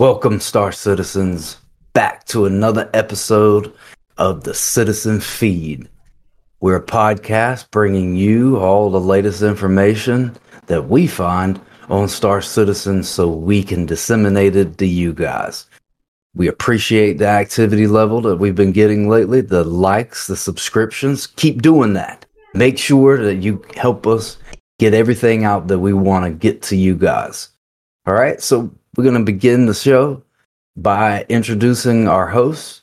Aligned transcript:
Welcome, 0.00 0.40
Star 0.40 0.72
Citizens, 0.72 1.58
back 1.92 2.24
to 2.28 2.46
another 2.46 2.88
episode 2.94 3.74
of 4.16 4.44
the 4.44 4.54
Citizen 4.54 5.20
Feed. 5.20 5.90
We're 6.60 6.76
a 6.76 6.82
podcast 6.82 7.70
bringing 7.70 8.16
you 8.16 8.56
all 8.56 8.88
the 8.88 8.98
latest 8.98 9.42
information 9.42 10.38
that 10.68 10.88
we 10.88 11.06
find 11.06 11.60
on 11.90 12.08
Star 12.08 12.40
Citizen 12.40 13.02
so 13.02 13.28
we 13.28 13.62
can 13.62 13.84
disseminate 13.84 14.56
it 14.56 14.78
to 14.78 14.86
you 14.86 15.12
guys. 15.12 15.66
We 16.34 16.48
appreciate 16.48 17.18
the 17.18 17.26
activity 17.26 17.86
level 17.86 18.22
that 18.22 18.36
we've 18.36 18.54
been 18.54 18.72
getting 18.72 19.06
lately, 19.06 19.42
the 19.42 19.64
likes, 19.64 20.26
the 20.26 20.34
subscriptions. 20.34 21.26
Keep 21.26 21.60
doing 21.60 21.92
that. 21.92 22.24
Make 22.54 22.78
sure 22.78 23.22
that 23.22 23.42
you 23.42 23.62
help 23.76 24.06
us 24.06 24.38
get 24.78 24.94
everything 24.94 25.44
out 25.44 25.68
that 25.68 25.80
we 25.80 25.92
want 25.92 26.24
to 26.24 26.30
get 26.30 26.62
to 26.62 26.76
you 26.76 26.96
guys. 26.96 27.50
All 28.06 28.14
right, 28.14 28.40
so 28.40 28.74
we're 28.96 29.04
going 29.04 29.16
to 29.16 29.24
begin 29.24 29.66
the 29.66 29.74
show 29.74 30.22
by 30.76 31.24
introducing 31.28 32.08
our 32.08 32.26
hosts. 32.26 32.82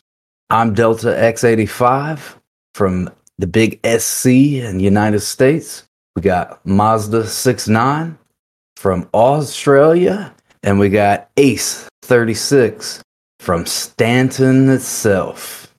I'm 0.49 0.73
Delta 0.73 1.07
X85 1.07 2.35
from 2.75 3.09
the 3.37 3.47
big 3.47 3.79
SC 3.85 4.27
in 4.27 4.77
the 4.77 4.83
United 4.83 5.19
States. 5.19 5.83
We 6.15 6.21
got 6.21 6.63
Mozsta 6.65 7.25
69 7.25 8.17
from 8.77 9.09
Australia, 9.13 10.33
and 10.63 10.79
we 10.79 10.89
got 10.89 11.29
Ace 11.37 11.89
36 12.03 13.03
from 13.39 13.65
Stanton 13.65 14.69
itself. 14.69 15.73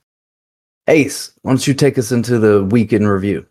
Ace, 0.89 1.33
why 1.43 1.53
don't 1.53 1.67
you 1.67 1.75
take 1.75 1.97
us 1.99 2.13
into 2.13 2.39
the 2.39 2.65
weekend 2.65 3.09
review? 3.09 3.47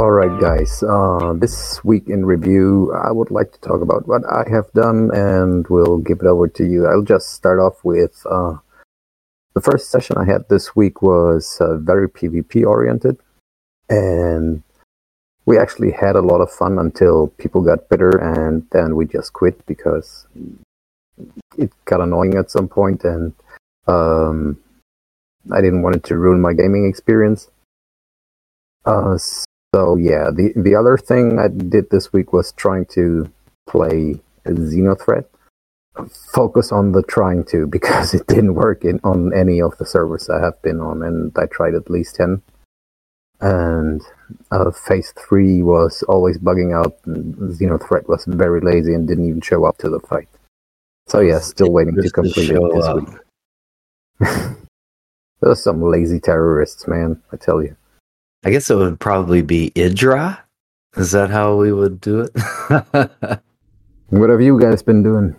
All 0.00 0.12
right, 0.12 0.40
guys. 0.40 0.82
Uh, 0.82 1.34
this 1.34 1.84
week 1.84 2.08
in 2.08 2.24
review, 2.24 2.90
I 2.94 3.12
would 3.12 3.30
like 3.30 3.52
to 3.52 3.60
talk 3.60 3.82
about 3.82 4.08
what 4.08 4.22
I 4.24 4.48
have 4.48 4.72
done, 4.72 5.10
and 5.12 5.68
we'll 5.68 5.98
give 5.98 6.20
it 6.20 6.26
over 6.26 6.48
to 6.48 6.64
you. 6.64 6.86
I'll 6.86 7.02
just 7.02 7.34
start 7.34 7.60
off 7.60 7.84
with 7.84 8.24
uh, 8.24 8.56
the 9.52 9.60
first 9.60 9.90
session 9.90 10.16
I 10.16 10.24
had 10.24 10.48
this 10.48 10.74
week 10.74 11.02
was 11.02 11.58
uh, 11.60 11.76
very 11.76 12.08
PvP 12.08 12.64
oriented, 12.64 13.18
and 13.90 14.62
we 15.44 15.58
actually 15.58 15.90
had 15.90 16.16
a 16.16 16.22
lot 16.22 16.40
of 16.40 16.50
fun 16.50 16.78
until 16.78 17.26
people 17.36 17.60
got 17.60 17.90
bitter, 17.90 18.16
and 18.16 18.66
then 18.72 18.96
we 18.96 19.04
just 19.04 19.34
quit 19.34 19.66
because 19.66 20.26
it 21.58 21.72
got 21.84 22.00
annoying 22.00 22.38
at 22.38 22.50
some 22.50 22.68
point, 22.68 23.04
and 23.04 23.34
um, 23.86 24.58
I 25.52 25.60
didn't 25.60 25.82
want 25.82 25.96
it 25.96 26.04
to 26.04 26.16
ruin 26.16 26.40
my 26.40 26.54
gaming 26.54 26.88
experience. 26.88 27.50
Uh, 28.86 29.18
so 29.74 29.96
yeah, 29.96 30.30
the 30.34 30.52
the 30.56 30.74
other 30.74 30.96
thing 30.96 31.38
I 31.38 31.48
did 31.48 31.90
this 31.90 32.12
week 32.12 32.32
was 32.32 32.52
trying 32.52 32.86
to 32.86 33.30
play 33.68 34.20
Xenothreat. 34.46 35.26
Focus 36.32 36.72
on 36.72 36.92
the 36.92 37.02
trying 37.02 37.44
to 37.44 37.66
because 37.66 38.14
it 38.18 38.26
didn't 38.26 38.54
work 38.54 38.84
in 38.84 39.00
on 39.04 39.32
any 39.34 39.60
of 39.60 39.76
the 39.78 39.86
servers 39.86 40.28
I 40.28 40.40
have 40.40 40.60
been 40.62 40.80
on, 40.80 41.02
and 41.02 41.32
I 41.36 41.46
tried 41.46 41.74
at 41.74 41.90
least 41.90 42.16
ten. 42.16 42.42
And 43.42 44.02
uh, 44.50 44.70
phase 44.70 45.14
three 45.16 45.62
was 45.62 46.02
always 46.08 46.36
bugging 46.36 46.74
out. 46.76 46.98
And 47.06 47.34
Xenothreat 47.36 48.06
was 48.06 48.24
very 48.26 48.60
lazy 48.60 48.92
and 48.92 49.08
didn't 49.08 49.26
even 49.26 49.40
show 49.40 49.64
up 49.64 49.78
to 49.78 49.88
the 49.88 50.00
fight. 50.00 50.28
So 51.06 51.20
yeah, 51.20 51.38
still 51.40 51.72
waiting 51.72 51.96
to 51.96 52.10
complete 52.10 52.50
it 52.50 52.74
this 52.74 52.84
up. 52.84 52.96
week. 52.96 53.18
There's 55.40 55.62
some 55.62 55.82
lazy 55.82 56.20
terrorists, 56.20 56.86
man. 56.86 57.22
I 57.32 57.36
tell 57.36 57.62
you. 57.62 57.76
I 58.44 58.50
guess 58.50 58.70
it 58.70 58.76
would 58.76 58.98
probably 59.00 59.42
be 59.42 59.70
Idra. 59.74 60.38
Is 60.96 61.12
that 61.12 61.30
how 61.30 61.56
we 61.56 61.72
would 61.72 62.00
do 62.00 62.20
it? 62.20 62.32
What 64.12 64.28
have 64.28 64.40
you 64.40 64.58
guys 64.58 64.82
been 64.82 65.04
doing? 65.04 65.36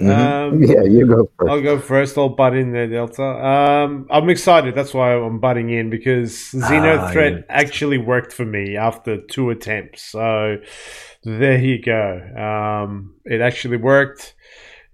Mhm. 0.00 0.08
Um, 0.52 0.62
Yeah, 0.62 0.84
you 0.84 1.06
go 1.06 1.28
first. 1.36 1.50
I'll 1.50 1.60
go 1.60 1.78
first. 1.80 2.16
I'll 2.16 2.28
butt 2.28 2.54
in 2.54 2.70
there, 2.72 2.86
Delta. 2.86 3.22
Um, 3.24 4.06
I'm 4.10 4.30
excited. 4.30 4.76
That's 4.76 4.94
why 4.94 5.12
I'm 5.14 5.40
butting 5.40 5.70
in 5.70 5.90
because 5.90 6.30
Xeno 6.54 6.98
Ah, 6.98 7.10
Threat 7.10 7.32
yeah. 7.32 7.42
actually 7.48 7.98
worked 7.98 8.32
for 8.32 8.44
me 8.44 8.76
after 8.76 9.20
two 9.20 9.50
attempts. 9.50 10.02
So 10.04 10.58
there 11.24 11.58
you 11.58 11.82
go. 11.82 12.20
Um, 12.38 13.16
it 13.24 13.40
actually 13.40 13.78
worked. 13.78 14.34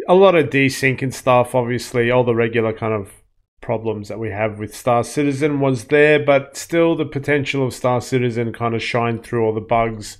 A 0.08 0.14
lot 0.14 0.34
of 0.34 0.46
desync 0.48 1.02
and 1.02 1.14
stuff. 1.14 1.54
Obviously, 1.54 2.10
all 2.10 2.24
the 2.24 2.34
regular 2.34 2.72
kind 2.72 2.94
of 2.94 3.12
problems 3.66 4.06
that 4.06 4.20
we 4.20 4.30
have 4.30 4.60
with 4.60 4.72
Star 4.72 5.02
Citizen 5.02 5.58
was 5.58 5.86
there, 5.86 6.24
but 6.24 6.56
still 6.56 6.94
the 6.94 7.04
potential 7.04 7.66
of 7.66 7.74
Star 7.74 8.00
Citizen 8.00 8.52
kind 8.52 8.76
of 8.76 8.82
shined 8.82 9.24
through 9.24 9.44
all 9.44 9.52
the 9.52 9.60
bugs. 9.60 10.18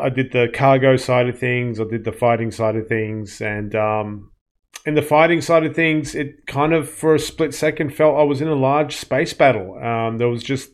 I 0.00 0.08
did 0.08 0.32
the 0.32 0.48
cargo 0.52 0.96
side 0.96 1.28
of 1.28 1.38
things, 1.38 1.78
I 1.78 1.84
did 1.84 2.04
the 2.04 2.10
fighting 2.10 2.50
side 2.50 2.74
of 2.74 2.88
things, 2.88 3.42
and 3.42 3.74
um, 3.74 4.32
in 4.86 4.94
the 4.94 5.02
fighting 5.02 5.42
side 5.42 5.64
of 5.64 5.76
things, 5.76 6.14
it 6.14 6.46
kind 6.46 6.72
of 6.72 6.88
for 6.88 7.14
a 7.14 7.18
split 7.18 7.52
second 7.52 7.94
felt 7.94 8.18
I 8.18 8.22
was 8.22 8.40
in 8.40 8.48
a 8.48 8.54
large 8.54 8.96
space 8.96 9.34
battle. 9.34 9.78
Um, 9.78 10.16
there 10.16 10.30
was 10.30 10.42
just 10.42 10.70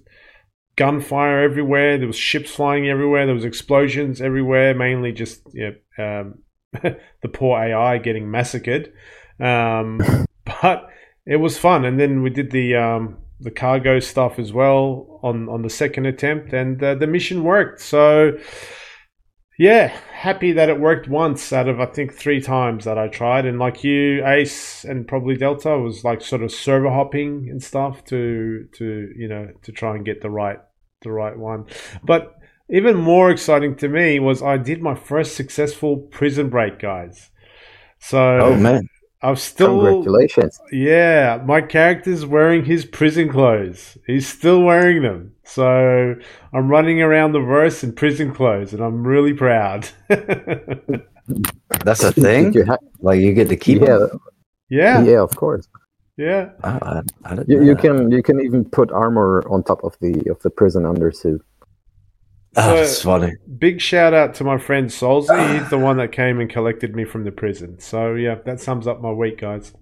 gunfire 0.77 1.43
everywhere. 1.43 1.99
There 1.99 2.07
was 2.07 2.17
ships 2.17 2.53
flying 2.53 2.89
everywhere. 2.89 3.27
There 3.27 3.35
was 3.35 3.45
explosions 3.45 4.21
everywhere. 4.21 4.75
Mainly 4.75 5.11
just 5.11 5.43
yeah, 5.53 5.71
um, 5.99 6.39
the 6.73 7.29
poor 7.33 7.59
AI 7.59 7.99
getting 7.99 8.31
massacred. 8.31 8.93
Um, 9.41 10.01
but 10.63 10.89
it 11.27 11.37
was 11.37 11.59
fun. 11.59 11.85
And 11.85 11.99
then 11.99 12.23
we 12.23 12.31
did 12.31 12.51
the 12.51 12.77
um, 12.77 13.19
the 13.41 13.51
cargo 13.51 14.01
stuff 14.01 14.39
as 14.39 14.53
well 14.53 15.21
on 15.23 15.49
on 15.49 15.63
the 15.63 15.71
second 15.71 16.07
attempt, 16.07 16.53
and 16.53 16.83
uh, 16.83 16.95
the 16.95 17.07
mission 17.07 17.43
worked. 17.43 17.81
So 17.81 18.39
yeah, 19.59 19.89
happy 20.13 20.53
that 20.53 20.69
it 20.69 20.81
worked 20.81 21.09
once 21.09 21.53
out 21.53 21.69
of 21.69 21.79
I 21.81 21.87
think 21.87 22.13
three 22.13 22.41
times 22.41 22.85
that 22.85 22.99
I 22.99 23.09
tried. 23.09 23.47
And 23.47 23.59
like 23.59 23.85
you, 23.85 24.27
Ace, 24.27 24.85
and 24.85 25.07
probably 25.07 25.37
Delta 25.37 25.79
was 25.79 26.03
like 26.03 26.23
sort 26.23 26.43
of 26.43 26.51
server 26.51 26.91
hopping 26.91 27.49
and 27.51 27.63
stuff 27.63 28.05
to 28.07 28.67
to 28.75 29.13
you 29.17 29.29
know 29.29 29.49
to 29.63 29.73
try 29.73 29.95
and 29.95 30.05
get 30.05 30.23
the 30.23 30.31
right 30.31 30.59
the 31.03 31.13
right 31.13 31.39
one. 31.39 31.67
But 32.03 32.35
even 32.71 32.97
more 32.97 33.31
exciting 33.31 33.77
to 33.77 33.89
me 33.89 34.19
was 34.19 34.43
I 34.43 34.57
did 34.57 34.83
my 34.83 34.95
first 34.95 35.37
successful 35.37 35.99
prison 35.99 36.49
break, 36.49 36.79
guys. 36.79 37.31
So 38.01 38.39
oh 38.41 38.57
man, 38.57 38.89
I've 39.25 39.41
still 39.41 39.81
Congratulations. 39.81 40.61
yeah, 40.73 41.43
my 41.47 41.63
character's 41.63 42.27
wearing 42.27 42.65
his 42.67 42.85
prison 42.87 43.31
clothes. 43.31 43.99
He's 44.07 44.29
still 44.29 44.63
wearing 44.63 45.03
them. 45.03 45.35
So 45.45 46.17
I'm 46.55 46.69
running 46.69 47.03
around 47.03 47.33
the 47.33 47.41
verse 47.41 47.85
in 47.85 47.95
prison 47.95 48.35
clothes 48.35 48.75
and 48.75 48.83
I'm 48.85 49.07
really 49.07 49.35
proud. 49.35 49.89
that's 51.85 52.03
a 52.05 52.13
thing. 52.13 52.53
You 52.55 52.67
ha- 52.67 52.79
Like 53.01 53.21
you 53.21 53.35
get 53.35 53.49
to 53.51 53.57
keep 53.57 53.81
yeah, 53.83 53.99
them? 53.99 54.21
yeah, 54.71 55.03
yeah, 55.03 55.21
of 55.23 55.35
course. 55.37 55.69
yeah. 56.19 56.51
Oh, 56.65 56.79
I, 56.83 57.03
I 57.25 57.39
You, 57.47 57.63
you 57.65 57.77
can 57.77 58.11
you 58.13 58.23
can 58.23 58.41
even 58.41 58.65
put 58.65 58.93
armor 58.93 59.45
on 59.51 59.63
top 59.65 59.85
of 59.85 59.97
the 60.01 60.13
of 60.31 60.41
the 60.43 60.51
prison 60.51 60.85
undersuit. 60.85 61.41
Oh, 62.57 62.85
So- 62.85 63.11
funny. 63.11 63.35
Big 63.59 63.81
shout 63.81 64.15
out 64.15 64.35
to 64.35 64.45
my 64.45 64.59
friend 64.59 64.89
Solzy. 64.89 65.59
He's 65.59 65.71
the 65.71 65.79
one 65.79 65.97
that 65.99 66.13
came 66.13 66.41
and 66.41 66.49
collected 66.51 66.95
me 66.95 67.05
from 67.05 67.25
the 67.25 67.33
prison. 67.33 67.79
So 67.81 68.15
yeah, 68.15 68.37
that 68.45 68.61
sums 68.61 68.87
up 68.87 69.01
my 69.01 69.11
week, 69.13 69.41
guys. 69.41 69.73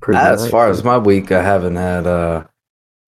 Pretty 0.00 0.18
As 0.18 0.42
nice. 0.42 0.50
far 0.50 0.68
as 0.70 0.82
my 0.84 0.98
week, 0.98 1.30
I 1.32 1.42
haven't 1.42 1.76
had 1.76 2.06
uh, 2.06 2.44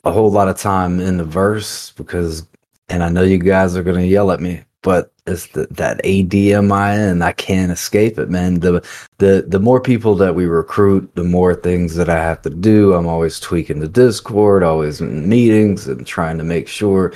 a 0.04 0.12
whole 0.12 0.30
lot 0.30 0.48
of 0.48 0.58
time 0.58 1.00
in 1.00 1.16
the 1.16 1.24
verse 1.24 1.92
because, 1.96 2.46
and 2.88 3.02
I 3.02 3.08
know 3.08 3.22
you 3.22 3.38
guys 3.38 3.76
are 3.76 3.82
gonna 3.82 4.02
yell 4.02 4.30
at 4.30 4.40
me, 4.40 4.62
but 4.82 5.10
it's 5.26 5.46
the, 5.48 5.66
that 5.70 6.02
ADMIN. 6.04 7.22
I 7.22 7.32
can't 7.32 7.72
escape 7.72 8.18
it, 8.18 8.28
man. 8.30 8.60
The 8.60 8.86
the 9.18 9.44
the 9.48 9.58
more 9.60 9.80
people 9.80 10.14
that 10.16 10.34
we 10.34 10.44
recruit, 10.46 11.10
the 11.14 11.24
more 11.24 11.54
things 11.54 11.94
that 11.96 12.08
I 12.08 12.16
have 12.22 12.42
to 12.42 12.50
do. 12.50 12.92
I'm 12.94 13.06
always 13.06 13.40
tweaking 13.40 13.80
the 13.80 13.88
Discord, 13.88 14.62
always 14.62 15.00
in 15.00 15.28
meetings, 15.28 15.88
and 15.88 16.06
trying 16.06 16.38
to 16.38 16.44
make 16.44 16.68
sure 16.68 17.12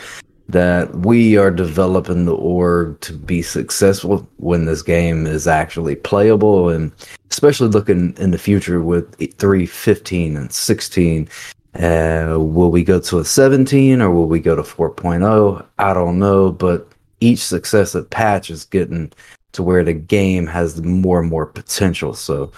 that 0.53 0.95
we 0.95 1.37
are 1.37 1.51
developing 1.51 2.25
the 2.25 2.35
org 2.35 3.01
to 3.01 3.13
be 3.13 3.43
successful 3.43 4.27
when 4.37 4.65
this 4.65 4.83
game 4.83 5.27
is 5.27 5.47
actually 5.47 5.97
playable 5.97 6.69
and 6.69 6.93
especially 7.31 7.69
looking 7.69 8.15
in 8.19 8.31
the 8.31 8.39
future 8.39 8.81
with 8.83 9.15
3 9.39 9.67
15 9.67 10.37
and 10.37 10.53
16 10.53 11.29
uh, 11.75 12.37
will 12.39 12.71
we 12.71 12.85
go 12.85 13.01
to 13.01 13.19
a 13.19 13.25
17 13.25 14.01
or 14.01 14.11
will 14.11 14.29
we 14.29 14.41
go 14.41 14.55
to 14.55 14.63
4.0 14.63 15.67
i 15.79 15.95
don't 15.95 16.19
know 16.19 16.53
but 16.53 16.89
each 17.21 17.39
successive 17.39 18.11
patch 18.11 18.51
is 18.51 18.65
getting 18.65 19.13
to 19.53 19.63
where 19.63 19.85
the 19.85 19.93
game 19.93 20.47
has 20.47 20.83
more 20.83 21.21
and 21.21 21.31
more 21.31 21.47
potential. 21.47 22.15
So 22.15 22.51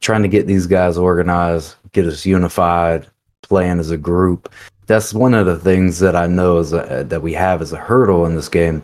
trying 0.00 0.22
to 0.22 0.28
get 0.28 0.46
these 0.46 0.66
guys 0.66 0.98
organized 0.98 1.76
get 1.92 2.06
us 2.06 2.26
unified 2.26 3.06
playing 3.42 3.78
as 3.78 3.90
a 3.90 3.96
group 3.96 4.52
that's 4.88 5.12
one 5.12 5.34
of 5.34 5.46
the 5.46 5.58
things 5.58 6.00
that 6.00 6.16
I 6.16 6.26
know 6.26 6.58
is 6.58 6.72
a, 6.72 7.04
that 7.06 7.22
we 7.22 7.34
have 7.34 7.62
as 7.62 7.72
a 7.72 7.76
hurdle 7.76 8.24
in 8.26 8.34
this 8.34 8.48
game, 8.48 8.82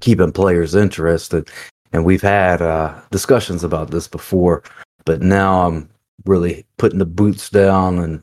keeping 0.00 0.32
players 0.32 0.74
interested. 0.74 1.48
And 1.92 2.04
we've 2.04 2.22
had 2.22 2.62
uh, 2.62 2.98
discussions 3.10 3.62
about 3.62 3.90
this 3.90 4.08
before, 4.08 4.62
but 5.04 5.20
now 5.20 5.68
I'm 5.68 5.90
really 6.24 6.64
putting 6.78 6.98
the 6.98 7.06
boots 7.06 7.50
down 7.50 7.98
and 7.98 8.22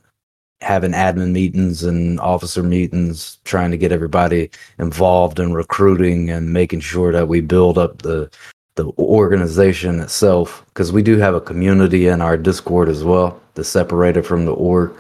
having 0.62 0.92
admin 0.92 1.32
meetings 1.32 1.84
and 1.84 2.20
officer 2.20 2.64
meetings, 2.64 3.38
trying 3.46 3.70
to 3.72 3.78
get 3.78 3.92
everybody 3.92 4.50
involved 4.80 5.40
in 5.40 5.54
recruiting 5.54 6.32
and 6.32 6.52
making 6.52 6.80
sure 6.80 7.14
that 7.14 7.28
we 7.28 7.42
build 7.42 7.78
up 7.78 8.02
the 8.02 8.30
the 8.76 8.92
organization 8.98 10.00
itself 10.00 10.64
because 10.68 10.94
we 10.94 11.04
do 11.04 11.18
have 11.18 11.36
a 11.36 11.42
community 11.42 12.08
in 12.08 12.22
our 12.22 12.38
Discord 12.38 12.88
as 12.88 13.04
well, 13.04 13.40
that's 13.56 13.68
separated 13.68 14.26
from 14.26 14.46
the 14.46 14.54
org, 14.54 14.94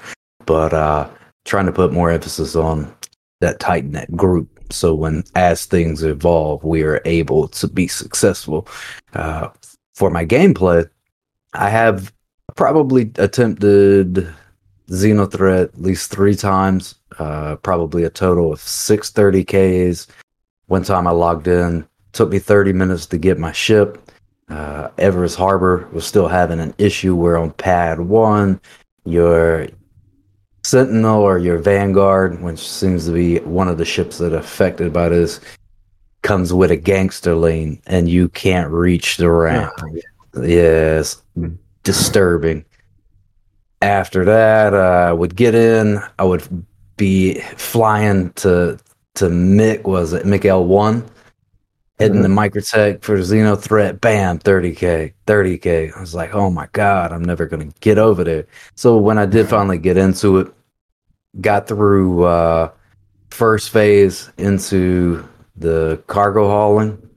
but 0.46 0.74
uh, 0.74 1.08
trying 1.50 1.66
to 1.66 1.72
put 1.72 1.92
more 1.92 2.12
emphasis 2.12 2.56
on 2.56 2.94
that 3.42 3.60
tight 3.60 3.86
knit 3.86 4.16
group. 4.16 4.48
So 4.72 4.94
when 4.94 5.24
as 5.36 5.66
things 5.66 6.04
evolve, 6.04 6.64
we 6.64 6.84
are 6.84 7.02
able 7.06 7.48
to 7.48 7.68
be 7.68 7.88
successful. 7.88 8.68
Uh, 9.14 9.50
for 9.96 10.12
my 10.12 10.26
gameplay, 10.26 10.88
I 11.54 11.70
have 11.70 12.14
probably 12.56 13.12
attempted 13.16 14.32
Xenothreat 14.90 15.64
at 15.64 15.82
least 15.82 16.12
three 16.12 16.36
times, 16.36 16.96
uh, 17.18 17.56
probably 17.58 18.04
a 18.04 18.10
total 18.10 18.54
of 18.54 18.60
six 18.60 19.12
30Ks. 19.12 20.08
One 20.68 20.84
time 20.84 21.08
I 21.08 21.12
logged 21.12 21.48
in, 21.48 21.88
took 22.14 22.30
me 22.30 22.38
30 22.38 22.74
minutes 22.74 23.08
to 23.08 23.18
get 23.18 23.40
my 23.40 23.52
ship. 23.52 24.12
Uh, 24.50 24.90
Everus 24.98 25.36
Harbor 25.36 25.88
was 25.92 26.06
still 26.06 26.28
having 26.28 26.60
an 26.60 26.76
issue 26.78 27.16
where 27.16 27.38
on 27.38 27.52
pad 27.52 28.02
one, 28.02 28.62
your 29.06 29.68
Sentinel 30.70 31.22
or 31.22 31.38
your 31.38 31.58
Vanguard, 31.58 32.42
which 32.42 32.60
seems 32.60 33.06
to 33.06 33.12
be 33.12 33.40
one 33.40 33.68
of 33.68 33.78
the 33.78 33.86
ships 33.86 34.18
that 34.20 34.34
affected 34.34 34.94
by 34.94 35.10
this, 35.10 35.40
comes 36.22 36.54
with 36.54 36.70
a 36.72 36.78
gangster 36.78 37.36
lane 37.36 37.82
and 37.88 38.08
you 38.08 38.30
can't 38.30 38.70
reach 38.72 39.18
the 39.18 39.30
ramp. 39.30 39.74
Oh, 40.36 40.42
yes, 40.44 41.24
disturbing 41.84 42.66
after 43.82 44.26
that, 44.26 44.74
uh, 44.74 45.10
I 45.10 45.14
would 45.14 45.36
get 45.36 45.56
in. 45.56 46.00
I 46.18 46.24
would 46.24 46.66
be 46.98 47.40
flying 47.56 48.32
to 48.34 48.78
to 49.16 49.26
Mick. 49.26 49.84
Was 49.84 50.14
it 50.14 50.26
Mick 50.26 50.46
L 50.46 50.66
one? 50.66 51.10
heading 52.00 52.22
mm-hmm. 52.22 52.34
the 52.34 52.42
microtech 52.42 53.02
for 53.04 53.18
Xenothreat. 53.18 54.00
Bam, 54.00 54.40
thirty 54.40 54.74
k, 54.74 55.14
thirty 55.28 55.58
k. 55.58 55.92
I 55.96 56.00
was 56.00 56.16
like, 56.16 56.34
oh 56.34 56.50
my 56.50 56.68
god, 56.72 57.12
I'm 57.12 57.24
never 57.24 57.46
gonna 57.46 57.70
get 57.82 57.98
over 57.98 58.24
there. 58.24 58.48
So 58.76 58.98
when 58.98 59.18
I 59.18 59.26
did 59.26 59.50
finally 59.50 59.78
get 59.78 59.98
into 59.98 60.40
it, 60.40 60.54
got 61.40 61.68
through 61.68 62.24
uh, 62.24 62.72
first 63.30 63.70
phase 63.70 64.32
into 64.38 65.28
the 65.56 66.02
cargo 66.08 66.48
hauling. 66.48 67.10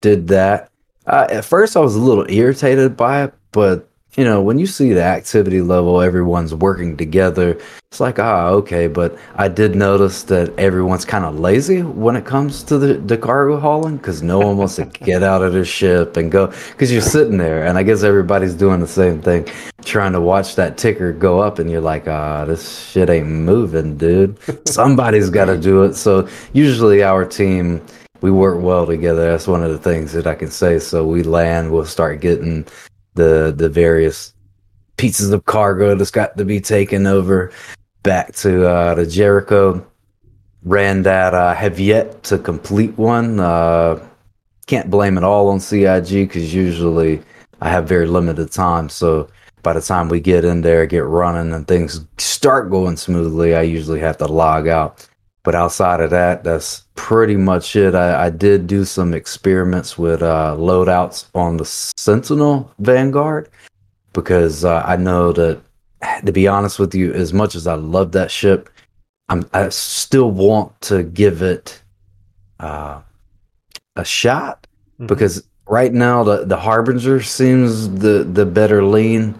Did 0.00 0.28
that. 0.28 0.70
Uh, 1.06 1.26
at 1.30 1.44
first, 1.44 1.76
I 1.76 1.80
was 1.80 1.94
a 1.94 2.00
little 2.00 2.26
irritated 2.28 2.96
by 2.96 3.24
it, 3.24 3.34
but 3.52 3.88
you 4.16 4.24
know, 4.24 4.40
when 4.40 4.58
you 4.58 4.66
see 4.66 4.94
the 4.94 5.02
activity 5.02 5.60
level, 5.60 6.00
everyone's 6.00 6.54
working 6.54 6.96
together. 6.96 7.60
It's 7.90 8.00
like, 8.00 8.18
ah, 8.18 8.48
okay. 8.48 8.86
But 8.86 9.18
I 9.34 9.48
did 9.48 9.76
notice 9.76 10.22
that 10.24 10.58
everyone's 10.58 11.04
kind 11.04 11.24
of 11.26 11.38
lazy 11.38 11.82
when 11.82 12.16
it 12.16 12.24
comes 12.24 12.62
to 12.64 12.78
the, 12.78 12.94
the 12.94 13.18
cargo 13.18 13.58
hauling 13.60 13.98
because 13.98 14.22
no 14.22 14.38
one 14.38 14.56
wants 14.56 14.76
to 14.76 14.84
get 15.04 15.22
out 15.22 15.42
of 15.42 15.52
the 15.52 15.66
ship 15.66 16.16
and 16.16 16.32
go 16.32 16.46
because 16.46 16.90
you're 16.90 17.02
sitting 17.02 17.36
there. 17.36 17.66
And 17.66 17.76
I 17.76 17.82
guess 17.82 18.02
everybody's 18.02 18.54
doing 18.54 18.80
the 18.80 18.88
same 18.88 19.20
thing, 19.20 19.46
trying 19.84 20.12
to 20.12 20.20
watch 20.20 20.56
that 20.56 20.78
ticker 20.78 21.12
go 21.12 21.40
up. 21.40 21.58
And 21.58 21.70
you're 21.70 21.82
like, 21.82 22.08
ah, 22.08 22.46
this 22.46 22.88
shit 22.88 23.10
ain't 23.10 23.28
moving, 23.28 23.98
dude. 23.98 24.38
Somebody's 24.66 25.28
got 25.28 25.46
to 25.46 25.58
do 25.58 25.82
it. 25.82 25.94
So 25.94 26.26
usually 26.54 27.02
our 27.02 27.26
team, 27.26 27.84
we 28.22 28.30
work 28.30 28.62
well 28.62 28.86
together. 28.86 29.30
That's 29.30 29.46
one 29.46 29.62
of 29.62 29.70
the 29.70 29.78
things 29.78 30.12
that 30.12 30.26
I 30.26 30.34
can 30.34 30.50
say. 30.50 30.78
So 30.78 31.06
we 31.06 31.22
land, 31.22 31.70
we'll 31.70 31.84
start 31.84 32.22
getting 32.22 32.66
the 33.16 33.52
the 33.56 33.68
various 33.68 34.32
pieces 34.96 35.30
of 35.32 35.44
cargo 35.44 35.94
that's 35.94 36.10
got 36.10 36.36
to 36.36 36.44
be 36.44 36.60
taken 36.60 37.06
over 37.06 37.52
back 38.02 38.34
to 38.36 38.66
uh, 38.68 38.94
to 38.94 39.06
Jericho. 39.06 39.84
Ran 40.62 41.02
that. 41.02 41.34
I 41.34 41.52
uh, 41.52 41.54
have 41.54 41.78
yet 41.78 42.22
to 42.24 42.38
complete 42.38 42.96
one. 42.96 43.38
Uh, 43.38 44.04
can't 44.66 44.90
blame 44.90 45.16
it 45.16 45.24
all 45.24 45.48
on 45.48 45.60
CIG 45.60 46.28
because 46.28 46.52
usually 46.52 47.22
I 47.60 47.70
have 47.70 47.88
very 47.88 48.06
limited 48.06 48.50
time. 48.50 48.88
So 48.88 49.28
by 49.62 49.72
the 49.72 49.80
time 49.80 50.08
we 50.08 50.20
get 50.20 50.44
in 50.44 50.62
there, 50.62 50.86
get 50.86 51.04
running, 51.04 51.52
and 51.52 51.66
things 51.66 52.00
start 52.18 52.70
going 52.70 52.96
smoothly, 52.96 53.54
I 53.54 53.62
usually 53.62 54.00
have 54.00 54.18
to 54.18 54.26
log 54.26 54.66
out. 54.68 55.06
But 55.46 55.54
outside 55.54 56.00
of 56.00 56.10
that, 56.10 56.42
that's 56.42 56.82
pretty 56.96 57.36
much 57.36 57.76
it. 57.76 57.94
I, 57.94 58.26
I 58.26 58.30
did 58.30 58.66
do 58.66 58.84
some 58.84 59.14
experiments 59.14 59.96
with 59.96 60.20
uh, 60.20 60.56
loadouts 60.58 61.26
on 61.36 61.56
the 61.56 61.64
Sentinel 61.64 62.68
Vanguard 62.80 63.48
because 64.12 64.64
uh, 64.64 64.82
I 64.84 64.96
know 64.96 65.30
that, 65.34 65.62
to 66.24 66.32
be 66.32 66.48
honest 66.48 66.80
with 66.80 66.96
you, 66.96 67.12
as 67.12 67.32
much 67.32 67.54
as 67.54 67.68
I 67.68 67.74
love 67.74 68.10
that 68.10 68.28
ship, 68.28 68.68
I'm, 69.28 69.48
I 69.52 69.68
still 69.68 70.32
want 70.32 70.80
to 70.80 71.04
give 71.04 71.42
it 71.42 71.80
uh, 72.58 73.00
a 73.94 74.04
shot 74.04 74.66
mm-hmm. 74.94 75.06
because 75.06 75.44
right 75.68 75.92
now 75.92 76.24
the, 76.24 76.44
the 76.44 76.56
Harbinger 76.56 77.22
seems 77.22 77.88
the, 78.00 78.24
the 78.24 78.46
better 78.46 78.84
lean 78.84 79.38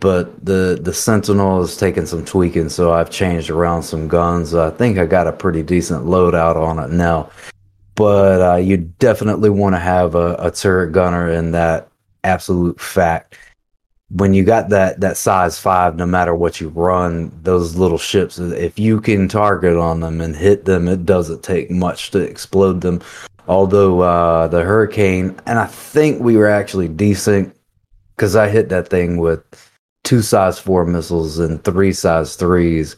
but 0.00 0.44
the 0.44 0.78
the 0.80 0.92
Sentinel 0.92 1.62
is 1.62 1.76
taking 1.76 2.06
some 2.06 2.24
tweaking, 2.24 2.68
so 2.68 2.92
I've 2.92 3.10
changed 3.10 3.50
around 3.50 3.82
some 3.82 4.08
guns. 4.08 4.54
I 4.54 4.70
think 4.70 4.98
I 4.98 5.06
got 5.06 5.26
a 5.26 5.32
pretty 5.32 5.62
decent 5.62 6.06
loadout 6.06 6.56
on 6.56 6.78
it 6.78 6.90
now. 6.90 7.30
But 7.94 8.40
uh, 8.40 8.56
you 8.56 8.76
definitely 8.76 9.50
want 9.50 9.74
to 9.74 9.80
have 9.80 10.14
a, 10.14 10.36
a 10.38 10.50
turret 10.52 10.92
gunner 10.92 11.30
in 11.30 11.50
that 11.52 11.88
absolute 12.22 12.80
fact. 12.80 13.36
When 14.10 14.32
you 14.34 14.44
got 14.44 14.68
that 14.68 15.00
that 15.00 15.16
size 15.16 15.58
five, 15.58 15.96
no 15.96 16.06
matter 16.06 16.34
what 16.34 16.60
you 16.60 16.68
run, 16.68 17.32
those 17.42 17.74
little 17.74 17.98
ships, 17.98 18.38
if 18.38 18.78
you 18.78 19.00
can 19.00 19.26
target 19.26 19.76
on 19.76 20.00
them 20.00 20.20
and 20.20 20.36
hit 20.36 20.64
them, 20.64 20.86
it 20.86 21.04
doesn't 21.04 21.42
take 21.42 21.70
much 21.70 22.12
to 22.12 22.18
explode 22.20 22.80
them. 22.80 23.02
Although 23.48 24.00
uh, 24.00 24.46
the 24.48 24.62
Hurricane, 24.62 25.38
and 25.46 25.58
I 25.58 25.66
think 25.66 26.20
we 26.20 26.36
were 26.36 26.48
actually 26.48 26.88
decent 26.88 27.54
because 28.14 28.36
I 28.36 28.48
hit 28.48 28.68
that 28.68 28.88
thing 28.88 29.16
with 29.16 29.67
two 30.04 30.22
size 30.22 30.58
four 30.58 30.86
missiles 30.86 31.38
and 31.38 31.62
three 31.64 31.92
size 31.92 32.36
threes, 32.36 32.96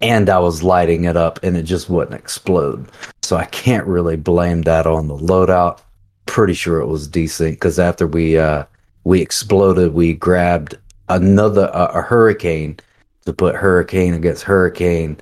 and 0.00 0.28
I 0.28 0.38
was 0.38 0.62
lighting 0.62 1.04
it 1.04 1.16
up 1.16 1.42
and 1.42 1.56
it 1.56 1.64
just 1.64 1.88
wouldn't 1.88 2.18
explode. 2.18 2.88
So 3.22 3.36
I 3.36 3.46
can't 3.46 3.86
really 3.86 4.16
blame 4.16 4.62
that 4.62 4.86
on 4.86 5.08
the 5.08 5.16
loadout. 5.16 5.80
Pretty 6.26 6.54
sure 6.54 6.80
it 6.80 6.86
was 6.86 7.08
decent 7.08 7.52
because 7.52 7.78
after 7.78 8.06
we 8.06 8.38
uh, 8.38 8.64
we 9.04 9.20
exploded, 9.20 9.94
we 9.94 10.14
grabbed 10.14 10.76
another 11.08 11.70
uh, 11.74 11.92
a 11.94 12.02
hurricane 12.02 12.78
to 13.24 13.32
put 13.32 13.54
hurricane 13.54 14.14
against 14.14 14.42
hurricane, 14.42 15.16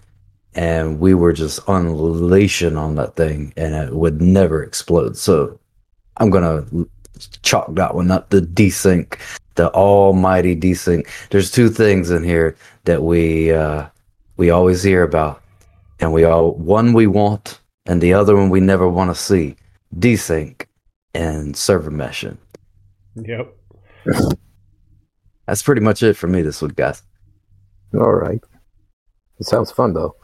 and 0.55 1.01
we 1.01 1.15
were 1.15 1.33
just 1.33 1.61
unleashing 1.69 2.77
on 2.77 2.97
that 2.97 3.17
thing, 3.17 3.53
and 3.57 3.75
it 3.75 3.95
would 3.95 4.21
never 4.21 4.63
explode. 4.63 5.17
So 5.17 5.59
I'm 6.17 6.31
gonna 6.31 6.67
chalk 7.43 7.75
that 7.75 7.95
one 7.95 8.11
up 8.11 8.31
the 8.31 8.41
desync 8.41 9.19
the 9.61 9.71
almighty 9.73 10.57
desync. 10.57 11.07
There's 11.31 11.51
two 11.51 11.69
things 11.69 12.11
in 12.11 12.25
here 12.25 12.57
that 12.85 13.03
we 13.03 13.53
uh, 13.53 13.87
we 14.39 14.49
always 14.49 14.83
hear 14.83 15.03
about, 15.03 15.43
and 15.99 16.13
we 16.13 16.25
all 16.25 16.53
one 16.55 16.95
we 16.95 17.07
want, 17.07 17.61
and 17.87 18.01
the 18.01 18.15
other 18.15 18.35
one 18.35 18.49
we 18.49 18.61
never 18.61 18.89
want 18.89 19.11
to 19.11 19.15
see. 19.15 19.57
Desync 19.99 20.65
and 21.15 21.57
server 21.57 21.91
meshing. 21.91 22.39
Yep. 23.17 23.55
That's 25.47 25.63
pretty 25.63 25.81
much 25.83 26.03
it 26.03 26.17
for 26.17 26.29
me 26.29 26.43
this 26.43 26.63
week, 26.63 26.77
guys. 26.77 27.03
All 27.93 28.15
right. 28.15 28.41
It 29.41 29.47
sounds 29.47 29.73
fun 29.73 29.93
though. 29.93 30.15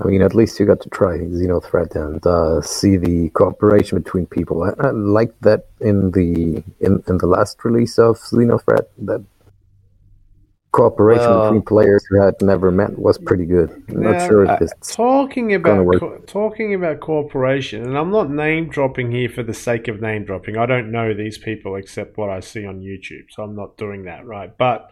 I 0.00 0.08
mean, 0.08 0.22
at 0.22 0.34
least 0.34 0.58
you 0.58 0.66
got 0.66 0.80
to 0.80 0.90
try 0.90 1.18
Xenothreat 1.18 1.94
and 1.94 2.26
uh, 2.26 2.60
see 2.60 2.96
the 2.96 3.28
cooperation 3.30 3.98
between 3.98 4.26
people. 4.26 4.64
I, 4.64 4.70
I 4.78 4.90
like 4.90 5.38
that 5.40 5.66
in 5.80 6.10
the 6.10 6.64
in, 6.80 7.02
in 7.06 7.18
the 7.18 7.26
last 7.26 7.64
release 7.64 7.98
of 7.98 8.18
Xenothreat. 8.18 8.86
That 8.98 9.24
cooperation 10.74 11.30
well, 11.30 11.44
between 11.44 11.62
players 11.62 12.04
who 12.10 12.20
had 12.20 12.34
never 12.42 12.72
met 12.72 12.98
was 12.98 13.16
pretty 13.18 13.46
good. 13.46 13.70
I'm 13.88 14.02
now, 14.02 14.10
not 14.10 14.28
sure 14.28 14.42
if 14.42 14.50
uh, 14.50 14.58
it's 14.60 14.96
talking 14.96 15.54
about 15.54 15.86
co- 16.00 16.18
talking 16.26 16.74
about 16.74 16.98
cooperation, 16.98 17.84
and 17.84 17.96
I'm 17.96 18.10
not 18.10 18.28
name 18.28 18.70
dropping 18.70 19.12
here 19.12 19.28
for 19.28 19.44
the 19.44 19.54
sake 19.54 19.86
of 19.86 20.00
name 20.00 20.24
dropping. 20.24 20.58
I 20.58 20.66
don't 20.66 20.90
know 20.90 21.14
these 21.14 21.38
people 21.38 21.76
except 21.76 22.18
what 22.18 22.30
I 22.30 22.40
see 22.40 22.66
on 22.66 22.80
YouTube, 22.80 23.26
so 23.30 23.44
I'm 23.44 23.54
not 23.54 23.76
doing 23.76 24.04
that 24.04 24.26
right. 24.26 24.56
But 24.58 24.90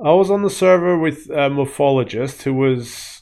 I 0.00 0.12
was 0.12 0.30
on 0.30 0.42
the 0.42 0.50
server 0.50 0.98
with 0.98 1.28
a 1.28 1.50
Morphologis 1.50 2.42
who 2.42 2.54
was 2.54 3.17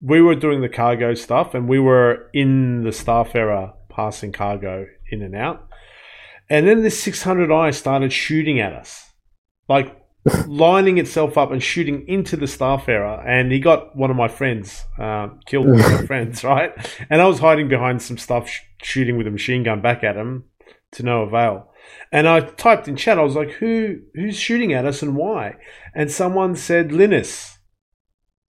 we 0.00 0.20
were 0.20 0.34
doing 0.34 0.60
the 0.60 0.68
cargo 0.68 1.14
stuff 1.14 1.54
and 1.54 1.68
we 1.68 1.78
were 1.78 2.28
in 2.32 2.82
the 2.82 2.90
Starfarer 2.90 3.72
passing 3.90 4.32
cargo 4.32 4.86
in 5.10 5.22
and 5.22 5.34
out. 5.34 5.68
And 6.48 6.66
then 6.66 6.82
this 6.82 7.04
600i 7.04 7.74
started 7.74 8.12
shooting 8.12 8.60
at 8.60 8.72
us, 8.72 9.12
like 9.68 9.96
lining 10.46 10.98
itself 10.98 11.38
up 11.38 11.50
and 11.50 11.62
shooting 11.62 12.06
into 12.06 12.36
the 12.36 12.46
Starfarer. 12.46 13.26
And 13.26 13.50
he 13.50 13.58
got 13.58 13.96
one 13.96 14.10
of 14.10 14.16
my 14.16 14.28
friends, 14.28 14.84
uh, 14.98 15.28
killed 15.46 15.66
one 15.66 15.80
of 15.80 16.00
my 16.00 16.06
friends, 16.06 16.44
right? 16.44 16.72
And 17.10 17.20
I 17.20 17.26
was 17.26 17.40
hiding 17.40 17.68
behind 17.68 18.02
some 18.02 18.18
stuff, 18.18 18.48
sh- 18.48 18.60
shooting 18.82 19.16
with 19.16 19.26
a 19.26 19.30
machine 19.30 19.62
gun 19.62 19.80
back 19.80 20.04
at 20.04 20.16
him 20.16 20.44
to 20.92 21.02
no 21.02 21.22
avail. 21.22 21.70
And 22.12 22.28
I 22.28 22.40
typed 22.40 22.88
in 22.88 22.96
chat, 22.96 23.18
I 23.18 23.22
was 23.22 23.36
like, 23.36 23.52
who 23.52 24.00
who's 24.14 24.36
shooting 24.36 24.72
at 24.72 24.84
us 24.84 25.02
and 25.02 25.16
why? 25.16 25.56
And 25.94 26.10
someone 26.10 26.56
said 26.56 26.92
Linus. 26.92 27.58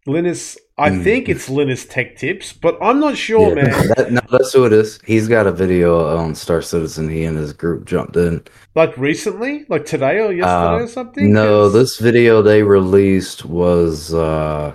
Linus, 0.07 0.59
I 0.77 0.91
Mm. 0.91 1.05
think 1.05 1.29
it's 1.29 1.49
Linus 1.49 1.85
Tech 1.85 2.17
Tips, 2.17 2.53
but 2.53 2.77
I'm 2.83 2.99
not 2.99 3.17
sure, 3.17 3.51
Yeah, 3.57 3.63
man. 3.63 3.89
that, 3.97 4.11
no, 4.11 4.21
that's 4.29 4.53
who 4.53 4.65
it 4.65 4.73
is. 4.73 4.99
He's 5.07 5.29
got 5.29 5.47
a 5.47 5.53
video 5.53 6.17
on 6.17 6.35
Star 6.35 6.61
Citizen. 6.63 7.09
He 7.09 7.23
and 7.25 7.37
his 7.39 7.53
group 7.53 7.85
jumped 7.85 8.17
in. 8.17 8.43
Like 8.75 8.97
recently, 8.99 9.67
like 9.69 9.87
today 9.87 10.19
or 10.19 10.33
yesterday 10.33 10.49
Uh, 10.49 10.79
or 10.81 10.87
something. 10.89 11.33
No, 11.33 11.65
'Cause- 11.65 11.73
this 11.75 11.99
video 11.99 12.43
they 12.43 12.65
released 12.65 13.45
was 13.45 14.13
uh, 14.15 14.73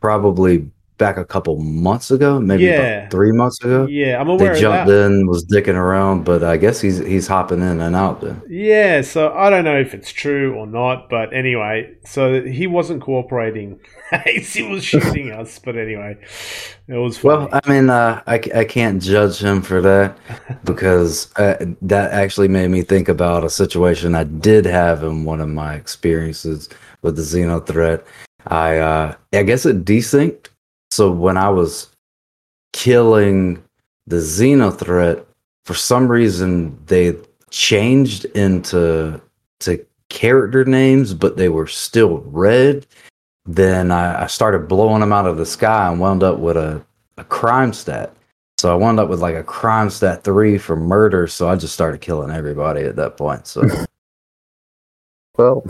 probably 0.00 0.66
back 1.00 1.16
a 1.16 1.24
couple 1.24 1.56
months 1.58 2.12
ago, 2.12 2.38
maybe 2.38 2.64
Yeah. 2.64 2.80
about 2.82 3.10
three 3.10 3.32
months 3.32 3.58
ago. 3.64 3.86
Yeah, 3.90 4.20
I'm 4.20 4.28
They 4.28 4.34
aware 4.34 4.52
of 4.52 4.58
jumped 4.58 4.90
in, 4.90 5.26
was 5.26 5.44
dicking 5.44 5.74
around, 5.74 6.24
but 6.24 6.44
I 6.44 6.56
guess 6.56 6.80
he's 6.80 6.98
he's 6.98 7.26
hopping 7.26 7.60
in 7.60 7.80
and 7.80 7.96
out. 7.96 8.20
Then 8.20 8.40
Yeah, 8.48 9.00
so 9.00 9.32
I 9.34 9.50
don't 9.50 9.64
know 9.64 9.80
if 9.80 9.94
it's 9.94 10.12
true 10.12 10.54
or 10.54 10.66
not, 10.68 11.08
but 11.10 11.32
anyway, 11.34 11.90
so 12.04 12.42
he 12.42 12.68
wasn't 12.68 13.02
cooperating. 13.02 13.80
he 14.26 14.62
was 14.62 14.84
shooting 14.84 15.30
us, 15.40 15.58
but 15.58 15.76
anyway, 15.76 16.16
it 16.86 16.94
was 16.96 17.18
funny. 17.18 17.48
Well, 17.50 17.60
I 17.64 17.68
mean, 17.68 17.90
uh, 17.90 18.22
I, 18.26 18.34
I 18.54 18.64
can't 18.64 19.02
judge 19.02 19.42
him 19.42 19.62
for 19.62 19.80
that 19.80 20.16
because 20.64 21.32
uh, 21.36 21.56
that 21.82 22.12
actually 22.12 22.48
made 22.48 22.68
me 22.68 22.82
think 22.82 23.08
about 23.08 23.42
a 23.44 23.50
situation 23.50 24.14
I 24.14 24.24
did 24.24 24.64
have 24.66 25.02
in 25.02 25.24
one 25.24 25.40
of 25.40 25.48
my 25.48 25.74
experiences 25.74 26.68
with 27.02 27.16
the 27.16 27.22
Xeno 27.22 27.66
threat. 27.66 28.04
I 28.46 28.78
uh, 28.78 29.14
I 29.32 29.42
guess 29.42 29.66
it 29.66 29.84
desynced. 29.84 30.48
So 30.90 31.10
when 31.10 31.36
I 31.36 31.48
was 31.48 31.88
killing 32.72 33.62
the 34.06 34.16
Xeno 34.16 34.76
threat, 34.76 35.24
for 35.64 35.74
some 35.74 36.10
reason 36.10 36.78
they 36.86 37.16
changed 37.50 38.24
into 38.26 39.20
to 39.60 39.86
character 40.08 40.64
names, 40.64 41.14
but 41.14 41.36
they 41.36 41.48
were 41.48 41.66
still 41.66 42.18
red. 42.18 42.86
Then 43.46 43.90
I, 43.90 44.24
I 44.24 44.26
started 44.26 44.68
blowing 44.68 45.00
them 45.00 45.12
out 45.12 45.26
of 45.26 45.36
the 45.36 45.46
sky 45.46 45.90
and 45.90 46.00
wound 46.00 46.22
up 46.22 46.38
with 46.38 46.56
a, 46.56 46.84
a 47.16 47.24
crime 47.24 47.72
stat. 47.72 48.14
So 48.58 48.70
I 48.70 48.74
wound 48.74 49.00
up 49.00 49.08
with 49.08 49.20
like 49.20 49.34
a 49.34 49.42
crime 49.42 49.90
stat 49.90 50.24
three 50.24 50.58
for 50.58 50.76
murder. 50.76 51.26
So 51.26 51.48
I 51.48 51.56
just 51.56 51.74
started 51.74 52.00
killing 52.00 52.30
everybody 52.30 52.82
at 52.82 52.96
that 52.96 53.16
point. 53.16 53.46
So 53.46 53.62
Well, 55.40 55.64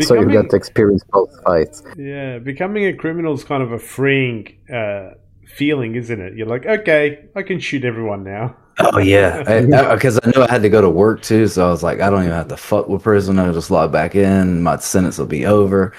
so 0.00 0.14
you 0.14 0.20
Becoming- 0.20 0.42
got 0.42 0.50
to 0.50 0.56
experience 0.56 1.02
both 1.10 1.30
fights. 1.44 1.82
Yeah, 1.96 2.38
becoming 2.38 2.86
a 2.86 2.92
criminal 2.92 3.34
is 3.34 3.44
kind 3.44 3.62
of 3.62 3.72
a 3.72 3.78
freeing 3.78 4.46
uh, 4.72 5.14
feeling, 5.46 5.94
isn't 5.94 6.20
it? 6.20 6.34
You're 6.34 6.46
like, 6.46 6.66
okay, 6.66 7.26
I 7.34 7.42
can 7.42 7.58
shoot 7.60 7.84
everyone 7.84 8.24
now. 8.24 8.56
oh 8.78 8.98
yeah, 8.98 9.42
because 9.94 10.20
I, 10.22 10.30
knew 10.30 10.42
I 10.42 10.50
had 10.50 10.62
to 10.62 10.68
go 10.68 10.80
to 10.80 10.88
work 10.90 11.22
too. 11.22 11.48
So 11.48 11.66
I 11.66 11.70
was 11.70 11.82
like, 11.82 12.00
I 12.00 12.10
don't 12.10 12.22
even 12.22 12.32
have 12.32 12.48
to 12.48 12.56
fuck 12.56 12.88
with 12.88 13.02
prison. 13.02 13.38
I'll 13.38 13.52
just 13.52 13.70
log 13.70 13.90
back 13.92 14.14
in. 14.14 14.62
My 14.62 14.76
sentence 14.76 15.18
will 15.18 15.26
be 15.26 15.46
over. 15.46 15.92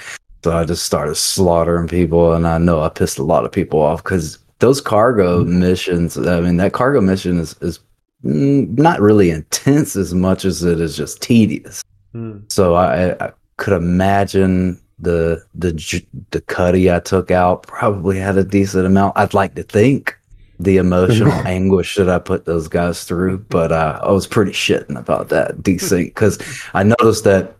So 0.43 0.55
I 0.55 0.63
just 0.63 0.85
started 0.85 1.15
slaughtering 1.15 1.89
people, 1.89 2.31
and 2.33 2.47
I 2.47 2.57
know 2.57 2.81
I 2.81 2.87
pissed 2.87 3.19
a 3.19 3.23
lot 3.23 3.43
of 3.43 3.51
people 3.51 3.81
off 3.81 4.01
because 4.01 4.37
those 4.59 4.79
cargo 4.79 5.43
missions. 5.43 6.17
I 6.17 6.39
mean, 6.39 6.55
that 6.57 6.71
cargo 6.71 7.01
mission 7.01 7.37
is 7.39 7.55
is 7.61 7.79
mm, 8.23 8.69
not 8.77 9.01
really 9.01 9.29
intense 9.31 9.97
as 9.97 10.13
much 10.13 10.45
as 10.45 10.63
it 10.63 10.79
is 10.79 10.95
just 10.95 11.21
tedious. 11.21 11.83
Hmm. 12.13 12.39
So 12.47 12.75
I, 12.75 13.11
I 13.25 13.31
could 13.59 13.73
imagine 13.73 14.81
the 14.97 15.43
the 15.53 16.03
the 16.31 16.41
cutty 16.41 16.91
I 16.91 16.99
took 16.99 17.29
out 17.29 17.63
probably 17.63 18.17
had 18.17 18.37
a 18.37 18.43
decent 18.43 18.85
amount. 18.85 19.17
I'd 19.17 19.33
like 19.33 19.55
to 19.55 19.63
think 19.63 20.17
the 20.59 20.77
emotional 20.77 21.31
anguish 21.45 21.95
that 21.95 22.09
I 22.09 22.19
put 22.19 22.45
those 22.45 22.67
guys 22.67 23.03
through, 23.03 23.39
but 23.49 23.71
uh, 23.71 23.99
I 24.01 24.11
was 24.11 24.27
pretty 24.27 24.51
shitting 24.51 24.97
about 24.97 25.29
that 25.29 25.61
decent 25.61 26.07
because 26.07 26.41
I 26.73 26.83
noticed 26.83 27.25
that 27.25 27.55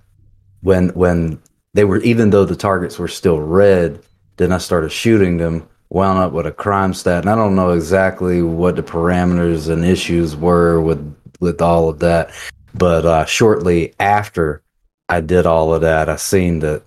when 0.62 0.90
when 0.90 1.40
they 1.74 1.84
were 1.84 2.00
even 2.00 2.32
though 2.32 2.46
the 2.46 2.56
targets 2.56 2.98
were 2.98 3.08
still 3.08 3.40
red, 3.40 4.02
then 4.38 4.52
I 4.52 4.58
started 4.58 4.92
shooting 4.92 5.38
them. 5.38 5.68
Wound 5.92 6.20
up 6.20 6.34
with 6.34 6.46
a 6.46 6.52
crime 6.52 6.94
stat, 6.94 7.24
and 7.24 7.32
I 7.32 7.36
don't 7.36 7.56
know 7.56 7.72
exactly 7.72 8.44
what 8.44 8.76
the 8.76 8.84
parameters 8.84 9.70
and 9.70 9.84
issues 9.84 10.36
were 10.36 10.80
with 10.80 11.16
with 11.40 11.64
all 11.64 11.90
of 11.90 11.98
that. 12.00 12.32
But 12.76 13.06
uh, 13.06 13.26
shortly 13.26 13.96
after 14.00 14.62
I 15.10 15.22
did 15.22 15.46
all 15.46 15.74
of 15.74 15.82
that, 15.82 16.08
I 16.08 16.16
seen 16.16 16.60
that 16.60 16.84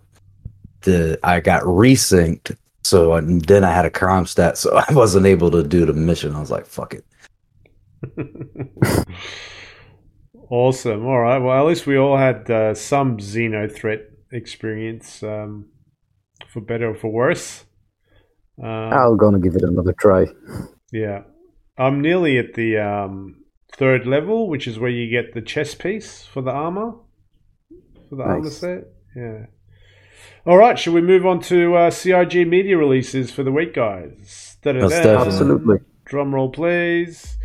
the 0.82 1.18
I 1.22 1.40
got 1.40 1.62
resynced. 1.62 2.56
So 2.84 3.12
uh, 3.12 3.22
then 3.24 3.64
I 3.64 3.72
had 3.72 3.84
a 3.84 3.90
crime 3.90 4.26
stat, 4.26 4.58
so 4.58 4.76
I 4.88 4.92
wasn't 4.92 5.26
able 5.26 5.50
to 5.50 5.62
do 5.62 5.84
the 5.84 5.92
mission. 5.92 6.34
I 6.34 6.40
was 6.40 6.50
like, 6.50 6.66
"Fuck 6.66 6.94
it." 6.94 7.04
awesome. 10.50 11.06
All 11.06 11.20
right. 11.20 11.38
Well, 11.38 11.58
at 11.58 11.66
least 11.68 11.86
we 11.86 11.96
all 11.96 12.16
had 12.16 12.50
uh, 12.50 12.74
some 12.74 13.18
Xeno 13.18 13.72
threat 13.72 14.02
experience, 14.32 15.22
um, 15.22 15.66
for 16.48 16.60
better 16.60 16.90
or 16.90 16.94
for 16.94 17.10
worse. 17.12 17.64
Um, 18.62 18.68
I'm 18.68 19.16
gonna 19.16 19.38
give 19.38 19.56
it 19.56 19.62
another 19.62 19.92
try. 19.92 20.26
Yeah. 20.92 21.22
I'm 21.78 22.02
nearly 22.02 22.38
at 22.38 22.54
the 22.54 22.78
um, 22.78 23.44
third 23.72 24.06
level, 24.06 24.48
which 24.48 24.68
is 24.68 24.78
where 24.78 24.90
you 24.90 25.08
get 25.08 25.32
the 25.32 25.40
chest 25.40 25.78
piece 25.78 26.24
for 26.24 26.42
the 26.42 26.50
armor. 26.50 26.92
For 28.12 28.16
the 28.16 28.24
armor 28.24 28.50
set. 28.50 28.88
Yeah. 29.16 29.46
All 30.44 30.58
right. 30.58 30.78
Should 30.78 30.92
we 30.92 31.00
move 31.00 31.24
on 31.24 31.40
to 31.44 31.74
uh, 31.74 31.90
CIG 31.90 32.46
media 32.46 32.76
releases 32.76 33.30
for 33.30 33.42
the 33.42 33.50
week, 33.50 33.72
guys? 33.72 34.58
Da-da-da. 34.60 34.82
Most. 34.82 35.06
Absolutely. 35.06 35.78
Drum 36.04 36.34
roll, 36.34 36.50
please. 36.50 37.38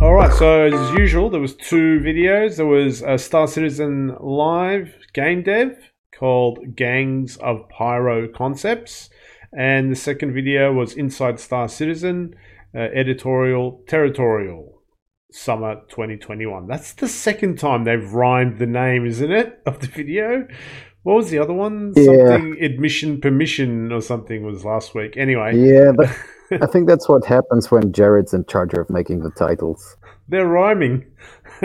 All 0.00 0.14
right, 0.14 0.32
so 0.32 0.66
as 0.66 0.96
usual, 0.96 1.28
there 1.28 1.40
was 1.40 1.56
two 1.56 1.98
videos. 1.98 2.58
There 2.58 2.66
was 2.66 3.02
a 3.02 3.18
Star 3.18 3.48
Citizen 3.48 4.14
live 4.20 4.94
game 5.12 5.42
dev 5.42 5.76
called 6.14 6.76
Gangs 6.76 7.36
of 7.38 7.68
Pyro 7.68 8.28
Concepts, 8.28 9.10
and 9.52 9.90
the 9.90 9.96
second 9.96 10.34
video 10.34 10.72
was 10.72 10.92
Inside 10.92 11.40
Star 11.40 11.68
Citizen 11.68 12.36
uh, 12.72 12.78
editorial 12.78 13.82
territorial 13.88 14.69
summer 15.32 15.76
2021. 15.88 16.66
That's 16.66 16.92
the 16.94 17.08
second 17.08 17.58
time 17.58 17.84
they've 17.84 18.12
rhymed 18.12 18.58
the 18.58 18.66
name, 18.66 19.06
isn't 19.06 19.30
it, 19.30 19.60
of 19.66 19.80
the 19.80 19.86
video? 19.86 20.46
What 21.02 21.16
was 21.16 21.30
the 21.30 21.38
other 21.38 21.54
one? 21.54 21.94
Yeah. 21.96 22.04
Something 22.04 22.62
admission 22.62 23.20
permission 23.20 23.92
or 23.92 24.00
something 24.00 24.44
was 24.44 24.64
last 24.64 24.94
week. 24.94 25.16
Anyway, 25.16 25.56
Yeah, 25.56 25.92
but 25.96 26.08
I 26.62 26.66
think 26.66 26.88
that's 26.88 27.08
what 27.08 27.24
happens 27.24 27.70
when 27.70 27.92
Jared's 27.92 28.34
in 28.34 28.44
charge 28.46 28.74
of 28.74 28.90
making 28.90 29.20
the 29.20 29.30
titles. 29.30 29.96
they're 30.28 30.46
rhyming. 30.46 31.06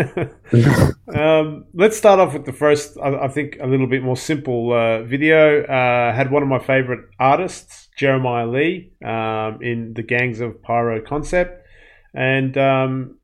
um, 1.15 1.65
let's 1.73 1.97
start 1.97 2.19
off 2.19 2.33
with 2.33 2.45
the 2.45 2.53
first, 2.53 2.97
I, 2.97 3.25
I 3.25 3.27
think, 3.27 3.57
a 3.61 3.67
little 3.67 3.87
bit 3.87 4.03
more 4.03 4.17
simple 4.17 4.73
uh, 4.73 5.03
video. 5.03 5.63
Uh, 5.63 6.13
had 6.13 6.31
one 6.31 6.43
of 6.43 6.49
my 6.49 6.59
favorite 6.59 7.05
artists, 7.19 7.89
Jeremiah 7.97 8.47
Lee, 8.47 8.91
um, 9.03 9.59
in 9.61 9.93
the 9.95 10.03
Gangs 10.03 10.39
of 10.39 10.61
Pyro 10.61 11.01
concept. 11.01 11.65
And 12.13 12.57
um, 12.57 13.17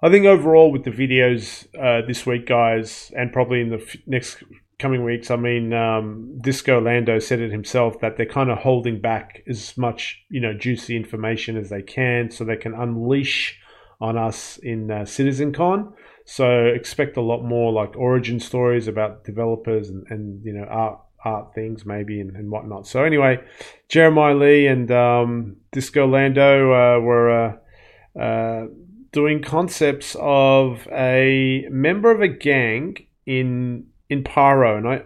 I 0.00 0.10
think 0.10 0.26
overall, 0.26 0.70
with 0.70 0.84
the 0.84 0.90
videos 0.90 1.66
uh, 1.76 2.06
this 2.06 2.24
week, 2.24 2.46
guys, 2.46 3.10
and 3.16 3.32
probably 3.32 3.60
in 3.60 3.70
the 3.70 3.78
f- 3.78 3.96
next 4.06 4.44
coming 4.78 5.02
weeks, 5.04 5.28
I 5.30 5.36
mean, 5.36 5.72
um, 5.72 6.38
Disco 6.40 6.80
Lando 6.80 7.18
said 7.18 7.40
it 7.40 7.50
himself 7.50 7.98
that 8.00 8.16
they're 8.16 8.26
kind 8.26 8.50
of 8.50 8.58
holding 8.58 9.00
back 9.00 9.42
as 9.48 9.76
much, 9.76 10.22
you 10.30 10.40
know, 10.40 10.54
juicy 10.54 10.96
information 10.96 11.56
as 11.56 11.68
they 11.68 11.82
can 11.82 12.30
so 12.30 12.44
they 12.44 12.56
can 12.56 12.74
unleash 12.74 13.58
on 14.00 14.16
us 14.16 14.58
in 14.58 14.90
uh, 14.90 15.00
CitizenCon. 15.00 15.92
So 16.24 16.66
expect 16.66 17.16
a 17.16 17.22
lot 17.22 17.42
more 17.42 17.72
like 17.72 17.96
origin 17.96 18.38
stories 18.38 18.86
about 18.86 19.24
developers 19.24 19.88
and, 19.88 20.06
and 20.10 20.44
you 20.44 20.52
know 20.52 20.64
art 20.64 21.00
art 21.24 21.54
things 21.54 21.84
maybe 21.84 22.20
and, 22.20 22.36
and 22.36 22.50
whatnot. 22.50 22.86
So 22.86 23.02
anyway, 23.02 23.40
Jeremiah 23.88 24.34
Lee 24.34 24.66
and 24.66 24.90
um, 24.92 25.56
Disco 25.72 26.06
Lando 26.06 26.70
uh, 26.70 27.00
were 27.00 27.30
uh, 27.30 28.20
uh, 28.20 28.66
doing 29.12 29.42
concepts 29.42 30.16
of 30.18 30.86
a 30.92 31.66
member 31.70 32.10
of 32.10 32.20
a 32.20 32.28
gang 32.28 32.96
in 33.26 33.86
in 34.08 34.24
Pyro, 34.24 34.76
and 34.76 34.88
I 34.88 35.02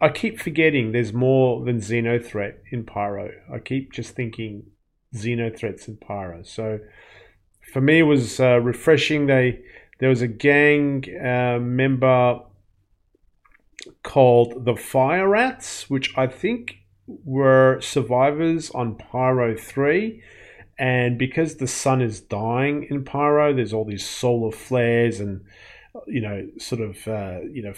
I 0.00 0.08
keep 0.08 0.40
forgetting 0.40 0.92
there's 0.92 1.12
more 1.12 1.64
than 1.64 1.78
Xenothreat 1.80 2.54
in 2.70 2.84
Pyro. 2.84 3.30
I 3.52 3.58
keep 3.58 3.92
just 3.92 4.14
thinking 4.14 4.64
Xenothreats 5.14 5.88
in 5.88 5.96
Pyro. 5.96 6.42
So 6.42 6.80
for 7.72 7.80
me, 7.80 8.00
it 8.00 8.04
was 8.04 8.40
uh, 8.40 8.60
refreshing. 8.60 9.26
They 9.26 9.60
there 10.00 10.08
was 10.08 10.22
a 10.22 10.28
gang 10.28 11.04
uh, 11.20 11.58
member 11.60 12.40
called 14.02 14.64
the 14.64 14.76
Fire 14.76 15.28
Rats, 15.28 15.88
which 15.90 16.16
I 16.16 16.26
think 16.26 16.78
were 17.06 17.80
survivors 17.80 18.70
on 18.70 18.96
Pyro 18.96 19.56
Three. 19.56 20.22
And 20.78 21.18
because 21.18 21.56
the 21.56 21.68
sun 21.68 22.02
is 22.02 22.20
dying 22.20 22.86
in 22.90 23.04
Pyro, 23.04 23.54
there's 23.54 23.72
all 23.72 23.84
these 23.84 24.06
solar 24.06 24.50
flares 24.50 25.20
and 25.20 25.44
you 26.06 26.20
know, 26.20 26.48
sort 26.58 26.80
of, 26.80 27.06
uh, 27.06 27.40
you 27.50 27.62
know, 27.62 27.74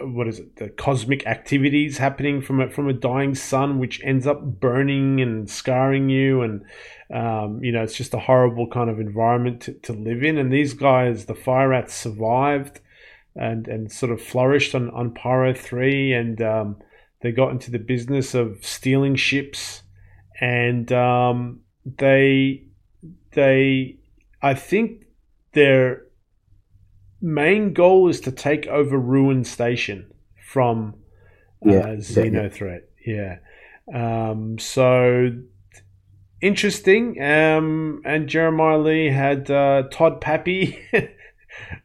what 0.00 0.28
is 0.28 0.38
it? 0.38 0.56
The 0.56 0.70
cosmic 0.70 1.26
activities 1.26 1.98
happening 1.98 2.40
from 2.40 2.60
a 2.60 2.70
from 2.70 2.88
a 2.88 2.94
dying 2.94 3.34
sun, 3.34 3.78
which 3.78 4.02
ends 4.02 4.26
up 4.26 4.42
burning 4.42 5.20
and 5.20 5.48
scarring 5.48 6.08
you, 6.08 6.40
and 6.40 6.64
um, 7.12 7.62
you 7.62 7.70
know 7.70 7.82
it's 7.82 7.96
just 7.96 8.14
a 8.14 8.18
horrible 8.18 8.66
kind 8.66 8.88
of 8.88 8.98
environment 8.98 9.60
to, 9.62 9.74
to 9.74 9.92
live 9.92 10.22
in. 10.22 10.38
And 10.38 10.50
these 10.50 10.72
guys, 10.72 11.26
the 11.26 11.34
fire 11.34 11.68
rats, 11.68 11.92
survived 11.92 12.80
and 13.36 13.68
and 13.68 13.92
sort 13.92 14.10
of 14.10 14.22
flourished 14.22 14.74
on 14.74 14.88
on 14.90 15.12
Pyro 15.12 15.52
three, 15.52 16.14
and 16.14 16.40
um, 16.40 16.76
they 17.20 17.30
got 17.30 17.50
into 17.50 17.70
the 17.70 17.78
business 17.78 18.34
of 18.34 18.64
stealing 18.64 19.16
ships, 19.16 19.82
and 20.40 20.90
um, 20.92 21.60
they 21.84 22.64
they 23.32 23.98
I 24.42 24.54
think 24.54 25.04
their 25.52 26.04
main 27.20 27.72
goal 27.72 28.08
is 28.08 28.20
to 28.22 28.32
take 28.32 28.66
over 28.66 28.98
Ruin 28.98 29.44
Station 29.44 30.10
from 30.46 30.94
uh, 31.66 31.70
yeah, 31.70 31.86
Xenothreat. 31.96 32.82
Yeah. 33.06 33.38
Um, 33.92 34.58
so 34.58 35.30
interesting. 36.40 37.22
Um, 37.22 38.02
and 38.04 38.28
Jeremiah 38.28 38.78
Lee 38.78 39.10
had 39.10 39.50
uh, 39.50 39.84
Todd 39.90 40.20
Papy. 40.20 40.78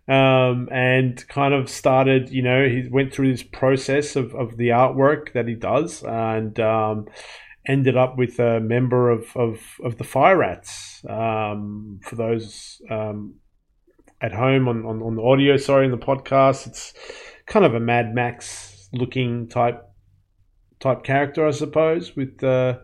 um, 0.07 0.69
and 0.71 1.27
kind 1.27 1.53
of 1.53 1.69
started, 1.69 2.29
you 2.29 2.41
know, 2.41 2.67
he 2.67 2.88
went 2.89 3.13
through 3.13 3.31
this 3.31 3.43
process 3.43 4.15
of, 4.15 4.33
of 4.35 4.57
the 4.57 4.69
artwork 4.69 5.33
that 5.33 5.47
he 5.47 5.55
does 5.55 6.03
and 6.03 6.59
um, 6.59 7.07
ended 7.67 7.98
up 7.98 8.17
with 8.17 8.39
a 8.39 8.60
member 8.60 9.10
of, 9.10 9.36
of, 9.36 9.60
of 9.84 9.98
the 9.98 10.03
Fire 10.03 10.38
Rats. 10.38 11.03
Um, 11.07 12.00
for 12.03 12.15
those 12.15 12.81
um, 12.89 13.36
at 14.22 14.34
home 14.34 14.67
on, 14.67 14.86
on, 14.86 15.01
on 15.01 15.15
the 15.15 15.22
audio, 15.22 15.57
sorry, 15.57 15.86
in 15.86 15.91
the 15.91 15.98
podcast. 15.98 16.67
It's 16.67 16.93
kind 17.45 17.65
of 17.65 17.75
a 17.75 17.79
Mad 17.79 18.13
Max 18.13 18.89
looking 18.93 19.48
type 19.48 19.84
type 20.79 21.03
character, 21.03 21.48
I 21.48 21.51
suppose, 21.51 22.15
with 22.15 22.43
uh, 22.43 22.79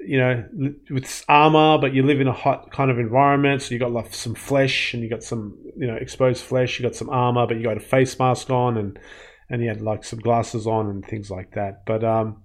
you 0.00 0.18
know 0.18 0.44
with 0.90 1.24
armor, 1.28 1.78
but 1.78 1.94
you 1.94 2.02
live 2.02 2.20
in 2.20 2.28
a 2.28 2.32
hot 2.32 2.70
kind 2.72 2.90
of 2.90 2.98
environment, 2.98 3.62
so 3.62 3.74
you 3.74 3.78
got 3.78 3.92
like 3.92 4.14
some 4.14 4.34
flesh 4.34 4.94
and 4.94 5.02
you 5.02 5.10
got 5.10 5.22
some 5.22 5.58
you 5.76 5.86
know 5.86 5.96
exposed 5.96 6.42
flesh. 6.42 6.78
You 6.78 6.84
got 6.84 6.96
some 6.96 7.10
armor, 7.10 7.46
but 7.46 7.56
you 7.56 7.62
got 7.62 7.76
a 7.76 7.80
face 7.80 8.18
mask 8.18 8.50
on 8.50 8.76
and 8.76 8.98
and 9.50 9.60
he 9.60 9.68
had 9.68 9.80
like 9.80 10.04
some 10.04 10.20
glasses 10.20 10.66
on 10.66 10.88
and 10.88 11.04
things 11.04 11.30
like 11.30 11.52
that. 11.52 11.84
But 11.84 12.02
um, 12.04 12.42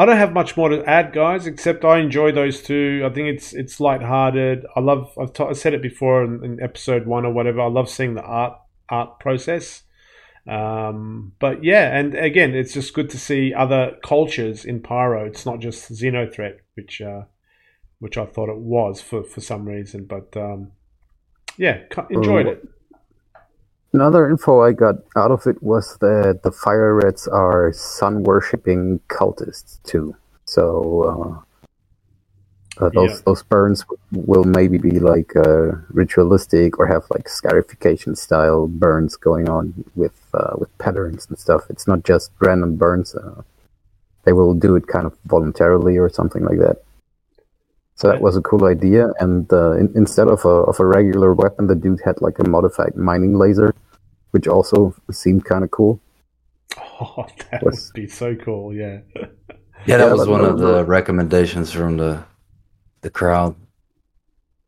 I 0.00 0.06
don't 0.06 0.16
have 0.16 0.32
much 0.32 0.56
more 0.56 0.70
to 0.70 0.82
add, 0.88 1.12
guys, 1.12 1.46
except 1.46 1.84
I 1.84 1.98
enjoy 1.98 2.32
those 2.32 2.62
two. 2.62 3.02
I 3.04 3.12
think 3.12 3.28
it's 3.28 3.52
it's 3.52 3.80
lighthearted. 3.80 4.64
I 4.74 4.80
love. 4.80 5.12
I've 5.20 5.34
t- 5.34 5.44
I 5.44 5.52
said 5.52 5.74
it 5.74 5.82
before 5.82 6.24
in, 6.24 6.42
in, 6.42 6.62
episode 6.62 7.06
one 7.06 7.26
or 7.26 7.34
whatever. 7.34 7.60
I 7.60 7.66
love 7.66 7.90
seeing 7.90 8.14
the 8.14 8.22
art 8.22 8.58
art 8.88 9.20
process. 9.20 9.82
Um, 10.48 11.32
but 11.38 11.62
yeah, 11.62 11.94
and 11.94 12.14
again, 12.14 12.54
it's 12.54 12.72
just 12.72 12.94
good 12.94 13.10
to 13.10 13.18
see 13.18 13.52
other 13.52 13.98
cultures 14.02 14.64
in 14.64 14.80
Pyro. 14.80 15.26
It's 15.26 15.44
not 15.44 15.58
just 15.58 15.92
Xenothreat, 15.92 16.60
which 16.76 17.02
uh, 17.02 17.24
which 17.98 18.16
I 18.16 18.24
thought 18.24 18.48
it 18.48 18.56
was 18.56 19.02
for 19.02 19.22
for 19.22 19.42
some 19.42 19.66
reason. 19.66 20.06
But 20.06 20.34
um, 20.34 20.72
yeah, 21.58 21.80
enjoyed 22.08 22.46
it. 22.46 22.66
Another 23.92 24.30
info 24.30 24.60
I 24.60 24.72
got 24.72 24.96
out 25.16 25.32
of 25.32 25.46
it 25.46 25.62
was 25.62 25.96
that 25.98 26.40
the 26.44 26.52
fire 26.52 26.94
Rats 26.94 27.26
are 27.26 27.72
sun 27.72 28.22
worshipping 28.22 29.00
cultists 29.08 29.82
too. 29.82 30.14
So 30.44 31.44
uh, 32.78 32.84
uh, 32.84 32.88
those 32.94 33.10
yeah. 33.10 33.22
those 33.26 33.42
burns 33.42 33.84
will 34.12 34.44
maybe 34.44 34.78
be 34.78 35.00
like 35.00 35.34
uh, 35.34 35.72
ritualistic 35.90 36.78
or 36.78 36.86
have 36.86 37.04
like 37.10 37.28
scarification 37.28 38.14
style 38.14 38.68
burns 38.68 39.16
going 39.16 39.48
on 39.48 39.84
with 39.96 40.18
uh, 40.34 40.54
with 40.56 40.76
patterns 40.78 41.26
and 41.28 41.38
stuff. 41.38 41.64
It's 41.68 41.88
not 41.88 42.04
just 42.04 42.30
random 42.38 42.76
burns. 42.76 43.14
Uh, 43.14 43.42
they 44.24 44.32
will 44.32 44.54
do 44.54 44.76
it 44.76 44.86
kind 44.86 45.06
of 45.06 45.16
voluntarily 45.26 45.96
or 45.98 46.08
something 46.08 46.44
like 46.44 46.58
that. 46.58 46.82
So 48.00 48.08
that 48.08 48.22
was 48.22 48.34
a 48.34 48.40
cool 48.40 48.64
idea. 48.64 49.12
And 49.20 49.52
uh, 49.52 49.72
in, 49.72 49.92
instead 49.94 50.28
of 50.28 50.42
a, 50.46 50.56
of 50.70 50.80
a 50.80 50.86
regular 50.86 51.34
weapon, 51.34 51.66
the 51.66 51.74
dude 51.74 52.00
had 52.02 52.22
like 52.22 52.38
a 52.38 52.48
modified 52.48 52.96
mining 52.96 53.36
laser, 53.36 53.74
which 54.30 54.48
also 54.48 54.94
seemed 55.10 55.44
kind 55.44 55.64
of 55.64 55.70
cool. 55.70 56.00
Oh, 57.02 57.26
that 57.50 57.62
was, 57.62 57.90
would 57.94 58.02
be 58.02 58.06
so 58.06 58.34
cool! 58.34 58.74
Yeah. 58.74 59.00
yeah, 59.86 59.96
that 59.96 60.08
yeah, 60.08 60.12
was 60.12 60.28
one 60.28 60.44
of 60.44 60.58
the 60.58 60.84
recommendations 60.84 61.72
from 61.72 61.96
the 61.96 62.22
the 63.00 63.08
crowd. 63.08 63.56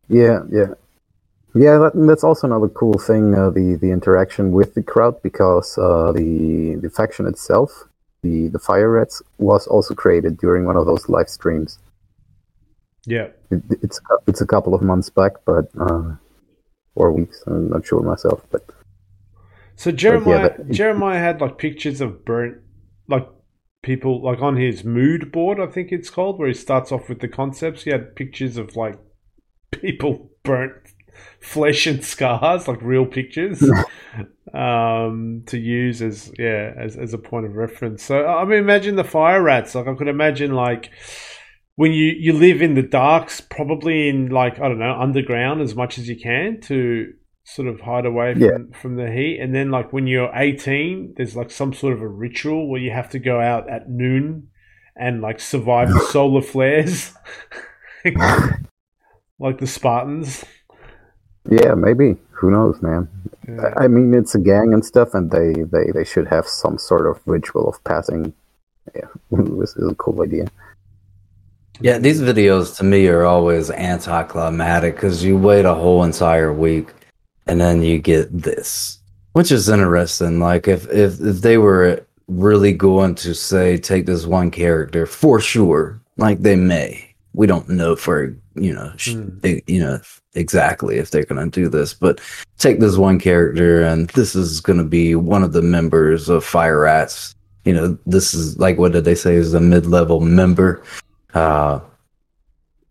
Yeah, 0.08 0.40
yeah, 0.50 0.72
yeah. 1.54 1.76
That, 1.76 1.92
that's 1.94 2.24
also 2.24 2.46
another 2.46 2.68
cool 2.68 2.98
thing: 2.98 3.34
uh, 3.34 3.50
the 3.50 3.76
the 3.76 3.90
interaction 3.90 4.50
with 4.50 4.72
the 4.72 4.82
crowd, 4.82 5.20
because 5.22 5.76
uh, 5.76 6.12
the 6.12 6.76
the 6.80 6.88
faction 6.88 7.26
itself, 7.26 7.84
the 8.22 8.48
the 8.48 8.58
Fire 8.58 8.90
Rats, 8.90 9.22
was 9.36 9.66
also 9.66 9.94
created 9.94 10.38
during 10.38 10.64
one 10.64 10.78
of 10.78 10.86
those 10.86 11.10
live 11.10 11.28
streams. 11.28 11.78
Yeah, 13.06 13.28
it, 13.50 13.62
it's 13.82 14.00
it's 14.26 14.40
a 14.40 14.46
couple 14.46 14.74
of 14.74 14.82
months 14.82 15.10
back, 15.10 15.32
but 15.44 15.68
uh, 15.80 16.14
or 16.94 17.12
weeks. 17.12 17.42
I'm 17.46 17.70
not 17.70 17.86
sure 17.86 18.00
myself, 18.02 18.44
but 18.50 18.64
so 19.76 19.90
Jeremiah 19.90 20.50
but 20.50 20.66
yeah, 20.66 20.72
Jeremiah 20.72 21.18
had 21.18 21.40
like 21.40 21.58
pictures 21.58 22.00
of 22.00 22.24
burnt 22.24 22.58
like 23.08 23.28
people 23.82 24.22
like 24.22 24.40
on 24.40 24.56
his 24.56 24.84
mood 24.84 25.32
board, 25.32 25.60
I 25.60 25.66
think 25.66 25.92
it's 25.92 26.10
called, 26.10 26.38
where 26.38 26.48
he 26.48 26.54
starts 26.54 26.92
off 26.92 27.08
with 27.08 27.20
the 27.20 27.28
concepts. 27.28 27.82
He 27.82 27.90
had 27.90 28.16
pictures 28.16 28.56
of 28.56 28.76
like 28.76 28.98
people 29.70 30.30
burnt 30.42 30.72
flesh 31.40 31.86
and 31.86 32.04
scars, 32.04 32.68
like 32.68 32.80
real 32.80 33.06
pictures, 33.06 33.62
um, 34.54 35.42
to 35.46 35.58
use 35.58 36.00
as 36.00 36.32
yeah 36.38 36.72
as 36.76 36.96
as 36.96 37.12
a 37.12 37.18
point 37.18 37.46
of 37.46 37.56
reference. 37.56 38.02
So 38.02 38.26
I 38.26 38.44
mean, 38.44 38.58
imagine 38.58 38.96
the 38.96 39.04
fire 39.04 39.42
rats. 39.42 39.74
Like 39.74 39.88
I 39.88 39.94
could 39.94 40.08
imagine 40.08 40.52
like 40.52 40.90
when 41.76 41.92
you 41.92 42.12
you 42.18 42.32
live 42.32 42.62
in 42.62 42.74
the 42.74 42.82
darks, 42.82 43.40
probably 43.40 44.08
in 44.08 44.28
like 44.28 44.60
I 44.60 44.68
don't 44.68 44.78
know 44.78 44.98
underground 44.98 45.60
as 45.60 45.74
much 45.74 45.98
as 45.98 46.08
you 46.08 46.16
can 46.16 46.60
to 46.62 47.12
sort 47.44 47.68
of 47.68 47.80
hide 47.80 48.06
away 48.06 48.34
from, 48.34 48.42
yeah. 48.42 48.78
from 48.78 48.96
the 48.96 49.10
heat. 49.10 49.38
And 49.40 49.54
then 49.54 49.70
like 49.70 49.92
when 49.92 50.06
you're 50.06 50.30
18, 50.34 51.14
there's 51.16 51.36
like 51.36 51.50
some 51.50 51.72
sort 51.72 51.92
of 51.92 52.00
a 52.00 52.08
ritual 52.08 52.68
where 52.68 52.80
you 52.80 52.90
have 52.90 53.10
to 53.10 53.18
go 53.18 53.40
out 53.40 53.68
at 53.68 53.88
noon 53.88 54.48
and 54.96 55.20
like 55.20 55.40
survive 55.40 55.88
the 55.88 56.00
solar 56.10 56.42
flares, 56.42 57.12
like 59.38 59.58
the 59.58 59.66
Spartans. 59.66 60.44
Yeah, 61.50 61.74
maybe. 61.74 62.16
Who 62.30 62.50
knows, 62.50 62.80
man? 62.82 63.08
Yeah. 63.48 63.72
I 63.76 63.88
mean, 63.88 64.14
it's 64.14 64.34
a 64.34 64.38
gang 64.38 64.72
and 64.72 64.84
stuff, 64.84 65.14
and 65.14 65.30
they, 65.30 65.52
they, 65.52 65.90
they 65.92 66.04
should 66.04 66.28
have 66.28 66.46
some 66.46 66.78
sort 66.78 67.06
of 67.06 67.20
ritual 67.26 67.68
of 67.68 67.82
passing. 67.84 68.32
Yeah, 68.94 69.08
this 69.30 69.76
is 69.76 69.90
a 69.90 69.94
cool 69.94 70.22
idea. 70.22 70.46
Yeah, 71.82 71.98
these 71.98 72.20
videos 72.20 72.76
to 72.76 72.84
me 72.84 73.08
are 73.08 73.24
always 73.24 73.68
anticlimactic 73.70 74.94
because 74.94 75.24
you 75.24 75.36
wait 75.36 75.64
a 75.64 75.74
whole 75.74 76.04
entire 76.04 76.52
week 76.52 76.90
and 77.46 77.60
then 77.60 77.82
you 77.82 77.98
get 77.98 78.30
this, 78.30 79.00
which 79.32 79.50
is 79.50 79.68
interesting. 79.68 80.38
Like 80.38 80.68
if 80.68 80.88
if 80.90 81.20
if 81.20 81.40
they 81.40 81.58
were 81.58 82.06
really 82.28 82.72
going 82.72 83.16
to 83.16 83.34
say 83.34 83.78
take 83.78 84.06
this 84.06 84.26
one 84.26 84.52
character 84.52 85.06
for 85.06 85.40
sure, 85.40 86.00
like 86.16 86.42
they 86.42 86.54
may. 86.54 87.08
We 87.34 87.48
don't 87.48 87.68
know 87.68 87.96
for 87.96 88.36
you 88.54 88.74
know 88.74 88.92
mm. 88.96 89.62
you 89.66 89.80
know 89.80 89.98
exactly 90.34 90.98
if 90.98 91.10
they're 91.10 91.24
going 91.24 91.50
to 91.50 91.60
do 91.60 91.68
this, 91.68 91.94
but 91.94 92.20
take 92.58 92.78
this 92.78 92.96
one 92.96 93.18
character 93.18 93.82
and 93.82 94.08
this 94.10 94.36
is 94.36 94.60
going 94.60 94.78
to 94.78 94.84
be 94.84 95.16
one 95.16 95.42
of 95.42 95.52
the 95.52 95.62
members 95.62 96.28
of 96.28 96.44
Fire 96.44 96.82
Rats. 96.82 97.34
You 97.64 97.72
know, 97.74 97.98
this 98.06 98.34
is 98.34 98.56
like 98.58 98.78
what 98.78 98.92
did 98.92 99.04
they 99.04 99.16
say 99.16 99.34
is 99.34 99.52
a 99.52 99.60
mid 99.60 99.86
level 99.86 100.20
member 100.20 100.84
uh, 101.34 101.80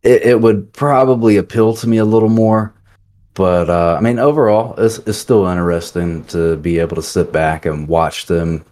it, 0.03 0.23
it, 0.23 0.41
would 0.41 0.73
probably 0.73 1.37
appeal 1.37 1.75
to 1.75 1.87
me 1.87 1.97
a 1.97 2.05
little 2.05 2.29
more. 2.29 2.73
But 3.33 3.69
uh, 3.69 3.95
I 3.97 4.01
mean, 4.01 4.19
overall, 4.19 4.75
it's, 4.77 4.97
it's 4.99 5.17
still 5.17 5.47
interesting 5.47 6.25
to 6.25 6.57
be 6.57 6.79
able 6.79 6.95
to 6.95 7.03
sit 7.03 7.31
back 7.31 7.65
and 7.65 7.87
watch 7.87 8.25
them 8.25 8.65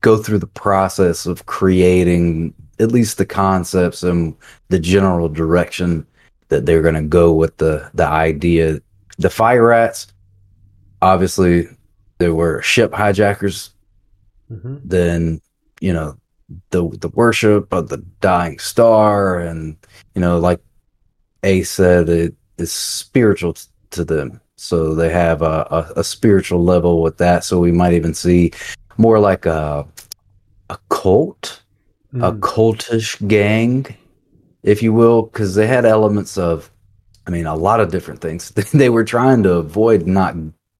go 0.00 0.16
through 0.16 0.38
the 0.38 0.46
process 0.46 1.26
of 1.26 1.46
creating 1.46 2.54
at 2.78 2.90
least 2.90 3.18
the 3.18 3.26
concepts 3.26 4.02
and 4.02 4.34
the 4.68 4.78
general 4.78 5.28
direction 5.28 6.06
that 6.48 6.66
they're 6.66 6.82
going 6.82 6.94
to 6.94 7.02
go 7.02 7.32
with 7.32 7.56
the 7.58 7.88
the 7.94 8.06
idea. 8.06 8.80
The 9.18 9.30
fire 9.30 9.66
rats, 9.66 10.08
obviously, 11.02 11.68
there 12.18 12.34
were 12.34 12.62
ship 12.62 12.92
hijackers. 12.92 13.70
Mm-hmm. 14.50 14.76
Then 14.84 15.40
you 15.80 15.92
know 15.92 16.19
the 16.70 16.88
the 17.00 17.08
worship 17.08 17.72
of 17.72 17.88
the 17.88 17.98
dying 18.20 18.58
star, 18.58 19.40
and 19.40 19.76
you 20.14 20.20
know, 20.20 20.38
like 20.38 20.60
A 21.42 21.62
said, 21.62 22.08
it 22.08 22.34
is 22.58 22.72
spiritual 22.72 23.56
to 23.90 24.04
them. 24.04 24.40
So 24.56 24.94
they 24.94 25.10
have 25.10 25.42
a, 25.42 25.66
a, 25.70 26.00
a 26.00 26.04
spiritual 26.04 26.62
level 26.62 27.02
with 27.02 27.16
that. 27.18 27.44
So 27.44 27.58
we 27.58 27.72
might 27.72 27.94
even 27.94 28.12
see 28.12 28.52
more 28.98 29.18
like 29.18 29.46
a 29.46 29.86
a 30.68 30.78
cult, 30.88 31.62
mm. 32.14 32.22
a 32.22 32.30
hmm. 32.30 32.40
cultish 32.40 33.26
gang, 33.26 33.86
if 34.62 34.82
you 34.82 34.92
will, 34.92 35.22
because 35.22 35.54
they 35.54 35.66
had 35.66 35.84
elements 35.84 36.38
of, 36.38 36.70
I 37.26 37.30
mean, 37.30 37.46
a 37.46 37.56
lot 37.56 37.80
of 37.80 37.90
different 37.90 38.20
things. 38.20 38.50
they 38.72 38.88
were 38.88 39.04
trying 39.04 39.42
to 39.44 39.54
avoid 39.54 40.06
not 40.06 40.36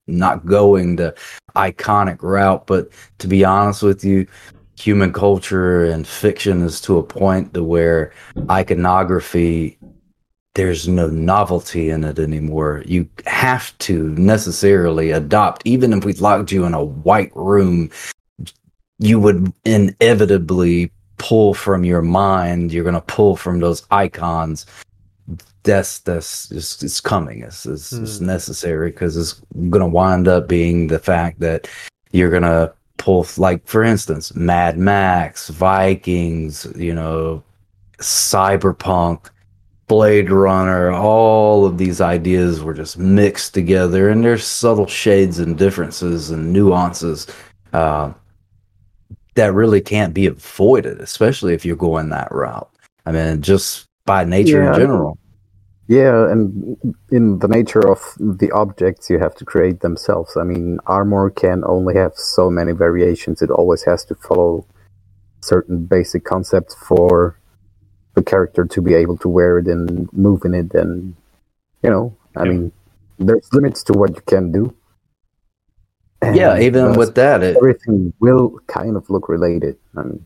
not 0.07 0.45
going 0.45 0.97
the 0.97 1.15
iconic 1.57 2.23
route. 2.23 2.67
But 2.67 2.91
to 3.19 3.29
be 3.29 3.45
honest 3.45 3.83
with 3.83 4.05
you, 4.05 4.27
human 4.81 5.12
culture 5.12 5.85
and 5.85 6.07
fiction 6.07 6.62
is 6.62 6.81
to 6.81 6.99
a 6.99 7.03
point 7.03 7.53
to 7.55 7.62
where 7.62 8.12
iconography 8.49 9.79
there's 10.55 10.88
no 10.88 11.09
novelty 11.09 11.90
in 11.90 12.03
it 12.03 12.19
anymore. 12.19 12.83
You 12.85 13.09
have 13.27 13.77
to 13.79 14.09
necessarily 14.11 15.12
adopt, 15.12 15.62
even 15.64 15.93
if 15.93 16.05
we 16.05 16.12
locked 16.14 16.51
you 16.51 16.64
in 16.64 16.75
a 16.75 16.83
white 16.83 17.31
room, 17.37 17.90
you 18.99 19.21
would 19.21 19.53
inevitably 19.64 20.90
pull 21.19 21.55
from 21.55 21.85
your 21.85 22.03
mind. 22.03 22.73
You're 22.73 22.85
going 22.85 22.95
to 22.95 23.01
pull 23.01 23.37
from 23.37 23.61
those 23.61 23.87
icons. 23.90 24.66
That's 25.62 26.01
that's 26.01 26.51
it's, 26.51 26.83
it's 26.83 27.01
coming. 27.01 27.43
It's 27.43 27.64
it's, 27.66 27.93
mm. 27.93 28.03
it's 28.03 28.19
hmm. 28.19 28.27
necessary 28.27 28.90
because 28.90 29.16
it's 29.16 29.35
going 29.55 29.83
to 29.83 29.87
wind 29.87 30.27
up 30.27 30.49
being 30.49 30.88
the 30.88 30.99
fact 30.99 31.38
that 31.40 31.69
you're 32.12 32.31
going 32.31 32.43
to 32.43 32.73
pull, 33.01 33.27
like 33.39 33.67
for 33.67 33.83
instance, 33.83 34.35
Mad 34.35 34.79
Max, 34.79 35.49
Vikings, 35.49 36.67
you 36.77 36.95
know, 36.95 37.43
Cyberpunk 37.99 39.31
Blade 39.89 40.31
Runner, 40.31 40.93
all 40.93 41.67
of 41.67 41.79
these 41.79 42.01
ideas 42.01 42.63
were 42.63 42.75
just 42.75 42.99
mixed 42.99 43.55
together, 43.55 44.11
and 44.11 44.23
there's 44.23 44.45
subtle 44.45 44.87
shades 44.87 45.39
and 45.39 45.59
differences 45.59 46.31
and 46.31 46.53
nuances 46.53 47.27
uh, 47.73 48.13
that 49.35 49.55
really 49.55 49.81
can't 49.81 50.15
be 50.15 50.27
avoided, 50.27 51.01
especially 51.01 51.55
if 51.55 51.65
you're 51.65 51.77
going 51.77 52.11
that 52.11 52.31
route. 52.31 52.71
I 53.07 53.13
mean, 53.13 53.41
just 53.41 53.87
by 54.05 54.25
nature 54.25 54.63
yeah, 54.63 54.75
in 54.75 54.79
general. 54.79 55.19
Yeah, 55.90 56.31
and 56.31 56.79
in 57.11 57.40
the 57.40 57.48
nature 57.48 57.85
of 57.90 57.98
the 58.20 58.53
objects, 58.53 59.11
you 59.11 59.18
have 59.18 59.35
to 59.35 59.44
create 59.44 59.81
themselves. 59.81 60.37
I 60.37 60.44
mean, 60.44 60.79
armor 60.87 61.31
can 61.31 61.64
only 61.66 61.96
have 61.96 62.12
so 62.14 62.48
many 62.48 62.70
variations. 62.70 63.42
It 63.42 63.50
always 63.50 63.83
has 63.83 64.05
to 64.05 64.14
follow 64.14 64.64
certain 65.40 65.87
basic 65.87 66.22
concepts 66.24 66.76
for 66.76 67.40
the 68.14 68.22
character 68.22 68.64
to 68.66 68.81
be 68.81 68.94
able 68.94 69.16
to 69.18 69.29
wear 69.29 69.59
it 69.59 69.66
and 69.66 70.12
move 70.12 70.44
in 70.44 70.55
it 70.55 70.72
and 70.74 71.16
you 71.83 71.90
know 71.90 72.14
i 72.37 72.44
yeah. 72.44 72.50
mean 72.50 72.72
there's 73.18 73.48
limits 73.53 73.83
to 73.83 73.92
what 73.92 74.14
you 74.14 74.22
can 74.26 74.53
do 74.53 74.74
and 76.22 76.37
yeah 76.37 76.59
even 76.59 76.94
with 76.94 77.14
that 77.14 77.42
it, 77.42 77.57
everything 77.57 78.12
will 78.20 78.59
kind 78.66 78.96
of 78.96 79.09
look 79.09 79.29
related 79.29 79.76
i 79.96 80.03
mean 80.03 80.24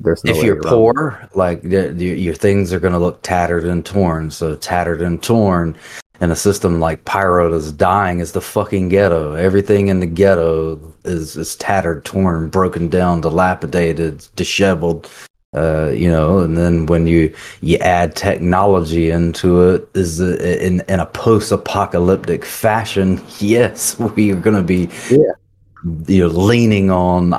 there's 0.00 0.24
no 0.24 0.32
if 0.32 0.42
you're 0.42 0.62
poor 0.62 1.28
like 1.34 1.62
your, 1.64 1.90
your 1.92 2.34
things 2.34 2.72
are 2.72 2.80
going 2.80 2.92
to 2.92 2.98
look 2.98 3.20
tattered 3.22 3.64
and 3.64 3.84
torn 3.84 4.30
so 4.30 4.54
tattered 4.56 5.02
and 5.02 5.22
torn 5.22 5.76
in 6.20 6.30
a 6.30 6.36
system 6.36 6.80
like 6.80 7.04
Pyro 7.04 7.52
is 7.52 7.72
dying 7.72 8.20
is 8.20 8.32
the 8.32 8.40
fucking 8.40 8.88
ghetto. 8.88 9.34
Everything 9.34 9.88
in 9.88 10.00
the 10.00 10.06
ghetto 10.06 10.80
is 11.04 11.36
is 11.36 11.56
tattered, 11.56 12.04
torn, 12.04 12.48
broken 12.48 12.88
down, 12.88 13.20
dilapidated, 13.20 14.26
disheveled, 14.36 15.10
uh, 15.54 15.90
you 15.90 16.08
know, 16.08 16.38
and 16.40 16.56
then 16.56 16.86
when 16.86 17.06
you 17.06 17.34
you 17.60 17.76
add 17.78 18.16
technology 18.16 19.10
into 19.10 19.62
it, 19.62 19.88
is 19.94 20.20
in 20.20 20.82
in 20.88 21.00
a 21.00 21.06
post-apocalyptic 21.06 22.44
fashion? 22.44 23.22
Yes, 23.38 23.98
we 23.98 24.32
are 24.32 24.36
going 24.36 24.56
to 24.56 24.62
be, 24.62 24.88
yeah. 25.10 25.18
you 26.06 26.26
know, 26.26 26.28
leaning 26.28 26.90
on 26.90 27.34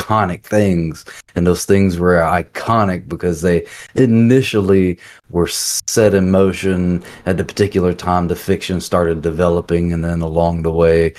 iconic 0.00 0.42
things, 0.42 1.04
and 1.34 1.46
those 1.46 1.64
things 1.64 1.98
were 1.98 2.16
iconic 2.16 3.08
because 3.08 3.42
they 3.42 3.66
initially 3.94 4.98
were 5.30 5.46
set 5.46 6.14
in 6.14 6.30
motion 6.30 7.02
at 7.26 7.36
the 7.36 7.44
particular 7.44 7.94
time 7.94 8.28
the 8.28 8.36
fiction 8.36 8.80
started 8.80 9.22
developing, 9.22 9.92
and 9.92 10.04
then 10.04 10.20
along 10.20 10.62
the 10.62 10.72
way, 10.72 11.14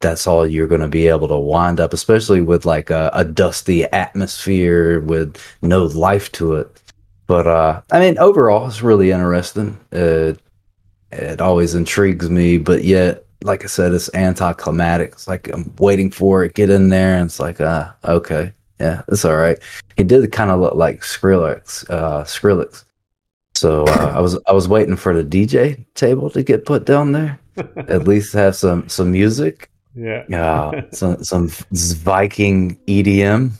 that's 0.00 0.26
all 0.26 0.46
you're 0.46 0.66
going 0.66 0.80
to 0.80 0.88
be 0.88 1.06
able 1.08 1.28
to 1.28 1.38
wind 1.38 1.80
up, 1.80 1.92
especially 1.92 2.40
with 2.40 2.64
like 2.64 2.90
a, 2.90 3.10
a, 3.14 3.24
dusty 3.24 3.84
atmosphere 3.84 5.00
with 5.00 5.40
no 5.62 5.84
life 5.84 6.30
to 6.32 6.56
it. 6.56 6.82
But 7.28 7.46
uh, 7.46 7.82
I 7.92 8.00
mean, 8.00 8.18
overall, 8.18 8.66
it's 8.66 8.82
really 8.82 9.12
interesting. 9.12 9.78
It, 9.92 10.40
it 11.12 11.40
always 11.40 11.74
intrigues 11.74 12.28
me, 12.28 12.58
but 12.58 12.84
yet, 12.84 13.24
like 13.42 13.64
I 13.64 13.66
said, 13.66 13.92
it's 13.92 14.12
anticlimactic. 14.14 15.12
It's 15.12 15.28
like 15.28 15.48
I'm 15.52 15.74
waiting 15.78 16.10
for 16.10 16.44
it, 16.44 16.54
get 16.54 16.70
in 16.70 16.88
there, 16.88 17.16
and 17.16 17.26
it's 17.26 17.40
like, 17.40 17.60
uh, 17.60 17.92
okay, 18.04 18.52
yeah, 18.80 19.02
it's 19.08 19.24
all 19.24 19.36
right. 19.36 19.58
He 19.96 20.04
did 20.04 20.30
kind 20.32 20.50
of 20.50 20.60
look 20.60 20.74
like 20.74 21.00
Skrillex, 21.00 21.88
uh, 21.90 22.24
Skrillex. 22.24 22.84
So 23.54 23.84
uh, 23.84 24.12
I 24.16 24.20
was 24.20 24.38
I 24.46 24.52
was 24.52 24.68
waiting 24.68 24.96
for 24.96 25.14
the 25.14 25.24
DJ 25.24 25.84
table 25.94 26.30
to 26.30 26.42
get 26.42 26.66
put 26.66 26.84
down 26.84 27.12
there, 27.12 27.38
at 27.76 28.08
least 28.08 28.32
have 28.32 28.56
some 28.56 28.88
some 28.88 29.12
music 29.12 29.68
yeah. 29.94 30.24
Yeah. 30.28 30.82
some 30.92 31.22
some 31.24 31.48
Viking 31.48 32.76
EDM. 32.86 33.52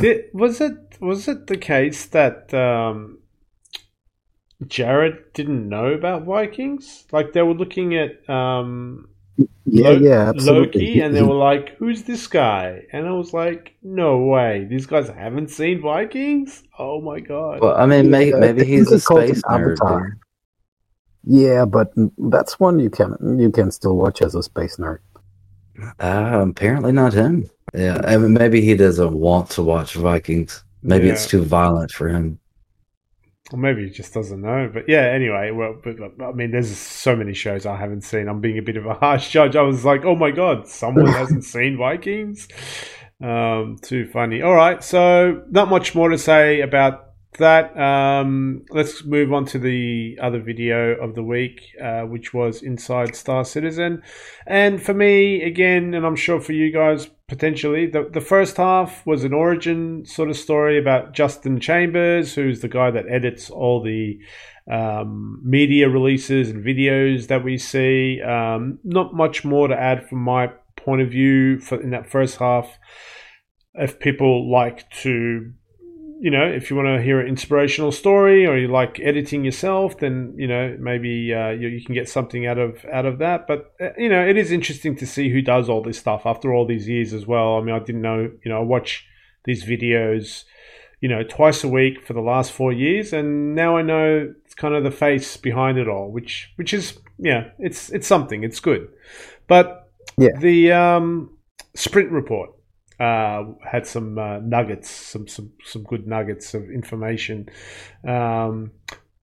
Did, 0.00 0.24
was 0.32 0.60
it 0.60 0.96
was 1.00 1.28
it 1.28 1.46
the 1.46 1.56
case 1.56 2.06
that 2.06 2.52
um, 2.54 3.18
Jared 4.68 5.32
didn't 5.32 5.68
know 5.68 5.86
about 5.86 6.24
Vikings? 6.24 7.04
Like 7.12 7.32
they 7.32 7.42
were 7.42 7.54
looking 7.54 7.96
at 7.96 8.28
um, 8.28 9.08
yeah, 9.66 9.88
Lo- 9.88 9.98
yeah, 9.98 10.32
Loki, 10.36 11.00
and 11.00 11.14
they 11.14 11.22
were 11.22 11.34
like, 11.34 11.76
"Who's 11.78 12.04
this 12.04 12.26
guy?" 12.26 12.84
And 12.92 13.06
I 13.06 13.12
was 13.12 13.32
like, 13.32 13.74
"No 13.82 14.18
way! 14.18 14.66
These 14.68 14.86
guys 14.86 15.08
haven't 15.08 15.50
seen 15.50 15.80
Vikings. 15.80 16.62
Oh 16.78 17.00
my 17.00 17.20
god!" 17.20 17.60
Well, 17.60 17.76
I 17.76 17.86
mean, 17.86 18.10
maybe, 18.10 18.36
maybe 18.38 18.64
he's 18.64 18.92
a 18.92 19.00
space 19.00 19.42
nerd. 19.42 20.12
Yeah, 21.24 21.64
but 21.64 21.92
that's 22.18 22.60
one 22.60 22.78
you 22.78 22.90
can 22.90 23.38
you 23.38 23.50
can 23.50 23.70
still 23.70 23.96
watch 23.96 24.22
as 24.22 24.34
a 24.34 24.42
space 24.42 24.76
nerd. 24.76 24.98
Uh, 25.98 26.44
apparently 26.48 26.92
not 26.92 27.12
him. 27.12 27.50
Yeah, 27.72 28.00
I 28.04 28.18
mean, 28.18 28.34
maybe 28.34 28.60
he 28.60 28.76
doesn't 28.76 29.12
want 29.12 29.50
to 29.50 29.62
watch 29.62 29.94
Vikings. 29.94 30.62
Maybe 30.82 31.06
yeah. 31.06 31.14
it's 31.14 31.26
too 31.26 31.42
violent 31.42 31.90
for 31.90 32.08
him. 32.08 32.38
Or 33.54 33.56
maybe 33.56 33.84
he 33.84 33.90
just 33.90 34.12
doesn't 34.12 34.40
know. 34.40 34.68
But 34.74 34.88
yeah, 34.88 35.02
anyway, 35.02 35.52
well, 35.52 35.76
but, 35.80 35.94
I 36.20 36.32
mean, 36.32 36.50
there's 36.50 36.76
so 36.76 37.14
many 37.14 37.34
shows 37.34 37.66
I 37.66 37.76
haven't 37.76 38.00
seen. 38.00 38.26
I'm 38.26 38.40
being 38.40 38.58
a 38.58 38.62
bit 38.62 38.76
of 38.76 38.84
a 38.84 38.94
harsh 39.00 39.30
judge. 39.30 39.54
I 39.54 39.62
was 39.62 39.84
like, 39.84 40.04
oh 40.04 40.16
my 40.16 40.32
god, 40.32 40.66
someone 40.66 41.06
hasn't 41.12 41.44
seen 41.44 41.78
Vikings. 41.78 42.48
Um, 43.22 43.76
too 43.80 44.08
funny. 44.08 44.42
All 44.42 44.56
right, 44.56 44.82
so 44.82 45.44
not 45.52 45.70
much 45.70 45.94
more 45.94 46.08
to 46.08 46.18
say 46.18 46.62
about 46.62 47.03
that, 47.38 47.76
um, 47.78 48.64
let's 48.70 49.04
move 49.04 49.32
on 49.32 49.44
to 49.46 49.58
the 49.58 50.18
other 50.20 50.40
video 50.40 50.94
of 50.94 51.14
the 51.14 51.22
week, 51.22 51.74
uh, 51.82 52.02
which 52.02 52.32
was 52.32 52.62
Inside 52.62 53.16
Star 53.16 53.44
Citizen. 53.44 54.02
And 54.46 54.82
for 54.82 54.94
me, 54.94 55.42
again, 55.42 55.94
and 55.94 56.06
I'm 56.06 56.16
sure 56.16 56.40
for 56.40 56.52
you 56.52 56.72
guys 56.72 57.08
potentially, 57.28 57.86
the, 57.86 58.08
the 58.12 58.20
first 58.20 58.56
half 58.56 59.04
was 59.06 59.24
an 59.24 59.32
origin 59.32 60.04
sort 60.04 60.30
of 60.30 60.36
story 60.36 60.78
about 60.78 61.12
Justin 61.12 61.58
Chambers, 61.60 62.34
who's 62.34 62.60
the 62.60 62.68
guy 62.68 62.90
that 62.90 63.08
edits 63.08 63.50
all 63.50 63.82
the 63.82 64.18
um, 64.70 65.40
media 65.44 65.88
releases 65.88 66.50
and 66.50 66.64
videos 66.64 67.28
that 67.28 67.44
we 67.44 67.58
see. 67.58 68.20
Um, 68.22 68.78
not 68.84 69.14
much 69.14 69.44
more 69.44 69.68
to 69.68 69.74
add 69.74 70.08
from 70.08 70.18
my 70.18 70.50
point 70.76 71.02
of 71.02 71.10
view 71.10 71.58
for 71.58 71.80
in 71.80 71.90
that 71.90 72.10
first 72.10 72.36
half. 72.36 72.78
If 73.74 73.98
people 73.98 74.50
like 74.50 74.88
to 75.02 75.52
you 76.20 76.30
know, 76.30 76.46
if 76.46 76.70
you 76.70 76.76
want 76.76 76.88
to 76.88 77.02
hear 77.02 77.20
an 77.20 77.26
inspirational 77.26 77.90
story 77.90 78.46
or 78.46 78.56
you 78.56 78.68
like 78.68 79.00
editing 79.00 79.44
yourself, 79.44 79.98
then 79.98 80.34
you 80.36 80.46
know 80.46 80.76
maybe 80.78 81.34
uh, 81.34 81.50
you, 81.50 81.68
you, 81.68 81.84
can 81.84 81.94
get 81.94 82.08
something 82.08 82.46
out 82.46 82.58
of 82.58 82.84
out 82.92 83.04
of 83.04 83.18
that. 83.18 83.46
But 83.46 83.74
uh, 83.80 83.90
you 83.98 84.08
know, 84.08 84.24
it 84.26 84.36
is 84.36 84.52
interesting 84.52 84.96
to 84.96 85.06
see 85.06 85.30
who 85.30 85.42
does 85.42 85.68
all 85.68 85.82
this 85.82 85.98
stuff 85.98 86.22
after 86.24 86.52
all 86.52 86.66
these 86.66 86.88
years 86.88 87.12
as 87.12 87.26
well. 87.26 87.56
I 87.56 87.62
mean, 87.62 87.74
I 87.74 87.80
didn't 87.80 88.02
know. 88.02 88.30
You 88.44 88.50
know, 88.50 88.58
I 88.58 88.62
watch 88.62 89.06
these 89.44 89.64
videos, 89.64 90.44
you 91.00 91.08
know, 91.08 91.22
twice 91.24 91.64
a 91.64 91.68
week 91.68 92.06
for 92.06 92.12
the 92.12 92.20
last 92.20 92.52
four 92.52 92.72
years, 92.72 93.12
and 93.12 93.54
now 93.54 93.76
I 93.76 93.82
know 93.82 94.32
it's 94.44 94.54
kind 94.54 94.74
of 94.74 94.84
the 94.84 94.90
face 94.90 95.36
behind 95.36 95.78
it 95.78 95.88
all, 95.88 96.10
which 96.10 96.52
which 96.56 96.72
is 96.72 96.98
yeah, 97.18 97.50
it's 97.58 97.90
it's 97.90 98.06
something. 98.06 98.44
It's 98.44 98.60
good, 98.60 98.88
but 99.48 99.90
yeah, 100.16 100.38
the 100.38 100.72
um, 100.72 101.36
sprint 101.74 102.12
report 102.12 102.53
uh, 103.00 103.44
had 103.64 103.86
some 103.86 104.18
uh, 104.18 104.38
nuggets, 104.38 104.90
some 104.90 105.26
some 105.28 105.52
some 105.64 105.82
good 105.82 106.06
nuggets 106.06 106.54
of 106.54 106.70
information. 106.70 107.48
Um, 108.06 108.72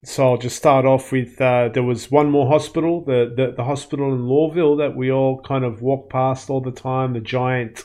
so 0.04 0.32
I'll 0.32 0.38
just 0.38 0.58
start 0.58 0.86
off 0.86 1.12
with 1.12 1.40
uh, 1.40 1.70
there 1.74 1.84
was 1.84 2.10
one 2.10 2.32
more 2.32 2.48
hospital, 2.48 3.04
the, 3.06 3.32
the, 3.36 3.54
the 3.56 3.64
hospital 3.64 4.14
in 4.14 4.22
Lorville 4.22 4.80
that 4.80 4.96
we 4.96 5.12
all 5.12 5.42
kind 5.42 5.64
of 5.64 5.84
walk 5.84 6.10
past 6.10 6.50
all 6.50 6.60
the 6.62 6.72
time. 6.72 7.14
The 7.14 7.20
giant 7.20 7.84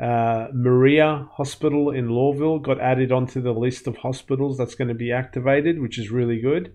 uh, 0.00 0.46
Maria 0.54 1.28
Hospital 1.32 1.90
in 1.90 2.08
Lorville 2.08 2.62
got 2.62 2.80
added 2.80 3.10
onto 3.10 3.40
the 3.40 3.52
list 3.52 3.88
of 3.88 3.96
hospitals 3.96 4.56
that's 4.56 4.76
going 4.76 4.88
to 4.88 4.94
be 4.94 5.10
activated, 5.10 5.80
which 5.80 5.98
is 5.98 6.10
really 6.10 6.40
good. 6.40 6.74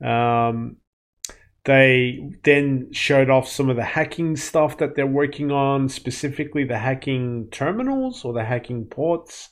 Um, 0.00 0.76
they 1.64 2.18
then 2.44 2.88
showed 2.92 3.30
off 3.30 3.46
some 3.48 3.68
of 3.68 3.76
the 3.76 3.84
hacking 3.84 4.36
stuff 4.36 4.78
that 4.78 4.94
they're 4.96 5.06
working 5.06 5.50
on, 5.50 5.88
specifically 5.88 6.64
the 6.64 6.78
hacking 6.78 7.48
terminals 7.50 8.24
or 8.24 8.32
the 8.32 8.44
hacking 8.44 8.86
ports. 8.86 9.50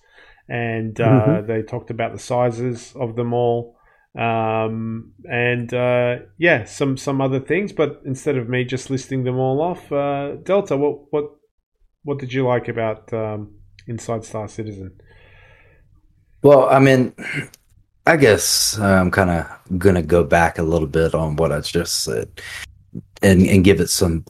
And 0.48 0.98
uh, 1.00 1.04
mm-hmm. 1.04 1.46
they 1.46 1.62
talked 1.62 1.90
about 1.90 2.12
the 2.12 2.18
sizes 2.18 2.94
of 2.96 3.16
them 3.16 3.34
all. 3.34 3.76
um, 4.18 5.12
and 5.24 5.72
uh, 5.72 6.16
yeah, 6.38 6.64
some 6.64 6.96
some 6.96 7.20
other 7.20 7.40
things. 7.40 7.72
But 7.72 8.02
instead 8.04 8.36
of 8.36 8.48
me 8.48 8.64
just 8.64 8.90
listing 8.90 9.24
them 9.24 9.38
all 9.38 9.60
off, 9.60 9.90
uh, 9.92 10.36
Delta, 10.42 10.76
what 10.76 11.12
what 11.12 11.24
what 12.02 12.18
did 12.18 12.32
you 12.32 12.46
like 12.46 12.68
about 12.68 13.12
um, 13.12 13.54
Inside 13.86 14.24
Star 14.24 14.48
Citizen? 14.48 14.98
Well, 16.42 16.68
I 16.68 16.78
mean, 16.78 17.14
I 18.08 18.16
guess 18.16 18.78
I'm 18.78 19.10
kind 19.10 19.28
of 19.28 19.78
gonna 19.78 20.02
go 20.02 20.24
back 20.24 20.58
a 20.58 20.62
little 20.62 20.88
bit 20.88 21.14
on 21.14 21.36
what 21.36 21.52
I 21.52 21.60
just 21.60 22.04
said, 22.04 22.40
and 23.20 23.46
and 23.46 23.62
give 23.62 23.80
it 23.80 23.90
some 23.90 24.24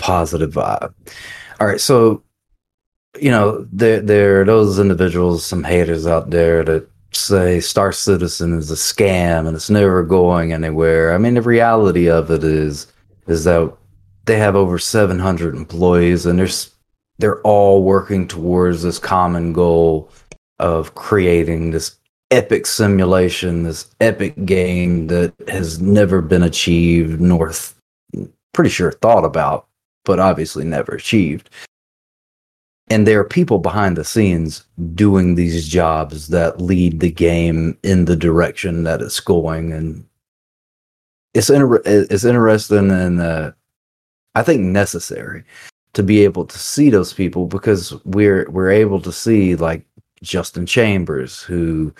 positive 0.00 0.50
vibe. 0.50 0.92
All 1.60 1.68
right, 1.68 1.80
so 1.80 2.24
you 3.20 3.30
know 3.30 3.64
there 3.72 4.00
there 4.00 4.40
are 4.40 4.44
those 4.44 4.80
individuals, 4.80 5.46
some 5.46 5.62
haters 5.62 6.04
out 6.04 6.30
there 6.30 6.64
that 6.64 6.88
say 7.12 7.60
Star 7.60 7.92
Citizen 7.92 8.58
is 8.58 8.72
a 8.72 8.74
scam 8.74 9.46
and 9.46 9.54
it's 9.54 9.70
never 9.70 10.02
going 10.02 10.52
anywhere. 10.52 11.14
I 11.14 11.18
mean, 11.18 11.34
the 11.34 11.42
reality 11.42 12.10
of 12.10 12.28
it 12.32 12.42
is 12.42 12.88
is 13.28 13.44
that 13.44 13.72
they 14.24 14.38
have 14.38 14.56
over 14.56 14.80
700 14.80 15.54
employees 15.54 16.26
and 16.26 16.40
there's 16.40 16.70
they're 17.18 17.40
all 17.42 17.84
working 17.84 18.26
towards 18.26 18.82
this 18.82 18.98
common 18.98 19.52
goal 19.52 20.10
of 20.58 20.96
creating 20.96 21.70
this 21.70 21.98
epic 22.32 22.66
simulation, 22.66 23.62
this 23.62 23.94
epic 24.00 24.44
game 24.46 25.06
that 25.08 25.34
has 25.48 25.80
never 25.80 26.22
been 26.22 26.42
achieved 26.42 27.20
nor 27.20 27.52
th- 27.52 28.28
pretty 28.54 28.70
sure 28.70 28.90
thought 28.90 29.24
about, 29.24 29.66
but 30.04 30.18
obviously 30.18 30.64
never 30.64 30.92
achieved. 30.94 31.50
And 32.88 33.06
there 33.06 33.20
are 33.20 33.24
people 33.24 33.58
behind 33.58 33.96
the 33.96 34.04
scenes 34.04 34.64
doing 34.94 35.34
these 35.34 35.68
jobs 35.68 36.28
that 36.28 36.60
lead 36.60 37.00
the 37.00 37.10
game 37.10 37.78
in 37.82 38.06
the 38.06 38.16
direction 38.16 38.82
that 38.84 39.00
it's 39.02 39.20
going. 39.20 39.72
And 39.72 40.04
it's 41.34 41.50
inter- 41.50 41.82
it's 41.84 42.24
interesting 42.24 42.90
and 42.90 43.20
uh, 43.20 43.52
I 44.34 44.42
think 44.42 44.62
necessary 44.62 45.44
to 45.94 46.02
be 46.02 46.24
able 46.24 46.46
to 46.46 46.58
see 46.58 46.90
those 46.90 47.12
people 47.12 47.46
because 47.46 47.94
we're 48.04 48.48
we're 48.50 48.70
able 48.70 49.00
to 49.02 49.12
see 49.12 49.54
like 49.54 49.84
Justin 50.22 50.66
Chambers 50.66 51.40
who 51.42 51.94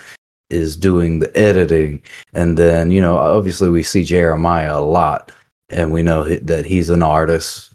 is 0.53 0.77
doing 0.77 1.19
the 1.19 1.37
editing. 1.37 2.03
And 2.35 2.57
then 2.57 2.91
you 2.91 3.01
know 3.01 3.17
obviously 3.17 3.71
we 3.71 3.83
see 3.83 4.05
Jeremiah 4.05 4.79
a 4.79 4.81
lot 4.81 5.33
and 5.71 5.93
we 5.93 6.03
know 6.03 6.25
that 6.25 6.67
he's 6.67 6.91
an 6.91 7.03
artist 7.03 7.73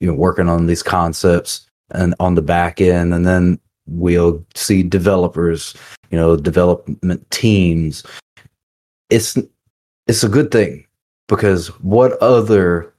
you 0.00 0.08
know 0.08 0.14
working 0.14 0.48
on 0.48 0.66
these 0.66 0.82
concepts 0.82 1.66
and 1.92 2.14
on 2.20 2.34
the 2.34 2.42
back 2.42 2.80
end. 2.80 3.14
And 3.14 3.26
then 3.26 3.60
we'll 3.86 4.44
see 4.54 4.82
developers 4.82 5.74
you 6.10 6.18
know 6.18 6.36
development 6.36 7.30
teams. 7.30 8.04
It's 9.10 9.38
it's 10.06 10.24
a 10.24 10.28
good 10.28 10.50
thing 10.50 10.86
because 11.28 11.68
what 11.80 12.12
other 12.18 12.92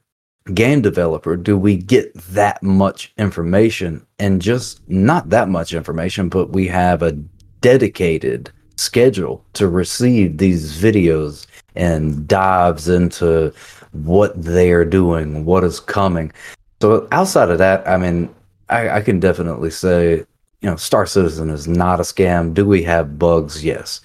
game 0.54 0.82
developer 0.82 1.36
do 1.36 1.56
we 1.56 1.76
get 1.76 2.12
that 2.14 2.62
much 2.62 3.12
information? 3.16 4.04
And 4.18 4.42
just 4.42 4.86
not 4.88 5.30
that 5.30 5.48
much 5.48 5.74
information 5.74 6.28
but 6.28 6.50
we 6.50 6.66
have 6.68 7.02
a 7.02 7.12
dedicated 7.60 8.50
schedule 8.82 9.44
to 9.52 9.68
receive 9.68 10.38
these 10.38 10.80
videos 10.80 11.46
and 11.74 12.26
dives 12.28 12.88
into 12.88 13.52
what 13.92 14.32
they're 14.42 14.84
doing 14.84 15.44
what 15.44 15.64
is 15.64 15.80
coming 15.80 16.32
so 16.80 17.06
outside 17.12 17.50
of 17.50 17.58
that 17.58 17.86
i 17.88 17.96
mean 17.96 18.28
I, 18.72 18.96
I 18.96 19.00
can 19.02 19.20
definitely 19.20 19.70
say, 19.70 20.24
you 20.60 20.70
know, 20.70 20.76
Star 20.76 21.06
Citizen 21.06 21.50
is 21.50 21.68
not 21.68 22.00
a 22.00 22.04
scam. 22.04 22.54
Do 22.54 22.66
we 22.66 22.82
have 22.84 23.18
bugs? 23.18 23.62
Yes. 23.62 24.00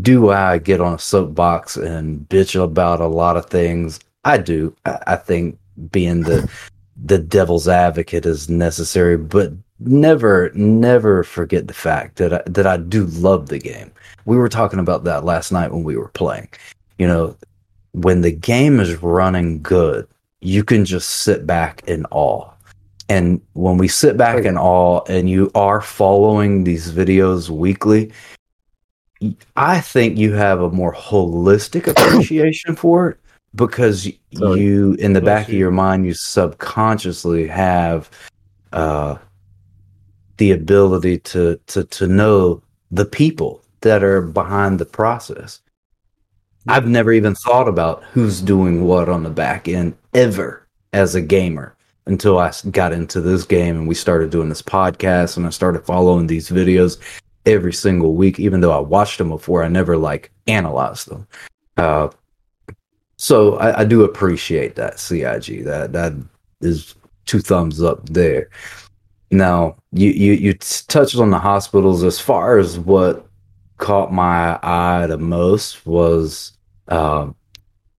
Do 0.00 0.30
I 0.30 0.58
get 0.58 0.80
on 0.80 0.94
a 0.94 0.98
soapbox 0.98 1.76
and 1.76 2.20
bitch 2.28 2.60
about 2.60 3.00
a 3.00 3.08
lot 3.08 3.36
of 3.36 3.46
things? 3.46 3.98
I 4.24 4.38
do. 4.38 4.74
I, 4.84 4.98
I 5.08 5.16
think 5.16 5.58
being 5.90 6.22
the 6.22 6.48
the 7.02 7.18
devil's 7.18 7.66
advocate 7.66 8.26
is 8.26 8.48
necessary, 8.48 9.16
but 9.16 9.52
never, 9.80 10.50
never 10.54 11.24
forget 11.24 11.66
the 11.66 11.74
fact 11.74 12.16
that 12.16 12.32
I, 12.32 12.42
that 12.46 12.66
I 12.66 12.76
do 12.76 13.06
love 13.06 13.48
the 13.48 13.58
game. 13.58 13.90
We 14.24 14.36
were 14.36 14.48
talking 14.48 14.78
about 14.78 15.04
that 15.04 15.24
last 15.24 15.50
night 15.50 15.72
when 15.72 15.82
we 15.82 15.96
were 15.96 16.08
playing. 16.08 16.48
You 16.98 17.06
know, 17.06 17.36
when 17.92 18.20
the 18.20 18.32
game 18.32 18.78
is 18.78 19.02
running 19.02 19.62
good, 19.62 20.06
you 20.40 20.62
can 20.64 20.84
just 20.84 21.10
sit 21.10 21.46
back 21.46 21.82
in 21.86 22.06
awe 22.10 22.50
and 23.10 23.40
when 23.54 23.76
we 23.76 23.88
sit 23.88 24.16
back 24.16 24.44
in 24.44 24.56
awe 24.56 25.02
and 25.08 25.28
you 25.28 25.50
are 25.56 25.80
following 25.80 26.62
these 26.62 26.92
videos 26.92 27.50
weekly, 27.50 28.12
I 29.56 29.80
think 29.80 30.16
you 30.16 30.32
have 30.34 30.62
a 30.62 30.70
more 30.70 30.94
holistic 30.94 31.86
appreciation 31.88 32.76
for 32.76 33.10
it 33.10 33.18
because 33.56 34.08
Sorry. 34.32 34.60
you, 34.60 34.94
in 34.94 35.12
the 35.12 35.20
back 35.20 35.48
you. 35.48 35.54
of 35.54 35.58
your 35.58 35.72
mind, 35.72 36.06
you 36.06 36.14
subconsciously 36.14 37.48
have 37.48 38.08
uh, 38.72 39.16
the 40.40 40.52
ability 40.52 41.18
to, 41.18 41.60
to, 41.66 41.84
to 41.84 42.06
know 42.06 42.62
the 42.90 43.04
people 43.04 43.62
that 43.82 44.02
are 44.02 44.22
behind 44.22 44.78
the 44.78 44.86
process. 44.86 45.60
I've 46.66 46.88
never 46.88 47.12
even 47.12 47.34
thought 47.34 47.68
about 47.68 48.02
who's 48.04 48.40
doing 48.40 48.84
what 48.84 49.10
on 49.10 49.22
the 49.22 49.28
back 49.28 49.68
end 49.68 49.98
ever 50.14 50.66
as 50.94 51.14
a 51.14 51.20
gamer 51.20 51.76
until 52.06 52.38
I 52.38 52.52
got 52.70 52.94
into 52.94 53.20
this 53.20 53.44
game 53.44 53.76
and 53.76 53.86
we 53.86 53.94
started 53.94 54.30
doing 54.30 54.48
this 54.48 54.62
podcast 54.62 55.36
and 55.36 55.46
I 55.46 55.50
started 55.50 55.84
following 55.84 56.26
these 56.26 56.48
videos 56.48 56.98
every 57.44 57.74
single 57.74 58.14
week, 58.14 58.40
even 58.40 58.62
though 58.62 58.72
I 58.72 58.80
watched 58.80 59.18
them 59.18 59.28
before, 59.28 59.62
I 59.62 59.68
never 59.68 59.98
like 59.98 60.32
analyzed 60.46 61.10
them. 61.10 61.26
Uh, 61.76 62.08
so 63.16 63.56
I, 63.56 63.80
I, 63.80 63.84
do 63.84 64.04
appreciate 64.04 64.74
that 64.76 64.98
CIG. 64.98 65.64
That 65.64 65.92
that 65.92 66.14
is 66.62 66.94
two 67.26 67.40
thumbs 67.40 67.82
up 67.82 68.08
there. 68.08 68.48
Now 69.30 69.76
you 69.92 70.10
you 70.10 70.32
you 70.32 70.54
touched 70.54 71.16
on 71.16 71.30
the 71.30 71.38
hospitals 71.38 72.02
as 72.02 72.18
far 72.18 72.58
as 72.58 72.78
what 72.78 73.26
caught 73.78 74.12
my 74.12 74.58
eye 74.62 75.06
the 75.06 75.18
most 75.18 75.86
was 75.86 76.52
uh, 76.88 77.30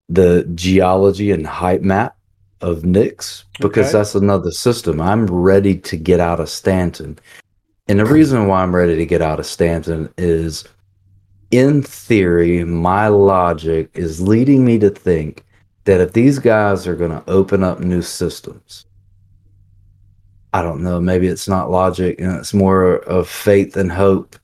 the 0.09 0.43
geology 0.55 1.31
and 1.31 1.47
height 1.47 1.81
map 1.81 2.15
of 2.61 2.79
Nyx 2.79 3.43
because 3.59 3.87
okay. 3.87 3.97
that's 3.97 4.15
another 4.15 4.51
system. 4.51 5.01
I'm 5.01 5.25
ready 5.25 5.77
to 5.77 5.97
get 5.97 6.19
out 6.19 6.39
of 6.39 6.49
Stanton. 6.49 7.17
And 7.87 7.99
the 7.99 8.05
reason 8.05 8.47
why 8.47 8.61
I'm 8.61 8.75
ready 8.75 8.95
to 8.95 9.05
get 9.05 9.21
out 9.21 9.39
of 9.39 9.45
Stanton 9.45 10.13
is 10.17 10.63
in 11.49 11.81
theory, 11.81 12.63
my 12.63 13.07
logic 13.07 13.89
is 13.93 14.21
leading 14.21 14.63
me 14.63 14.79
to 14.79 14.89
think 14.89 15.43
that 15.85 15.99
if 15.99 16.13
these 16.13 16.39
guys 16.39 16.87
are 16.87 16.95
going 16.95 17.11
to 17.11 17.23
open 17.29 17.63
up 17.63 17.79
new 17.79 18.01
systems, 18.01 18.85
I 20.53 20.61
don't 20.61 20.83
know, 20.83 20.99
maybe 20.99 21.27
it's 21.27 21.47
not 21.47 21.71
logic 21.71 22.19
and 22.19 22.37
it's 22.37 22.53
more 22.53 22.97
of 22.97 23.29
faith 23.29 23.77
and 23.77 23.91
hope 23.91 24.35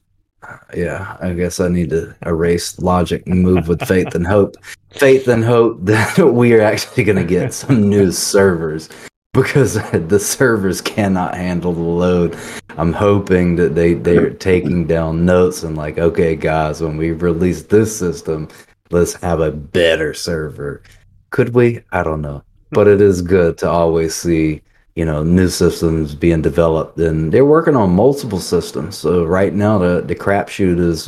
yeah, 0.75 1.17
I 1.19 1.33
guess 1.33 1.59
I 1.59 1.67
need 1.67 1.89
to 1.91 2.15
erase 2.25 2.79
logic 2.79 3.23
and 3.25 3.41
move 3.41 3.67
with 3.67 3.85
faith 3.87 4.15
and 4.15 4.25
hope. 4.25 4.55
Faith 4.91 5.27
and 5.27 5.43
hope 5.43 5.77
that 5.83 6.17
we 6.17 6.53
are 6.53 6.61
actually 6.61 7.03
going 7.03 7.17
to 7.17 7.23
get 7.23 7.53
some 7.53 7.89
new 7.89 8.11
servers 8.11 8.89
because 9.33 9.73
the 10.07 10.19
servers 10.19 10.81
cannot 10.81 11.35
handle 11.35 11.73
the 11.73 11.81
load. 11.81 12.37
I'm 12.77 12.93
hoping 12.93 13.55
that 13.57 13.75
they 13.75 13.93
they're 13.93 14.29
taking 14.29 14.85
down 14.85 15.25
notes 15.25 15.63
and 15.63 15.75
like, 15.75 15.97
okay, 15.97 16.35
guys, 16.35 16.81
when 16.81 16.97
we 16.97 17.11
release 17.11 17.63
this 17.63 17.97
system, 17.97 18.47
let's 18.91 19.13
have 19.15 19.39
a 19.39 19.51
better 19.51 20.13
server. 20.13 20.83
Could 21.31 21.53
we? 21.53 21.81
I 21.91 22.03
don't 22.03 22.21
know, 22.21 22.43
but 22.71 22.87
it 22.87 23.01
is 23.01 23.21
good 23.21 23.57
to 23.59 23.69
always 23.69 24.15
see 24.15 24.61
you 24.97 25.05
know 25.05 25.21
new 25.23 25.47
systems 25.47 26.15
being 26.15 26.41
developed. 26.41 26.97
And 26.97 27.31
they're 27.31 27.45
working 27.45 27.75
on 27.75 27.91
multiple 27.91 28.39
systems. 28.39 28.97
So 28.97 29.23
right 29.23 29.53
now 29.53 29.77
the 29.77 30.01
the 30.01 30.15
crapshoot 30.15 30.79
is 30.79 31.07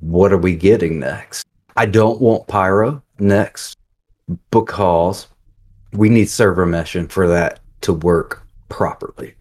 what 0.00 0.32
are 0.32 0.38
we 0.38 0.56
getting 0.56 0.98
next? 0.98 1.46
I 1.76 1.86
don't 1.86 2.20
want 2.20 2.48
pyro 2.48 3.00
next 3.20 3.76
because 4.50 5.28
we 5.92 6.08
need 6.08 6.28
server 6.28 6.66
meshing 6.66 7.08
for 7.08 7.28
that 7.28 7.60
to 7.82 7.92
work 7.92 8.42
properly. 8.68 9.34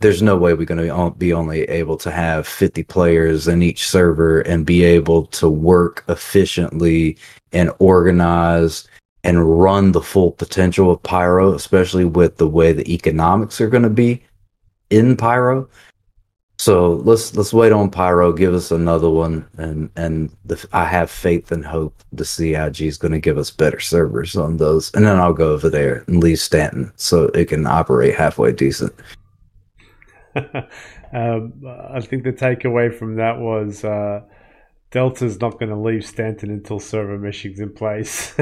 There's 0.00 0.22
no 0.22 0.36
way 0.36 0.54
we're 0.54 0.64
going 0.64 0.86
to 0.86 1.10
be 1.18 1.32
only 1.32 1.64
able 1.64 1.96
to 1.98 2.10
have 2.10 2.46
50 2.46 2.84
players 2.84 3.48
in 3.48 3.60
each 3.60 3.88
server 3.88 4.40
and 4.40 4.64
be 4.64 4.82
able 4.82 5.26
to 5.26 5.48
work 5.48 6.04
efficiently 6.08 7.18
and 7.52 7.70
organize 7.80 8.88
and 9.24 9.60
run 9.60 9.92
the 9.92 10.00
full 10.00 10.32
potential 10.32 10.90
of 10.90 11.02
Pyro, 11.02 11.54
especially 11.54 12.04
with 12.04 12.36
the 12.36 12.48
way 12.48 12.72
the 12.72 12.92
economics 12.92 13.60
are 13.60 13.68
going 13.68 13.82
to 13.82 13.90
be 13.90 14.22
in 14.90 15.16
Pyro. 15.16 15.68
So 16.58 16.96
let's 17.04 17.34
let's 17.34 17.54
wait 17.54 17.72
on 17.72 17.90
Pyro. 17.90 18.34
Give 18.34 18.52
us 18.52 18.70
another 18.70 19.08
one, 19.08 19.48
and 19.56 19.88
and 19.96 20.30
the, 20.44 20.62
I 20.74 20.84
have 20.84 21.10
faith 21.10 21.50
and 21.50 21.64
hope 21.64 22.02
the 22.12 22.24
CIG 22.26 22.82
is 22.82 22.98
going 22.98 23.12
to 23.12 23.18
give 23.18 23.38
us 23.38 23.50
better 23.50 23.80
servers 23.80 24.36
on 24.36 24.58
those, 24.58 24.92
and 24.92 25.06
then 25.06 25.18
I'll 25.18 25.32
go 25.32 25.52
over 25.52 25.70
there 25.70 26.04
and 26.06 26.22
leave 26.22 26.38
Stanton 26.38 26.92
so 26.96 27.24
it 27.28 27.46
can 27.46 27.66
operate 27.66 28.14
halfway 28.14 28.52
decent. 28.52 28.92
um, 30.36 30.52
I 31.90 32.00
think 32.02 32.24
the 32.24 32.32
takeaway 32.32 32.94
from 32.94 33.16
that 33.16 33.38
was 33.38 33.82
uh, 33.82 34.20
Delta's 34.90 35.40
not 35.40 35.60
going 35.60 35.68
to 35.68 35.76
leave 35.76 36.04
Stanton 36.04 36.50
until 36.50 36.80
server 36.80 37.16
meshing's 37.16 37.60
in 37.60 37.72
place 37.72 38.34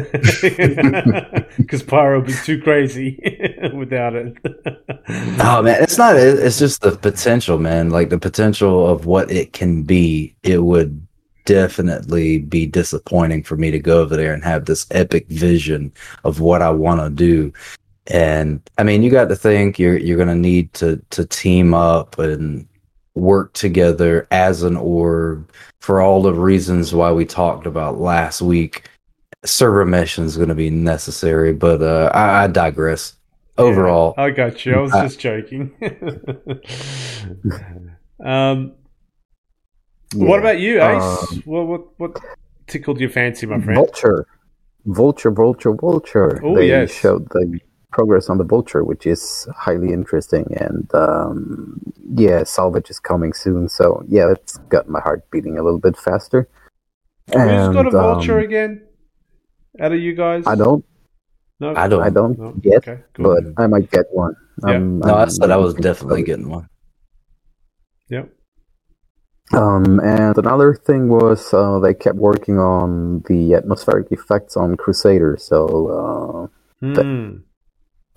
because 1.58 1.82
Pyro 1.82 2.20
will 2.20 2.26
be 2.26 2.32
too 2.32 2.60
crazy 2.62 3.20
without 3.74 4.14
it. 4.14 4.34
oh 5.40 5.62
man, 5.62 5.82
it's 5.82 5.98
not. 5.98 6.16
It's 6.16 6.58
just 6.58 6.80
the 6.80 6.92
potential, 6.96 7.58
man. 7.58 7.90
Like 7.90 8.08
the 8.08 8.18
potential 8.18 8.86
of 8.86 9.04
what 9.04 9.30
it 9.30 9.52
can 9.52 9.82
be. 9.82 10.34
It 10.42 10.62
would 10.62 11.06
definitely 11.44 12.38
be 12.38 12.66
disappointing 12.66 13.42
for 13.42 13.56
me 13.56 13.70
to 13.70 13.78
go 13.78 14.00
over 14.00 14.16
there 14.16 14.32
and 14.32 14.42
have 14.42 14.64
this 14.64 14.86
epic 14.90 15.26
vision 15.28 15.92
of 16.24 16.40
what 16.40 16.62
I 16.62 16.70
want 16.70 17.00
to 17.00 17.10
do. 17.10 17.52
And 18.06 18.60
I 18.78 18.84
mean, 18.84 19.02
you 19.02 19.10
got 19.10 19.28
to 19.28 19.36
think 19.36 19.78
you're 19.78 19.98
you're 19.98 20.16
going 20.16 20.28
to 20.28 20.34
need 20.34 20.72
to 20.74 20.96
to 21.10 21.26
team 21.26 21.74
up 21.74 22.18
and 22.18 22.66
work 23.18 23.52
together 23.52 24.26
as 24.30 24.62
an 24.62 24.76
org 24.76 25.44
for 25.80 26.00
all 26.00 26.22
the 26.22 26.34
reasons 26.34 26.94
why 26.94 27.12
we 27.12 27.24
talked 27.24 27.66
about 27.66 27.98
last 27.98 28.40
week. 28.40 28.88
Server 29.44 29.86
meshing 29.86 30.24
is 30.24 30.36
going 30.36 30.48
to 30.48 30.54
be 30.54 30.70
necessary, 30.70 31.52
but 31.52 31.82
uh, 31.82 32.10
I, 32.14 32.44
I 32.44 32.46
digress. 32.48 33.14
Overall, 33.56 34.14
yeah, 34.16 34.24
I 34.24 34.30
got 34.30 34.64
you. 34.64 34.74
I 34.74 34.80
was 34.80 34.92
I, 34.92 35.02
just 35.02 35.18
joking. 35.18 35.74
um, 38.24 38.72
yeah, 40.14 40.28
what 40.28 40.38
about 40.38 40.60
you, 40.60 40.80
Ace? 40.80 41.02
Um, 41.02 41.42
what, 41.44 41.66
what 41.66 41.98
what 41.98 42.20
tickled 42.68 43.00
your 43.00 43.10
fancy, 43.10 43.46
my 43.46 43.60
friend? 43.60 43.74
Vulture, 43.74 44.26
Vulture, 44.86 45.32
Vulture, 45.32 45.74
Vulture. 45.74 46.40
Oh 46.44 46.54
they 46.54 46.68
yes. 46.68 46.92
showed 46.92 47.28
the 47.30 47.58
progress 47.92 48.28
on 48.28 48.38
the 48.38 48.44
Vulture, 48.44 48.84
which 48.84 49.06
is 49.06 49.48
highly 49.56 49.92
interesting. 49.92 50.46
And 50.58 50.92
um, 50.94 51.80
yeah, 52.14 52.44
Salvage 52.44 52.90
is 52.90 52.98
coming 52.98 53.32
soon, 53.32 53.68
so 53.68 54.04
yeah, 54.08 54.30
it's 54.30 54.58
got 54.68 54.88
my 54.88 55.00
heart 55.00 55.28
beating 55.30 55.58
a 55.58 55.62
little 55.62 55.80
bit 55.80 55.96
faster. 55.96 56.48
Who's 57.28 57.36
and, 57.36 57.74
got 57.74 57.86
a 57.86 57.90
Vulture 57.90 58.38
um, 58.38 58.44
again? 58.44 58.86
Out 59.80 59.92
of 59.92 60.00
you 60.00 60.14
guys? 60.14 60.44
I 60.46 60.54
don't. 60.54 60.84
No, 61.60 61.74
I 61.74 61.88
don't. 61.88 62.02
I 62.02 62.10
don't 62.10 62.38
no. 62.38 62.54
yet, 62.62 62.88
okay, 62.88 63.02
but 63.14 63.42
I 63.56 63.66
might 63.66 63.90
get 63.90 64.06
one. 64.12 64.34
Yeah. 64.66 64.76
Um, 64.76 65.00
no, 65.00 65.14
I 65.14 65.26
said 65.26 65.50
I 65.50 65.56
was 65.56 65.74
definitely 65.74 66.22
getting 66.22 66.48
one. 66.48 66.68
Yep. 68.10 68.32
Um, 69.52 69.98
and 70.00 70.36
another 70.36 70.74
thing 70.74 71.08
was 71.08 71.52
uh, 71.54 71.78
they 71.78 71.94
kept 71.94 72.16
working 72.16 72.58
on 72.58 73.24
the 73.28 73.54
atmospheric 73.54 74.12
effects 74.12 74.56
on 74.56 74.76
Crusader. 74.76 75.36
So 75.38 76.50
uh, 76.82 76.84
mm. 76.84 77.42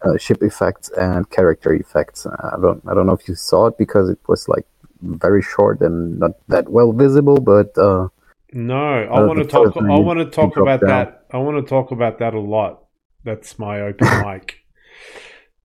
Uh, 0.04 0.18
ship 0.18 0.42
effects 0.42 0.90
and 0.98 1.30
character 1.30 1.74
effects. 1.74 2.26
I 2.26 2.58
don't 2.62 2.82
I 2.88 2.94
don't 2.94 3.06
know 3.06 3.14
if 3.14 3.28
you 3.28 3.36
saw 3.36 3.68
it 3.68 3.78
because 3.78 4.10
it 4.10 4.20
was 4.28 4.48
like 4.48 4.66
very 5.02 5.42
short 5.42 5.82
and 5.82 6.20
not 6.20 6.32
that 6.48 6.70
well 6.70 6.92
visible, 6.92 7.40
but 7.40 7.78
uh, 7.78 8.08
no, 8.54 8.76
I 8.76 9.08
uh, 9.08 9.28
want 9.28 9.40
to 9.40 9.46
talk. 9.46 9.78
I 9.78 10.00
want 10.00 10.20
to 10.20 10.26
talk 10.26 10.58
about 10.58 10.82
down. 10.82 10.90
that. 10.90 11.26
I 11.32 11.38
want 11.38 11.64
to 11.64 11.70
talk 11.70 11.92
about 11.92 12.20
that 12.20 12.34
a 12.34 12.40
lot. 12.40 12.84
That's 13.24 13.58
my 13.58 13.82
open 13.82 14.08
mic 14.26 14.60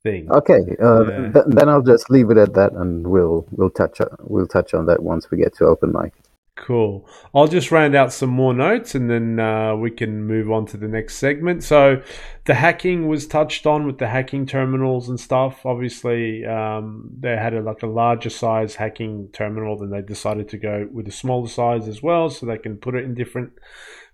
thing. 0.02 0.30
Okay, 0.30 0.60
uh, 0.80 1.04
yeah. 1.04 1.32
th- 1.32 1.46
then 1.48 1.68
I'll 1.68 1.82
just 1.82 2.10
leave 2.10 2.30
it 2.30 2.38
at 2.38 2.54
that, 2.54 2.72
and 2.72 3.06
we'll 3.06 3.46
we'll 3.50 3.70
touch 3.70 4.00
we'll 4.20 4.46
touch 4.46 4.74
on 4.74 4.86
that 4.86 5.02
once 5.02 5.30
we 5.30 5.38
get 5.38 5.54
to 5.56 5.66
open 5.66 5.92
mic. 5.92 6.12
Cool. 6.56 7.06
I'll 7.34 7.48
just 7.48 7.70
round 7.70 7.94
out 7.94 8.14
some 8.14 8.30
more 8.30 8.54
notes 8.54 8.94
and 8.94 9.10
then 9.10 9.38
uh, 9.38 9.76
we 9.76 9.90
can 9.90 10.24
move 10.24 10.50
on 10.50 10.64
to 10.66 10.78
the 10.78 10.88
next 10.88 11.16
segment. 11.16 11.62
So, 11.62 12.02
the 12.46 12.54
hacking 12.54 13.08
was 13.08 13.26
touched 13.26 13.66
on 13.66 13.86
with 13.86 13.98
the 13.98 14.08
hacking 14.08 14.46
terminals 14.46 15.10
and 15.10 15.20
stuff. 15.20 15.66
Obviously, 15.66 16.46
um, 16.46 17.10
they 17.20 17.36
had 17.36 17.52
a, 17.52 17.60
like 17.60 17.82
a 17.82 17.86
larger 17.86 18.30
size 18.30 18.74
hacking 18.74 19.28
terminal, 19.34 19.76
then 19.76 19.90
they 19.90 20.00
decided 20.00 20.48
to 20.48 20.56
go 20.56 20.88
with 20.90 21.06
a 21.06 21.12
smaller 21.12 21.46
size 21.46 21.88
as 21.88 22.02
well 22.02 22.30
so 22.30 22.46
they 22.46 22.58
can 22.58 22.78
put 22.78 22.94
it 22.94 23.04
in 23.04 23.14
different 23.14 23.52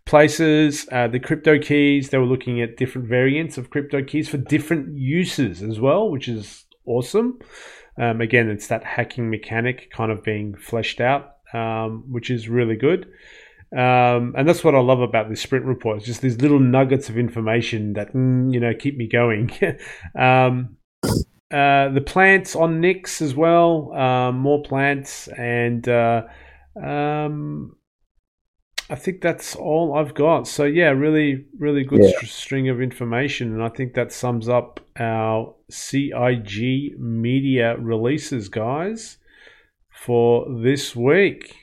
places. 0.05 0.89
Uh, 0.91 1.07
the 1.07 1.21
crypto 1.21 1.61
keys, 1.61 2.11
they 2.11 2.19
were 2.19 2.27
looking 2.27 2.61
at 2.61 2.77
different 2.77 3.07
variants 3.07 3.57
of 3.57 3.71
crypto 3.71 4.03
keys 4.03 4.29
for 4.29 4.39
different 4.39 4.99
uses 4.99 5.63
as 5.63 5.79
well, 5.79 6.11
which 6.11 6.27
is 6.27 6.65
awesome. 6.87 7.39
Um, 7.97 8.21
again, 8.21 8.51
it's 8.51 8.67
that 8.67 8.83
hacking 8.83 9.31
mechanic 9.31 9.93
kind 9.93 10.11
of 10.11 10.25
being 10.25 10.57
fleshed 10.57 11.01
out 11.01 11.32
um, 11.53 12.05
which 12.11 12.31
is 12.31 12.49
really 12.49 12.77
good. 12.77 13.09
Um, 13.73 14.35
and 14.37 14.47
that's 14.47 14.63
what 14.63 14.75
I 14.75 14.81
love 14.81 15.01
about 15.01 15.31
this 15.31 15.41
sprint 15.41 15.65
report. 15.65 15.99
It's 15.99 16.07
just 16.07 16.21
these 16.21 16.41
little 16.41 16.61
nuggets 16.61 17.09
of 17.09 17.17
information 17.17 17.95
that 17.95 18.13
mm, 18.13 18.53
you 18.53 18.61
know 18.61 18.75
keep 18.75 18.97
me 18.99 19.09
going. 19.09 19.51
um, 20.19 20.77
uh, 21.51 21.89
the 21.89 22.03
plants 22.05 22.55
on 22.55 22.83
Nyx 22.83 23.23
as 23.23 23.35
well, 23.35 23.93
um, 23.95 24.39
more 24.39 24.63
plants, 24.63 25.29
and 25.29 25.89
uh, 25.89 26.25
um, 26.83 27.77
I 28.91 28.95
think 28.95 29.23
that's 29.23 29.57
all 29.57 29.95
I've 29.95 30.13
got. 30.13 30.47
So 30.47 30.65
yeah, 30.65 30.91
really, 30.91 31.47
really 31.59 31.85
good 31.85 32.05
yeah. 32.05 32.19
string 32.25 32.69
of 32.69 32.83
information, 32.83 33.55
and 33.55 33.63
I 33.63 33.71
think 33.71 33.95
that 33.95 34.13
sums 34.13 34.51
up 34.51 34.81
our 34.99 35.55
CIG 35.71 36.99
media 36.99 37.79
releases, 37.79 38.51
guys 38.51 39.17
for 40.05 40.47
this 40.49 40.97
week. 40.97 41.55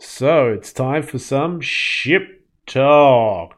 So 0.00 0.48
it's 0.48 0.72
time 0.72 1.04
for 1.04 1.20
some 1.20 1.60
ship 1.60 2.44
talk. 2.66 3.54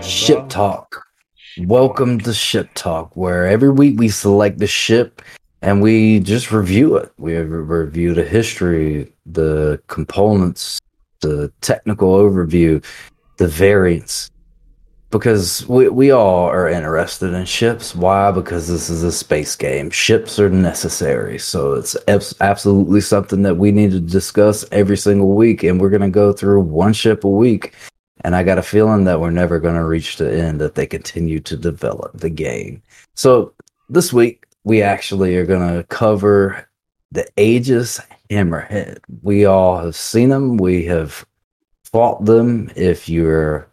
Ship 0.00 0.48
talk. 0.48 1.02
Welcome 1.58 2.20
to 2.20 2.32
Ship 2.32 2.68
Talk, 2.74 3.16
where 3.16 3.46
every 3.46 3.70
week 3.70 3.98
we 3.98 4.10
select 4.10 4.58
the 4.58 4.68
ship 4.68 5.22
and 5.62 5.82
we 5.82 6.20
just 6.20 6.52
review 6.52 6.96
it. 6.96 7.10
We 7.18 7.34
review 7.36 8.14
the 8.14 8.24
history, 8.24 9.12
the 9.24 9.80
components, 9.88 10.78
the 11.20 11.52
technical 11.62 12.12
overview, 12.12 12.84
the 13.38 13.48
variants, 13.48 14.30
because 15.10 15.66
we, 15.68 15.88
we 15.88 16.10
all 16.10 16.46
are 16.46 16.68
interested 16.68 17.32
in 17.32 17.44
ships. 17.44 17.94
Why? 17.94 18.30
Because 18.32 18.66
this 18.68 18.90
is 18.90 19.02
a 19.04 19.12
space 19.12 19.54
game. 19.54 19.90
Ships 19.90 20.38
are 20.38 20.50
necessary. 20.50 21.38
So 21.38 21.74
it's 21.74 21.96
absolutely 22.40 23.00
something 23.00 23.42
that 23.42 23.56
we 23.56 23.70
need 23.70 23.92
to 23.92 24.00
discuss 24.00 24.64
every 24.72 24.96
single 24.96 25.34
week. 25.34 25.62
And 25.62 25.80
we're 25.80 25.90
going 25.90 26.02
to 26.02 26.10
go 26.10 26.32
through 26.32 26.60
one 26.60 26.92
ship 26.92 27.24
a 27.24 27.30
week. 27.30 27.74
And 28.24 28.34
I 28.34 28.42
got 28.42 28.58
a 28.58 28.62
feeling 28.62 29.04
that 29.04 29.20
we're 29.20 29.30
never 29.30 29.60
going 29.60 29.76
to 29.76 29.84
reach 29.84 30.16
the 30.16 30.32
end 30.32 30.60
that 30.60 30.74
they 30.74 30.86
continue 30.86 31.38
to 31.40 31.56
develop 31.56 32.18
the 32.18 32.30
game. 32.30 32.82
So 33.14 33.52
this 33.88 34.12
week, 34.12 34.44
we 34.64 34.82
actually 34.82 35.36
are 35.36 35.46
going 35.46 35.76
to 35.76 35.84
cover 35.84 36.68
the 37.12 37.24
Aegis 37.36 38.00
Hammerhead. 38.30 38.98
We 39.22 39.44
all 39.44 39.78
have 39.78 39.94
seen 39.94 40.30
them. 40.30 40.56
We 40.56 40.84
have 40.86 41.24
fought 41.84 42.24
them. 42.24 42.72
If 42.74 43.08
you're 43.08 43.68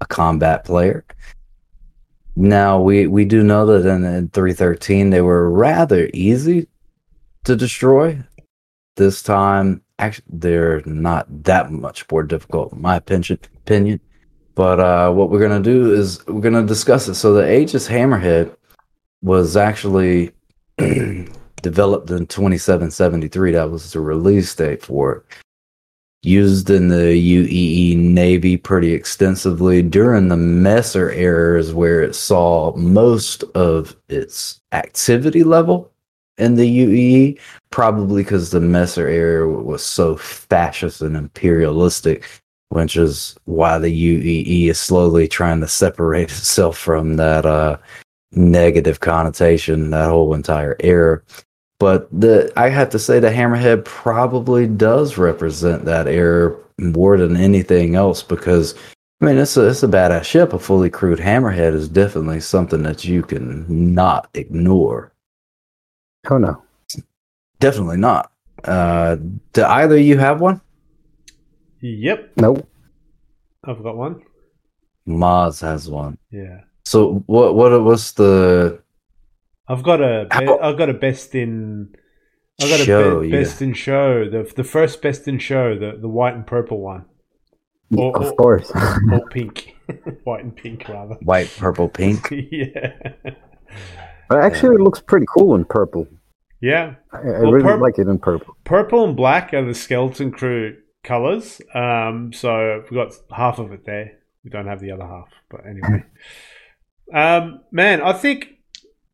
a 0.00 0.06
combat 0.06 0.64
player. 0.64 1.04
Now 2.36 2.80
we 2.80 3.06
we 3.06 3.24
do 3.24 3.42
know 3.42 3.66
that 3.66 3.88
in, 3.88 4.04
in 4.04 4.28
313 4.28 5.10
they 5.10 5.20
were 5.20 5.50
rather 5.50 6.10
easy 6.12 6.68
to 7.44 7.54
destroy. 7.56 8.18
This 8.96 9.22
time, 9.22 9.82
actually, 9.98 10.24
they're 10.28 10.82
not 10.84 11.26
that 11.44 11.72
much 11.72 12.08
more 12.10 12.22
difficult, 12.22 12.72
in 12.72 12.80
my 12.80 12.96
opinion. 12.96 14.00
But 14.54 14.78
uh, 14.78 15.12
what 15.12 15.30
we're 15.30 15.40
gonna 15.40 15.60
do 15.60 15.92
is 15.92 16.24
we're 16.26 16.40
gonna 16.40 16.66
discuss 16.66 17.08
it. 17.08 17.14
So 17.14 17.34
the 17.34 17.52
Aegis 17.52 17.88
Hammerhead 17.88 18.54
was 19.22 19.56
actually 19.56 20.32
developed 21.62 22.10
in 22.10 22.26
2773. 22.26 23.52
That 23.52 23.70
was 23.70 23.92
the 23.92 24.00
release 24.00 24.54
date 24.54 24.82
for 24.82 25.16
it 25.16 25.43
used 26.24 26.70
in 26.70 26.88
the 26.88 26.96
UEE 26.96 27.96
Navy 27.96 28.56
pretty 28.56 28.92
extensively 28.92 29.82
during 29.82 30.28
the 30.28 30.36
Messer 30.36 31.10
eras, 31.10 31.74
where 31.74 32.02
it 32.02 32.14
saw 32.14 32.74
most 32.76 33.42
of 33.54 33.96
its 34.08 34.60
activity 34.72 35.44
level 35.44 35.90
in 36.38 36.56
the 36.56 36.78
UEE, 36.78 37.38
probably 37.70 38.22
because 38.22 38.50
the 38.50 38.60
Messer 38.60 39.06
era 39.06 39.48
was 39.48 39.84
so 39.84 40.16
fascist 40.16 41.00
and 41.00 41.16
imperialistic, 41.16 42.28
which 42.70 42.96
is 42.96 43.36
why 43.44 43.78
the 43.78 43.88
UEE 43.88 44.70
is 44.70 44.80
slowly 44.80 45.28
trying 45.28 45.60
to 45.60 45.68
separate 45.68 46.30
itself 46.30 46.76
from 46.76 47.16
that 47.16 47.46
uh, 47.46 47.76
negative 48.32 49.00
connotation, 49.00 49.90
that 49.90 50.08
whole 50.08 50.34
entire 50.34 50.76
era. 50.80 51.22
But 51.84 52.08
the 52.18 52.50
I 52.56 52.70
have 52.70 52.88
to 52.90 52.98
say 52.98 53.20
the 53.20 53.28
Hammerhead 53.28 53.84
probably 53.84 54.66
does 54.66 55.18
represent 55.18 55.84
that 55.84 56.08
era 56.08 56.56
more 56.78 57.18
than 57.18 57.36
anything 57.36 57.94
else 57.94 58.22
because 58.22 58.74
I 59.20 59.26
mean 59.26 59.36
it's 59.36 59.54
a 59.58 59.66
it's 59.66 59.82
a 59.82 59.86
badass 59.86 60.24
ship. 60.24 60.54
A 60.54 60.58
fully 60.58 60.88
crewed 60.88 61.18
Hammerhead 61.18 61.74
is 61.74 61.90
definitely 61.90 62.40
something 62.40 62.82
that 62.84 63.04
you 63.04 63.22
can 63.22 63.66
not 63.68 64.30
ignore. 64.32 65.12
Oh 66.30 66.38
no, 66.38 66.62
definitely 67.60 67.98
not. 67.98 68.32
Uh, 68.64 69.16
do 69.52 69.64
either 69.66 69.98
you 69.98 70.16
have 70.16 70.40
one? 70.40 70.62
Yep. 71.82 72.32
Nope. 72.38 72.66
I've 73.64 73.82
got 73.82 73.98
one. 73.98 74.22
Maz 75.06 75.60
has 75.60 75.90
one. 75.90 76.16
Yeah. 76.30 76.62
So 76.86 77.22
what 77.26 77.56
what 77.56 77.78
was 77.82 78.12
the 78.12 78.82
I've 79.68 79.82
got 79.82 80.00
a 80.00 80.26
be- 80.38 80.48
I've 80.48 80.76
got 80.78 80.88
a 80.90 80.94
best 80.94 81.34
in 81.34 81.94
I've 82.60 82.68
got 82.68 82.80
a 82.80 82.84
Show, 82.84 83.20
be- 83.20 83.28
yeah. 83.28 83.38
best 83.40 83.62
in 83.62 83.72
show 83.74 84.28
the 84.28 84.50
the 84.54 84.64
first 84.64 85.00
best 85.02 85.26
in 85.28 85.38
show 85.38 85.78
the 85.78 85.98
the 86.00 86.08
white 86.08 86.34
and 86.34 86.46
purple 86.46 86.80
one 86.80 87.06
Or- 87.96 88.16
of 88.16 88.26
or- 88.32 88.34
course. 88.36 88.70
or 89.12 89.26
pink 89.30 89.74
white 90.24 90.44
and 90.44 90.54
pink 90.54 90.88
rather 90.88 91.14
White, 91.22 91.50
purple, 91.58 91.88
pink. 91.88 92.28
yeah 92.50 92.92
But 94.28 94.38
actually, 94.42 94.76
it 94.76 94.80
looks 94.80 95.00
pretty 95.00 95.26
cool 95.36 95.54
in 95.54 95.64
purple. 95.64 96.06
yeah 96.60 96.94
I, 97.12 97.18
I 97.18 97.22
Well, 97.40 97.52
really 97.52 97.64
purp- 97.64 97.80
like 97.80 97.98
it 97.98 98.08
in 98.08 98.18
purple. 98.18 98.54
purple 98.64 99.04
and 99.04 99.16
black 99.16 99.52
are 99.54 99.64
the 99.64 99.74
skeleton 99.74 100.30
crew 100.30 100.76
colors 101.02 101.60
um 101.74 102.32
so 102.32 102.82
we've 102.90 102.98
got 102.98 103.12
half 103.30 103.58
of 103.58 103.72
it 103.72 103.84
there 103.84 104.12
we 104.42 104.48
don't 104.50 104.66
have 104.66 104.80
the 104.80 104.90
other 104.90 105.06
half 105.06 105.28
but 105.50 105.60
anyway 105.66 106.02
um 107.12 107.60
man 107.70 108.00
i 108.00 108.10
think 108.14 108.46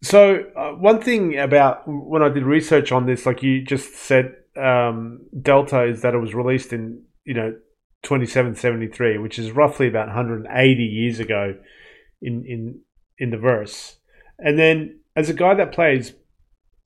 so 0.03 0.45
uh, 0.57 0.71
one 0.73 1.01
thing 1.01 1.39
about 1.39 1.83
when 1.87 2.23
i 2.23 2.29
did 2.29 2.45
research 2.45 2.93
on 2.93 3.07
this 3.07 3.27
like 3.27 3.43
you 3.43 3.63
just 3.63 3.95
said 3.95 4.35
um 4.57 5.21
delta 5.41 5.85
is 5.85 6.03
that 6.03 6.15
it 6.15 6.19
was 6.19 6.35
released 6.35 6.73
in 6.73 7.03
you 7.25 7.35
know 7.35 7.55
2773 8.03 9.19
which 9.19 9.39
is 9.39 9.53
roughly 9.53 9.87
about 9.87 10.07
180 10.07 10.83
years 10.83 11.21
ago 11.21 11.55
in 12.23 12.45
in 12.47 12.81
in 13.19 13.31
the 13.31 13.37
verse 13.37 13.97
and 14.39 14.59
then 14.59 14.99
as 15.17 15.29
a 15.29 15.35
guy 15.35 15.55
that 15.55 15.73
plays 15.73 16.15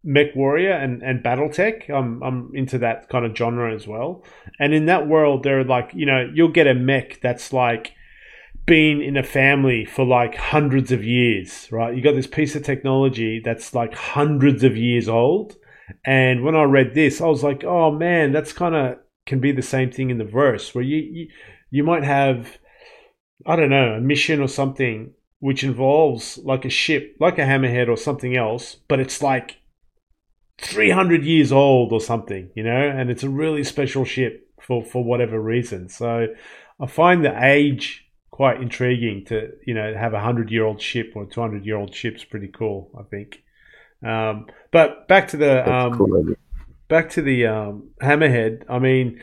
MechWarrior 0.07 0.83
and, 0.83 1.03
and 1.03 1.23
Battletech. 1.23 1.89
I'm 1.91 2.23
I'm 2.23 2.51
into 2.55 2.79
that 2.79 3.09
kind 3.09 3.25
of 3.25 3.37
genre 3.37 3.75
as 3.75 3.87
well. 3.87 4.25
And 4.59 4.75
in 4.75 4.87
that 4.87 5.09
world, 5.09 5.43
they're 5.43 5.65
like, 5.65 5.93
you 5.95 6.07
know, 6.07 6.31
you'll 6.33 6.49
get 6.49 6.67
a 6.67 6.75
mech 6.75 7.21
that's 7.21 7.53
like 7.53 7.93
been 8.67 9.03
in 9.03 9.17
a 9.17 9.23
family 9.23 9.85
for 9.85 10.05
like 10.05 10.35
hundreds 10.35 10.91
of 10.93 11.05
years, 11.05 11.69
right? 11.71 11.95
You 11.95 12.03
got 12.03 12.15
this 12.15 12.27
piece 12.27 12.55
of 12.57 12.63
technology 12.63 13.41
that's 13.45 13.75
like 13.75 13.95
hundreds 13.95 14.65
of 14.65 14.77
years 14.77 15.09
old. 15.09 15.57
And 16.05 16.43
when 16.43 16.57
I 16.57 16.63
read 16.63 16.95
this, 16.95 17.21
I 17.21 17.27
was 17.27 17.43
like, 17.43 17.63
oh 17.65 17.91
man, 17.91 18.33
that's 18.33 18.53
kind 18.53 18.75
of 18.75 18.99
can 19.27 19.41
be 19.41 19.53
the 19.53 19.63
same 19.63 19.91
thing 19.91 20.11
in 20.11 20.19
the 20.19 20.25
verse 20.25 20.75
where 20.75 20.85
you, 20.85 20.97
you 20.97 21.29
you 21.71 21.85
might 21.85 22.05
have 22.05 22.59
I 23.47 23.57
don't 23.57 23.71
know, 23.71 23.95
a 23.95 24.01
mission 24.01 24.41
or 24.41 24.49
something 24.49 25.13
which 25.41 25.63
involves 25.63 26.39
like 26.39 26.65
a 26.65 26.71
ship, 26.71 27.17
like 27.21 27.39
a 27.39 27.43
hammerhead 27.43 27.89
or 27.89 27.97
something 27.97 28.35
else, 28.35 28.77
but 28.89 29.01
it's 29.01 29.23
like 29.23 29.59
300 30.59 31.23
years 31.25 31.53
old 31.53 31.93
or 31.93 32.01
something, 32.01 32.49
you 32.55 32.63
know, 32.63 32.71
and 32.71 33.11
it's 33.11 33.23
a 33.23 33.29
really 33.29 33.63
special 33.65 34.07
ship 34.07 34.49
for, 34.63 34.83
for 34.83 35.05
whatever 35.05 35.39
reason. 35.39 35.91
So 35.91 36.29
I 36.81 36.87
find 36.87 37.23
the 37.23 37.45
age 37.45 38.04
quite 38.35 38.61
intriguing 38.61 39.25
to, 39.25 39.53
you 39.65 39.75
know, 39.75 39.95
have 39.95 40.11
a 40.11 40.17
100 40.17 40.51
year 40.51 40.65
old 40.65 40.83
ship 40.83 41.13
or 41.15 41.25
200 41.25 41.65
year 41.65 41.77
old 41.77 41.95
ship's 41.95 42.25
pretty 42.25 42.49
cool, 42.49 42.91
I 42.99 43.05
think. 43.05 43.45
Um, 44.05 44.47
but 44.73 45.07
back 45.07 45.29
to 45.29 45.37
the 45.37 45.73
um, 45.73 45.97
cool 45.97 46.35
back 46.89 47.11
to 47.11 47.23
the 47.23 47.47
um, 47.47 47.91
hammerhead. 48.03 48.65
I 48.69 48.81
mean, 48.81 49.23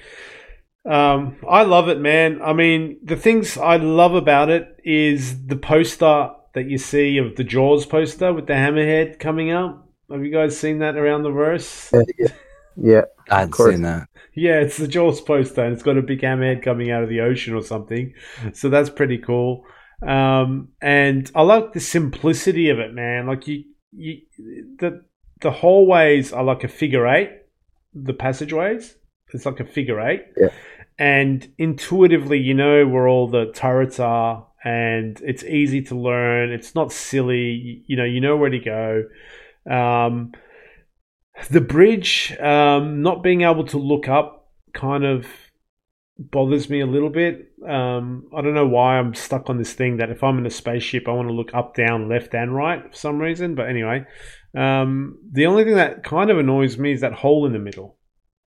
um, 0.89 1.35
I 1.45 1.63
love 1.63 1.89
it, 1.89 1.99
man. 1.99 2.41
I 2.41 2.53
mean, 2.53 2.99
the 3.03 3.17
things 3.17 3.57
I 3.57 3.75
love 3.75 4.15
about 4.15 4.49
it 4.49 4.77
is 4.85 5.45
the 5.45 5.57
poster 5.57 6.29
that 6.53 6.69
you 6.69 6.77
see 6.77 7.17
of 7.17 7.35
the 7.35 7.43
Jaws 7.43 7.85
poster 7.85 8.31
with 8.31 8.47
the 8.47 8.53
hammerhead 8.53 9.19
coming 9.19 9.51
up. 9.51 9.89
Have 10.09 10.23
you 10.23 10.31
guys 10.31 10.57
seen 10.57 10.79
that 10.79 10.95
around 10.95 11.23
the 11.23 11.31
verse? 11.31 11.91
Yeah, 12.17 12.29
yeah. 12.75 12.93
yeah. 12.93 13.01
I'd 13.29 13.51
course. 13.51 13.73
seen 13.73 13.83
that. 13.83 14.07
Yeah, 14.35 14.59
it's 14.61 14.77
the 14.77 14.87
Jaws 14.87 15.19
poster, 15.21 15.63
and 15.63 15.73
it's 15.73 15.83
got 15.83 15.97
a 15.97 16.01
big 16.01 16.21
hammerhead 16.21 16.63
coming 16.63 16.91
out 16.91 17.03
of 17.03 17.09
the 17.09 17.21
ocean 17.21 17.53
or 17.53 17.61
something. 17.61 18.13
So 18.53 18.69
that's 18.69 18.89
pretty 18.89 19.17
cool. 19.17 19.65
Um, 20.07 20.69
and 20.81 21.29
I 21.35 21.41
like 21.43 21.73
the 21.73 21.79
simplicity 21.79 22.69
of 22.69 22.79
it, 22.79 22.93
man. 22.93 23.27
Like 23.27 23.47
you, 23.47 23.63
you, 23.91 24.21
the 24.79 25.03
the 25.41 25.51
hallways 25.51 26.31
are 26.33 26.43
like 26.43 26.63
a 26.63 26.67
figure 26.67 27.07
eight. 27.07 27.31
The 27.93 28.13
passageways, 28.13 28.95
it's 29.33 29.45
like 29.45 29.59
a 29.59 29.65
figure 29.65 29.99
eight. 29.99 30.23
Yeah. 30.37 30.49
And 30.97 31.51
intuitively, 31.57 32.39
you 32.39 32.53
know 32.53 32.87
where 32.87 33.07
all 33.07 33.27
the 33.27 33.51
turrets 33.53 33.99
are, 33.99 34.47
and 34.63 35.19
it's 35.23 35.43
easy 35.43 35.81
to 35.83 35.95
learn. 35.95 36.51
It's 36.51 36.73
not 36.73 36.91
silly. 36.91 37.51
You, 37.51 37.81
you 37.87 37.97
know, 37.97 38.05
you 38.05 38.21
know 38.21 38.37
where 38.37 38.49
to 38.49 38.59
go. 38.59 39.03
Um, 39.69 40.31
the 41.49 41.61
bridge 41.61 42.35
um, 42.39 43.01
not 43.01 43.23
being 43.23 43.41
able 43.41 43.65
to 43.67 43.77
look 43.77 44.07
up 44.07 44.49
kind 44.73 45.03
of 45.05 45.25
bothers 46.17 46.69
me 46.69 46.81
a 46.81 46.85
little 46.85 47.09
bit. 47.09 47.51
Um, 47.67 48.27
I 48.35 48.41
don't 48.41 48.53
know 48.53 48.67
why 48.67 48.97
I'm 48.99 49.13
stuck 49.15 49.49
on 49.49 49.57
this 49.57 49.73
thing 49.73 49.97
that 49.97 50.09
if 50.11 50.23
I'm 50.23 50.37
in 50.37 50.45
a 50.45 50.51
spaceship, 50.51 51.07
I 51.07 51.11
want 51.11 51.27
to 51.29 51.33
look 51.33 51.53
up, 51.53 51.75
down, 51.75 52.09
left, 52.09 52.33
and 52.35 52.55
right 52.55 52.83
for 52.89 52.95
some 52.95 53.17
reason. 53.19 53.55
But 53.55 53.69
anyway, 53.69 54.05
um, 54.55 55.17
the 55.31 55.45
only 55.47 55.63
thing 55.63 55.75
that 55.75 56.03
kind 56.03 56.29
of 56.29 56.37
annoys 56.37 56.77
me 56.77 56.91
is 56.91 57.01
that 57.01 57.13
hole 57.13 57.45
in 57.45 57.53
the 57.53 57.59
middle. 57.59 57.97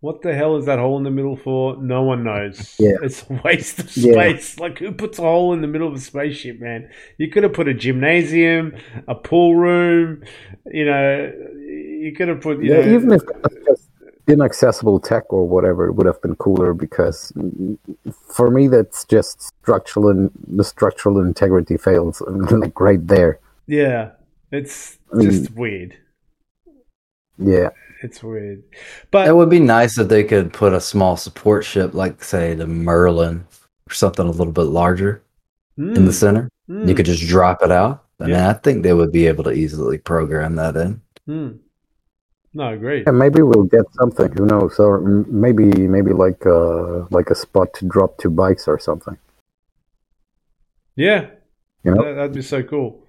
What 0.00 0.20
the 0.20 0.34
hell 0.34 0.56
is 0.58 0.66
that 0.66 0.78
hole 0.78 0.98
in 0.98 1.02
the 1.04 1.10
middle 1.10 1.34
for? 1.34 1.82
No 1.82 2.02
one 2.02 2.24
knows. 2.24 2.76
Yeah. 2.78 2.96
It's 3.02 3.24
a 3.30 3.40
waste 3.42 3.78
of 3.78 3.96
Yeah. 3.96 4.12
space. 4.12 4.58
Like, 4.60 4.78
who 4.78 4.92
puts 4.92 5.18
a 5.18 5.22
hole 5.22 5.54
in 5.54 5.62
the 5.62 5.66
middle 5.66 5.88
of 5.88 5.94
a 5.94 5.98
spaceship, 5.98 6.60
man? 6.60 6.90
You 7.16 7.30
could 7.30 7.42
have 7.42 7.54
put 7.54 7.68
a 7.68 7.74
gymnasium, 7.74 8.74
a 9.08 9.14
pool 9.14 9.56
room, 9.56 10.22
you 10.66 10.84
know, 10.84 11.32
you 12.04 12.12
could 12.16 12.28
have 12.28 12.40
put, 12.46 12.62
you 12.62 12.70
Yeah, 12.70 12.80
know, 12.84 12.94
even 12.94 13.12
if 13.12 13.22
just 13.66 13.88
inaccessible 14.28 14.98
tech 15.00 15.24
or 15.36 15.46
whatever, 15.54 15.86
it 15.86 15.92
would 15.96 16.06
have 16.06 16.20
been 16.22 16.36
cooler 16.36 16.72
because 16.74 17.32
mm, 17.36 17.78
for 18.36 18.50
me, 18.50 18.68
that's 18.68 19.04
just 19.04 19.40
structural 19.42 20.08
and 20.12 20.30
the 20.46 20.64
structural 20.64 21.20
integrity 21.20 21.76
fails 21.76 22.20
like 22.64 22.78
right 22.88 23.04
there. 23.06 23.38
Yeah, 23.66 24.10
it's 24.52 24.98
I 25.12 25.16
mean- 25.16 25.30
just 25.30 25.50
weird. 25.54 25.96
Yeah, 27.36 27.70
It's 28.02 28.22
weird, 28.22 28.62
but 29.10 29.26
It 29.26 29.34
would 29.34 29.50
be 29.50 29.58
nice 29.58 29.98
if 29.98 30.06
they 30.08 30.22
could 30.22 30.52
put 30.52 30.72
a 30.72 30.80
small 30.80 31.16
support 31.16 31.64
ship, 31.64 31.92
like 31.92 32.22
say 32.22 32.54
the 32.54 32.66
Merlin 32.66 33.44
or 33.90 33.92
something 33.92 34.24
a 34.24 34.30
little 34.30 34.52
bit 34.52 34.70
larger 34.82 35.20
in 35.76 35.94
the 35.94 36.12
Mm, 36.12 36.20
center. 36.22 36.48
mm, 36.70 36.86
You 36.88 36.94
could 36.94 37.06
just 37.06 37.26
drop 37.26 37.58
it 37.64 37.72
out. 37.72 38.04
I 38.20 38.24
mean, 38.26 38.34
Yeah. 38.34 38.50
I 38.50 38.52
think 38.52 38.84
they 38.84 38.92
would 38.92 39.10
be 39.10 39.26
able 39.26 39.42
to 39.44 39.50
easily 39.50 39.98
program 39.98 40.54
that 40.56 40.76
in. 40.76 41.00
No, 42.56 42.72
agreed. 42.72 43.08
and 43.08 43.18
maybe 43.18 43.42
we'll 43.42 43.64
get 43.64 43.84
something. 43.94 44.30
Who 44.32 44.46
knows? 44.46 44.78
Or 44.78 45.00
maybe 45.00 45.64
maybe 45.88 46.12
like 46.12 46.46
uh 46.46 47.04
like 47.10 47.30
a 47.30 47.34
spot 47.34 47.74
to 47.74 47.84
drop 47.86 48.18
two 48.18 48.30
bikes 48.30 48.68
or 48.68 48.78
something. 48.78 49.18
Yeah, 50.96 51.30
You 51.82 51.94
know? 51.94 52.04
that, 52.04 52.14
that'd 52.14 52.32
be 52.34 52.42
so 52.42 52.62
cool. 52.62 53.00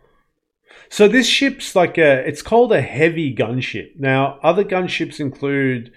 So 0.90 1.08
this 1.08 1.28
ship's 1.28 1.76
like 1.76 2.00
a, 2.00 2.28
it's 2.28 2.42
called 2.42 2.72
a 2.74 2.82
heavy 2.82 3.34
gunship. 3.36 4.00
Now, 4.00 4.40
other 4.42 4.64
gunships 4.64 5.20
include, 5.20 5.92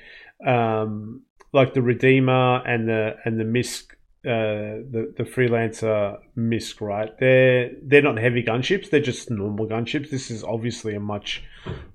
um, 0.46 1.22
like 1.54 1.72
the 1.72 1.80
Redeemer 1.80 2.62
and 2.66 2.86
the 2.86 3.16
and 3.24 3.40
the 3.40 3.44
Misk, 3.44 3.84
uh, 4.26 4.82
the 4.90 5.14
the 5.16 5.24
freelancer 5.24 6.18
Misk. 6.36 6.80
Right? 6.80 7.10
They're 7.18 7.70
they're 7.82 8.02
not 8.02 8.18
heavy 8.18 8.42
gunships. 8.42 8.90
They're 8.90 9.00
just 9.00 9.30
normal 9.30 9.66
gunships. 9.66 10.10
This 10.10 10.30
is 10.30 10.42
obviously 10.42 10.94
a 10.94 11.00
much 11.00 11.44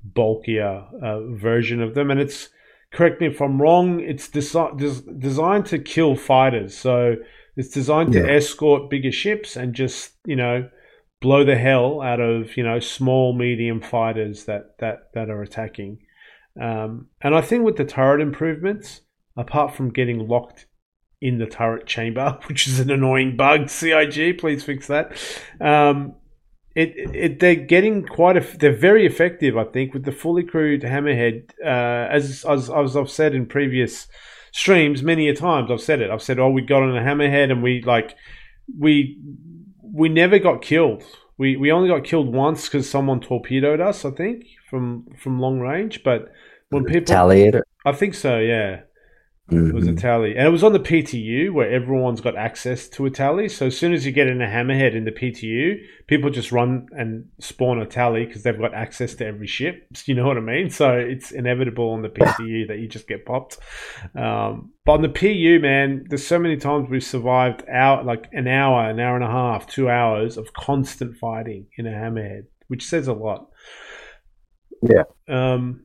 bulkier 0.03 0.85
uh, 1.01 1.21
version 1.35 1.81
of 1.81 1.95
them, 1.95 2.11
and 2.11 2.19
it's 2.19 2.49
correct 2.93 3.19
me 3.19 3.27
if 3.27 3.41
I'm 3.41 3.61
wrong. 3.61 3.99
It's 3.99 4.29
desi- 4.29 4.77
des- 4.77 5.11
designed 5.19 5.65
to 5.67 5.79
kill 5.79 6.15
fighters. 6.15 6.77
So 6.77 7.15
it's 7.57 7.69
designed 7.69 8.13
to 8.13 8.29
escort 8.31 8.89
bigger 8.89 9.11
ships 9.11 9.55
and 9.55 9.73
just 9.73 10.13
you 10.25 10.35
know 10.35 10.69
blow 11.21 11.43
the 11.43 11.57
hell 11.57 12.01
out 12.01 12.19
of 12.19 12.55
you 12.55 12.63
know 12.63 12.79
small 12.79 13.33
medium 13.33 13.81
fighters 13.81 14.45
that 14.45 14.77
that 14.79 15.11
that 15.13 15.29
are 15.29 15.41
attacking. 15.41 15.99
Um, 16.61 17.07
and 17.21 17.35
I 17.35 17.41
think 17.41 17.65
with 17.65 17.77
the 17.77 17.85
turret 17.85 18.21
improvements, 18.21 19.01
apart 19.35 19.73
from 19.73 19.91
getting 19.91 20.27
locked 20.27 20.67
in 21.23 21.37
the 21.37 21.45
turret 21.45 21.87
chamber, 21.87 22.37
which 22.47 22.67
is 22.67 22.79
an 22.79 22.91
annoying 22.91 23.37
bug, 23.37 23.69
CIG, 23.69 24.37
please 24.37 24.63
fix 24.63 24.87
that. 24.87 25.17
Um, 25.61 26.15
it, 26.75 26.93
it 26.97 27.39
they're 27.39 27.55
getting 27.55 28.03
quite 28.03 28.35
a 28.35 28.57
they're 28.57 28.75
very 28.75 29.05
effective 29.05 29.55
I 29.55 29.63
think 29.63 29.93
with 29.93 30.05
the 30.05 30.11
fully 30.11 30.43
crewed 30.43 30.81
hammerhead. 30.81 31.51
Uh, 31.63 32.07
as, 32.11 32.43
as 32.45 32.67
as 32.69 32.97
I've 32.97 33.11
said 33.11 33.35
in 33.35 33.45
previous 33.45 34.07
streams 34.51 35.03
many 35.03 35.29
a 35.29 35.35
times 35.35 35.69
I've 35.69 35.81
said 35.81 36.01
it. 36.01 36.09
I've 36.09 36.23
said 36.23 36.39
oh 36.39 36.49
we 36.49 36.63
got 36.63 36.81
on 36.81 36.97
a 36.97 37.01
hammerhead 37.01 37.51
and 37.51 37.61
we 37.61 37.83
like 37.83 38.15
we 38.79 39.19
we 39.81 40.09
never 40.09 40.39
got 40.39 40.63
killed. 40.63 41.03
We 41.37 41.57
we 41.57 41.71
only 41.71 41.89
got 41.89 42.05
killed 42.05 42.33
once 42.33 42.67
because 42.67 42.89
someone 42.89 43.19
torpedoed 43.19 43.79
us 43.79 44.03
I 44.03 44.09
think 44.09 44.45
from 44.67 45.05
from 45.15 45.39
long 45.39 45.59
range. 45.59 46.03
But 46.03 46.31
when 46.69 46.85
people 46.85 47.13
Retaliator. 47.13 47.61
I 47.85 47.91
think 47.91 48.15
so 48.15 48.39
yeah 48.39 48.81
it 49.55 49.73
was 49.73 49.87
a 49.87 49.91
Mhm. 49.91 49.99
tally, 49.99 50.35
and 50.35 50.45
it 50.47 50.51
was 50.51 50.63
on 50.63 50.73
the 50.73 50.79
PTU 50.79 51.51
where 51.53 51.69
everyone's 51.69 52.21
got 52.21 52.35
access 52.35 52.87
to 52.89 53.05
a 53.05 53.09
tally. 53.09 53.47
So 53.49 53.67
as 53.67 53.77
soon 53.77 53.93
as 53.93 54.05
you 54.05 54.11
get 54.11 54.27
in 54.27 54.41
a 54.41 54.47
hammerhead 54.47 54.95
in 54.95 55.05
the 55.05 55.11
PTU, 55.11 55.79
people 56.07 56.29
just 56.29 56.51
run 56.51 56.87
and 56.91 57.25
spawn 57.39 57.79
a 57.79 57.85
tally 57.85 58.25
because 58.25 58.43
they've 58.43 58.57
got 58.57 58.73
access 58.73 59.15
to 59.15 59.25
every 59.25 59.47
ship. 59.47 59.85
You 60.05 60.15
know 60.15 60.27
what 60.27 60.37
I 60.37 60.41
mean? 60.41 60.69
So 60.69 60.91
it's 60.97 61.31
inevitable 61.31 61.89
on 61.91 62.01
the 62.01 62.09
PTU 62.17 62.67
that 62.67 62.79
you 62.79 62.87
just 62.87 63.07
get 63.07 63.25
popped. 63.25 63.57
Um, 64.15 64.71
but 64.85 64.93
on 64.93 65.01
the 65.01 65.09
PU, 65.09 65.59
man, 65.61 66.05
there's 66.09 66.25
so 66.27 66.37
many 66.37 66.57
times 66.57 66.89
we've 66.89 67.03
survived 67.03 67.63
out 67.69 68.05
like 68.05 68.27
an 68.33 68.47
hour, 68.47 68.89
an 68.89 68.99
hour 68.99 69.15
and 69.15 69.23
a 69.23 69.31
half, 69.31 69.67
two 69.67 69.89
hours 69.89 70.37
of 70.37 70.53
constant 70.53 71.15
fighting 71.17 71.67
in 71.77 71.87
a 71.87 71.91
hammerhead, 71.91 72.43
which 72.67 72.83
says 72.85 73.07
a 73.07 73.13
lot. 73.13 73.47
Yeah. 74.81 75.03
Um, 75.29 75.83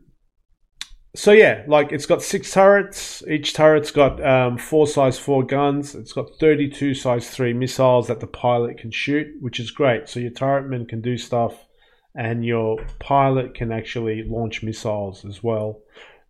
so 1.19 1.33
yeah, 1.33 1.65
like 1.67 1.91
it's 1.91 2.07
got 2.07 2.23
six 2.23 2.53
turrets. 2.53 3.25
Each 3.29 3.53
turret's 3.53 3.91
got 3.91 4.25
um, 4.25 4.57
four 4.57 4.87
size 4.87 5.19
four 5.19 5.43
guns. 5.43 5.97
It's 5.97 6.13
got 6.13 6.31
thirty-two 6.39 6.95
size 6.95 7.29
three 7.29 7.53
missiles 7.53 8.07
that 8.07 8.21
the 8.21 8.29
pilot 8.29 8.79
can 8.79 8.93
shoot, 8.93 9.27
which 9.41 9.59
is 9.59 9.73
great. 9.73 10.09
So 10.09 10.21
your 10.21 10.31
turretman 10.31 10.89
can 10.89 11.01
do 11.01 11.19
stuff, 11.19 11.67
and 12.15 12.47
your 12.47 12.79
pilot 13.01 13.55
can 13.55 13.73
actually 13.73 14.23
launch 14.23 14.63
missiles 14.63 15.25
as 15.25 15.43
well. 15.43 15.81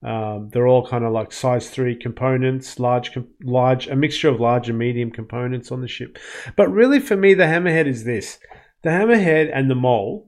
Um, 0.02 0.48
they're 0.52 0.66
all 0.66 0.86
kind 0.86 1.04
of 1.04 1.12
like 1.12 1.32
size 1.32 1.68
three 1.68 1.94
components, 1.94 2.78
large, 2.78 3.18
large, 3.42 3.88
a 3.88 3.96
mixture 3.96 4.28
of 4.28 4.40
large 4.40 4.70
and 4.70 4.78
medium 4.78 5.10
components 5.10 5.70
on 5.70 5.82
the 5.82 5.88
ship. 5.88 6.18
But 6.56 6.72
really, 6.72 7.00
for 7.00 7.16
me, 7.16 7.34
the 7.34 7.44
Hammerhead 7.44 7.86
is 7.86 8.04
this: 8.04 8.38
the 8.82 8.90
Hammerhead 8.90 9.50
and 9.52 9.70
the 9.70 9.74
Mole 9.74 10.27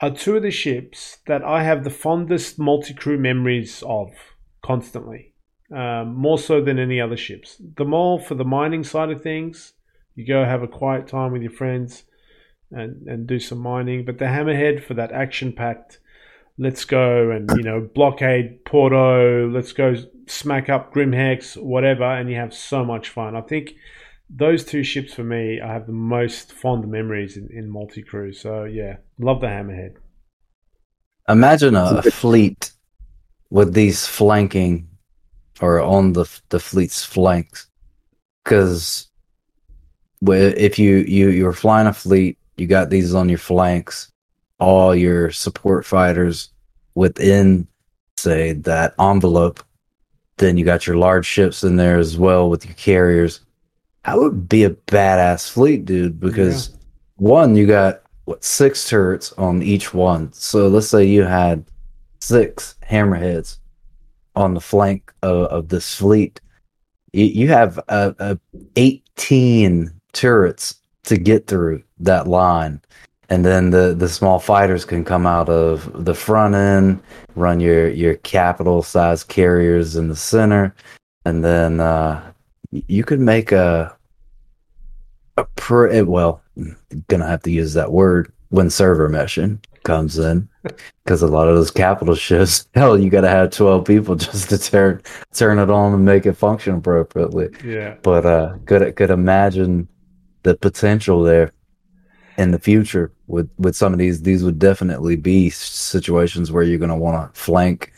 are 0.00 0.10
two 0.10 0.36
of 0.36 0.42
the 0.42 0.50
ships 0.50 1.18
that 1.26 1.42
I 1.42 1.62
have 1.62 1.84
the 1.84 1.90
fondest 1.90 2.58
multi-crew 2.58 3.18
memories 3.18 3.82
of 3.86 4.10
constantly, 4.62 5.32
um, 5.74 6.14
more 6.14 6.38
so 6.38 6.60
than 6.60 6.78
any 6.78 7.00
other 7.00 7.16
ships. 7.16 7.60
The 7.76 7.84
Mole 7.84 8.18
for 8.18 8.34
the 8.34 8.44
mining 8.44 8.84
side 8.84 9.10
of 9.10 9.22
things, 9.22 9.72
you 10.14 10.26
go 10.26 10.44
have 10.44 10.62
a 10.62 10.68
quiet 10.68 11.06
time 11.06 11.32
with 11.32 11.42
your 11.42 11.52
friends 11.52 12.04
and 12.70 13.06
and 13.06 13.26
do 13.26 13.38
some 13.38 13.58
mining, 13.58 14.04
but 14.04 14.18
the 14.18 14.24
Hammerhead 14.26 14.82
for 14.82 14.94
that 14.94 15.12
action-packed 15.12 15.98
let's 16.58 16.84
go 16.84 17.30
and 17.30 17.50
you 17.56 17.62
know 17.62 17.88
blockade 17.94 18.64
Porto, 18.64 19.48
let's 19.48 19.72
go 19.72 19.94
smack 20.26 20.68
up 20.68 20.92
GrimHEX, 20.92 21.62
whatever, 21.62 22.04
and 22.04 22.30
you 22.30 22.36
have 22.36 22.54
so 22.54 22.84
much 22.84 23.08
fun. 23.08 23.36
I 23.36 23.42
think 23.42 23.74
those 24.28 24.64
two 24.64 24.82
ships 24.82 25.14
for 25.14 25.24
me, 25.24 25.60
I 25.60 25.72
have 25.72 25.86
the 25.86 25.92
most 25.92 26.52
fond 26.52 26.88
memories 26.88 27.36
in, 27.36 27.48
in 27.52 27.68
multi 27.68 28.02
crew. 28.02 28.32
So 28.32 28.64
yeah, 28.64 28.96
love 29.18 29.40
the 29.40 29.46
Hammerhead. 29.46 29.96
Imagine 31.28 31.74
a, 31.74 32.02
a 32.04 32.10
fleet 32.10 32.72
with 33.50 33.74
these 33.74 34.06
flanking 34.06 34.88
or 35.60 35.80
on 35.80 36.12
the 36.12 36.26
the 36.50 36.60
fleet's 36.60 37.04
flanks, 37.04 37.68
because 38.44 39.08
if 40.22 40.78
you 40.78 40.98
you 40.98 41.30
you're 41.30 41.52
flying 41.52 41.86
a 41.86 41.92
fleet, 41.92 42.38
you 42.56 42.66
got 42.66 42.90
these 42.90 43.14
on 43.14 43.28
your 43.28 43.38
flanks 43.38 44.12
all 44.58 44.94
your 44.94 45.30
support 45.30 45.84
fighters 45.84 46.50
within, 46.94 47.66
say, 48.16 48.52
that 48.52 48.94
envelope. 48.98 49.62
Then 50.38 50.56
you 50.56 50.64
got 50.64 50.86
your 50.86 50.96
large 50.96 51.26
ships 51.26 51.62
in 51.62 51.76
there 51.76 51.98
as 51.98 52.18
well 52.18 52.50
with 52.50 52.64
your 52.64 52.74
carriers. 52.74 53.40
That 54.06 54.18
would 54.18 54.48
be 54.48 54.64
a 54.64 54.70
badass 54.70 55.50
fleet, 55.50 55.84
dude, 55.84 56.20
because 56.20 56.70
yeah. 56.70 56.76
one, 57.16 57.56
you 57.56 57.66
got 57.66 58.02
what 58.24 58.44
six 58.44 58.88
turrets 58.88 59.32
on 59.32 59.62
each 59.62 59.92
one. 59.92 60.32
So 60.32 60.68
let's 60.68 60.88
say 60.88 61.04
you 61.04 61.24
had 61.24 61.64
six 62.20 62.76
hammerheads 62.88 63.58
on 64.36 64.54
the 64.54 64.60
flank 64.60 65.12
of, 65.22 65.46
of 65.46 65.68
this 65.68 65.94
fleet. 65.94 66.40
You, 67.12 67.24
you 67.24 67.48
have 67.48 67.78
a, 67.88 68.14
a 68.20 68.38
18 68.76 69.90
turrets 70.12 70.76
to 71.04 71.16
get 71.16 71.46
through 71.46 71.82
that 71.98 72.26
line 72.28 72.80
and 73.28 73.44
then 73.44 73.70
the 73.70 73.94
the 73.94 74.08
small 74.08 74.38
fighters 74.38 74.84
can 74.84 75.04
come 75.04 75.26
out 75.26 75.48
of 75.48 76.04
the 76.04 76.14
front 76.14 76.54
end, 76.54 77.00
run 77.34 77.58
your 77.60 77.88
your 77.88 78.14
capital 78.16 78.82
size 78.82 79.24
carriers 79.24 79.96
in 79.96 80.08
the 80.08 80.16
center, 80.16 80.74
and 81.24 81.44
then 81.44 81.80
uh, 81.80 82.32
you 82.70 83.04
could 83.04 83.20
make 83.20 83.52
a 83.52 83.95
a 85.36 86.04
well, 86.04 86.42
gonna 87.08 87.26
have 87.26 87.42
to 87.42 87.50
use 87.50 87.74
that 87.74 87.92
word 87.92 88.32
when 88.48 88.70
server 88.70 89.08
meshing 89.08 89.58
comes 89.82 90.18
in 90.18 90.48
because 91.04 91.22
a 91.22 91.26
lot 91.26 91.48
of 91.48 91.54
those 91.54 91.70
capital 91.70 92.14
ships, 92.14 92.66
hell, 92.74 92.98
you 92.98 93.10
got 93.10 93.20
to 93.20 93.28
have 93.28 93.50
twelve 93.50 93.84
people 93.84 94.14
just 94.16 94.48
to 94.48 94.58
turn 94.58 95.02
turn 95.32 95.58
it 95.58 95.70
on 95.70 95.94
and 95.94 96.04
make 96.04 96.26
it 96.26 96.34
function 96.34 96.76
appropriately. 96.76 97.48
Yeah, 97.64 97.96
but 98.02 98.26
uh, 98.26 98.56
could 98.66 98.96
could 98.96 99.10
imagine 99.10 99.88
the 100.42 100.56
potential 100.56 101.22
there 101.22 101.52
in 102.38 102.50
the 102.50 102.58
future 102.58 103.12
with 103.26 103.50
with 103.58 103.74
some 103.74 103.92
of 103.92 103.98
these 103.98 104.22
these 104.22 104.44
would 104.44 104.58
definitely 104.58 105.16
be 105.16 105.50
situations 105.50 106.52
where 106.52 106.62
you're 106.62 106.78
going 106.78 106.88
to 106.90 106.96
want 106.96 107.34
to 107.34 107.40
flank 107.40 107.92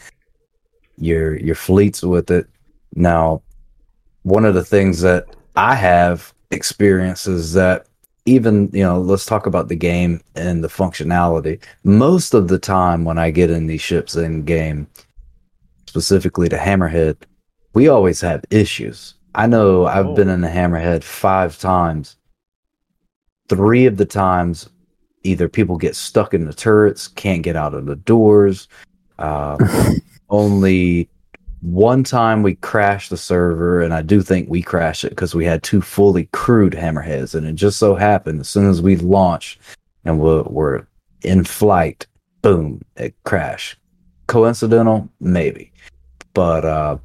your 0.97 1.36
your 1.36 1.55
fleets 1.55 2.03
with 2.03 2.30
it 2.30 2.47
now 2.95 3.43
one 4.22 4.45
of 4.45 4.55
the 4.55 4.64
things 4.64 5.01
that 5.01 5.26
i 5.57 5.74
have 5.74 6.32
experienced 6.51 7.26
is 7.26 7.53
that 7.53 7.86
even 8.24 8.70
you 8.72 8.82
know 8.82 9.01
let's 9.01 9.26
talk 9.26 9.46
about 9.46 9.68
the 9.68 9.76
game 9.76 10.20
and 10.34 10.62
the 10.62 10.68
functionality 10.68 11.62
most 11.84 12.34
of 12.34 12.49
the 12.49 12.59
time 12.59 13.05
when 13.05 13.18
i 13.18 13.30
get 13.30 13.51
in 13.51 13.66
these 13.66 13.80
ships 13.80 14.16
in 14.16 14.44
game 14.44 14.86
specifically 15.86 16.49
to 16.49 16.57
hammerhead 16.57 17.16
we 17.74 17.88
always 17.88 18.20
have 18.20 18.44
issues 18.51 19.14
i 19.34 19.46
know 19.46 19.86
i've 19.86 20.07
oh. 20.07 20.14
been 20.14 20.28
in 20.28 20.40
the 20.40 20.49
hammerhead 20.49 21.03
five 21.03 21.59
times 21.59 22.16
three 23.49 23.86
of 23.86 23.96
the 23.96 24.07
times 24.07 24.68
either 25.22 25.49
people 25.49 25.76
get 25.76 25.96
stuck 25.96 26.34
in 26.34 26.44
the 26.44 26.53
turrets, 26.53 27.09
can't 27.09 27.42
get 27.42 27.57
out 27.57 27.74
of 27.74 27.86
the 27.86 27.96
doors. 27.96 28.68
Uh, 29.18 29.59
only 30.30 31.09
one 31.61 32.04
time 32.04 32.42
we 32.42 32.54
crashed 32.56 33.11
the 33.11 33.16
server, 33.16 33.82
and 33.82 33.92
I 33.92 34.02
do 34.02 34.22
think 34.22 34.48
we 34.48 34.62
crashed 34.62 35.04
it 35.04 35.11
because 35.11 35.34
we 35.34 35.44
had 35.44 35.62
two 35.62 35.80
fully 35.80 36.26
crewed 36.32 36.72
hammerheads, 36.72 37.34
and 37.34 37.46
it 37.46 37.54
just 37.54 37.78
so 37.78 37.94
happened 37.94 38.40
as 38.40 38.48
soon 38.48 38.68
as 38.68 38.80
we 38.80 38.96
launched 38.96 39.61
and 40.04 40.20
we're, 40.20 40.42
we're 40.44 40.86
in 41.22 41.44
flight, 41.44 42.06
boom, 42.42 42.82
it 42.96 43.14
crashed. 43.24 43.76
Coincidental, 44.28 45.09
maybe, 45.20 45.72
but 46.34 46.64
uh, 46.64 46.98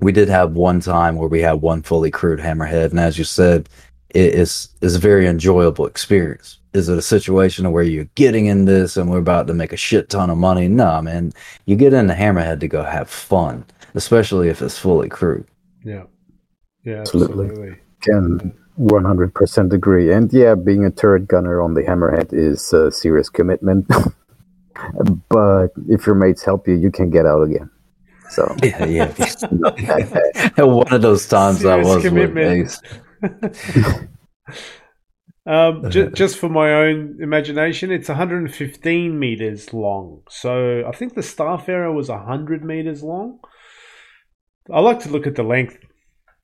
we 0.00 0.12
did 0.12 0.28
have 0.28 0.52
one 0.52 0.80
time 0.80 1.16
where 1.16 1.28
we 1.28 1.40
had 1.40 1.54
one 1.60 1.82
fully 1.82 2.10
crewed 2.10 2.38
hammerhead, 2.38 2.90
and 2.90 3.00
as 3.00 3.18
you 3.18 3.24
said, 3.24 3.68
it 4.10 4.34
is 4.34 4.68
is 4.80 4.96
a 4.96 4.98
very 4.98 5.26
enjoyable 5.26 5.86
experience. 5.86 6.58
Is 6.72 6.88
it 6.88 6.98
a 6.98 7.02
situation 7.02 7.70
where 7.72 7.82
you're 7.82 8.08
getting 8.14 8.46
in 8.46 8.64
this 8.64 8.96
and 8.96 9.10
we're 9.10 9.18
about 9.18 9.46
to 9.48 9.54
make 9.54 9.72
a 9.72 9.76
shit 9.76 10.08
ton 10.08 10.30
of 10.30 10.38
money? 10.38 10.68
No, 10.68 11.02
man. 11.02 11.32
You 11.66 11.74
get 11.74 11.92
in 11.92 12.06
the 12.06 12.14
Hammerhead 12.14 12.60
to 12.60 12.68
go 12.68 12.84
have 12.84 13.10
fun, 13.10 13.64
especially 13.94 14.48
if 14.48 14.62
it's 14.62 14.78
fully 14.78 15.08
crewed. 15.08 15.46
Yeah. 15.84 16.04
Yeah, 16.84 17.00
absolutely. 17.00 17.46
absolutely. 17.46 17.76
Can 18.02 18.54
100% 18.78 19.72
agree. 19.72 20.12
And 20.12 20.32
yeah, 20.32 20.54
being 20.54 20.84
a 20.84 20.90
turret 20.90 21.28
gunner 21.28 21.60
on 21.60 21.74
the 21.74 21.82
Hammerhead 21.82 22.32
is 22.32 22.72
a 22.72 22.90
serious 22.90 23.28
commitment. 23.28 23.86
but 25.28 25.68
if 25.88 26.06
your 26.06 26.14
mates 26.14 26.42
help 26.44 26.66
you, 26.66 26.74
you 26.74 26.90
can 26.90 27.10
get 27.10 27.26
out 27.26 27.42
again. 27.42 27.70
So 28.30 28.56
yeah, 28.62 28.84
yeah. 28.86 29.12
One 30.64 30.92
of 30.92 31.02
those 31.02 31.26
times 31.28 31.60
serious 31.60 31.86
I 31.86 31.94
was 31.94 32.02
commitment. 32.02 32.78
with 33.22 34.08
um, 35.46 35.90
j- 35.90 36.10
just 36.14 36.38
for 36.38 36.48
my 36.48 36.72
own 36.72 37.18
imagination, 37.20 37.90
it's 37.90 38.08
115 38.08 39.18
meters 39.18 39.72
long. 39.72 40.22
So 40.28 40.84
I 40.86 40.92
think 40.92 41.14
the 41.14 41.22
Starfarer 41.22 41.92
was 41.92 42.08
100 42.08 42.64
meters 42.64 43.02
long. 43.02 43.40
I 44.72 44.80
like 44.80 45.00
to 45.00 45.08
look 45.08 45.26
at 45.26 45.34
the 45.34 45.42
length. 45.42 45.78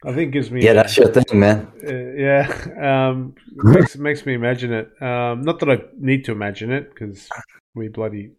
I 0.05 0.12
think 0.14 0.33
gives 0.33 0.51
me 0.51 0.62
yeah, 0.62 0.75
that's 0.75 0.97
your 0.97 1.09
thing, 1.09 1.39
man. 1.39 1.73
Uh, 1.83 1.93
yeah, 1.93 3.09
um, 3.09 3.35
makes 3.55 3.97
makes 3.97 4.27
me 4.27 4.35
imagine 4.35 4.73
it. 4.73 5.03
Um, 5.03 5.43
not 5.43 5.59
that 5.61 5.71
I 5.71 5.79
need 5.99 6.25
to 6.27 6.33
imagine 6.33 6.71
it 6.71 6.91
because 6.91 7.29
we 7.75 7.89
bloody 7.89 8.33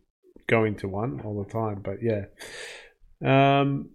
go 0.47 0.63
into 0.63 0.87
one 0.87 1.21
all 1.21 1.43
the 1.43 1.51
time. 1.51 1.81
But 1.81 1.97
yeah, 2.01 2.25
um, 3.23 3.89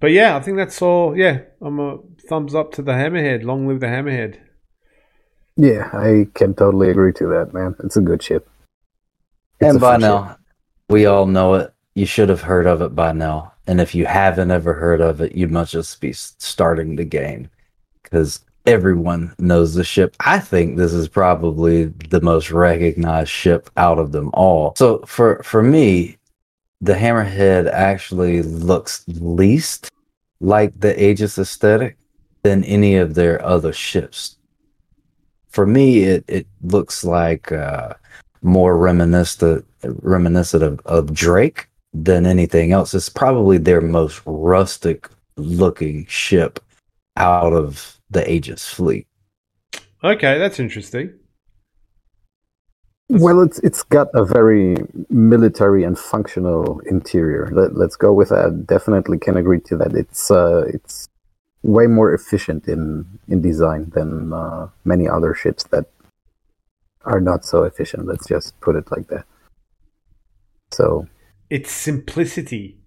but 0.00 0.10
yeah, 0.10 0.36
I 0.36 0.40
think 0.40 0.56
that's 0.56 0.82
all. 0.82 1.16
Yeah, 1.16 1.42
I'm 1.60 1.78
a 1.78 1.98
thumbs 2.28 2.54
up 2.54 2.72
to 2.72 2.82
the 2.82 2.92
Hammerhead. 2.92 3.44
Long 3.44 3.68
live 3.68 3.80
the 3.80 3.86
Hammerhead. 3.86 4.38
Yeah, 5.56 5.90
I 5.92 6.26
can 6.34 6.54
totally 6.54 6.90
agree 6.90 7.12
to 7.14 7.26
that, 7.28 7.54
man. 7.54 7.76
It's 7.84 7.96
a 7.96 8.00
good 8.00 8.22
ship. 8.22 8.48
It's 9.60 9.70
and 9.70 9.80
by 9.80 9.98
now, 9.98 10.28
ship. 10.28 10.38
we 10.88 11.06
all 11.06 11.26
know 11.26 11.54
it. 11.54 11.72
You 11.94 12.06
should 12.06 12.28
have 12.28 12.40
heard 12.40 12.66
of 12.66 12.80
it 12.80 12.94
by 12.94 13.12
now. 13.12 13.52
And 13.66 13.80
if 13.80 13.94
you 13.94 14.06
haven't 14.06 14.50
ever 14.50 14.72
heard 14.72 15.00
of 15.00 15.20
it, 15.20 15.32
you 15.32 15.46
must 15.48 15.72
just 15.72 16.00
be 16.00 16.12
starting 16.12 16.96
the 16.96 17.04
game 17.04 17.48
because 18.02 18.40
everyone 18.66 19.34
knows 19.38 19.74
the 19.74 19.84
ship. 19.84 20.16
I 20.20 20.38
think 20.38 20.76
this 20.76 20.92
is 20.92 21.08
probably 21.08 21.86
the 22.10 22.20
most 22.20 22.50
recognized 22.50 23.30
ship 23.30 23.70
out 23.76 23.98
of 23.98 24.12
them 24.12 24.30
all. 24.32 24.74
So 24.76 25.02
for 25.06 25.42
for 25.42 25.62
me, 25.62 26.16
the 26.80 26.94
Hammerhead 26.94 27.70
actually 27.70 28.42
looks 28.42 29.04
least 29.06 29.90
like 30.40 30.78
the 30.80 31.00
Aegis 31.02 31.38
aesthetic 31.38 31.96
than 32.42 32.64
any 32.64 32.96
of 32.96 33.14
their 33.14 33.44
other 33.44 33.72
ships. 33.72 34.36
For 35.48 35.66
me, 35.66 36.04
it, 36.04 36.24
it 36.26 36.46
looks 36.62 37.04
like 37.04 37.52
uh, 37.52 37.94
more 38.42 38.76
reminiscent 38.76 39.64
reminiscent 39.82 40.62
of, 40.62 40.80
of 40.80 41.12
Drake 41.12 41.68
than 41.92 42.26
anything 42.26 42.72
else. 42.72 42.94
It's 42.94 43.08
probably 43.08 43.58
their 43.58 43.80
most 43.80 44.22
rustic 44.24 45.08
looking 45.36 46.06
ship 46.06 46.60
out 47.16 47.52
of 47.52 48.00
the 48.10 48.30
Aegis 48.30 48.68
fleet. 48.68 49.06
Okay, 50.04 50.38
that's 50.38 50.58
interesting. 50.58 51.12
Well, 53.08 53.42
it's 53.42 53.58
it's 53.58 53.82
got 53.82 54.08
a 54.14 54.24
very 54.24 54.76
military 55.10 55.84
and 55.84 55.98
functional 55.98 56.80
interior. 56.80 57.50
Let, 57.52 57.76
let's 57.76 57.96
go 57.96 58.12
with 58.12 58.30
that. 58.30 58.66
Definitely 58.66 59.18
can 59.18 59.36
agree 59.36 59.60
to 59.66 59.76
that. 59.76 59.94
It's 59.94 60.30
uh, 60.30 60.64
it's 60.72 61.08
way 61.62 61.86
more 61.86 62.14
efficient 62.14 62.68
in 62.68 63.04
in 63.28 63.42
design 63.42 63.90
than 63.94 64.32
uh, 64.32 64.68
many 64.84 65.08
other 65.08 65.34
ships 65.34 65.64
that 65.64 65.86
are 67.04 67.20
not 67.20 67.44
so 67.44 67.64
efficient. 67.64 68.06
Let's 68.06 68.26
just 68.26 68.58
put 68.60 68.76
it 68.76 68.90
like 68.90 69.08
that. 69.08 69.26
So 70.70 71.06
its 71.52 71.70
simplicity 71.70 72.78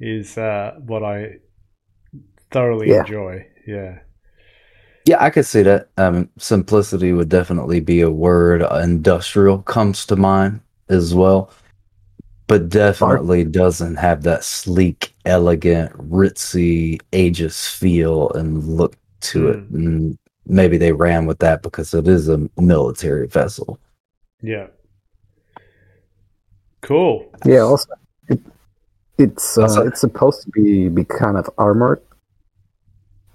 is 0.00 0.38
uh, 0.38 0.72
what 0.86 1.02
I 1.04 1.36
thoroughly 2.50 2.88
Yeah. 2.88 3.00
enjoy. 3.00 3.46
Yeah. 3.66 3.98
Yeah, 5.06 5.22
I 5.22 5.28
could 5.28 5.44
see 5.44 5.62
that. 5.62 5.88
Um, 5.98 6.30
simplicity 6.38 7.12
would 7.12 7.28
definitely 7.28 7.80
be 7.80 8.00
a 8.00 8.10
word. 8.10 8.62
Uh, 8.62 8.80
Industrial 8.82 9.58
comes 9.62 10.06
to 10.06 10.16
mind 10.16 10.60
as 10.88 11.14
well, 11.14 11.50
but 12.46 12.70
definitely 12.70 13.44
doesn't 13.44 13.96
have 13.96 14.22
that 14.22 14.44
sleek, 14.44 15.14
elegant, 15.26 15.92
ritzy, 16.10 17.00
aegis 17.12 17.68
feel 17.68 18.30
and 18.30 18.64
look 18.66 18.96
to 19.20 19.48
it. 19.48 19.56
And 19.70 20.16
maybe 20.46 20.78
they 20.78 20.92
ran 20.92 21.26
with 21.26 21.38
that 21.40 21.62
because 21.62 21.92
it 21.92 22.08
is 22.08 22.28
a 22.30 22.48
military 22.56 23.26
vessel. 23.26 23.78
Yeah. 24.42 24.68
Cool. 26.84 27.26
yeah, 27.44 27.60
also 27.60 27.88
it, 28.28 28.40
it's 29.18 29.56
uh, 29.58 29.62
Also- 29.62 29.86
it's 29.86 30.00
supposed 30.00 30.42
to 30.44 30.50
be 30.50 30.88
be 30.88 31.04
kind 31.04 31.36
of 31.36 31.48
armored. 31.58 32.00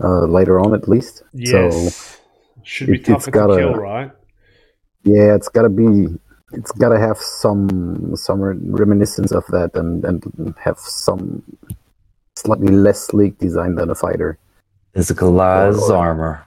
Uh, 0.01 0.23
later 0.25 0.59
on, 0.61 0.73
at 0.73 0.87
least. 0.87 1.23
Yes. 1.33 2.21
Should 2.63 2.87
be 2.87 2.93
it- 2.93 2.99
it's 2.99 3.07
tougher 3.09 3.25
to 3.25 3.31
got 3.31 3.49
a- 3.51 3.57
kill, 3.57 3.73
right? 3.75 4.11
Yeah, 5.03 5.35
it's 5.35 5.49
gotta 5.49 5.67
be. 5.69 6.07
It's 6.53 6.71
gotta 6.71 6.97
have 6.99 7.17
some 7.17 8.15
some 8.15 8.39
reminiscence 8.81 9.31
of 9.33 9.43
that, 9.55 9.71
and 9.75 10.05
and 10.05 10.23
have 10.63 10.79
some 10.79 11.43
slightly 12.37 12.73
less 12.73 12.99
sleek 13.07 13.37
design 13.39 13.75
than 13.75 13.89
a 13.89 13.95
fighter. 13.95 14.37
Physicalized 14.95 15.89
Or- 15.89 15.93
or- 15.93 15.97
armor. 16.07 16.45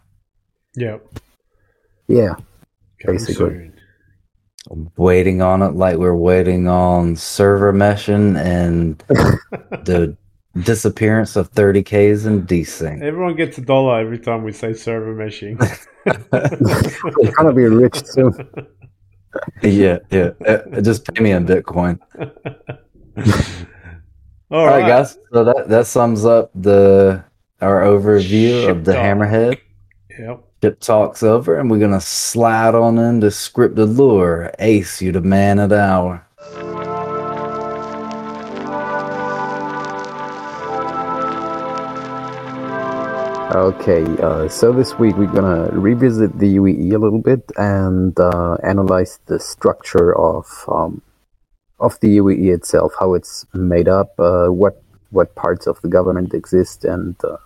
Yeah. 0.74 0.98
Yeah, 2.08 2.34
Coming 3.00 3.18
Basically. 3.18 3.34
soon. 3.50 3.71
Waiting 4.96 5.42
on 5.42 5.62
it 5.62 5.74
like 5.74 5.96
we're 5.96 6.14
waiting 6.14 6.68
on 6.68 7.16
server 7.16 7.72
meshing 7.72 8.38
and 8.38 8.98
the 9.84 10.16
disappearance 10.60 11.34
of 11.34 11.50
30Ks 11.52 12.26
and 12.26 12.46
desync. 12.46 13.02
Everyone 13.02 13.34
gets 13.34 13.58
a 13.58 13.60
dollar 13.60 13.98
every 13.98 14.18
time 14.18 14.44
we 14.44 14.52
say 14.52 14.72
server 14.72 15.14
meshing. 15.14 15.58
we're 17.16 17.32
gonna 17.32 17.52
be 17.52 17.64
rich 17.64 18.04
soon. 18.06 18.32
yeah, 19.62 19.98
yeah. 20.10 20.30
Uh, 20.46 20.80
just 20.80 21.12
pay 21.12 21.22
me 21.22 21.32
in 21.32 21.46
Bitcoin. 21.46 21.98
All 24.50 24.60
All 24.60 24.66
right, 24.66 24.86
guys. 24.86 25.18
So 25.32 25.44
that 25.44 25.68
that 25.68 25.86
sums 25.86 26.24
up 26.24 26.50
the 26.54 27.24
our 27.60 27.82
overview 27.82 28.62
Ship 28.62 28.76
of 28.76 28.84
the 28.84 28.92
talk. 28.92 29.02
Hammerhead. 29.02 29.58
Yep. 30.18 30.44
Ship 30.62 30.78
talks 30.78 31.24
over, 31.24 31.58
and 31.58 31.68
we're 31.68 31.80
gonna 31.80 32.00
slide 32.00 32.76
on 32.76 32.96
into 32.96 33.26
scripted 33.26 33.98
lore. 33.98 34.52
Ace, 34.60 35.02
you 35.02 35.10
the 35.10 35.20
man 35.20 35.58
of 35.58 35.70
the 35.70 35.80
hour. 35.80 36.24
Okay, 43.56 44.04
uh, 44.22 44.46
so 44.46 44.72
this 44.72 44.96
week 45.00 45.16
we're 45.16 45.26
gonna 45.26 45.68
revisit 45.72 46.38
the 46.38 46.54
UEE 46.58 46.94
a 46.94 46.98
little 46.98 47.20
bit 47.20 47.42
and 47.56 48.16
uh, 48.20 48.54
analyze 48.62 49.18
the 49.26 49.40
structure 49.40 50.16
of 50.16 50.46
um, 50.68 51.02
of 51.80 51.98
the 51.98 52.18
UEE 52.18 52.54
itself, 52.54 52.92
how 53.00 53.14
it's 53.14 53.44
made 53.52 53.88
up, 53.88 54.14
uh, 54.20 54.46
what 54.46 54.80
what 55.10 55.34
parts 55.34 55.66
of 55.66 55.82
the 55.82 55.88
government 55.88 56.32
exist, 56.34 56.84
and 56.84 57.16
uh, 57.24 57.36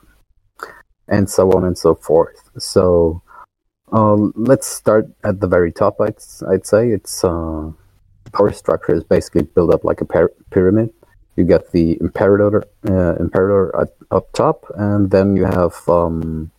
and 1.09 1.28
so 1.28 1.50
on 1.52 1.64
and 1.64 1.76
so 1.76 1.94
forth. 1.94 2.50
So 2.59 3.22
uh, 3.92 4.14
let's 4.34 4.66
start 4.66 5.07
at 5.24 5.40
the 5.40 5.46
very 5.46 5.72
top. 5.72 6.00
I'd 6.00 6.18
I'd 6.48 6.66
say 6.66 6.90
it's 6.90 7.24
uh, 7.24 7.70
power 8.32 8.52
structure 8.52 8.94
is 8.94 9.04
basically 9.04 9.42
built 9.42 9.72
up 9.72 9.84
like 9.84 10.00
a 10.00 10.04
pyra- 10.04 10.34
pyramid. 10.50 10.92
You 11.36 11.44
get 11.44 11.70
the 11.72 11.98
imperator, 12.00 12.64
uh, 12.88 13.16
imperator 13.16 13.74
at, 13.78 13.88
up 14.11 14.32
top, 14.32 14.64
and 14.76 15.11
then 15.11 15.36
you 15.36 15.44
have 15.44 15.76
um, 15.88 16.50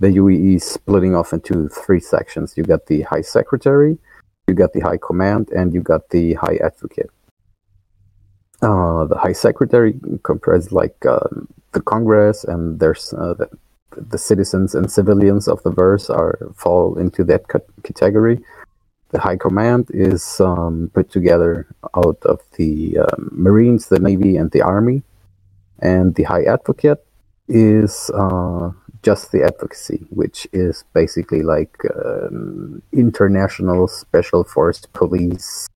the 0.00 0.08
UEE 0.08 0.60
splitting 0.62 1.14
off 1.14 1.32
into 1.32 1.68
three 1.68 2.00
sections. 2.00 2.54
You 2.56 2.64
got 2.64 2.86
the 2.86 3.02
High 3.02 3.20
Secretary, 3.20 3.98
you 4.46 4.54
got 4.54 4.72
the 4.72 4.80
High 4.80 4.96
Command, 4.96 5.50
and 5.50 5.74
you 5.74 5.82
got 5.82 6.08
the 6.10 6.34
High 6.34 6.56
Advocate. 6.56 7.10
Uh, 8.62 9.04
the 9.04 9.18
High 9.18 9.34
Secretary 9.34 9.94
comprises 10.22 10.72
like 10.72 10.96
uh, 11.04 11.28
the 11.72 11.82
Congress, 11.82 12.42
and 12.44 12.80
there's 12.80 13.12
uh, 13.12 13.34
the, 13.34 13.50
the 13.96 14.18
citizens 14.18 14.74
and 14.74 14.90
civilians 14.90 15.48
of 15.48 15.62
the 15.62 15.70
verse 15.70 16.10
are 16.10 16.38
fall 16.54 16.98
into 16.98 17.24
that 17.24 17.48
cat- 17.48 17.66
category. 17.82 18.40
The 19.10 19.20
High 19.20 19.36
Command 19.36 19.86
is 19.90 20.40
um, 20.40 20.90
put 20.92 21.10
together 21.10 21.66
out 21.94 22.18
of 22.24 22.40
the 22.56 22.98
um, 22.98 23.30
Marines, 23.32 23.88
the 23.88 24.00
Navy, 24.00 24.36
and 24.36 24.50
the 24.50 24.62
Army. 24.62 25.02
And 25.78 26.14
the 26.14 26.24
High 26.24 26.44
Advocate 26.44 27.04
is 27.48 28.10
uh, 28.14 28.70
just 29.02 29.30
the 29.30 29.44
advocacy, 29.44 30.06
which 30.10 30.48
is 30.52 30.84
basically 30.92 31.42
like 31.42 31.78
um, 31.94 32.82
international 32.92 33.86
special 33.86 34.42
force 34.42 34.80
police 34.92 35.68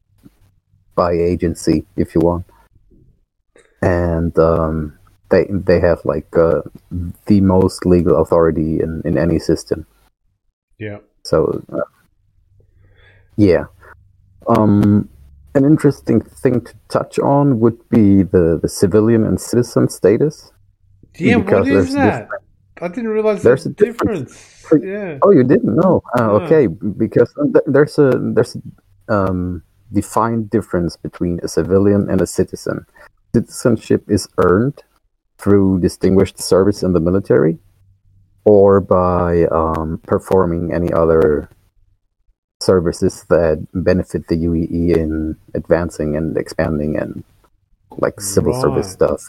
by 0.97 1.13
agency, 1.13 1.87
if 1.97 2.15
you 2.15 2.21
want. 2.21 2.45
And 3.83 4.37
um, 4.39 4.99
they 5.31 5.47
they 5.51 5.81
have 5.81 6.05
like 6.05 6.37
uh, 6.37 6.63
the 7.27 7.41
most 7.41 7.87
legal 7.87 8.21
authority 8.21 8.81
in, 8.81 9.03
in 9.05 9.17
any 9.17 9.39
system. 9.39 9.87
Yeah. 10.79 10.99
So, 11.23 11.63
uh, 11.73 11.81
yeah. 13.37 13.65
Um, 14.49 15.09
an 15.55 15.65
interesting 15.65 16.21
thing 16.21 16.63
to 16.63 16.75
touch 16.89 17.19
on 17.19 17.61
would 17.61 17.89
be 17.89 18.23
the, 18.23 18.59
the 18.61 18.69
civilian 18.69 19.25
and 19.25 19.41
citizen 19.41 19.89
status. 19.89 20.53
Yeah, 21.19 21.39
Because 21.39 21.69
what 21.69 21.77
is 21.77 21.95
that? 21.95 22.29
I 22.81 22.89
didn't 22.89 23.09
realize 23.09 23.43
there's 23.43 23.67
a 23.67 23.71
difference. 23.71 24.33
difference. 24.33 24.85
Yeah. 24.85 25.19
Oh, 25.23 25.33
you 25.33 25.45
didn't 25.45 25.77
know? 25.77 26.03
No. 26.17 26.31
okay, 26.41 26.67
because 26.67 27.35
th- 27.53 27.65
there's 27.67 27.99
a 27.99 28.13
there's 28.35 28.57
a 28.57 29.15
um, 29.15 29.63
defined 29.93 30.49
difference 30.49 30.97
between 30.97 31.41
a 31.43 31.49
civilian 31.49 32.09
and 32.09 32.23
a 32.23 32.27
citizen. 32.27 32.87
Citizenship 33.35 34.05
is 34.09 34.29
earned 34.39 34.83
through 35.41 35.81
distinguished 35.81 36.39
service 36.39 36.83
in 36.83 36.93
the 36.93 37.01
military, 37.01 37.59
or 38.45 38.81
by 38.81 39.45
um, 39.47 40.01
performing 40.07 40.73
any 40.73 40.93
other 40.93 41.49
services 42.61 43.25
that 43.31 43.67
benefit 43.73 44.29
the 44.29 44.37
UEE 44.37 44.97
in 44.97 45.37
advancing 45.55 46.17
and 46.17 46.37
expanding 46.37 46.97
and 46.97 47.25
like 47.97 48.21
civil 48.21 48.53
service 48.61 48.93
stuff. 48.93 49.23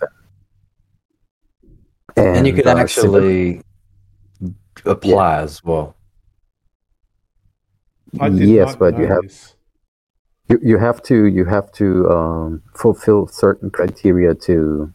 And, 2.17 2.45
you 2.45 2.53
can 2.53 2.67
uh, 2.67 2.85
civil- 2.87 3.15
actually 3.15 3.61
apply 4.85 5.41
as 5.41 5.63
well. 5.63 5.95
Yes, 8.13 8.71
not 8.71 8.79
but 8.79 8.97
you 8.97 9.07
have 9.07 9.21
this. 9.23 9.55
you, 10.49 10.59
you 10.61 10.77
have 10.77 11.01
to 11.03 11.25
you 11.25 11.45
have 11.45 11.71
to 11.73 12.09
um, 12.09 12.61
fulfill 12.75 13.27
certain 13.27 13.69
criteria 13.69 14.35
to 14.35 14.93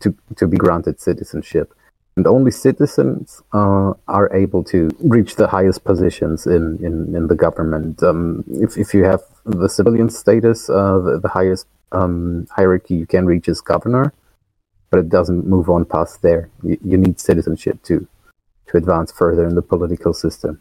to 0.00 0.14
to 0.36 0.46
be 0.46 0.56
granted 0.56 1.00
citizenship. 1.00 1.74
And 2.16 2.26
only 2.28 2.52
citizens 2.52 3.42
uh, 3.52 3.94
are 4.06 4.32
able 4.32 4.62
to 4.64 4.88
reach 5.00 5.34
the 5.34 5.48
highest 5.48 5.82
positions 5.82 6.46
in, 6.46 6.78
in, 6.80 7.12
in 7.16 7.26
the 7.26 7.34
government. 7.34 8.04
Um, 8.04 8.44
if, 8.46 8.78
if 8.78 8.94
you 8.94 9.02
have 9.02 9.20
the 9.44 9.68
civilian 9.68 10.08
status 10.10 10.70
uh, 10.70 10.98
the, 11.00 11.18
the 11.18 11.28
highest 11.28 11.66
um, 11.90 12.46
hierarchy 12.50 12.94
you 12.94 13.06
can 13.06 13.26
reach 13.26 13.48
is 13.48 13.60
governor 13.60 14.12
but 14.94 15.00
it 15.00 15.08
doesn't 15.08 15.44
move 15.44 15.68
on 15.68 15.84
past 15.84 16.22
there. 16.22 16.48
You, 16.62 16.78
you 16.84 16.96
need 16.96 17.18
citizenship 17.18 17.82
to 17.88 18.06
to 18.68 18.76
advance 18.76 19.10
further 19.10 19.44
in 19.44 19.56
the 19.56 19.62
political 19.62 20.14
system. 20.14 20.60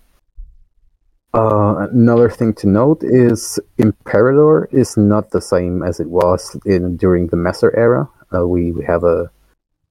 Uh, 1.35 1.87
another 1.91 2.31
thing 2.31 2.51
to 2.55 2.67
note 2.67 3.03
is 3.03 3.59
Imperator 3.77 4.65
is 4.71 4.97
not 4.97 5.29
the 5.29 5.39
same 5.39 5.83
as 5.83 5.99
it 5.99 6.09
was 6.09 6.57
in 6.65 6.97
during 6.97 7.27
the 7.27 7.35
Messer 7.35 7.71
era. 7.77 8.09
Uh, 8.33 8.47
we, 8.47 8.71
we 8.71 8.85
have 8.85 9.03
a 9.03 9.29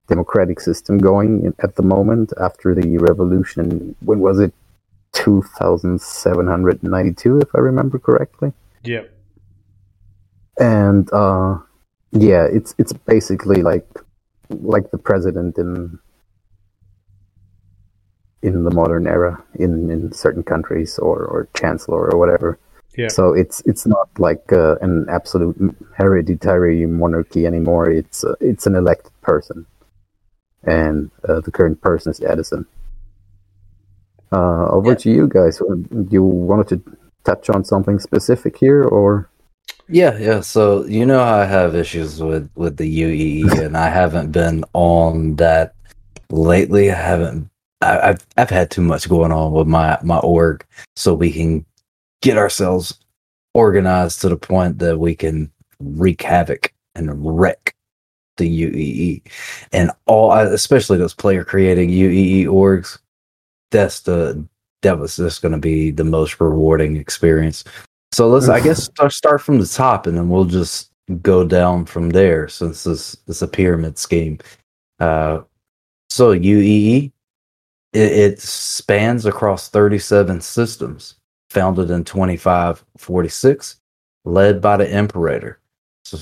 democratic 0.09 0.61
system 0.61 0.97
going 0.99 1.45
in, 1.45 1.55
at 1.62 1.76
the 1.76 1.82
moment 1.82 2.32
after 2.40 2.74
the 2.74 2.97
revolution. 2.99 3.95
When 4.01 4.20
was 4.20 4.40
it? 4.40 4.55
2792, 5.12 7.38
if 7.38 7.55
I 7.55 7.59
remember 7.59 7.99
correctly. 7.99 8.53
Yeah. 8.82 9.05
And 10.59 11.11
uh, 11.12 11.59
yeah, 12.12 12.45
it's 12.45 12.74
it's 12.78 12.93
basically 12.93 13.62
like 13.62 13.88
like 14.51 14.90
the 14.90 14.99
president 14.99 15.57
in 15.59 15.99
in 18.43 18.64
the 18.64 18.70
modern 18.70 19.07
era 19.07 19.43
in, 19.55 19.90
in 19.90 20.12
certain 20.12 20.43
countries 20.43 20.99
or, 20.99 21.24
or 21.24 21.49
chancellor 21.55 22.11
or 22.11 22.18
whatever. 22.18 22.59
Yeah. 22.97 23.09
So 23.09 23.32
it's 23.32 23.62
it's 23.64 23.86
not 23.86 24.09
like 24.18 24.53
uh, 24.53 24.76
an 24.82 25.07
absolute 25.09 25.57
hereditary 25.95 26.84
monarchy 26.86 27.47
anymore. 27.47 27.90
It's 27.90 28.22
uh, 28.24 28.34
it's 28.40 28.66
an 28.66 28.74
elected 28.74 29.12
person, 29.22 29.64
and 30.64 31.11
uh, 31.28 31.40
the 31.40 31.51
current 31.51 31.80
person 31.80 32.11
is 32.11 32.20
Addison. 32.20 32.66
Uh, 34.32 34.66
over 34.68 34.90
Yeah. 34.90 34.97
to 34.97 35.11
you 35.11 35.28
guys. 35.28 35.61
You 36.11 36.22
wanted 36.22 36.68
to 36.68 36.97
touch 37.24 37.51
on 37.51 37.64
something 37.64 37.99
specific 37.99 38.57
here, 38.59 38.84
or 38.84 39.28
Yeah, 39.88 40.16
yeah. 40.18 40.40
So 40.40 40.84
you 40.86 41.07
know 41.07 41.22
I 41.22 41.45
have 41.47 41.74
issues 41.74 42.22
with 42.22 42.49
with 42.57 42.76
the 42.76 42.88
UEE, 43.03 43.59
and 43.64 43.76
I 43.76 43.88
haven't 43.88 44.32
been 44.32 44.64
on 44.74 45.36
that 45.36 45.74
lately. 46.30 46.90
I 46.90 46.95
haven't. 47.01 47.49
I, 47.80 48.11
I've 48.11 48.26
I've 48.36 48.51
had 48.51 48.70
too 48.70 48.82
much 48.82 49.09
going 49.09 49.32
on 49.32 49.53
with 49.53 49.66
my 49.66 49.99
my 50.03 50.18
org, 50.18 50.64
so 50.97 51.14
we 51.14 51.32
can 51.32 51.64
get 52.23 52.39
ourselves 52.39 52.99
organized 53.55 54.20
to 54.23 54.29
the 54.29 54.37
point 54.37 54.79
that 54.79 54.99
we 54.99 55.14
can 55.14 55.51
wreak 55.79 56.23
havoc 56.23 56.73
and 56.95 57.11
wreck 57.39 57.75
the 58.39 58.49
UEE 58.49 59.23
and 59.73 59.91
all, 60.07 60.33
especially 60.33 60.97
those 60.97 61.14
player 61.14 61.45
creating 61.45 61.91
UEE 61.91 62.47
orgs. 62.47 62.99
That's 63.70 64.01
the 64.01 64.47
that 64.83 64.99
was 64.99 65.16
just 65.16 65.43
going 65.43 65.53
to 65.53 65.59
be 65.59 65.91
the 65.91 66.05
most 66.05 66.41
rewarding 66.41 66.97
experience. 66.97 67.62
So 68.11 68.29
let's, 68.29 68.49
I 68.49 68.61
guess, 68.61 68.91
start, 69.11 69.41
from 69.41 69.59
the 69.61 69.66
top, 69.66 70.07
and 70.07 70.16
then 70.16 70.29
we'll 70.29 70.45
just 70.45 70.91
go 71.23 71.47
down 71.47 71.87
from 71.87 72.11
there. 72.11 72.49
Since 72.49 72.85
this 72.85 73.16
is 73.27 73.43
a 73.43 73.49
pyramid 73.49 73.99
scheme, 73.99 74.39
uh, 74.99 75.43
so 76.11 76.37
UEE 76.37 77.12
it, 77.93 78.12
it 78.12 78.41
spans 78.41 79.27
across 79.27 79.68
37 79.68 80.41
systems, 80.41 81.16
founded 81.53 81.91
in 81.91 82.03
2546, 82.05 83.81
led 84.25 84.61
by 84.61 84.77
the 84.77 84.91
Imperator. 84.91 85.59
So, 86.05 86.19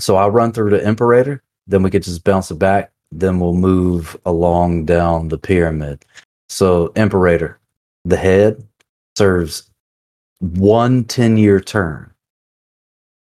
so 0.00 0.16
I'll 0.16 0.30
run 0.30 0.52
through 0.52 0.70
the 0.70 0.86
Imperator, 0.86 1.42
then 1.66 1.82
we 1.82 1.90
could 1.90 2.02
just 2.02 2.24
bounce 2.24 2.50
it 2.50 2.58
back. 2.58 2.90
Then 3.12 3.38
we'll 3.38 3.54
move 3.54 4.16
along 4.24 4.86
down 4.86 5.28
the 5.28 5.38
pyramid. 5.38 6.04
So 6.48 6.88
Imperator, 6.96 7.58
the 8.04 8.16
head 8.16 8.64
serves 9.16 9.70
one 10.40 11.04
10 11.04 11.36
year 11.36 11.60
term 11.60 12.12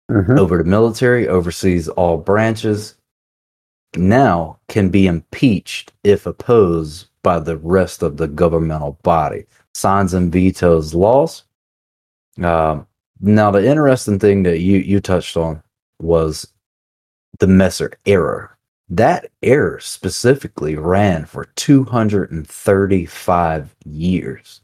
Mhm. 0.09 0.37
over 0.37 0.57
the 0.57 0.63
military, 0.63 1.27
oversees 1.27 1.87
all 1.87 2.17
branches, 2.17 2.95
now 3.95 4.59
can 4.67 4.89
be 4.89 5.07
impeached 5.07 5.93
if 6.03 6.25
opposed 6.25 7.07
by 7.23 7.39
the 7.39 7.57
rest 7.57 8.01
of 8.01 8.17
the 8.17 8.27
governmental 8.27 8.97
body, 9.03 9.45
signs 9.73 10.13
and 10.13 10.31
vetoes 10.31 10.93
laws. 10.93 11.43
Um, 12.41 12.87
now, 13.19 13.51
the 13.51 13.65
interesting 13.65 14.19
thing 14.19 14.43
that 14.43 14.59
you, 14.59 14.77
you 14.79 14.99
touched 14.99 15.37
on 15.37 15.63
was 15.99 16.51
the 17.39 17.47
Messer 17.47 17.93
error. 18.05 18.57
That 18.89 19.31
error 19.41 19.79
specifically 19.79 20.75
ran 20.75 21.23
for 21.25 21.45
235 21.55 23.75
years 23.85 24.61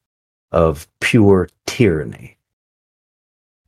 of 0.52 0.88
pure 1.00 1.50
tyranny, 1.66 2.38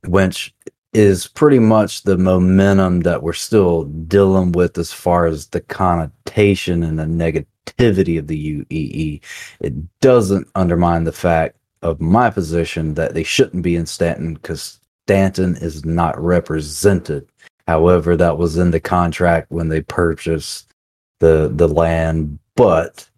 which 0.06 0.54
is 0.92 1.26
pretty 1.26 1.58
much 1.58 2.02
the 2.02 2.18
momentum 2.18 3.00
that 3.00 3.22
we're 3.22 3.32
still 3.32 3.84
dealing 3.84 4.52
with 4.52 4.76
as 4.76 4.92
far 4.92 5.26
as 5.26 5.46
the 5.48 5.60
connotation 5.60 6.82
and 6.82 6.98
the 6.98 7.04
negativity 7.04 8.18
of 8.18 8.26
the 8.26 8.64
UEE. 8.64 9.20
It 9.60 10.00
doesn't 10.00 10.48
undermine 10.54 11.04
the 11.04 11.12
fact 11.12 11.56
of 11.82 12.00
my 12.00 12.28
position 12.30 12.94
that 12.94 13.14
they 13.14 13.22
shouldn't 13.22 13.62
be 13.62 13.76
in 13.76 13.86
Stanton 13.86 14.34
because 14.34 14.80
Stanton 15.06 15.56
is 15.56 15.84
not 15.84 16.20
represented. 16.20 17.28
However, 17.68 18.16
that 18.16 18.36
was 18.36 18.56
in 18.56 18.72
the 18.72 18.80
contract 18.80 19.50
when 19.50 19.68
they 19.68 19.82
purchased 19.82 20.72
the 21.20 21.50
the 21.54 21.68
land. 21.68 22.38
But 22.56 23.08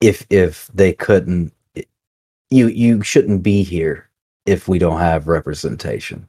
if 0.00 0.24
if 0.30 0.68
they 0.72 0.92
couldn't, 0.92 1.52
you 2.50 2.68
you 2.68 3.02
shouldn't 3.02 3.42
be 3.42 3.64
here 3.64 4.08
if 4.46 4.68
we 4.68 4.78
don't 4.78 5.00
have 5.00 5.26
representation 5.26 6.26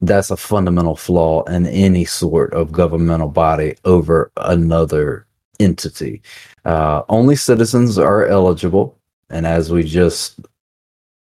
that's 0.00 0.30
a 0.30 0.36
fundamental 0.36 0.96
flaw 0.96 1.42
in 1.44 1.66
any 1.66 2.04
sort 2.04 2.52
of 2.52 2.72
governmental 2.72 3.28
body 3.28 3.76
over 3.84 4.30
another 4.36 5.26
entity. 5.58 6.22
Uh, 6.64 7.02
only 7.08 7.36
citizens 7.36 7.98
are 7.98 8.26
eligible, 8.26 8.98
and 9.30 9.46
as 9.46 9.70
we 9.70 9.82
just 9.82 10.40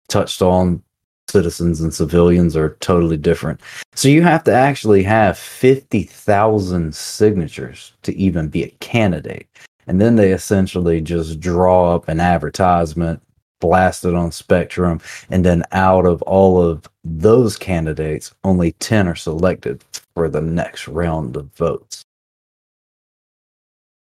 touched 0.09 0.43
on, 0.43 0.83
citizens 1.29 1.81
and 1.81 1.93
civilians 1.93 2.57
are 2.57 2.77
totally 2.81 3.17
different. 3.17 3.61
So 3.95 4.09
you 4.09 4.23
have 4.23 4.45
to 4.45 4.53
actually 4.53 5.03
have 5.03 5.39
50,000 5.39 6.95
signatures 6.95 7.93
to 8.03 8.15
even 8.17 8.49
be 8.49 8.65
a 8.65 8.71
candidate. 8.81 9.47
And 9.87 10.01
then 10.01 10.17
they 10.17 10.33
essentially 10.33 11.01
just 11.01 11.41
draw 11.41 11.95
up 11.95 12.09
an 12.09 12.21
advertisement, 12.21 13.23
blast 13.63 14.05
it 14.05 14.15
on 14.15 14.33
Spectrum, 14.33 15.01
and 15.31 15.45
then 15.45 15.63
out 15.73 16.05
of 16.05 16.21
all 16.23 16.61
of 16.61 16.89
those 17.05 17.57
candidates, 17.57 18.35
only 18.45 18.73
10 18.73 19.09
are 19.09 19.15
selected 19.15 19.83
for 20.15 20.29
the 20.29 20.43
next 20.43 20.89
round 20.89 21.37
of 21.37 21.55
votes. 21.55 22.05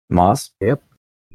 Moss? 0.08 0.50
Yep. 0.60 0.82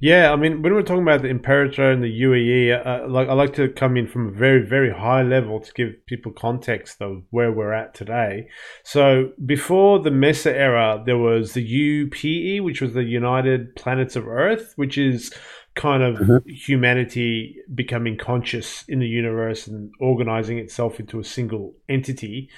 Yeah, 0.02 0.34
I 0.34 0.36
mean, 0.36 0.62
when 0.62 0.74
we're 0.74 0.82
talking 0.82 1.04
about 1.04 1.22
the 1.22 1.30
Imperator 1.30 1.90
and 1.90 2.04
the 2.04 2.22
UEE, 2.22 2.86
uh, 2.86 3.08
like 3.08 3.30
I 3.30 3.34
like 3.34 3.54
to 3.54 3.70
come 3.70 3.96
in 3.96 4.08
from 4.08 4.28
a 4.28 4.32
very, 4.32 4.62
very 4.62 4.92
high 4.92 5.24
level 5.24 5.62
to 5.62 5.72
give 5.74 6.06
people 6.06 6.34
context 6.34 7.02
of 7.02 7.24
where 7.30 7.50
we're 7.50 7.72
at 7.72 7.94
today. 7.94 8.50
So 8.84 9.32
before 9.46 10.00
the 10.00 10.12
Messer 10.12 10.54
era, 10.54 11.02
there 11.06 11.18
was 11.18 11.54
the 11.54 11.64
UPE, 11.64 12.62
which 12.62 12.82
was 12.82 12.94
the 12.94 13.06
United 13.06 13.74
Planets 13.78 14.18
of 14.18 14.28
Earth, 14.28 14.74
which 14.76 14.98
is 14.98 15.34
kind 15.76 16.02
of 16.04 16.16
Mhm. 16.18 16.42
humanity 16.48 17.58
becoming 17.74 18.18
conscious 18.18 18.84
in 18.88 19.00
the 19.00 19.08
universe 19.08 19.68
and 19.68 19.92
organizing 20.00 20.58
itself 20.58 21.00
into 21.00 21.20
a 21.20 21.24
single 21.24 21.76
entity. 21.90 22.50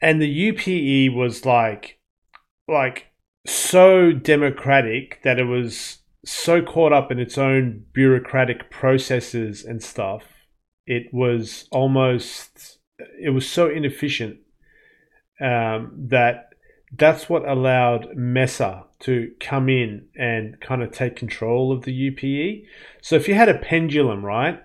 And 0.00 0.20
the 0.22 0.28
UPE 0.28 1.08
was 1.14 1.44
like, 1.44 1.98
like 2.68 3.06
so 3.46 4.12
democratic 4.12 5.20
that 5.22 5.38
it 5.38 5.44
was 5.44 5.98
so 6.24 6.62
caught 6.62 6.92
up 6.92 7.10
in 7.12 7.18
its 7.18 7.38
own 7.38 7.84
bureaucratic 7.92 8.70
processes 8.70 9.64
and 9.64 9.82
stuff. 9.82 10.24
It 10.86 11.12
was 11.12 11.68
almost, 11.70 12.78
it 13.20 13.30
was 13.30 13.48
so 13.48 13.68
inefficient 13.68 14.38
um, 15.40 15.92
that 16.08 16.50
that's 16.96 17.28
what 17.28 17.46
allowed 17.48 18.16
Messer 18.16 18.84
to 19.00 19.32
come 19.40 19.68
in 19.68 20.06
and 20.16 20.60
kind 20.60 20.82
of 20.82 20.90
take 20.90 21.16
control 21.16 21.72
of 21.72 21.84
the 21.84 21.92
UPE. 21.92 22.66
So 23.02 23.16
if 23.16 23.28
you 23.28 23.34
had 23.34 23.48
a 23.48 23.58
pendulum, 23.58 24.24
right? 24.24 24.60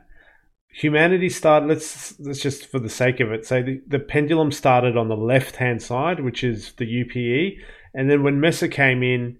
Humanity 0.73 1.27
started. 1.27 1.67
Let's 1.67 2.17
let's 2.19 2.39
just 2.39 2.65
for 2.65 2.79
the 2.79 2.88
sake 2.88 3.19
of 3.19 3.29
it 3.32 3.45
say 3.45 3.61
the, 3.61 3.82
the 3.86 3.99
pendulum 3.99 4.53
started 4.53 4.95
on 4.95 5.09
the 5.09 5.17
left 5.17 5.57
hand 5.57 5.82
side, 5.82 6.21
which 6.21 6.45
is 6.45 6.71
the 6.77 6.86
UPE, 6.86 7.61
and 7.93 8.09
then 8.09 8.23
when 8.23 8.39
Messer 8.39 8.69
came 8.69 9.03
in 9.03 9.38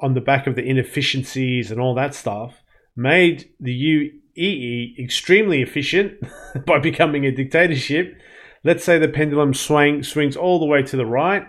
on 0.00 0.14
the 0.14 0.20
back 0.22 0.46
of 0.46 0.56
the 0.56 0.64
inefficiencies 0.64 1.70
and 1.70 1.78
all 1.78 1.94
that 1.94 2.14
stuff, 2.14 2.62
made 2.96 3.50
the 3.60 4.10
UEE 4.36 4.98
extremely 4.98 5.60
efficient 5.60 6.14
by 6.66 6.78
becoming 6.78 7.26
a 7.26 7.30
dictatorship. 7.30 8.18
Let's 8.64 8.84
say 8.84 8.98
the 8.98 9.08
pendulum 9.08 9.52
swing 9.52 10.02
swings 10.02 10.36
all 10.36 10.58
the 10.58 10.66
way 10.66 10.82
to 10.82 10.96
the 10.96 11.06
right, 11.06 11.46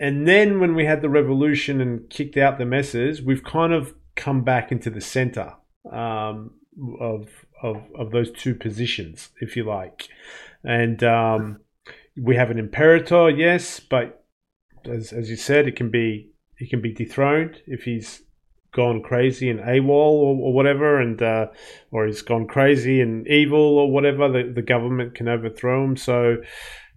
and 0.00 0.26
then 0.26 0.60
when 0.60 0.74
we 0.74 0.84
had 0.84 1.02
the 1.02 1.08
revolution 1.08 1.80
and 1.80 2.08
kicked 2.10 2.36
out 2.36 2.58
the 2.58 2.64
Messers, 2.64 3.24
we've 3.24 3.44
kind 3.44 3.72
of 3.72 3.94
come 4.16 4.42
back 4.42 4.72
into 4.72 4.90
the 4.90 5.00
center 5.00 5.54
um, 5.90 6.52
of, 7.00 7.28
of 7.62 7.82
of 7.98 8.10
those 8.10 8.30
two 8.32 8.54
positions, 8.54 9.30
if 9.40 9.56
you 9.56 9.64
like. 9.64 10.08
And 10.64 11.02
um, 11.02 11.60
we 12.20 12.36
have 12.36 12.50
an 12.50 12.58
imperator, 12.58 13.30
yes, 13.30 13.80
but 13.80 14.24
as 14.84 15.12
as 15.12 15.30
you 15.30 15.36
said, 15.36 15.66
it 15.66 15.76
can 15.76 15.90
be 15.90 16.30
he 16.56 16.66
can 16.68 16.80
be 16.80 16.92
dethroned 16.92 17.60
if 17.66 17.84
he's 17.84 18.22
gone 18.72 19.02
crazy 19.02 19.50
and 19.50 19.60
AWOL 19.60 19.90
or, 19.90 20.36
or 20.36 20.52
whatever, 20.52 21.00
and 21.00 21.20
uh, 21.22 21.46
or 21.90 22.06
he's 22.06 22.22
gone 22.22 22.46
crazy 22.46 23.00
and 23.00 23.26
evil 23.28 23.78
or 23.78 23.90
whatever. 23.90 24.30
The 24.30 24.52
the 24.52 24.62
government 24.62 25.14
can 25.14 25.28
overthrow 25.28 25.84
him. 25.84 25.96
So 25.96 26.38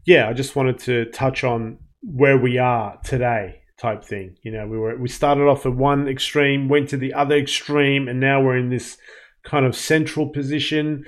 yeah, 0.06 0.30
I 0.30 0.34
just 0.34 0.56
wanted 0.56 0.80
to 0.80 1.06
touch 1.12 1.43
on 1.43 1.80
where 2.06 2.38
we 2.38 2.58
are 2.58 2.99
today 3.03 3.62
type 3.78 4.03
thing 4.03 4.38
you 4.41 4.51
know 4.51 4.66
we 4.68 4.78
were 4.78 4.95
we 4.97 5.10
started 5.10 5.43
off 5.43 5.66
at 5.66 5.74
one 5.74 6.08
extreme 6.08 6.70
went 6.70 6.88
to 6.88 6.97
the 6.97 7.14
other 7.14 7.36
extreme 7.36 8.08
and 8.08 8.20
now 8.20 8.41
we're 8.41 8.58
in 8.58 8.70
this 8.70 8.97
kind 9.43 9.66
of 9.66 9.76
central 9.76 10.30
position 10.30 11.03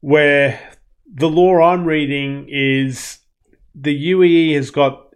where 0.00 0.60
the 1.14 1.28
law 1.28 1.60
i'm 1.62 1.84
reading 1.84 2.46
is 2.48 3.20
the 3.74 4.12
uee 4.12 4.54
has 4.54 4.70
got 4.70 5.08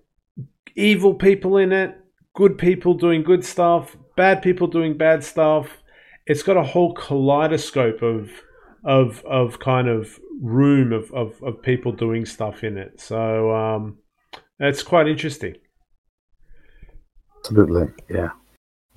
evil 0.76 1.12
people 1.12 1.58
in 1.58 1.72
it 1.72 1.94
good 2.34 2.56
people 2.56 2.94
doing 2.94 3.22
good 3.22 3.44
stuff 3.44 3.96
bad 4.16 4.40
people 4.40 4.66
doing 4.66 4.96
bad 4.96 5.22
stuff 5.22 5.68
it's 6.26 6.42
got 6.42 6.56
a 6.56 6.62
whole 6.62 6.94
kaleidoscope 6.94 8.02
of 8.02 8.30
of 8.84 9.24
of 9.24 9.58
kind 9.58 9.88
of 9.88 10.18
room 10.40 10.92
of, 10.92 11.10
of, 11.12 11.42
of 11.42 11.60
people 11.62 11.92
doing 11.92 12.24
stuff 12.24 12.62
in 12.62 12.76
it. 12.78 13.00
So 13.00 13.54
um, 13.54 13.98
it's 14.58 14.82
quite 14.82 15.08
interesting. 15.08 15.56
Absolutely, 17.38 17.88
yeah, 18.08 18.30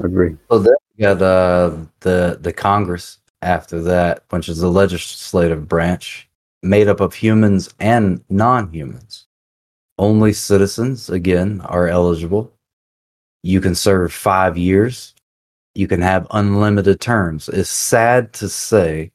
I 0.01 0.05
agree. 0.05 0.36
So 0.49 0.59
then 0.59 0.76
we 0.97 1.03
got 1.03 1.22
uh, 1.22 1.78
the 2.01 2.38
the 2.41 2.53
Congress 2.53 3.20
after 3.41 3.82
that, 3.82 4.24
which 4.30 4.49
is 4.49 4.59
the 4.59 4.70
legislative 4.70 5.68
branch 5.68 6.30
made 6.64 6.88
up 6.88 6.99
of 6.99 7.14
humans 7.14 7.74
and 7.80 8.24
non-humans. 8.30 9.26
Only 9.97 10.34
citizens, 10.34 11.09
again, 11.09 11.62
are 11.62 11.88
eligible. 11.88 12.51
You 13.43 13.62
can 13.62 13.76
serve 13.76 14.14
five 14.14 14.57
years. 14.57 15.14
You 15.74 15.88
can 15.88 16.01
have 16.01 16.28
unlimited 16.32 16.99
terms. 16.99 17.49
It's 17.49 17.70
sad 17.70 18.34
to 18.34 18.49
say 18.49 19.12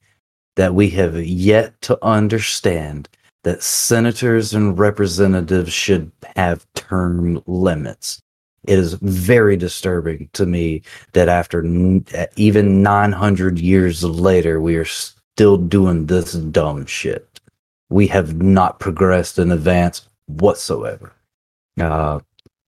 that 0.56 0.74
we 0.74 0.90
have 0.90 1.16
yet 1.24 1.80
to 1.82 1.98
understand 2.02 3.08
that 3.46 3.62
senators 3.62 4.54
and 4.54 4.76
representatives 4.76 5.72
should 5.72 6.10
have 6.34 6.66
term 6.74 7.40
limits. 7.46 8.20
It 8.66 8.76
is 8.76 8.94
very 8.94 9.56
disturbing 9.56 10.28
to 10.32 10.46
me 10.46 10.82
that 11.12 11.28
after 11.28 11.64
n- 11.64 12.04
even 12.34 12.82
900 12.82 13.60
years 13.60 14.02
later, 14.02 14.60
we 14.60 14.74
are 14.74 14.84
still 14.84 15.58
doing 15.58 16.06
this 16.06 16.32
dumb 16.32 16.86
shit. 16.86 17.38
We 17.88 18.08
have 18.08 18.42
not 18.42 18.80
progressed 18.80 19.38
in 19.38 19.52
advance 19.52 20.08
whatsoever. 20.26 21.12
Uh, 21.80 22.18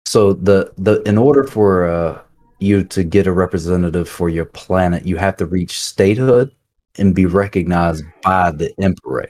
so 0.06 0.34
the 0.34 0.74
the 0.78 1.02
in 1.04 1.18
order 1.18 1.46
for 1.46 1.86
uh, 1.86 2.20
you 2.60 2.84
to 2.84 3.06
get 3.06 3.28
a 3.28 3.32
representative 3.32 4.10
for 4.10 4.28
your 4.28 4.44
planet, 4.44 5.06
you 5.06 5.16
have 5.16 5.38
to 5.38 5.46
reach 5.46 5.80
statehood 5.80 6.52
and 6.98 7.16
be 7.16 7.28
recognized 7.28 8.04
by 8.24 8.52
the 8.52 8.74
emperor. 8.82 9.30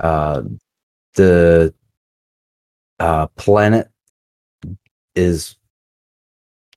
Uh, 0.00 0.42
the 1.14 1.72
uh, 2.98 3.26
planet 3.28 3.88
is 5.14 5.56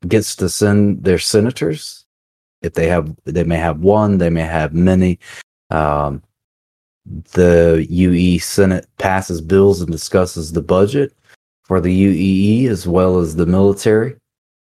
gets 0.07 0.35
to 0.37 0.49
send 0.49 1.03
their 1.03 1.19
senators. 1.19 2.05
If 2.61 2.73
they 2.73 2.87
have 2.87 3.15
they 3.25 3.43
may 3.43 3.57
have 3.57 3.79
one 3.79 4.17
they 4.17 4.29
may 4.29 4.41
have 4.41 4.73
many. 4.73 5.19
Um, 5.69 6.23
the 7.33 7.87
uee 7.89 8.41
senate 8.41 8.87
passes 8.97 9.41
bills 9.41 9.81
and 9.81 9.91
discusses 9.91 10.51
the 10.51 10.61
budget 10.61 11.13
for 11.63 11.79
the 11.81 12.05
uee 12.05 12.69
as 12.69 12.87
well 12.87 13.19
as 13.19 13.35
the 13.35 13.45
military 13.45 14.15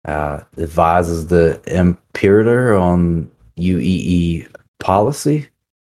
uh, 0.06 0.40
advises 0.56 1.26
the 1.26 1.60
imperator 1.66 2.74
on 2.74 3.30
uee 3.58 4.48
policy 4.80 5.48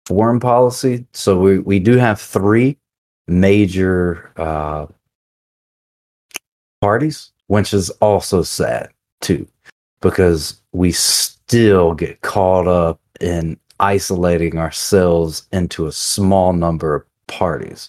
foreign 0.06 0.40
policy 0.40 1.04
so 1.12 1.38
we, 1.38 1.58
we 1.58 1.78
do 1.78 1.96
have 1.96 2.20
three 2.20 2.78
major 3.26 4.32
uh, 4.36 4.86
parties 6.80 7.32
which 7.48 7.72
is 7.72 7.90
also 7.90 8.42
sad 8.42 8.90
too, 9.20 9.46
because 10.00 10.60
we 10.72 10.92
still 10.92 11.94
get 11.94 12.20
caught 12.20 12.66
up 12.66 13.00
in 13.20 13.58
isolating 13.80 14.58
ourselves 14.58 15.46
into 15.52 15.86
a 15.86 15.92
small 15.92 16.52
number 16.52 16.94
of 16.94 17.04
parties. 17.26 17.88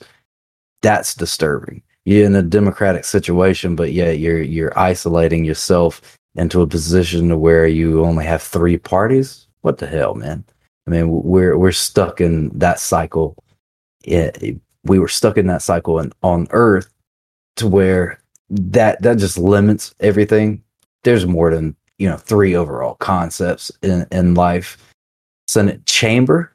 That's 0.81 1.15
disturbing. 1.15 1.81
You're 2.05 2.25
in 2.25 2.35
a 2.35 2.41
democratic 2.41 3.03
situation, 3.03 3.75
but 3.75 3.91
yet 3.91 4.19
you're 4.19 4.41
you're 4.41 4.77
isolating 4.79 5.43
yourself 5.43 6.17
into 6.35 6.61
a 6.61 6.67
position 6.67 7.29
to 7.29 7.37
where 7.37 7.67
you 7.67 8.05
only 8.05 8.25
have 8.25 8.41
three 8.41 8.77
parties. 8.77 9.47
What 9.61 9.79
the 9.79 9.87
hell, 9.87 10.13
man? 10.15 10.45
I 10.87 10.91
mean, 10.91 11.09
we're 11.09 11.57
we're 11.57 11.71
stuck 11.71 12.21
in 12.21 12.49
that 12.57 12.79
cycle. 12.79 13.35
It, 14.03 14.57
we 14.83 14.99
were 14.99 15.09
stuck 15.09 15.37
in 15.37 15.47
that 15.47 15.61
cycle 15.61 15.99
in, 15.99 16.13
on 16.23 16.47
Earth 16.51 16.91
to 17.57 17.67
where 17.67 18.21
that 18.49 19.01
that 19.01 19.17
just 19.17 19.37
limits 19.37 19.93
everything 19.99 20.63
there's 21.07 21.25
more 21.25 21.53
than 21.53 21.75
you 21.97 22.09
know 22.09 22.17
three 22.17 22.55
overall 22.55 22.95
concepts 22.95 23.71
in 23.81 24.05
in 24.11 24.33
life. 24.33 24.77
Senate 25.47 25.85
chamber 25.85 26.53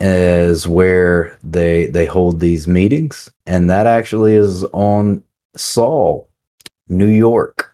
is 0.00 0.66
where 0.66 1.38
they 1.42 1.86
they 1.86 2.06
hold 2.06 2.40
these 2.40 2.66
meetings, 2.66 3.30
and 3.46 3.68
that 3.68 3.86
actually 3.86 4.34
is 4.34 4.64
on 4.72 5.22
Sol, 5.56 6.28
New 6.88 7.08
York. 7.08 7.69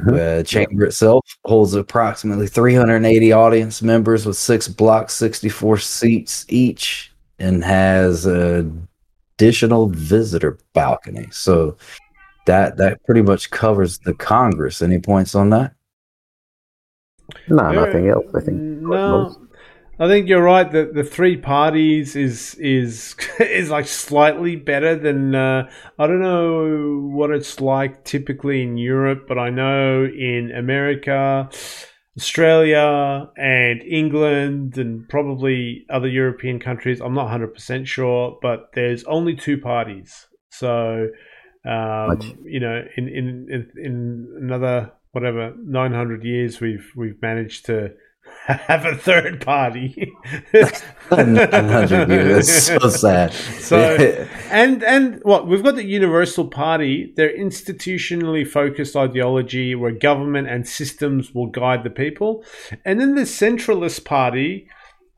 Mm-hmm. 0.00 0.14
The 0.14 0.44
chamber 0.46 0.84
itself 0.84 1.24
holds 1.44 1.74
approximately 1.74 2.46
380 2.46 3.32
audience 3.32 3.82
members 3.82 4.26
with 4.26 4.36
six 4.36 4.68
blocks, 4.68 5.14
64 5.14 5.78
seats 5.78 6.46
each, 6.48 7.12
and 7.38 7.64
has 7.64 8.24
an 8.26 8.86
additional 9.36 9.88
visitor 9.88 10.58
balcony. 10.72 11.26
So 11.32 11.76
that 12.46 12.76
that 12.76 13.04
pretty 13.04 13.22
much 13.22 13.50
covers 13.50 13.98
the 13.98 14.14
Congress. 14.14 14.82
Any 14.82 15.00
points 15.00 15.34
on 15.34 15.50
that? 15.50 15.74
No, 17.48 17.72
nothing 17.72 18.08
else. 18.08 18.26
I 18.34 18.40
think 18.40 18.58
no. 18.58 19.47
I 20.00 20.06
think 20.06 20.28
you're 20.28 20.42
right 20.42 20.70
that 20.70 20.94
the 20.94 21.02
three 21.02 21.36
parties 21.36 22.14
is 22.14 22.54
is 22.54 23.16
is 23.40 23.68
like 23.68 23.88
slightly 23.88 24.54
better 24.54 24.94
than 24.94 25.34
uh, 25.34 25.68
I 25.98 26.06
don't 26.06 26.22
know 26.22 27.08
what 27.12 27.30
it's 27.30 27.60
like 27.60 28.04
typically 28.04 28.62
in 28.62 28.76
Europe, 28.76 29.26
but 29.26 29.38
I 29.38 29.50
know 29.50 30.04
in 30.04 30.52
America, 30.52 31.48
Australia, 32.16 33.28
and 33.36 33.82
England, 33.82 34.78
and 34.78 35.08
probably 35.08 35.84
other 35.90 36.08
European 36.08 36.60
countries. 36.60 37.00
I'm 37.00 37.14
not 37.14 37.24
100 37.24 37.54
percent 37.54 37.88
sure, 37.88 38.38
but 38.40 38.70
there's 38.74 39.02
only 39.04 39.34
two 39.34 39.58
parties. 39.58 40.28
So 40.50 41.08
um, 41.64 42.20
you 42.44 42.60
know, 42.60 42.84
in, 42.96 43.08
in, 43.08 43.46
in 43.50 43.84
in 43.84 44.36
another 44.40 44.92
whatever 45.10 45.54
nine 45.58 45.92
hundred 45.92 46.22
years, 46.22 46.60
we've 46.60 46.92
we've 46.94 47.20
managed 47.20 47.66
to 47.66 47.94
have 48.48 48.84
a 48.86 48.96
third 48.96 49.44
party. 49.44 50.12
That's 50.52 50.82
so 52.48 52.78
sad. 52.88 53.32
So, 53.68 53.76
and 54.50 54.82
and 54.82 55.20
what 55.24 55.46
we've 55.46 55.62
got 55.62 55.74
the 55.74 55.84
Universal 55.84 56.48
Party. 56.48 57.12
They're 57.16 57.36
institutionally 57.36 58.48
focused 58.48 58.96
ideology 58.96 59.74
where 59.74 59.92
government 59.92 60.48
and 60.48 60.66
systems 60.66 61.34
will 61.34 61.48
guide 61.48 61.84
the 61.84 61.90
people, 61.90 62.44
and 62.84 62.98
then 62.98 63.14
the 63.14 63.22
Centralist 63.22 64.06
Party 64.06 64.68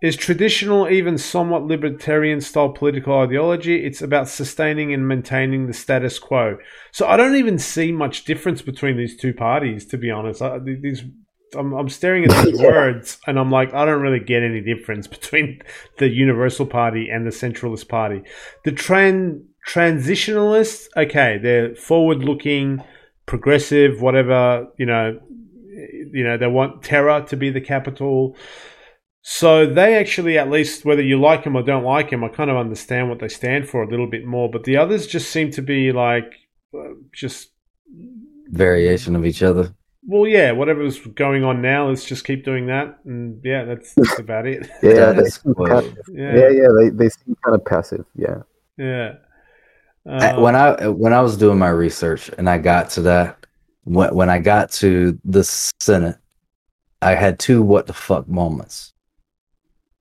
is 0.02 0.16
traditional, 0.16 0.88
even 0.88 1.18
somewhat 1.18 1.64
libertarian 1.64 2.40
style 2.40 2.70
political 2.70 3.18
ideology. 3.18 3.84
It's 3.84 4.02
about 4.02 4.28
sustaining 4.28 4.92
and 4.92 5.06
maintaining 5.06 5.66
the 5.66 5.74
status 5.74 6.18
quo. 6.18 6.58
So 6.90 7.06
I 7.06 7.16
don't 7.16 7.36
even 7.36 7.58
see 7.58 7.92
much 7.92 8.24
difference 8.24 8.62
between 8.62 8.96
these 8.96 9.16
two 9.16 9.34
parties, 9.34 9.86
to 9.86 9.98
be 9.98 10.10
honest. 10.10 10.42
I, 10.42 10.58
these, 10.58 11.04
I'm, 11.56 11.72
I'm 11.72 11.88
staring 11.88 12.24
at 12.24 12.44
these 12.44 12.58
words 12.60 13.18
and 13.26 13.38
I'm 13.38 13.50
like, 13.50 13.74
I 13.74 13.84
don't 13.84 14.00
really 14.00 14.20
get 14.20 14.42
any 14.42 14.60
difference 14.60 15.06
between 15.18 15.62
the 15.98 16.08
Universal 16.08 16.66
Party 16.66 17.08
and 17.10 17.26
the 17.26 17.30
Centralist 17.30 17.88
Party. 17.88 18.22
The 18.64 18.72
tran- 18.72 19.44
transitionalists, 19.68 20.88
okay, 20.96 21.38
they're 21.42 21.74
forward 21.74 22.18
looking, 22.18 22.82
progressive, 23.26 24.00
whatever, 24.00 24.66
you 24.78 24.86
know, 24.86 25.18
you 26.12 26.24
know, 26.24 26.36
they 26.36 26.46
want 26.46 26.82
Terra 26.82 27.24
to 27.28 27.36
be 27.36 27.50
the 27.50 27.60
capital. 27.60 28.36
So 29.22 29.66
they 29.66 29.96
actually, 29.96 30.38
at 30.38 30.50
least 30.50 30.84
whether 30.84 31.02
you 31.02 31.20
like 31.20 31.44
them 31.44 31.56
or 31.56 31.62
don't 31.62 31.84
like 31.84 32.10
them, 32.10 32.24
I 32.24 32.28
kind 32.28 32.50
of 32.50 32.56
understand 32.56 33.08
what 33.08 33.20
they 33.20 33.28
stand 33.28 33.68
for 33.68 33.82
a 33.82 33.88
little 33.88 34.08
bit 34.08 34.24
more. 34.24 34.50
But 34.50 34.64
the 34.64 34.76
others 34.76 35.06
just 35.06 35.30
seem 35.30 35.50
to 35.52 35.62
be 35.62 35.92
like 35.92 36.32
uh, 36.74 36.94
just 37.12 37.50
variation 38.48 39.14
of 39.14 39.24
each 39.24 39.42
other. 39.42 39.74
Well, 40.02 40.26
yeah, 40.26 40.52
whatever's 40.52 40.98
going 40.98 41.44
on 41.44 41.60
now, 41.60 41.88
let's 41.88 42.04
just 42.04 42.24
keep 42.24 42.44
doing 42.44 42.66
that, 42.66 42.98
and 43.04 43.40
yeah, 43.44 43.64
that's, 43.64 43.94
that's 43.96 44.18
about 44.18 44.46
it. 44.46 44.68
yeah, 44.82 45.12
they 45.12 45.30
kind 45.54 45.86
of, 45.86 45.98
yeah, 46.12 46.36
yeah, 46.36 46.48
yeah, 46.48 46.68
they 46.78 46.88
they 46.88 47.08
seem 47.08 47.36
kind 47.44 47.54
of 47.54 47.64
passive. 47.64 48.06
Yeah, 48.14 48.42
yeah. 48.78 49.14
Um, 50.06 50.40
when 50.40 50.56
I 50.56 50.88
when 50.88 51.12
I 51.12 51.20
was 51.20 51.36
doing 51.36 51.58
my 51.58 51.68
research 51.68 52.30
and 52.38 52.48
I 52.48 52.56
got 52.58 52.88
to 52.90 53.02
that, 53.02 53.46
when 53.84 54.14
when 54.14 54.30
I 54.30 54.38
got 54.38 54.70
to 54.72 55.18
the 55.24 55.44
Senate, 55.44 56.16
I 57.02 57.14
had 57.14 57.38
two 57.38 57.62
what 57.62 57.86
the 57.86 57.92
fuck 57.92 58.26
moments 58.26 58.94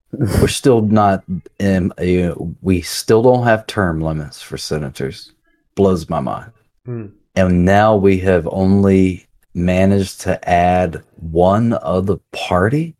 we're 0.12 0.48
still 0.48 0.82
not 0.82 1.24
in 1.60 1.94
a, 2.00 2.34
we 2.62 2.82
still 2.82 3.22
don't 3.22 3.44
have 3.44 3.68
term 3.68 4.02
limits 4.02 4.42
for 4.42 4.58
senators 4.58 5.34
blows 5.76 6.10
my 6.10 6.20
mind 6.20 6.52
hmm. 6.86 7.06
and 7.36 7.64
now 7.64 7.96
we 7.96 8.18
have 8.18 8.48
only 8.52 9.28
managed 9.54 10.22
to 10.22 10.50
add 10.50 11.04
one 11.16 11.74
other 11.82 12.18
party 12.32 12.96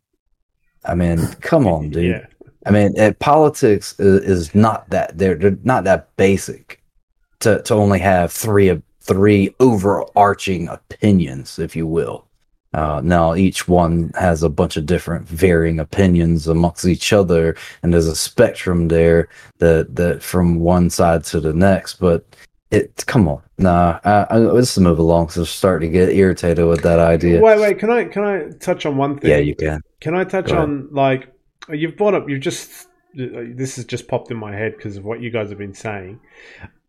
i 0.84 0.94
mean 0.94 1.26
come 1.40 1.66
on 1.66 1.90
dude 1.90 2.04
yeah. 2.04 2.48
i 2.66 2.70
mean 2.70 2.96
it, 2.96 3.18
politics 3.18 3.98
is, 3.98 4.22
is, 4.22 4.54
not 4.54 4.88
that 4.90 5.16
they're, 5.16 5.36
they're 5.36 5.58
not 5.62 5.84
that 5.84 6.14
basic 6.16 6.82
to, 7.38 7.62
to 7.62 7.74
only 7.74 7.98
have 7.98 8.32
three 8.32 8.68
of 8.68 8.82
three 9.00 9.54
overarching 9.60 10.68
opinions 10.68 11.58
if 11.58 11.74
you 11.74 11.86
will 11.86 12.26
Uh, 12.72 13.00
now 13.02 13.34
each 13.34 13.66
one 13.66 14.12
has 14.14 14.44
a 14.44 14.48
bunch 14.48 14.76
of 14.76 14.86
different 14.86 15.26
varying 15.28 15.80
opinions 15.80 16.46
amongst 16.46 16.86
each 16.86 17.12
other, 17.12 17.56
and 17.82 17.92
there's 17.92 18.06
a 18.06 18.14
spectrum 18.14 18.86
there 18.88 19.28
that 19.58 19.96
that 19.96 20.22
from 20.22 20.60
one 20.60 20.88
side 20.88 21.24
to 21.24 21.40
the 21.40 21.52
next. 21.52 21.94
But 21.98 22.24
it, 22.70 23.04
come 23.06 23.28
on, 23.28 23.42
nah, 23.58 23.98
I, 24.04 24.26
I, 24.30 24.36
let's 24.38 24.76
move 24.78 24.98
along. 24.98 25.30
So 25.30 25.44
starting 25.44 25.92
to 25.92 25.98
get 25.98 26.14
irritated 26.14 26.66
with 26.66 26.82
that 26.82 26.98
idea. 26.98 27.40
Wait, 27.40 27.60
wait, 27.60 27.78
can 27.78 27.90
I 27.90 28.04
can 28.04 28.24
I 28.24 28.50
touch 28.58 28.86
on 28.86 28.96
one 28.96 29.18
thing? 29.18 29.30
Yeah, 29.30 29.38
you 29.38 29.54
can. 29.54 29.82
Can 30.00 30.14
I 30.14 30.24
touch 30.24 30.52
on 30.52 30.88
like 30.92 31.32
you've 31.68 31.96
brought 31.96 32.14
up? 32.14 32.28
You've 32.28 32.40
just 32.40 32.88
this 33.14 33.76
has 33.76 33.84
just 33.84 34.08
popped 34.08 34.30
in 34.30 34.36
my 34.36 34.54
head 34.54 34.76
because 34.76 34.96
of 34.96 35.04
what 35.04 35.20
you 35.20 35.30
guys 35.30 35.48
have 35.48 35.58
been 35.58 35.74
saying, 35.74 36.20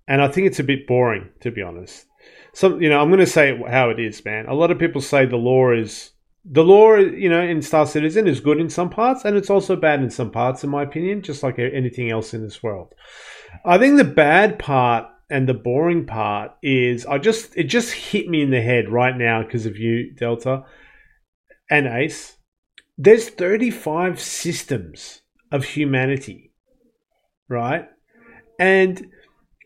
and 0.07 0.21
I 0.21 0.27
think 0.27 0.47
it's 0.47 0.59
a 0.59 0.63
bit 0.63 0.87
boring 0.87 1.29
to 1.41 1.51
be 1.51 1.61
honest. 1.61 2.05
Some, 2.53 2.81
you 2.81 2.89
know, 2.89 2.99
I'm 2.99 3.07
going 3.07 3.21
to 3.21 3.25
say 3.25 3.59
how 3.69 3.89
it 3.89 3.99
is, 3.99 4.23
man. 4.25 4.45
A 4.47 4.53
lot 4.53 4.71
of 4.71 4.77
people 4.77 4.99
say 5.01 5.25
the 5.25 5.37
law 5.37 5.71
is 5.71 6.11
the 6.43 6.63
law, 6.63 6.95
you 6.95 7.29
know, 7.29 7.41
in 7.41 7.61
Star 7.61 7.85
Citizen 7.85 8.27
is 8.27 8.39
good 8.39 8.59
in 8.59 8.69
some 8.69 8.89
parts, 8.89 9.25
and 9.25 9.37
it's 9.37 9.49
also 9.49 9.75
bad 9.75 10.01
in 10.01 10.09
some 10.09 10.31
parts, 10.31 10.63
in 10.63 10.69
my 10.69 10.83
opinion, 10.83 11.21
just 11.21 11.43
like 11.43 11.59
anything 11.59 12.09
else 12.09 12.33
in 12.33 12.43
this 12.43 12.63
world. 12.63 12.93
I 13.65 13.77
think 13.77 13.97
the 13.97 14.03
bad 14.03 14.57
part 14.57 15.07
and 15.31 15.47
the 15.47 15.53
boring 15.53 16.05
part 16.05 16.51
is 16.61 17.05
I 17.05 17.17
just 17.17 17.55
it 17.57 17.63
just 17.63 17.93
hit 17.93 18.29
me 18.29 18.41
in 18.41 18.51
the 18.51 18.61
head 18.61 18.89
right 18.89 19.17
now 19.17 19.41
because 19.41 19.65
of 19.65 19.77
you, 19.77 20.13
Delta 20.13 20.65
and 21.69 21.87
Ace. 21.87 22.37
There's 22.97 23.29
35 23.29 24.19
systems 24.19 25.21
of 25.51 25.63
humanity, 25.63 26.51
right? 27.49 27.89
And 28.59 29.11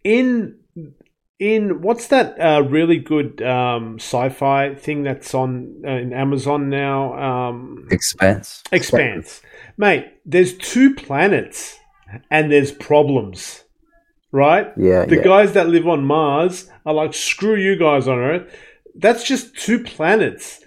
in 0.03 0.59
in 1.37 1.81
what's 1.81 2.07
that 2.07 2.39
uh, 2.39 2.61
really 2.61 2.97
good 2.97 3.41
um, 3.41 3.95
sci-fi 3.99 4.75
thing 4.75 5.03
that's 5.03 5.33
on 5.33 5.81
uh, 5.85 5.91
in 5.91 6.13
Amazon 6.13 6.69
now? 6.69 7.49
Um, 7.49 7.87
Expense. 7.91 8.63
Expanse, 8.71 9.41
mate. 9.77 10.05
There's 10.25 10.57
two 10.57 10.95
planets 10.95 11.77
and 12.31 12.51
there's 12.51 12.71
problems, 12.71 13.64
right? 14.35 14.67
Yeah, 14.77 15.05
The 15.05 15.15
yeah. 15.17 15.23
guys 15.23 15.53
that 15.53 15.69
live 15.69 15.87
on 15.87 16.05
Mars 16.05 16.69
are 16.85 16.93
like, 16.93 17.13
screw 17.13 17.55
you 17.55 17.75
guys 17.77 18.07
on 18.07 18.19
Earth. 18.19 18.53
That's 18.95 19.23
just 19.23 19.55
two 19.57 19.79
planets. 19.83 20.61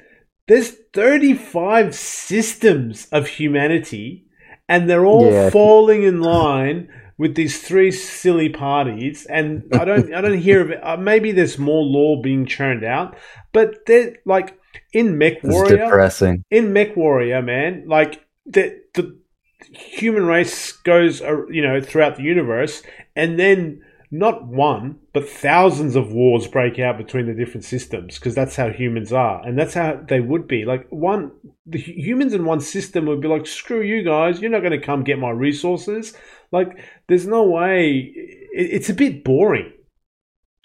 There's 0.49 0.71
35 0.95 1.95
systems 1.95 3.07
of 3.13 3.27
humanity, 3.27 4.25
and 4.69 4.89
they're 4.89 5.05
all 5.07 5.31
Yeah. 5.31 5.51
falling 5.51 6.03
in 6.03 6.21
line 6.21 6.89
with 7.19 7.35
these 7.35 7.61
three 7.63 7.91
silly 7.91 8.49
parties. 8.49 9.27
And 9.29 9.65
I 9.73 9.85
don't, 9.85 10.15
I 10.15 10.21
don't 10.21 10.39
hear 10.39 10.61
of 10.63 10.71
it. 10.71 10.81
Uh, 10.83 10.97
maybe 10.97 11.33
there's 11.33 11.59
more 11.59 11.83
lore 11.83 12.23
being 12.23 12.47
churned 12.47 12.85
out, 12.85 13.17
but 13.53 13.85
they're 13.87 14.17
like 14.25 14.57
in 14.93 15.19
Mech 15.19 15.39
It's 15.43 15.45
Warrior 15.53 15.77
depressing. 15.77 16.45
in 16.51 16.73
MechWarrior, 16.73 17.45
man, 17.45 17.85
like 17.87 18.25
the 18.47 18.81
the 18.95 19.18
human 19.67 20.27
race 20.27 20.73
goes, 20.73 21.21
uh, 21.21 21.47
you 21.49 21.63
know, 21.63 21.81
throughout 21.81 22.17
the 22.17 22.23
universe, 22.23 22.83
and 23.17 23.39
then 23.39 23.83
not 24.11 24.47
one 24.47 24.99
but 25.13 25.29
thousands 25.29 25.95
of 25.95 26.13
wars 26.13 26.47
break 26.47 26.79
out 26.79 26.97
between 26.97 27.27
the 27.27 27.35
different 27.35 27.65
systems 27.65 28.19
because 28.19 28.35
that's 28.35 28.57
how 28.57 28.71
humans 28.71 29.13
are, 29.13 29.45
and 29.47 29.59
that's 29.59 29.75
how 29.75 30.01
they 30.09 30.21
would 30.21 30.47
be. 30.47 30.65
Like 30.65 30.87
one, 30.91 31.33
the 31.67 31.79
humans 31.79 32.33
in 32.33 32.45
one 32.45 32.61
system 32.61 33.07
would 33.07 33.21
be 33.21 33.29
like, 33.29 33.47
"Screw 33.47 33.83
you 33.83 34.03
guys, 34.03 34.41
you're 34.41 34.51
not 34.51 34.61
going 34.63 34.79
to 34.79 34.87
come 34.87 35.05
get 35.05 35.19
my 35.19 35.31
resources." 35.31 36.15
Like, 36.51 36.79
there's 37.09 37.27
no 37.27 37.45
way. 37.45 38.13
It's 38.53 38.89
a 38.89 38.95
bit 38.95 39.25
boring. 39.25 39.73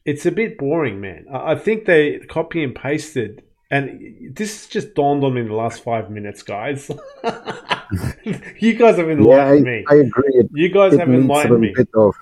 It's 0.06 0.26
a 0.26 0.32
bit 0.32 0.58
boring, 0.58 1.02
man. 1.02 1.26
I, 1.32 1.52
I 1.52 1.56
think 1.56 1.86
they 1.86 2.20
copy 2.20 2.64
and 2.64 2.76
pasted 2.76 3.44
and 3.74 4.36
this 4.36 4.68
just 4.68 4.94
dawned 4.94 5.24
on 5.24 5.34
me 5.34 5.42
in 5.42 5.48
the 5.48 5.56
last 5.56 5.84
five 5.84 6.12
minutes, 6.12 6.44
guys. 6.44 6.92
you 8.60 8.74
guys 8.76 8.98
have 8.98 9.10
Yeah, 9.18 9.48
I, 9.48 9.54
enlightened 9.56 9.64
me. 9.64 9.86
I 9.90 9.96
agree. 9.96 10.48
You 10.54 10.70
guys 10.70 10.94
it 10.94 11.00
have 11.00 11.10
enlightened 11.10 11.60
me. 11.60 11.74
bit 11.76 11.90
of. 11.96 12.14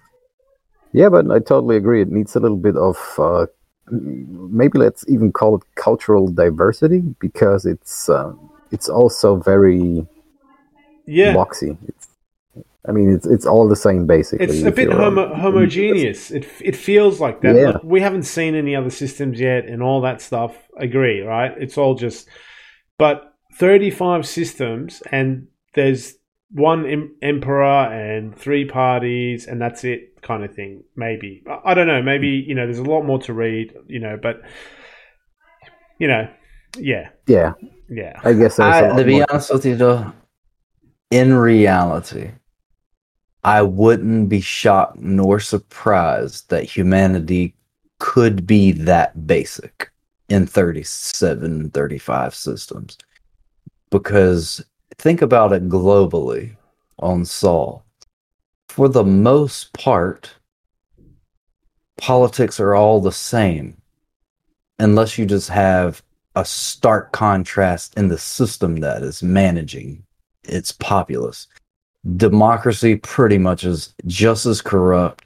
Yeah, 0.93 1.09
but 1.09 1.29
I 1.29 1.39
totally 1.39 1.75
agree. 1.75 2.01
It 2.01 2.09
needs 2.09 2.37
a 2.37 2.39
little 2.39 2.55
bit 2.55 2.77
of. 2.77 2.97
Uh, 3.17 3.47
maybe 3.89 4.79
let's 4.79 5.03
even 5.09 5.33
call 5.33 5.57
it 5.57 5.63
cultural 5.75 6.29
diversity 6.29 6.99
because 7.19 7.65
it's 7.65 8.07
uh, 8.07 8.31
it's 8.71 8.87
also 8.87 9.35
very 9.35 10.07
Yeah, 11.05 11.33
boxy. 11.33 11.77
It's, 12.83 12.89
I 12.89 12.91
mean, 12.93 13.13
it's 13.13 13.25
it's 13.27 13.45
all 13.45 13.67
the 13.67 13.75
same 13.75 14.07
basically. 14.07 14.45
it's 14.47 14.63
a 14.63 14.71
bit 14.71 14.89
you're, 14.89 15.01
um, 15.01 15.15
homo- 15.15 15.35
homogeneous. 15.35 16.31
It 16.31 16.47
it 16.59 16.75
feels 16.75 17.19
like 17.19 17.41
that. 17.41 17.55
Yeah. 17.55 17.67
Look, 17.71 17.83
we 17.83 18.01
haven't 18.01 18.23
seen 18.23 18.55
any 18.55 18.75
other 18.75 18.89
systems 18.89 19.39
yet, 19.39 19.65
and 19.65 19.83
all 19.83 20.01
that 20.01 20.21
stuff. 20.21 20.55
Agree, 20.77 21.21
right? 21.21 21.53
It's 21.59 21.77
all 21.77 21.95
just, 21.95 22.27
but 22.97 23.33
thirty-five 23.57 24.25
systems, 24.25 25.01
and 25.11 25.47
there's 25.73 26.15
one 26.53 26.85
em- 26.85 27.15
emperor 27.21 27.63
and 27.63 28.35
three 28.35 28.65
parties, 28.65 29.47
and 29.47 29.61
that's 29.61 29.83
it, 29.83 30.21
kind 30.21 30.43
of 30.43 30.53
thing. 30.53 30.83
Maybe 30.95 31.43
I, 31.47 31.71
I 31.71 31.73
don't 31.73 31.87
know. 31.87 32.01
Maybe 32.01 32.29
you 32.47 32.55
know, 32.55 32.65
there's 32.65 32.79
a 32.79 32.83
lot 32.83 33.03
more 33.03 33.19
to 33.19 33.33
read, 33.33 33.73
you 33.87 33.99
know, 33.99 34.17
but 34.21 34.41
you 35.99 36.07
know, 36.07 36.27
yeah, 36.77 37.09
Yeah, 37.27 37.53
yeah. 37.89 38.19
I 38.23 38.33
guess 38.33 38.55
there's 38.55 38.59
a 38.59 38.63
I, 38.63 38.89
lot 38.89 38.97
to 38.97 39.03
be 39.03 39.21
honest 39.23 39.53
with 39.53 39.65
you, 39.65 39.75
though, 39.75 40.11
in 41.11 41.33
reality, 41.33 42.31
I 43.43 43.61
wouldn't 43.63 44.29
be 44.29 44.41
shocked 44.41 44.97
nor 44.99 45.39
surprised 45.39 46.49
that 46.49 46.63
humanity 46.63 47.55
could 47.99 48.45
be 48.45 48.71
that 48.71 49.27
basic 49.27 49.91
in 50.29 50.47
37, 50.47 51.71
35 51.71 52.35
systems. 52.35 52.97
Because 53.89 54.63
think 54.97 55.21
about 55.21 55.53
it 55.53 55.69
globally 55.69 56.55
on 56.99 57.25
Sol. 57.25 57.83
For 58.69 58.87
the 58.87 59.03
most 59.03 59.73
part, 59.73 60.31
politics 61.97 62.59
are 62.59 62.73
all 62.73 63.01
the 63.01 63.11
same, 63.11 63.77
unless 64.79 65.17
you 65.17 65.25
just 65.25 65.49
have 65.49 66.01
a 66.35 66.45
stark 66.45 67.11
contrast 67.11 67.97
in 67.97 68.07
the 68.07 68.17
system 68.17 68.77
that 68.77 69.03
is 69.03 69.21
managing 69.21 70.03
its 70.43 70.71
populace. 70.71 71.47
Democracy 72.17 72.95
pretty 72.95 73.37
much 73.37 73.63
is 73.63 73.93
just 74.07 74.45
as 74.45 74.61
corrupt 74.61 75.23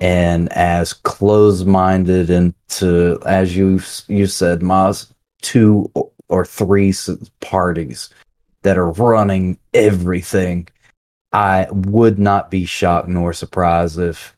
and 0.00 0.52
as 0.52 0.92
close-minded 0.92 2.30
into, 2.30 3.18
as 3.26 3.56
you 3.56 3.80
you 4.08 4.26
said, 4.26 4.60
Moz, 4.60 5.10
two 5.42 5.90
or 6.28 6.44
three 6.44 6.92
parties 7.40 8.10
that 8.62 8.76
are 8.76 8.90
running 8.90 9.58
everything. 9.74 10.68
I 11.32 11.68
would 11.70 12.18
not 12.18 12.50
be 12.50 12.64
shocked 12.64 13.08
nor 13.08 13.32
surprised 13.32 13.98
if 13.98 14.36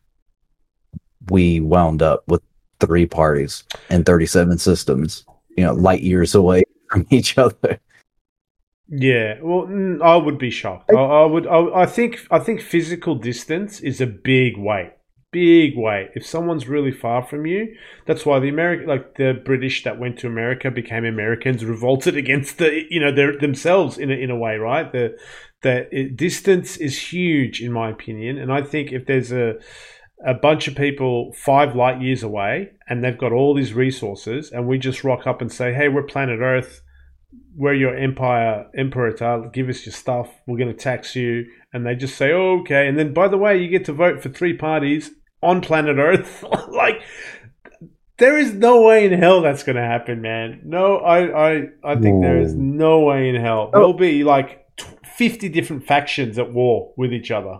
we 1.30 1.60
wound 1.60 2.02
up 2.02 2.24
with 2.26 2.42
three 2.80 3.06
parties 3.06 3.64
and 3.90 4.04
37 4.04 4.58
systems, 4.58 5.24
you 5.56 5.64
know, 5.64 5.74
light 5.74 6.02
years 6.02 6.34
away 6.34 6.64
from 6.90 7.06
each 7.10 7.38
other. 7.38 7.80
Yeah, 8.88 9.34
well, 9.42 9.68
I 10.02 10.16
would 10.16 10.38
be 10.38 10.50
shocked. 10.50 10.90
I, 10.90 10.96
I 10.96 11.24
would. 11.26 11.46
I, 11.46 11.82
I 11.82 11.86
think. 11.86 12.26
I 12.30 12.38
think 12.38 12.62
physical 12.62 13.14
distance 13.14 13.80
is 13.80 14.00
a 14.00 14.06
big 14.06 14.56
weight. 14.56 14.92
Big 15.30 15.76
weight. 15.76 16.08
If 16.14 16.24
someone's 16.24 16.68
really 16.68 16.90
far 16.90 17.22
from 17.22 17.44
you, 17.44 17.76
that's 18.06 18.24
why 18.24 18.40
the 18.40 18.48
American, 18.48 18.86
like 18.86 19.16
the 19.16 19.42
British 19.44 19.84
that 19.84 19.98
went 19.98 20.18
to 20.20 20.26
America, 20.26 20.70
became 20.70 21.04
Americans, 21.04 21.66
revolted 21.66 22.16
against 22.24 22.56
the, 22.56 22.84
you 22.88 22.98
know, 22.98 23.12
their 23.12 23.36
themselves 23.36 23.98
in 23.98 24.10
a, 24.10 24.14
in 24.14 24.30
a 24.30 24.38
way, 24.38 24.56
right? 24.56 24.90
The 24.90 25.18
the 25.60 26.10
distance 26.14 26.78
is 26.78 27.12
huge, 27.12 27.60
in 27.60 27.72
my 27.72 27.90
opinion, 27.90 28.38
and 28.38 28.50
I 28.50 28.62
think 28.62 28.90
if 28.92 29.04
there's 29.04 29.32
a 29.32 29.56
a 30.24 30.34
bunch 30.34 30.66
of 30.66 30.74
people 30.74 31.32
five 31.32 31.76
light 31.76 32.00
years 32.00 32.24
away 32.24 32.70
and 32.88 33.04
they've 33.04 33.16
got 33.16 33.32
all 33.32 33.54
these 33.54 33.74
resources, 33.74 34.50
and 34.50 34.66
we 34.66 34.78
just 34.78 35.04
rock 35.04 35.26
up 35.26 35.42
and 35.42 35.52
say, 35.52 35.74
"Hey, 35.74 35.88
we're 35.88 36.04
planet 36.04 36.40
Earth." 36.40 36.80
We're 37.58 37.74
your 37.74 37.94
empire 37.96 38.66
emperor 38.76 39.12
give 39.52 39.68
us 39.68 39.84
your 39.84 39.92
stuff 39.92 40.30
we're 40.46 40.56
going 40.56 40.72
to 40.72 40.78
tax 40.78 41.16
you. 41.16 41.44
And 41.72 41.84
they 41.84 41.96
just 41.96 42.16
say 42.16 42.32
oh, 42.32 42.60
okay. 42.60 42.88
And 42.88 42.98
then 42.98 43.12
by 43.12 43.28
the 43.28 43.36
way 43.36 43.60
you 43.60 43.68
get 43.68 43.84
to 43.86 43.92
vote 43.92 44.22
for 44.22 44.28
three 44.28 44.56
parties 44.56 45.10
on 45.42 45.60
planet 45.60 45.98
earth. 45.98 46.44
Like 46.68 47.02
there 48.18 48.38
is 48.38 48.54
no 48.54 48.82
way 48.82 49.04
in 49.04 49.12
hell 49.12 49.42
that's 49.42 49.64
going 49.64 49.76
to 49.76 49.82
happen 49.82 50.22
man. 50.22 50.60
No 50.64 50.98
i 50.98 51.48
i 51.48 51.68
i 51.82 51.96
think 51.96 52.22
there 52.22 52.40
is 52.40 52.54
no 52.54 53.00
way 53.00 53.28
in 53.28 53.34
hell. 53.34 53.70
There'll 53.72 53.92
be 53.92 54.22
like 54.22 54.64
50 55.04 55.48
different 55.48 55.84
factions 55.84 56.38
at 56.38 56.52
war 56.52 56.92
with 56.96 57.12
each 57.12 57.32
other. 57.32 57.58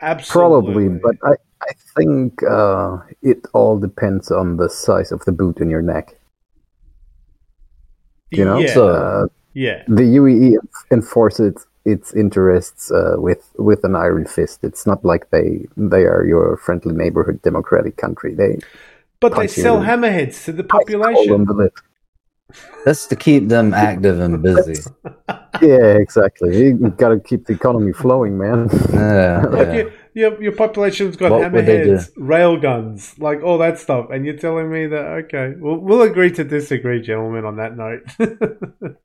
Absolutely. 0.00 0.88
Probably, 0.88 0.88
but 0.88 1.16
I, 1.22 1.34
I 1.62 1.72
think 1.96 2.42
uh, 2.42 2.98
it 3.22 3.46
all 3.52 3.78
depends 3.78 4.30
on 4.30 4.56
the 4.56 4.68
size 4.68 5.12
of 5.12 5.24
the 5.24 5.32
boot 5.32 5.58
in 5.58 5.68
your 5.68 5.82
neck. 5.82 6.18
You 8.30 8.44
know, 8.44 8.58
yeah 8.58 8.74
So- 8.74 8.88
uh, 8.88 9.26
yeah 9.54 9.82
the 9.88 10.02
UEE 10.20 10.58
enforces 10.90 11.66
its 11.84 12.12
interests 12.14 12.90
uh, 12.90 13.14
with 13.16 13.48
with 13.58 13.84
an 13.84 13.94
iron 13.94 14.26
fist. 14.26 14.64
It's 14.64 14.86
not 14.86 15.04
like 15.04 15.30
they 15.30 15.66
they 15.76 16.04
are 16.04 16.24
your 16.26 16.56
friendly 16.56 16.94
neighborhood 16.94 17.40
democratic 17.42 17.96
country. 17.96 18.34
They 18.34 18.58
but 19.20 19.34
they 19.36 19.46
sell 19.46 19.78
hammerheads 19.80 20.44
to 20.44 20.52
the 20.52 20.64
ice 20.64 20.70
cold 20.70 21.30
on 21.30 21.46
population. 21.46 21.70
That's 22.84 23.06
to 23.06 23.16
keep 23.16 23.48
them 23.48 23.74
active 23.74 24.20
and 24.20 24.42
busy. 24.42 24.82
yeah, 25.62 25.96
exactly. 25.98 26.56
You 26.56 26.74
got 26.74 27.08
to 27.08 27.18
keep 27.18 27.46
the 27.46 27.54
economy 27.54 27.92
flowing, 27.92 28.38
man. 28.38 28.68
Yeah, 28.92 29.42
Like 29.50 29.66
yeah. 29.68 29.74
your, 29.74 29.92
your 30.16 30.42
your 30.42 30.52
population's 30.52 31.14
got 31.16 31.30
What 31.30 31.52
would 31.52 31.66
they 31.66 31.84
do? 31.84 31.92
hammerheads, 31.96 32.10
rail 32.16 32.56
guns, 32.56 33.16
like 33.18 33.42
all 33.42 33.58
that 33.58 33.78
stuff, 33.78 34.10
and 34.10 34.24
you're 34.26 34.36
telling 34.38 34.70
me 34.70 34.86
that 34.88 35.04
okay, 35.24 35.54
we'll 35.58 35.76
we'll 35.78 36.02
agree 36.02 36.30
to 36.32 36.42
disagree, 36.44 37.00
gentlemen, 37.02 37.44
on 37.44 37.56
that 37.56 37.76
note. 37.76 38.02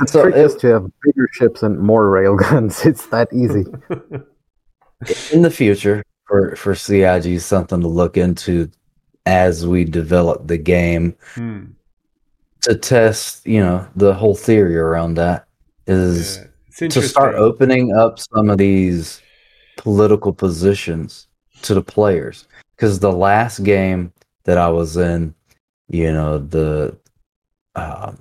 it's 0.00 0.12
So 0.12 0.22
trick 0.22 0.36
it- 0.36 0.44
is 0.44 0.54
to 0.56 0.66
have 0.68 0.84
bigger 1.02 1.28
ships 1.32 1.62
and 1.62 1.78
more 1.80 2.04
railguns. 2.10 2.84
It's 2.90 3.06
that 3.06 3.28
easy. 3.32 3.64
in 5.32 5.42
the 5.42 5.50
future 5.50 6.02
for 6.26 6.54
for 6.56 6.74
CIG 6.74 7.40
something 7.40 7.80
to 7.80 7.88
look 7.88 8.16
into 8.16 8.70
as 9.26 9.66
we 9.66 9.84
develop 9.84 10.46
the 10.48 10.58
game 10.58 11.14
Hmm. 11.34 11.64
to 12.62 12.74
test, 12.74 13.46
you 13.46 13.60
know, 13.60 13.86
the 13.96 14.12
whole 14.14 14.34
theory 14.34 14.76
around 14.76 15.14
that 15.14 15.46
is 15.86 16.38
Yeah. 16.38 16.44
To 16.88 17.02
start 17.02 17.34
opening 17.34 17.92
up 17.96 18.20
some 18.20 18.48
of 18.50 18.58
these 18.58 19.20
political 19.78 20.32
positions 20.32 21.26
to 21.62 21.72
the 21.72 21.82
players 21.82 22.46
because 22.76 23.00
the 23.00 23.12
last 23.12 23.64
game 23.64 24.12
that 24.44 24.58
I 24.58 24.68
was 24.68 24.96
in, 24.96 25.34
you 25.88 26.12
know, 26.12 26.38
the 26.38 26.94
um, 27.74 28.18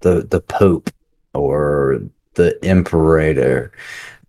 the 0.00 0.22
the 0.22 0.40
Pope 0.40 0.90
or 1.32 2.02
the 2.34 2.58
Imperator, 2.64 3.72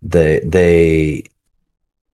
they 0.00 0.40
they 0.40 1.24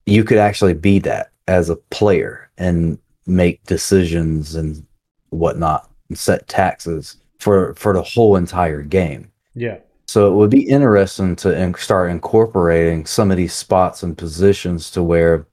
you 0.07 0.25
could 0.25 0.39
actually 0.39 0.75
be 0.75 0.99
that 1.01 1.31
as 1.47 1.71
a 1.71 1.77
player 1.77 2.51
and 2.59 2.99
make 3.27 3.63
decisions 3.65 4.55
and 4.55 4.85
whatnot 5.31 5.89
and 6.09 6.19
set 6.19 6.49
taxes 6.49 7.17
for 7.39 7.75
for 7.75 7.93
the 7.93 8.03
whole 8.03 8.37
entire 8.37 8.83
game. 8.83 9.31
Yeah. 9.55 9.79
So 10.13 10.31
it 10.31 10.35
would 10.37 10.51
be 10.51 10.69
interesting 10.69 11.37
to 11.37 11.59
in- 11.59 11.73
start 11.73 12.11
incorporating 12.11 13.07
some 13.07 13.31
of 13.31 13.39
these 13.39 13.55
spots 13.55 14.03
and 14.03 14.17
positions 14.17 14.91
to 14.91 15.03
where 15.03 15.47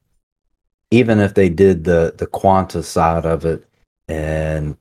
even 0.92 1.20
if 1.20 1.34
they 1.34 1.48
did 1.48 1.86
the 1.86 2.14
the 2.18 2.28
quanta 2.28 2.84
side 2.84 3.26
of 3.26 3.46
it 3.46 3.66
and 4.10 4.76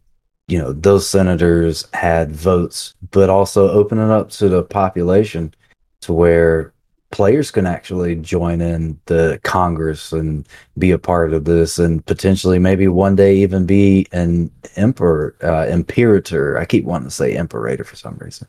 you 0.48 0.58
know 0.58 0.72
those 0.72 1.08
senators 1.08 1.86
had 1.92 2.32
votes 2.32 2.96
but 3.12 3.30
also 3.30 3.70
open 3.70 3.98
it 3.98 4.10
up 4.10 4.30
to 4.30 4.48
the 4.48 4.64
population 4.64 5.54
to 6.00 6.12
where 6.12 6.72
players 7.12 7.52
can 7.52 7.64
actually 7.64 8.16
join 8.16 8.60
in 8.60 8.98
the 9.06 9.38
congress 9.44 10.10
and 10.10 10.48
be 10.76 10.90
a 10.90 10.98
part 10.98 11.32
of 11.32 11.44
this 11.44 11.78
and 11.78 12.04
potentially 12.06 12.58
maybe 12.58 12.88
one 12.88 13.14
day 13.14 13.36
even 13.36 13.64
be 13.64 14.08
an 14.10 14.50
emperor 14.74 15.36
uh, 15.44 15.66
imperator. 15.68 16.58
I 16.58 16.64
keep 16.64 16.84
wanting 16.84 17.06
to 17.06 17.14
say 17.14 17.36
imperator 17.36 17.84
for 17.84 17.94
some 17.94 18.16
reason 18.16 18.48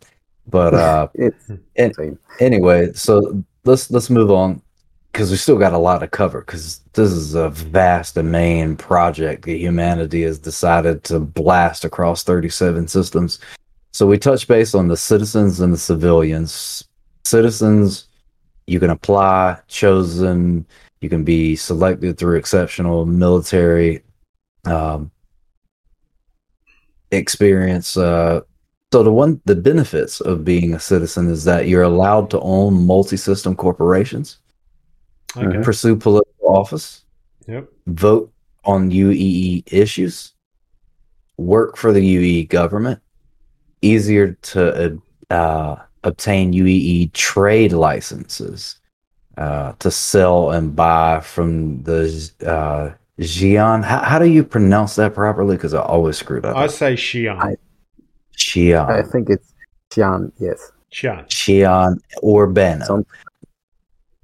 but 0.49 0.73
uh 0.73 1.07
It's 1.13 1.49
And- 1.75 2.17
anyway, 2.39 2.93
so 2.93 3.43
let's 3.65 3.89
let's 3.91 4.09
move 4.09 4.31
on 4.31 4.61
because 5.11 5.31
we 5.31 5.37
still 5.37 5.57
got 5.57 5.73
a 5.73 5.77
lot 5.77 5.99
to 5.99 6.07
cover 6.07 6.41
because 6.41 6.79
this 6.93 7.11
is 7.11 7.33
a 7.33 7.49
vast 7.49 8.15
and 8.17 8.31
main 8.31 8.75
project 8.75 9.45
that 9.45 9.57
humanity 9.57 10.21
has 10.23 10.37
decided 10.39 11.03
to 11.05 11.19
blast 11.19 11.83
across 11.83 12.23
37 12.23 12.87
systems. 12.87 13.39
So 13.91 14.05
we 14.05 14.17
touch 14.19 14.47
base 14.47 14.75
on 14.75 14.87
the 14.87 14.95
citizens 14.97 15.59
and 15.59 15.73
the 15.73 15.77
civilians. 15.77 16.87
Citizens, 17.25 18.07
you 18.67 18.79
can 18.79 18.91
apply, 18.91 19.57
chosen, 19.67 20.65
you 21.01 21.09
can 21.09 21.23
be 21.23 21.55
selected 21.55 22.17
through 22.17 22.37
exceptional 22.37 23.05
military 23.05 24.03
um, 24.65 25.09
experience. 27.11 27.97
Uh, 27.97 28.41
so 28.91 29.03
the 29.03 29.11
one 29.13 29.39
the 29.45 29.55
benefits 29.55 30.19
of 30.21 30.43
being 30.43 30.73
a 30.73 30.79
citizen 30.79 31.29
is 31.29 31.43
that 31.43 31.67
you're 31.67 31.83
allowed 31.83 32.29
to 32.31 32.39
own 32.39 32.85
multi-system 32.85 33.55
corporations, 33.55 34.37
Okay. 35.37 35.61
pursue 35.63 35.95
political 35.95 36.47
office, 36.57 37.03
Yep. 37.47 37.67
vote 37.87 38.31
on 38.65 38.89
UEE 38.91 39.63
issues, 39.71 40.33
work 41.37 41.77
for 41.77 41.93
the 41.93 42.01
UEE 42.01 42.49
government, 42.49 42.99
easier 43.81 44.33
to 44.41 44.99
uh, 45.29 45.75
obtain 46.03 46.53
UEE 46.53 47.11
trade 47.13 47.71
licenses, 47.73 48.75
uh, 49.37 49.73
to 49.79 49.89
sell 49.91 50.51
and 50.51 50.75
buy 50.75 51.19
from 51.21 51.83
the 51.83 52.01
uh, 52.45 52.91
Xi'an. 53.21 53.83
How, 53.83 53.99
how 53.99 54.19
do 54.19 54.25
you 54.25 54.43
pronounce 54.43 54.95
that 54.95 55.13
properly? 55.13 55.55
Because 55.55 55.73
I 55.73 55.81
always 55.81 56.17
screwed 56.17 56.43
up. 56.45 56.55
I 56.57 56.67
say 56.67 56.95
Xi'an. 56.95 57.55
I- 58.39 58.41
Xi'an. 58.41 58.89
I 58.89 59.01
think 59.03 59.29
it's 59.29 59.53
Xian, 59.91 60.31
yes. 60.39 60.71
Xi'an. 60.91 61.27
Xi'an 61.27 61.97
Urbana. 62.23 62.85
Some- 62.85 63.05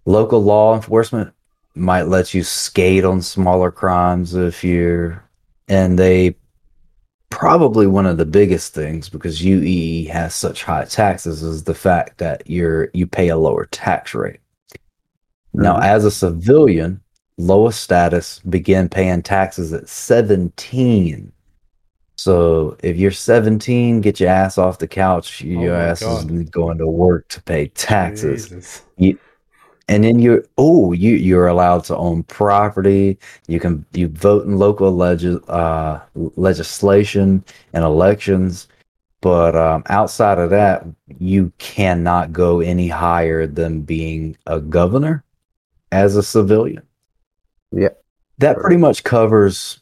Local 0.07 0.43
law 0.43 0.75
enforcement 0.75 1.33
might 1.73 2.03
let 2.03 2.33
you 2.33 2.43
skate 2.43 3.03
on 3.03 3.21
smaller 3.23 3.71
crimes 3.71 4.35
if 4.35 4.63
you're, 4.63 5.23
and 5.67 5.97
they 5.97 6.35
probably 7.31 7.87
one 7.87 8.05
of 8.05 8.17
the 8.17 8.25
biggest 8.25 8.73
things 8.73 9.09
because 9.09 9.41
UEE 9.41 10.07
has 10.09 10.35
such 10.35 10.63
high 10.63 10.85
taxes 10.85 11.41
is 11.41 11.63
the 11.63 11.73
fact 11.73 12.19
that 12.19 12.43
you're 12.45 12.89
you 12.93 13.07
pay 13.07 13.29
a 13.29 13.37
lower 13.37 13.65
tax 13.65 14.13
rate. 14.13 14.39
Now, 15.53 15.77
Mhm. 15.77 15.83
as 15.85 16.05
a 16.05 16.11
civilian, 16.11 17.01
lowest 17.39 17.81
status 17.81 18.39
begin 18.47 18.87
paying 18.87 19.23
taxes 19.23 19.73
at 19.73 19.89
17. 19.89 21.31
So 22.25 22.75
if 22.81 22.97
you're 22.97 23.11
17, 23.11 24.01
get 24.01 24.19
your 24.19 24.31
ass 24.31 24.57
off 24.57 24.79
the 24.79 24.87
couch. 24.87 25.41
Your 25.41 25.75
Oh 25.75 25.79
ass 25.79 25.99
God. 25.99 26.31
is 26.31 26.49
going 26.49 26.79
to 26.79 26.87
work 26.87 27.27
to 27.27 27.43
pay 27.43 27.67
taxes. 27.67 28.49
Jesus. 28.49 28.81
And 29.87 30.03
then 30.03 30.17
you're 30.17 30.43
oh, 30.57 30.91
you 30.93 31.13
you're 31.13 31.45
allowed 31.45 31.83
to 31.83 31.95
own 31.95 32.23
property. 32.23 33.19
You 33.47 33.59
can 33.59 33.85
you 33.93 34.07
vote 34.07 34.47
in 34.47 34.57
local 34.57 34.91
leg- 34.91 35.39
uh, 35.47 35.99
legislation 36.15 37.43
and 37.73 37.83
elections. 37.83 38.69
But 39.21 39.55
um, 39.55 39.83
outside 39.85 40.39
of 40.39 40.49
that, 40.49 40.83
you 41.19 41.53
cannot 41.59 42.33
go 42.33 42.59
any 42.59 42.87
higher 42.87 43.45
than 43.45 43.81
being 43.81 44.35
a 44.47 44.59
governor 44.59 45.23
as 45.91 46.15
a 46.15 46.23
civilian. 46.23 46.81
Yeah. 47.71 47.89
That 48.39 48.57
pretty 48.57 48.77
much 48.77 49.03
covers 49.03 49.79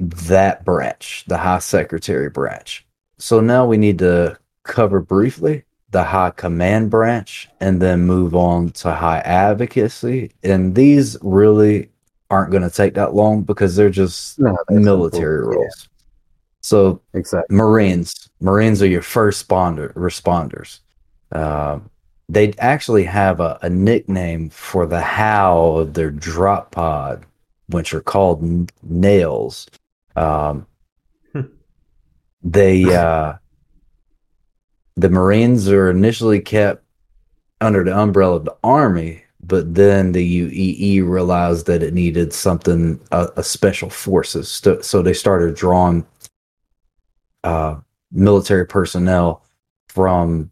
that 0.00 0.64
branch, 0.64 1.24
the 1.28 1.38
High 1.38 1.58
Secretary 1.58 2.30
branch. 2.30 2.86
So 3.18 3.40
now 3.40 3.66
we 3.66 3.76
need 3.76 3.98
to 3.98 4.38
cover 4.64 5.00
briefly 5.00 5.64
the 5.90 6.04
High 6.04 6.30
Command 6.30 6.90
branch 6.90 7.48
and 7.60 7.82
then 7.82 8.02
move 8.02 8.34
on 8.34 8.70
to 8.70 8.92
High 8.92 9.20
Advocacy. 9.20 10.32
And 10.42 10.74
these 10.74 11.16
really 11.22 11.90
aren't 12.30 12.50
going 12.50 12.62
to 12.62 12.70
take 12.70 12.94
that 12.94 13.14
long 13.14 13.42
because 13.42 13.76
they're 13.76 13.90
just 13.90 14.38
No, 14.38 14.56
military 14.70 15.44
roles. 15.44 15.88
So 16.60 17.00
exactly. 17.14 17.56
Marines. 17.56 18.28
Marines 18.40 18.82
are 18.82 18.86
your 18.86 19.02
first 19.02 19.48
responder, 19.48 19.92
responders. 19.94 20.80
Um, 21.32 21.90
they 22.28 22.52
actually 22.58 23.04
have 23.04 23.40
a, 23.40 23.58
a 23.62 23.68
nickname 23.68 24.50
for 24.50 24.86
the 24.86 25.00
how 25.00 25.76
of 25.76 25.94
their 25.94 26.10
drop 26.10 26.70
pod, 26.70 27.26
which 27.68 27.92
are 27.92 28.00
called 28.00 28.42
n- 28.42 28.68
nails. 28.82 29.66
Um, 30.20 30.66
Hmm. 31.32 31.42
they 32.42 32.84
uh, 32.94 33.34
the 34.96 35.08
Marines 35.08 35.68
are 35.68 35.90
initially 35.90 36.40
kept 36.40 36.84
under 37.60 37.84
the 37.84 37.96
umbrella 37.96 38.36
of 38.36 38.44
the 38.44 38.56
Army, 38.64 39.22
but 39.42 39.74
then 39.74 40.12
the 40.12 40.40
UEE 40.40 41.08
realized 41.08 41.66
that 41.66 41.82
it 41.82 41.94
needed 41.94 42.32
something 42.32 43.00
a, 43.12 43.28
a 43.36 43.42
special 43.44 43.90
forces, 43.90 44.48
so, 44.48 44.80
so 44.80 45.02
they 45.02 45.12
started 45.12 45.54
drawing 45.54 46.06
uh, 47.44 47.76
military 48.12 48.66
personnel 48.66 49.44
from 49.88 50.50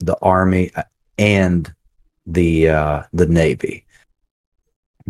the 0.00 0.16
army 0.22 0.70
and 1.18 1.72
the 2.26 2.68
uh, 2.68 3.02
the 3.12 3.26
navy. 3.26 3.84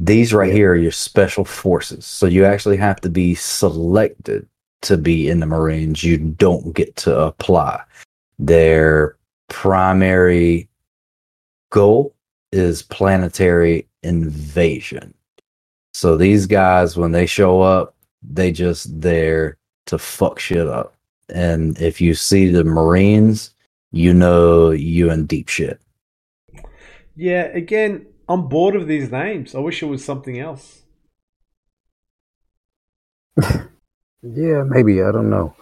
These 0.03 0.33
right 0.33 0.53
here 0.53 0.73
are 0.73 0.77
your 0.77 0.93
special 0.93 1.45
forces. 1.45 2.07
So 2.07 2.25
you 2.25 2.47
actually 2.47 2.79
have 2.79 3.03
to 3.03 3.11
be 3.11 3.35
selected 3.35 4.49
to 4.81 4.97
be 4.97 5.29
in 5.29 5.41
the 5.41 5.47
Marines. 5.47 6.03
You 6.03 6.17
don't 6.17 6.73
get 6.75 6.97
to 6.97 7.21
apply. 7.21 7.83
Their 8.39 9.19
primary 9.49 10.71
goal 11.69 12.15
is 12.51 12.83
planetary 12.83 13.87
invasion. 14.03 15.13
So 15.93 16.17
these 16.17 16.47
guys, 16.47 16.97
when 16.97 17.13
they 17.13 17.27
show 17.27 17.61
up, 17.61 17.95
they 18.23 18.53
just 18.53 19.03
there 19.03 19.59
to 19.87 19.99
fuck 19.99 20.39
shit 20.39 20.67
up. 20.67 20.95
And 21.29 21.79
if 21.79 22.01
you 22.01 22.15
see 22.15 22.51
the 22.51 22.65
Marines, 22.65 23.51
you 23.93 24.15
know 24.15 24.71
you 24.71 25.11
in 25.11 25.27
deep 25.27 25.51
shit. 25.51 25.79
Yeah, 27.17 27.45
again, 27.53 28.07
I'm 28.31 28.49
bored 28.49 28.77
of 28.77 28.87
these 28.87 29.11
names. 29.11 29.55
I 29.55 29.59
wish 29.59 29.83
it 29.83 29.87
was 29.87 30.05
something 30.05 30.39
else. 30.39 30.83
Yeah, 34.23 34.65
maybe. 34.67 35.03
I 35.03 35.13
don't 35.13 35.31
know. 35.31 35.55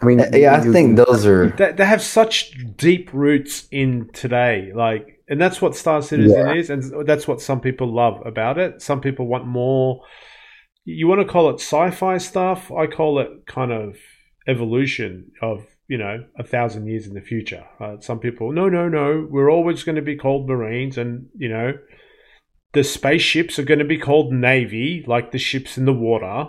I 0.00 0.06
mean, 0.06 0.18
yeah, 0.32 0.56
I 0.56 0.64
you- 0.64 0.72
think 0.72 0.96
those 0.96 1.26
are 1.26 1.50
They, 1.50 1.72
they 1.72 1.84
have 1.84 2.00
such 2.00 2.56
deep 2.78 3.10
roots 3.12 3.68
in 3.70 4.08
today, 4.14 4.72
like, 4.74 5.20
and 5.28 5.38
that's 5.38 5.60
what 5.60 5.76
Star 5.76 6.00
Citizen 6.00 6.46
Yeah. 6.46 6.54
is, 6.54 6.70
and 6.70 7.06
that's 7.06 7.28
what 7.28 7.42
some 7.42 7.60
people 7.60 7.92
love 7.92 8.24
about 8.26 8.56
it. 8.56 8.80
Some 8.80 9.02
people 9.02 9.26
want 9.26 9.46
more. 9.46 10.00
You 10.86 11.06
want 11.06 11.20
to 11.20 11.26
call 11.30 11.50
it 11.50 11.60
sci-fi 11.60 12.16
stuff. 12.16 12.72
I 12.72 12.86
call 12.86 13.18
it 13.20 13.28
kind 13.46 13.70
of 13.72 13.96
evolution 14.48 15.30
of 15.42 15.66
you 15.86 15.98
know 15.98 16.24
a 16.38 16.42
thousand 16.44 16.86
years 16.86 17.06
in 17.06 17.12
the 17.12 17.20
future. 17.20 17.64
Uh, 17.78 17.96
some 18.00 18.18
people, 18.20 18.52
no, 18.52 18.70
no, 18.70 18.88
no, 18.88 19.28
we're 19.30 19.50
always 19.52 19.82
going 19.84 19.96
to 19.96 20.02
be 20.02 20.16
called 20.16 20.48
Marines, 20.48 20.96
and 20.96 21.26
you 21.36 21.50
know. 21.50 21.74
The 22.72 22.82
spaceships 22.84 23.58
are 23.58 23.64
going 23.64 23.80
to 23.80 23.84
be 23.84 23.98
called 23.98 24.32
Navy, 24.32 25.04
like 25.06 25.30
the 25.30 25.38
ships 25.38 25.76
in 25.76 25.84
the 25.84 25.92
water. 25.92 26.48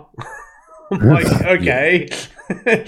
I'm 0.90 1.00
like, 1.08 1.26
okay. 1.44 2.08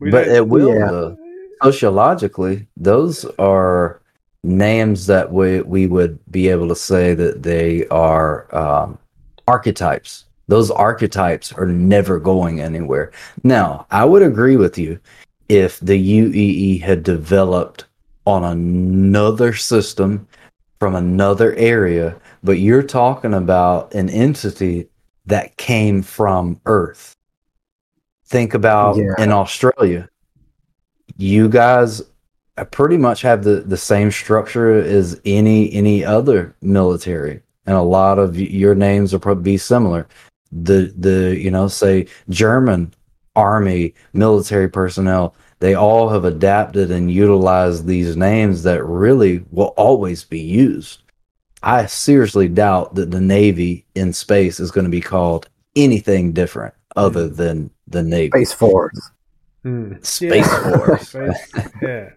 But 0.00 0.28
it 0.28 0.48
will 0.48 0.74
Yeah. 0.74 0.90
though. 0.90 1.16
sociologically 1.62 2.66
those 2.76 3.24
are 3.38 4.00
names 4.42 5.06
that 5.06 5.32
we 5.32 5.62
we 5.62 5.86
would 5.86 6.18
be 6.30 6.48
able 6.48 6.68
to 6.68 6.74
say 6.76 7.14
that 7.14 7.42
they 7.42 7.86
are 7.88 8.54
um, 8.54 8.98
archetypes 9.48 10.24
those 10.48 10.70
archetypes 10.70 11.52
are 11.52 11.64
never 11.66 12.18
going 12.18 12.60
anywhere 12.60 13.12
now 13.44 13.86
i 13.90 14.04
would 14.04 14.20
agree 14.22 14.56
with 14.56 14.76
you 14.76 14.98
if 15.48 15.80
the 15.80 15.96
uee 16.18 16.82
had 16.82 17.02
developed 17.02 17.86
on 18.26 18.44
another 18.44 19.54
system 19.54 20.26
from 20.80 20.94
another 20.96 21.54
area 21.54 22.14
but 22.44 22.58
you're 22.58 22.82
talking 22.82 23.34
about 23.34 23.94
an 23.94 24.10
entity 24.10 24.86
that 25.26 25.56
came 25.56 26.02
from 26.02 26.60
earth. 26.66 27.16
Think 28.26 28.54
about 28.54 28.96
Yeah. 28.96 29.14
in 29.18 29.32
australia. 29.32 30.08
You 31.16 31.48
guys 31.48 32.02
pretty 32.70 32.98
much 32.98 33.22
have 33.22 33.42
the, 33.42 33.60
the 33.66 33.76
same 33.76 34.10
structure 34.10 34.74
as 34.74 35.20
any 35.24 35.72
any 35.72 36.04
other 36.04 36.54
military 36.62 37.40
and 37.66 37.76
a 37.76 37.82
lot 37.82 38.18
of 38.18 38.38
your 38.38 38.74
names 38.74 39.12
will 39.12 39.20
probably 39.20 39.42
be 39.42 39.56
similar. 39.56 40.06
The 40.52 40.92
the 40.96 41.36
you 41.36 41.50
know 41.50 41.66
say 41.66 42.06
german 42.28 42.94
army 43.34 43.94
military 44.12 44.68
personnel 44.68 45.34
they 45.58 45.74
all 45.74 46.08
have 46.10 46.24
adapted 46.24 46.90
and 46.90 47.10
utilized 47.10 47.86
these 47.86 48.16
names 48.16 48.62
that 48.64 48.84
really 48.84 49.44
will 49.50 49.72
always 49.76 50.22
be 50.22 50.38
used 50.40 51.03
i 51.64 51.86
seriously 51.86 52.48
doubt 52.48 52.94
that 52.94 53.10
the 53.10 53.20
navy 53.20 53.86
in 53.94 54.12
space 54.12 54.60
is 54.60 54.70
going 54.70 54.84
to 54.84 54.90
be 54.90 55.00
called 55.00 55.48
anything 55.76 56.32
different 56.32 56.74
other 56.96 57.28
than 57.28 57.70
the 57.86 58.02
navy 58.02 58.30
Space 58.30 58.52
Force. 58.52 59.10
Hmm. 59.62 59.94
Space 60.02 60.58
Force. 60.58 61.08
Space- 61.08 61.52
yeah. 61.82 62.10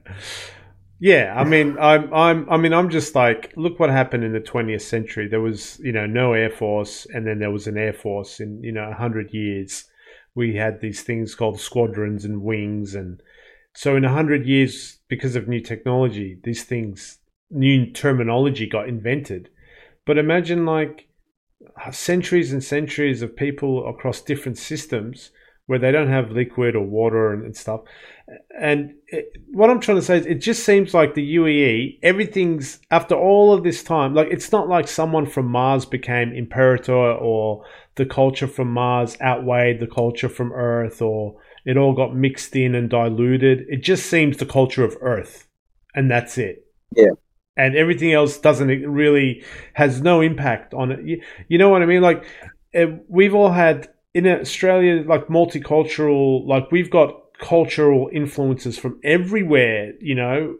Yeah, 0.99 1.35
I 1.37 1.43
mean, 1.43 1.77
I'm, 1.79 2.11
I'm, 2.11 2.49
I 2.49 2.57
mean, 2.57 2.73
I'm 2.73 2.89
just 2.89 3.13
like, 3.13 3.53
look 3.55 3.79
what 3.79 3.91
happened 3.91 4.23
in 4.23 4.33
the 4.33 4.39
20th 4.39 4.81
century. 4.81 5.27
There 5.27 5.41
was, 5.41 5.79
you 5.79 5.91
know, 5.91 6.07
no 6.07 6.33
air 6.33 6.49
force, 6.49 7.05
and 7.13 7.27
then 7.27 7.37
there 7.37 7.51
was 7.51 7.67
an 7.67 7.77
air 7.77 7.93
force 7.93 8.39
in, 8.39 8.63
you 8.63 8.71
know, 8.71 8.91
hundred 8.91 9.31
years. 9.31 9.85
We 10.33 10.55
had 10.55 10.81
these 10.81 11.03
things 11.03 11.35
called 11.35 11.59
squadrons 11.59 12.25
and 12.25 12.41
wings, 12.41 12.95
and 12.95 13.21
so 13.73 13.95
in 13.95 14.03
hundred 14.05 14.47
years, 14.47 14.97
because 15.07 15.35
of 15.35 15.47
new 15.47 15.61
technology, 15.61 16.39
these 16.43 16.63
things, 16.63 17.19
new 17.49 17.91
terminology 17.91 18.67
got 18.67 18.89
invented. 18.89 19.49
But 20.05 20.17
imagine 20.17 20.65
like 20.65 21.07
centuries 21.91 22.53
and 22.53 22.63
centuries 22.63 23.21
of 23.21 23.35
people 23.35 23.87
across 23.89 24.21
different 24.21 24.57
systems 24.57 25.31
where 25.67 25.79
they 25.79 25.91
don't 25.91 26.09
have 26.09 26.31
liquid 26.31 26.75
or 26.75 26.85
water 26.85 27.33
and, 27.33 27.43
and 27.43 27.55
stuff. 27.55 27.81
And 28.59 28.93
it, 29.07 29.33
what 29.51 29.69
I'm 29.69 29.81
trying 29.81 29.97
to 29.97 30.03
say 30.03 30.17
is, 30.17 30.25
it 30.25 30.35
just 30.35 30.63
seems 30.63 30.93
like 30.93 31.13
the 31.13 31.35
UEE, 31.35 31.99
everything's 32.03 32.79
after 32.89 33.15
all 33.15 33.53
of 33.53 33.63
this 33.63 33.83
time, 33.83 34.13
like 34.13 34.29
it's 34.31 34.51
not 34.51 34.69
like 34.69 34.87
someone 34.87 35.25
from 35.25 35.47
Mars 35.47 35.85
became 35.85 36.31
imperator 36.31 36.93
or 36.93 37.65
the 37.95 38.05
culture 38.05 38.47
from 38.47 38.71
Mars 38.71 39.17
outweighed 39.21 39.81
the 39.81 39.87
culture 39.87 40.29
from 40.29 40.53
Earth 40.53 41.01
or 41.01 41.35
it 41.65 41.75
all 41.75 41.93
got 41.93 42.15
mixed 42.15 42.55
in 42.55 42.73
and 42.73 42.89
diluted. 42.89 43.65
It 43.67 43.83
just 43.83 44.05
seems 44.05 44.37
the 44.37 44.45
culture 44.45 44.85
of 44.85 44.97
Earth, 45.01 45.49
and 45.93 46.09
that's 46.09 46.37
it. 46.37 46.65
Yeah. 46.95 47.11
And 47.57 47.75
everything 47.75 48.13
else 48.13 48.37
doesn't 48.37 48.67
really 48.67 49.43
has 49.73 50.01
no 50.01 50.21
impact 50.21 50.73
on 50.73 50.91
it. 50.91 51.03
You, 51.03 51.21
you 51.47 51.57
know 51.57 51.69
what 51.69 51.81
I 51.81 51.85
mean? 51.85 52.01
Like 52.01 52.25
eh, 52.73 52.85
we've 53.07 53.33
all 53.33 53.51
had 53.51 53.89
in 54.13 54.27
Australia, 54.27 55.03
like 55.05 55.27
multicultural, 55.27 56.45
like 56.47 56.71
we've 56.71 56.89
got 56.89 57.21
cultural 57.39 58.09
influences 58.13 58.77
from 58.77 58.99
everywhere. 59.03 59.93
You 59.99 60.15
know, 60.15 60.57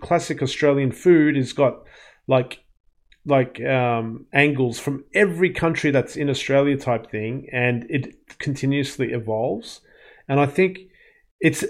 classic 0.00 0.42
Australian 0.42 0.92
food 0.92 1.36
has 1.36 1.52
got 1.52 1.82
like 2.26 2.60
like 3.24 3.60
um, 3.62 4.26
angles 4.32 4.78
from 4.78 5.04
every 5.14 5.50
country 5.50 5.90
that's 5.90 6.16
in 6.16 6.28
Australia 6.28 6.76
type 6.76 7.10
thing, 7.10 7.46
and 7.52 7.86
it 7.88 8.38
continuously 8.38 9.12
evolves. 9.12 9.80
And 10.28 10.40
I 10.40 10.46
think 10.46 10.78
it's 11.40 11.64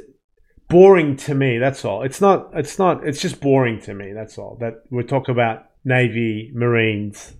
boring 0.72 1.16
to 1.18 1.34
me. 1.34 1.58
That's 1.58 1.84
all. 1.84 2.02
It's 2.02 2.20
not. 2.20 2.50
It's 2.54 2.78
not. 2.78 3.06
It's 3.06 3.20
just 3.20 3.40
boring 3.40 3.80
to 3.82 3.94
me. 3.94 4.12
That's 4.12 4.38
all. 4.38 4.56
That 4.60 4.82
we 4.90 5.04
talk 5.04 5.28
about 5.28 5.66
Navy, 5.84 6.50
Marines, 6.54 7.34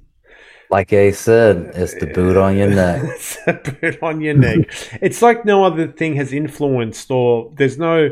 like 0.73 0.93
I 0.95 1.11
said 1.11 1.71
it's 1.75 1.95
the 1.95 2.07
boot 2.07 2.37
on 2.37 2.57
your 2.57 2.71
neck 2.83 3.03
it's 3.05 3.37
a 3.47 3.53
boot 3.53 4.03
on 4.03 4.23
your 4.23 4.35
neck. 4.35 4.67
it's 5.03 5.21
like 5.21 5.45
no 5.45 5.65
other 5.65 5.87
thing 5.87 6.17
has 6.17 6.33
influenced, 6.33 7.11
or 7.11 7.53
there's 7.57 7.79
no. 7.79 8.09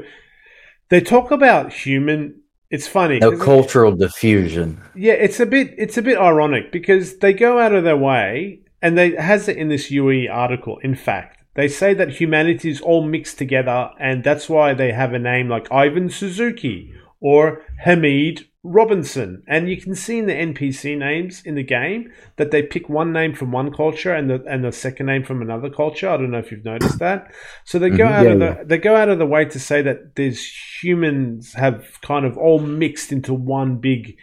They 0.90 1.01
talk 1.01 1.30
about 1.30 1.72
human. 1.72 2.36
It's 2.70 2.86
funny. 2.86 3.18
no 3.18 3.36
cultural 3.36 3.97
diffusion 3.97 4.80
yeah, 4.94 5.14
it's 5.14 5.40
a 5.40 5.47
bit. 5.47 5.74
It's 5.76 5.97
a 5.97 6.02
bit 6.02 6.18
ironic 6.18 6.70
because 6.70 7.18
they 7.18 7.32
go 7.32 7.59
out 7.59 7.72
of 7.72 7.82
their 7.82 7.97
way, 7.97 8.60
and 8.82 8.97
they 8.97 9.09
it 9.14 9.20
has 9.20 9.48
it 9.48 9.56
in 9.56 9.68
this 9.68 9.90
UE 9.90 10.28
article. 10.30 10.78
In 10.78 10.94
fact, 10.94 11.39
they 11.61 11.69
say 11.69 11.93
that 11.93 12.12
humanity 12.12 12.70
is 12.70 12.81
all 12.81 13.05
mixed 13.05 13.37
together, 13.37 13.91
and 14.01 14.24
that's 14.24 14.49
why 14.49 14.73
they 14.73 14.93
have 14.93 15.12
a 15.12 15.19
name 15.19 15.47
like 15.51 15.70
Ivan 15.70 16.09
Suzuki 16.09 16.91
or 17.20 17.62
Hamid 17.85 18.47
Robinson. 18.62 19.43
And 19.47 19.69
you 19.69 19.77
can 19.77 19.95
see 19.95 20.16
in 20.16 20.27
the 20.27 20.32
NPC 20.32 20.97
names 20.97 21.43
in 21.45 21.57
the 21.57 21.62
game 21.62 22.11
that 22.37 22.51
they 22.51 22.62
pick 22.62 22.89
one 22.89 23.12
name 23.12 23.35
from 23.35 23.53
one 23.53 23.70
culture 23.74 24.15
and 24.15 24.31
the 24.31 24.43
and 24.47 24.65
the 24.65 24.73
second 24.73 25.05
name 25.05 25.23
from 25.23 25.43
another 25.43 25.69
culture. 25.69 26.09
I 26.09 26.16
don't 26.16 26.31
know 26.31 26.39
if 26.39 26.51
you've 26.51 26.65
noticed 26.65 26.99
that. 26.99 27.31
So 27.66 27.78
they 27.78 27.91
go 27.91 28.05
Mhm. 28.07 28.11
out 28.12 28.24
Yeah, 28.24 28.32
of 28.32 28.39
the 28.39 28.45
yeah. 28.47 28.62
they 28.65 28.78
go 28.78 28.97
out 28.97 29.11
of 29.11 29.19
the 29.19 29.27
way 29.27 29.45
to 29.45 29.59
say 29.61 29.82
that 29.82 30.15
these 30.16 30.41
humans 30.82 31.53
have 31.53 32.01
kind 32.01 32.24
of 32.24 32.39
all 32.39 32.59
mixed 32.61 33.12
into 33.12 33.35
one 33.35 33.77
big 33.77 34.16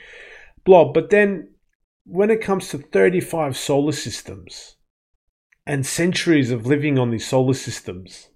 blob. 0.65 0.95
But 0.95 1.11
then 1.11 1.49
when 2.03 2.31
it 2.31 2.41
comes 2.41 2.69
to 2.69 2.79
35 2.79 3.55
solar 3.55 3.91
systems 3.91 4.76
and 5.67 5.85
centuries 5.85 6.49
of 6.49 6.65
living 6.65 6.97
on 6.97 7.11
these 7.11 7.27
solar 7.27 7.53
systems, 7.53 8.29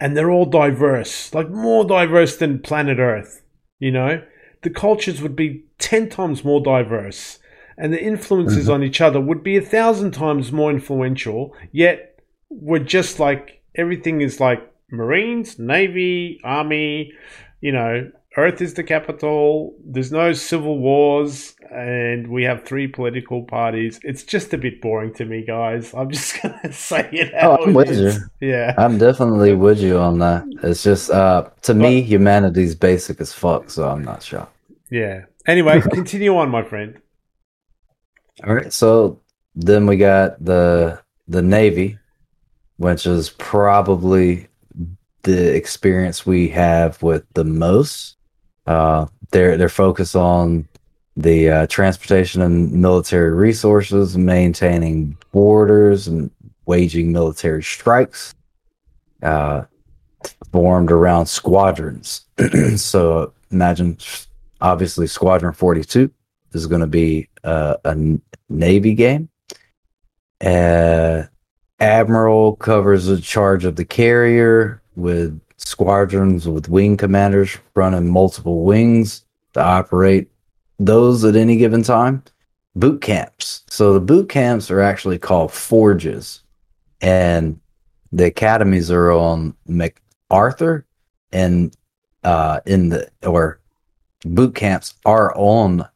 and 0.00 0.16
they're 0.16 0.30
all 0.30 0.44
diverse, 0.44 1.32
like 1.32 1.48
more 1.48 1.84
diverse 1.84 2.36
than 2.36 2.58
planet 2.58 2.98
Earth, 2.98 3.42
you 3.78 3.92
know, 3.92 4.20
the 4.62 4.70
cultures 4.70 5.22
would 5.22 5.36
be 5.36 5.64
10 5.78 6.08
times 6.08 6.44
more 6.44 6.60
diverse. 6.60 7.38
And 7.76 7.92
the 7.92 8.02
influences 8.02 8.64
mm-hmm. 8.64 8.72
on 8.72 8.82
each 8.82 9.00
other 9.00 9.20
would 9.20 9.42
be 9.42 9.56
a 9.56 9.62
thousand 9.62 10.12
times 10.12 10.52
more 10.52 10.70
influential. 10.70 11.54
Yet 11.72 12.20
we're 12.48 12.78
just 12.78 13.18
like 13.18 13.62
everything 13.74 14.20
is 14.20 14.38
like 14.40 14.60
Marines, 14.90 15.58
Navy, 15.58 16.40
Army, 16.44 17.12
you 17.60 17.72
know, 17.72 18.10
Earth 18.36 18.60
is 18.60 18.74
the 18.74 18.82
capital. 18.82 19.74
There's 19.84 20.10
no 20.10 20.32
civil 20.32 20.78
wars, 20.78 21.54
and 21.70 22.26
we 22.28 22.42
have 22.42 22.64
three 22.64 22.88
political 22.88 23.44
parties. 23.44 24.00
It's 24.02 24.24
just 24.24 24.52
a 24.52 24.58
bit 24.58 24.80
boring 24.80 25.14
to 25.14 25.24
me, 25.24 25.44
guys. 25.44 25.94
I'm 25.94 26.10
just 26.10 26.40
gonna 26.42 26.72
say 26.72 27.08
it. 27.12 27.32
Oh, 27.40 27.64
I'm 27.64 27.74
with 27.74 27.96
you. 27.96 28.12
Yeah, 28.40 28.74
I'm 28.76 28.98
definitely 28.98 29.54
with 29.54 29.78
you 29.78 29.98
on 29.98 30.18
that. 30.18 30.44
It's 30.64 30.82
just 30.82 31.10
uh 31.10 31.48
to 31.62 31.74
me 31.74 32.00
humanity's 32.02 32.74
basic 32.74 33.20
as 33.20 33.32
fuck, 33.32 33.70
so 33.70 33.88
I'm 33.88 34.02
not 34.02 34.22
sure. 34.22 34.48
yeah. 34.90 35.22
Anyway, 35.46 35.80
continue 35.92 36.36
on, 36.36 36.48
my 36.48 36.62
friend. 36.62 37.00
All 38.44 38.54
right, 38.54 38.72
so 38.72 39.20
then 39.54 39.86
we 39.86 39.96
got 39.96 40.44
the 40.44 41.00
the 41.28 41.42
Navy, 41.42 41.98
which 42.78 43.06
is 43.06 43.30
probably 43.30 44.48
the 45.22 45.54
experience 45.54 46.26
we 46.26 46.48
have 46.48 47.00
with 47.02 47.24
the 47.34 47.44
most. 47.44 48.16
Uh, 48.66 49.06
they're 49.30 49.56
they're 49.56 49.68
focused 49.68 50.16
on 50.16 50.66
the 51.16 51.48
uh, 51.48 51.66
transportation 51.66 52.42
and 52.42 52.72
military 52.72 53.32
resources, 53.32 54.16
maintaining 54.16 55.16
borders, 55.32 56.08
and 56.08 56.30
waging 56.66 57.12
military 57.12 57.62
strikes. 57.62 58.34
Uh, 59.22 59.64
formed 60.52 60.90
around 60.90 61.26
squadrons. 61.26 62.22
so 62.76 63.32
imagine, 63.50 63.98
obviously, 64.60 65.06
Squadron 65.06 65.52
Forty 65.52 65.82
Two 65.82 66.10
is 66.52 66.66
going 66.66 66.80
to 66.80 66.86
be 66.86 67.28
uh, 67.42 67.76
a 67.84 67.96
Navy 68.48 68.94
game. 68.94 69.28
Uh, 70.40 71.24
Admiral 71.80 72.56
covers 72.56 73.06
the 73.06 73.20
charge 73.20 73.64
of 73.64 73.76
the 73.76 73.84
carrier 73.84 74.80
with 74.96 75.40
squadrons 75.64 76.46
with 76.46 76.68
wing 76.68 76.96
commanders 76.96 77.56
running 77.74 78.08
multiple 78.08 78.64
wings 78.64 79.24
to 79.54 79.62
operate 79.62 80.30
those 80.78 81.24
at 81.24 81.36
any 81.36 81.56
given 81.56 81.82
time. 81.82 82.22
Boot 82.76 83.00
camps. 83.00 83.62
So 83.68 83.92
the 83.92 84.00
boot 84.00 84.28
camps 84.28 84.70
are 84.70 84.80
actually 84.80 85.18
called 85.18 85.52
forges, 85.52 86.42
and 87.00 87.60
the 88.10 88.26
academies 88.26 88.90
are 88.90 89.12
on 89.12 89.54
MacArthur 89.66 90.84
and 91.32 91.76
uh, 92.24 92.60
in 92.66 92.88
the 92.88 93.10
or 93.22 93.60
boot 94.24 94.54
camps 94.54 94.94
are 95.04 95.32
on 95.36 95.86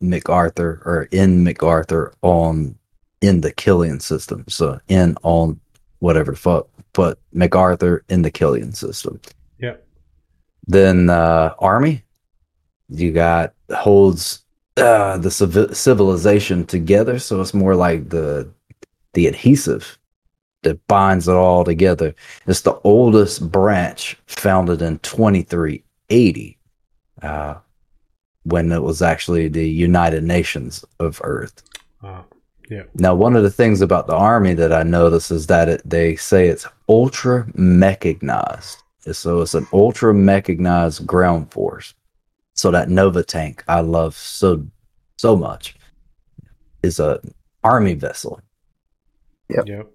MacArthur 0.00 0.82
or 0.84 1.08
in 1.10 1.44
MacArthur 1.44 2.12
on 2.22 2.76
in 3.20 3.40
the 3.40 3.52
Killian 3.52 4.00
system. 4.00 4.44
So 4.48 4.80
in 4.88 5.16
on 5.22 5.60
whatever 6.00 6.34
fuck, 6.34 6.68
but 6.92 7.18
MacArthur 7.32 8.04
in 8.08 8.22
the 8.22 8.30
Killian 8.30 8.72
system. 8.72 9.20
Yeah. 9.58 9.76
Then 10.66 11.10
uh, 11.10 11.54
Army, 11.58 12.04
you 12.88 13.12
got 13.12 13.54
holds 13.74 14.44
uh, 14.76 15.18
the 15.18 15.30
civ- 15.30 15.76
civilization 15.76 16.64
together, 16.66 17.18
so 17.18 17.40
it's 17.40 17.54
more 17.54 17.74
like 17.74 18.08
the 18.10 18.50
the 19.14 19.26
adhesive 19.26 19.98
that 20.62 20.86
binds 20.86 21.28
it 21.28 21.34
all 21.34 21.64
together. 21.64 22.14
It's 22.46 22.62
the 22.62 22.78
oldest 22.84 23.50
branch, 23.50 24.16
founded 24.26 24.82
in 24.82 24.98
2380, 25.00 26.58
uh, 27.22 27.54
when 28.42 28.72
it 28.72 28.82
was 28.82 29.02
actually 29.02 29.48
the 29.48 29.68
United 29.68 30.24
Nations 30.24 30.84
of 30.98 31.20
Earth. 31.22 31.62
Uh, 32.02 32.22
yeah. 32.70 32.82
Now, 32.94 33.14
one 33.14 33.36
of 33.36 33.42
the 33.42 33.50
things 33.50 33.80
about 33.80 34.06
the 34.06 34.14
army 34.14 34.54
that 34.54 34.72
I 34.72 34.82
notice 34.82 35.30
is 35.30 35.46
that 35.46 35.68
it, 35.68 35.82
they 35.84 36.16
say 36.16 36.48
it's 36.48 36.66
ultra 36.88 37.46
mechanized. 37.54 38.82
So 39.12 39.40
it's 39.40 39.54
an 39.54 39.66
ultra 39.72 40.12
mechanized 40.12 41.06
ground 41.06 41.50
force. 41.50 41.94
So 42.54 42.70
that 42.72 42.90
Nova 42.90 43.22
tank 43.22 43.64
I 43.68 43.80
love 43.80 44.16
so 44.16 44.66
so 45.16 45.36
much 45.36 45.76
is 46.82 46.98
a 46.98 47.20
army 47.62 47.94
vessel. 47.94 48.40
Yep. 49.48 49.66
Yep. 49.66 49.90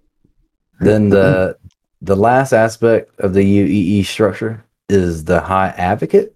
Then 0.79 1.09
the 1.09 1.57
the 2.01 2.15
last 2.15 2.53
aspect 2.53 3.17
of 3.19 3.33
the 3.33 3.43
UEE 3.43 4.05
structure 4.05 4.63
is 4.89 5.25
the 5.25 5.39
High 5.39 5.69
Advocate. 5.69 6.33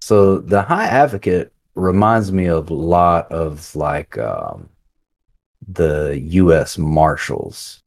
So 0.00 0.38
the 0.38 0.62
High 0.62 0.86
Advocate 0.86 1.52
reminds 1.74 2.32
me 2.32 2.46
of 2.46 2.70
a 2.70 2.74
lot 2.74 3.30
of 3.30 3.74
like 3.76 4.18
um, 4.18 4.68
the 5.68 6.18
U.S. 6.42 6.78
Marshals. 6.78 7.82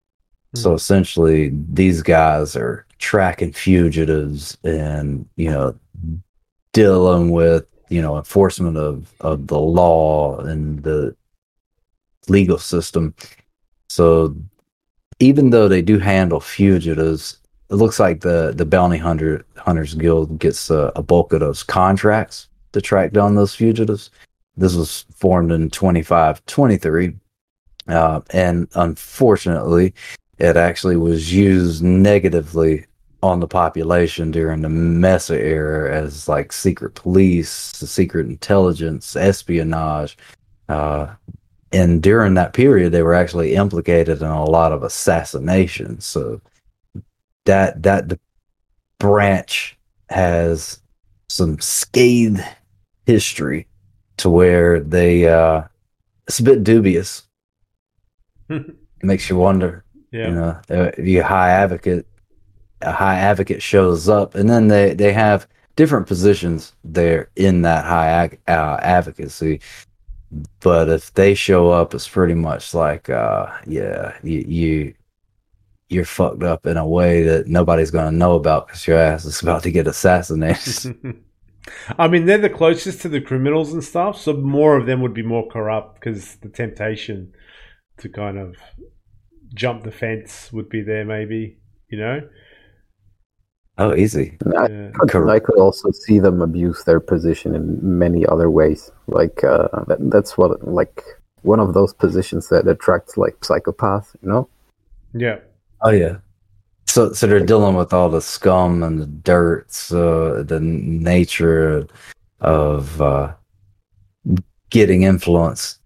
So 0.56 0.72
Hmm. 0.72 0.76
essentially, 0.76 1.52
these 1.74 2.02
guys 2.02 2.56
are 2.56 2.86
tracking 3.00 3.52
fugitives 3.54 4.58
and 4.64 5.26
you 5.36 5.50
know 5.50 5.76
dealing 6.74 7.32
with 7.32 7.66
you 7.90 8.02
know 8.02 8.18
enforcement 8.18 8.78
of 8.78 9.12
of 9.22 9.48
the 9.48 9.60
law 9.60 10.38
and 10.40 10.84
the 10.84 11.16
legal 12.28 12.58
system. 12.58 13.16
So 13.90 14.36
even 15.20 15.50
though 15.50 15.68
they 15.68 15.82
do 15.82 16.00
handle 16.00 16.40
fugitives, 16.40 17.40
it 17.70 17.76
looks 17.76 18.00
like 18.00 18.22
the 18.22 18.54
the 18.56 18.66
bounty 18.66 18.98
hunter 18.98 19.46
hunters 19.58 19.94
guild 19.96 20.40
gets 20.40 20.70
a, 20.70 20.92
a 20.96 21.04
bulk 21.04 21.34
of 21.34 21.40
those 21.40 21.64
contracts 21.64 22.48
to 22.74 22.82
track 22.82 23.12
down 23.14 23.36
those 23.36 23.56
fugitives. 23.56 24.10
This 24.58 24.76
was 24.76 25.06
formed 25.16 25.52
in 25.52 25.70
25 25.70 26.46
23 26.46 27.16
uh, 27.88 28.22
and 28.32 28.68
unfortunately 28.76 29.94
it 30.38 30.58
actually 30.58 30.96
was 30.96 31.34
used 31.34 31.84
negatively 31.84 32.86
on 33.24 33.40
the 33.40 33.48
population 33.48 34.32
during 34.32 34.62
the 34.62 34.70
Messer 34.70 35.36
era 35.36 35.96
as 35.96 36.28
like 36.28 36.52
secret 36.52 36.96
police, 36.96 37.50
secret 37.50 38.26
intelligence, 38.26 39.16
espionage. 39.16 40.18
Uh, 40.68 41.08
and 41.72 42.02
during 42.02 42.34
that 42.34 42.54
period, 42.54 42.92
they 42.92 43.04
were 43.04 43.14
actually 43.14 43.54
implicated 43.54 44.22
in 44.22 44.28
a 44.28 44.44
lot 44.44 44.72
of 44.72 44.84
assassinations. 44.84 46.06
So 46.06 46.42
that 47.46 47.84
that 47.84 48.20
branch 49.00 49.78
has 50.10 50.80
some 51.30 51.60
scathed 51.60 52.44
history 53.06 53.68
to 54.18 54.30
where 54.30 54.80
they 54.80 55.28
uh, 55.28 55.64
it's 56.28 56.40
a 56.40 56.44
bit 56.44 56.64
dubious. 56.64 57.24
Makes 59.04 59.30
you 59.30 59.38
wonder 59.38 59.84
yeah. 60.12 60.28
you 60.28 60.36
know, 60.36 60.60
uh, 60.70 60.92
the 60.98 61.18
high 61.18 61.50
advocate, 61.50 62.06
a 62.82 62.92
high 62.92 63.16
advocate 63.18 63.62
shows 63.62 64.10
up, 64.10 64.36
and 64.36 64.50
then 64.50 64.68
they 64.68 64.94
they 64.94 65.14
have 65.14 65.48
different 65.76 66.08
positions 66.08 66.74
there 66.84 67.30
in 67.36 67.62
that 67.64 67.86
high 67.86 68.08
ag- 68.08 68.40
uh, 68.48 68.78
advocacy. 68.82 69.62
But 70.62 70.90
if 70.90 71.14
they 71.14 71.34
show 71.34 71.72
up, 71.72 71.94
it's 71.94 72.08
pretty 72.08 72.36
much 72.36 72.74
like, 72.74 73.10
uh, 73.10 73.48
yeah, 73.68 74.18
you, 74.24 74.40
you 74.48 74.94
you're 75.90 76.06
fucked 76.06 76.44
up 76.44 76.66
in 76.66 76.78
a 76.78 76.88
way 76.88 77.24
that 77.24 77.48
nobody's 77.48 77.92
gonna 77.92 78.12
know 78.12 78.36
about 78.36 78.68
because 78.68 78.88
your 78.88 78.98
ass 78.98 79.26
is 79.26 79.42
about 79.42 79.64
to 79.64 79.72
get 79.72 79.88
assassinated. 79.88 81.16
I 81.98 82.08
mean, 82.08 82.26
they're 82.26 82.40
the 82.40 82.50
closest 82.50 83.02
to 83.02 83.10
the 83.10 83.22
criminals 83.22 83.72
and 83.72 83.84
stuff, 83.84 84.20
so 84.20 84.34
more 84.34 84.78
of 84.78 84.88
them 84.88 85.00
would 85.02 85.14
be 85.14 85.22
more 85.22 85.48
corrupt 85.48 85.96
because 85.96 86.36
the 86.38 86.50
temptation 86.50 87.34
to 88.02 88.10
kind 88.10 88.38
of 88.38 88.56
jump 89.54 89.84
the 89.84 89.92
fence 89.92 90.52
would 90.52 90.70
be 90.70 90.82
there, 90.82 91.06
maybe. 91.06 91.58
You 91.90 92.00
know? 92.00 92.22
oh, 93.78 93.96
easy. 93.96 94.38
I, 94.58 94.68
Yeah. 94.68 94.92
could, 95.10 95.30
I 95.30 95.40
could 95.40 95.58
also 95.58 95.92
see 95.92 96.20
them 96.20 96.42
abuse 96.42 96.84
their 96.84 97.00
position 97.00 97.56
in 97.56 97.80
many 97.98 98.26
other 98.28 98.50
ways. 98.50 98.92
Like 99.08 99.44
uh, 99.44 99.68
that, 99.88 99.98
that's 100.10 100.38
what 100.38 100.66
like 100.68 101.04
one 101.42 101.60
of 101.60 101.74
those 101.74 101.94
positions 101.94 102.50
that 102.50 102.68
attracts 102.68 103.18
like 103.18 103.40
psychopaths. 103.42 104.16
You 104.22 104.30
know? 104.30 104.50
Yeah. 105.14 105.40
Oh 105.82 105.90
yeah. 105.90 106.18
So 106.88 107.14
so 107.14 107.28
they're 107.28 107.40
dealing 107.46 107.76
with 107.76 107.94
all 107.94 108.10
the 108.10 108.22
scum 108.22 108.84
and 108.84 109.00
the 109.00 109.06
dirt, 109.06 109.72
so 109.72 110.44
the 110.44 110.60
nature 110.60 111.88
of 112.42 113.02
uh, 113.02 113.34
getting 114.70 115.04
influence 115.04 115.80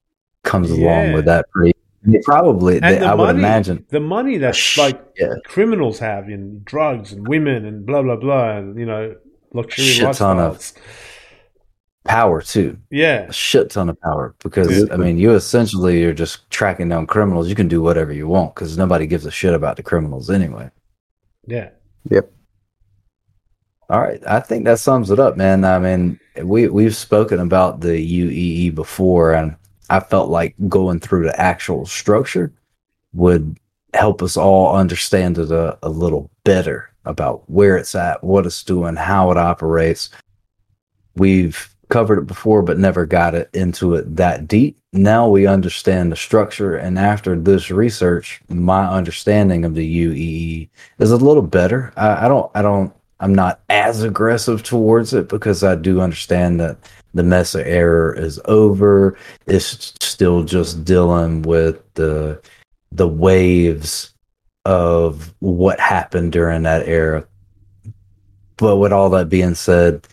comes 0.43 0.71
along 0.71 1.13
with 1.13 1.25
that. 1.25 1.45
Pretty, 1.51 1.74
they 2.05 2.19
probably, 2.23 2.79
they, 2.79 2.99
the 2.99 3.05
I 3.05 3.15
would 3.15 3.35
imagine, 3.35 3.85
The 3.89 3.99
money 3.99 4.37
that 4.37 4.57
like 4.77 5.03
yeah, 5.17 5.33
criminals 5.45 5.99
have 5.99 6.29
in 6.29 6.61
drugs 6.63 7.11
and 7.11 7.27
women 7.27 7.65
and 7.65 7.85
blah 7.85 8.01
blah 8.01 8.15
blah 8.15 8.57
and 8.57 8.77
you 8.79 8.85
know 8.85 9.15
luxury 9.53 9.85
Shit 9.85 10.15
ton 10.15 10.39
of- 10.39 10.71
power 12.05 12.39
too, 12.41 12.77
Yeah. 12.91 13.25
a 13.29 13.33
shit 13.33 13.71
ton 13.71 13.89
of 13.89 13.99
power. 14.01 14.35
Because 14.43 14.69
Yeah. 14.77 14.93
I 14.93 14.97
mean, 14.97 15.17
you 15.17 15.33
essentially 15.33 16.05
are 16.05 16.13
just 16.13 16.49
tracking 16.51 16.87
down 16.89 17.07
criminals. 17.07 17.49
You 17.49 17.55
can 17.55 17.67
do 17.67 17.81
whatever 17.81 18.13
you 18.13 18.27
want 18.27 18.53
because 18.53 18.77
nobody 18.77 19.07
gives 19.07 19.25
a 19.25 19.31
shit 19.31 19.53
about 19.55 19.75
the 19.77 19.83
criminals 19.83 20.29
anyway. 20.29 20.69
Yeah. 21.47 21.69
Yep. 22.11 22.31
All 23.89 24.01
right, 24.01 24.21
I 24.27 24.39
think 24.39 24.65
that 24.65 24.79
sums 24.79 25.11
it 25.11 25.19
up, 25.19 25.37
man. 25.37 25.63
I 25.63 25.77
mean, 25.79 26.19
we 26.43 26.67
we've 26.67 26.95
spoken 26.95 27.39
about 27.39 27.81
the 27.81 27.89
UEE 27.97 28.73
before, 28.73 29.33
and 29.33 29.55
I 29.89 29.99
felt 29.99 30.29
like 30.29 30.55
going 30.67 30.99
through 30.99 31.25
the 31.25 31.39
actual 31.39 31.85
structure 31.85 32.51
would 33.13 33.57
help 33.93 34.21
us 34.21 34.37
all 34.37 34.75
understand 34.75 35.37
it 35.37 35.51
a, 35.51 35.77
a 35.83 35.89
little 35.89 36.29
better 36.43 36.91
about 37.05 37.49
where 37.49 37.77
it's 37.77 37.95
at, 37.95 38.23
what 38.23 38.45
it's 38.45 38.63
doing, 38.63 38.95
how 38.95 39.31
it 39.31 39.37
operates. 39.37 40.09
We've 41.15 41.69
covered 41.89 42.19
it 42.19 42.27
before, 42.27 42.61
but 42.61 42.79
never 42.79 43.05
got 43.05 43.35
it 43.35 43.49
into 43.53 43.95
it 43.95 44.15
that 44.15 44.47
deep. 44.47 44.77
Now 44.91 45.27
we 45.27 45.45
understand 45.45 46.11
the 46.11 46.15
structure, 46.15 46.75
and 46.75 46.97
after 46.97 47.39
this 47.39 47.69
research, 47.69 48.41
my 48.49 48.87
understanding 48.87 49.65
of 49.65 49.75
the 49.75 50.05
UEE 50.05 50.69
is 50.99 51.11
a 51.11 51.17
little 51.17 51.43
better. 51.43 51.93
I, 51.95 52.25
I 52.25 52.27
don't, 52.27 52.51
I 52.55 52.61
don't, 52.61 52.93
I'm 53.19 53.35
not 53.35 53.61
as 53.69 54.03
aggressive 54.03 54.63
towards 54.63 55.13
it 55.13 55.29
because 55.29 55.63
I 55.63 55.75
do 55.75 56.01
understand 56.01 56.59
that 56.59 56.77
the 57.15 57.23
Messer 57.23 57.63
era 57.63 58.17
is 58.19 58.39
over. 58.45 59.17
It's 59.47 59.93
still 60.01 60.43
just 60.43 60.85
dealing 60.85 61.41
with 61.41 61.81
the 61.95 62.41
the 62.91 63.07
waves 63.07 64.13
of 64.65 65.33
what 65.39 65.79
happened 65.79 66.31
during 66.31 66.63
that 66.63 66.87
era. 66.87 67.25
But 68.57 68.77
with 68.77 68.93
all 68.93 69.09
that 69.11 69.29
being 69.29 69.55
said, 69.55 70.07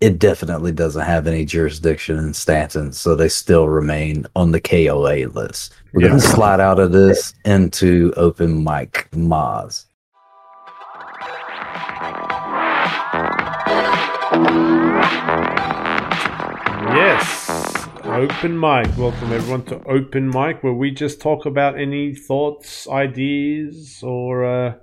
it 0.00 0.18
definitely 0.18 0.72
doesn't 0.72 1.04
have 1.04 1.26
any 1.26 1.44
jurisdiction 1.44 2.18
in 2.18 2.32
Stanton, 2.34 2.92
so 2.92 3.14
they 3.14 3.28
still 3.28 3.68
remain 3.68 4.26
on 4.36 4.52
the 4.52 4.60
KOA 4.60 5.26
list. 5.28 5.74
We're 5.92 6.02
Yeah. 6.02 6.08
gonna 6.08 6.20
slide 6.20 6.60
out 6.60 6.78
of 6.78 6.92
this 6.92 7.34
into 7.44 8.12
open 8.16 8.62
mic 8.62 9.08
Moz. 9.12 9.86
Yes. 16.98 17.48
Open 18.04 18.58
mic. 18.58 18.88
Welcome 18.98 19.32
everyone 19.32 19.62
to 19.66 19.80
Open 19.84 20.28
Mic, 20.28 20.64
where 20.64 20.72
we 20.72 20.90
just 20.90 21.20
talk 21.20 21.46
about 21.46 21.78
any 21.78 22.12
thoughts, 22.12 22.88
ideas, 22.88 24.02
or 24.02 24.44
uh, 24.44 24.74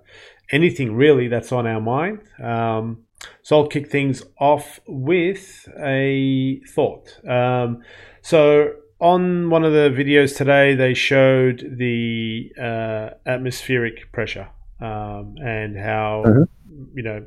anything 0.50 0.96
really 0.96 1.28
that's 1.28 1.52
on 1.52 1.68
our 1.68 1.82
mind. 1.82 2.20
Um, 2.42 3.00
so 3.44 3.58
I'll 3.58 3.68
kick 3.68 3.92
things 3.92 4.24
off 4.40 4.80
with 4.88 5.68
a 5.78 6.62
thought. 6.74 7.20
Um, 7.28 7.84
so 8.22 8.76
on 9.02 9.50
one 9.50 9.66
of 9.66 9.74
the 9.74 9.90
videos 9.90 10.38
today, 10.38 10.74
they 10.74 10.94
showed 10.94 11.76
the 11.78 12.50
uh, 12.58 13.10
atmospheric 13.30 14.14
pressure 14.14 14.48
um, 14.80 15.36
and 15.44 15.78
how 15.78 16.24
Mhm. 16.26 16.48
you 16.94 17.04
know 17.04 17.26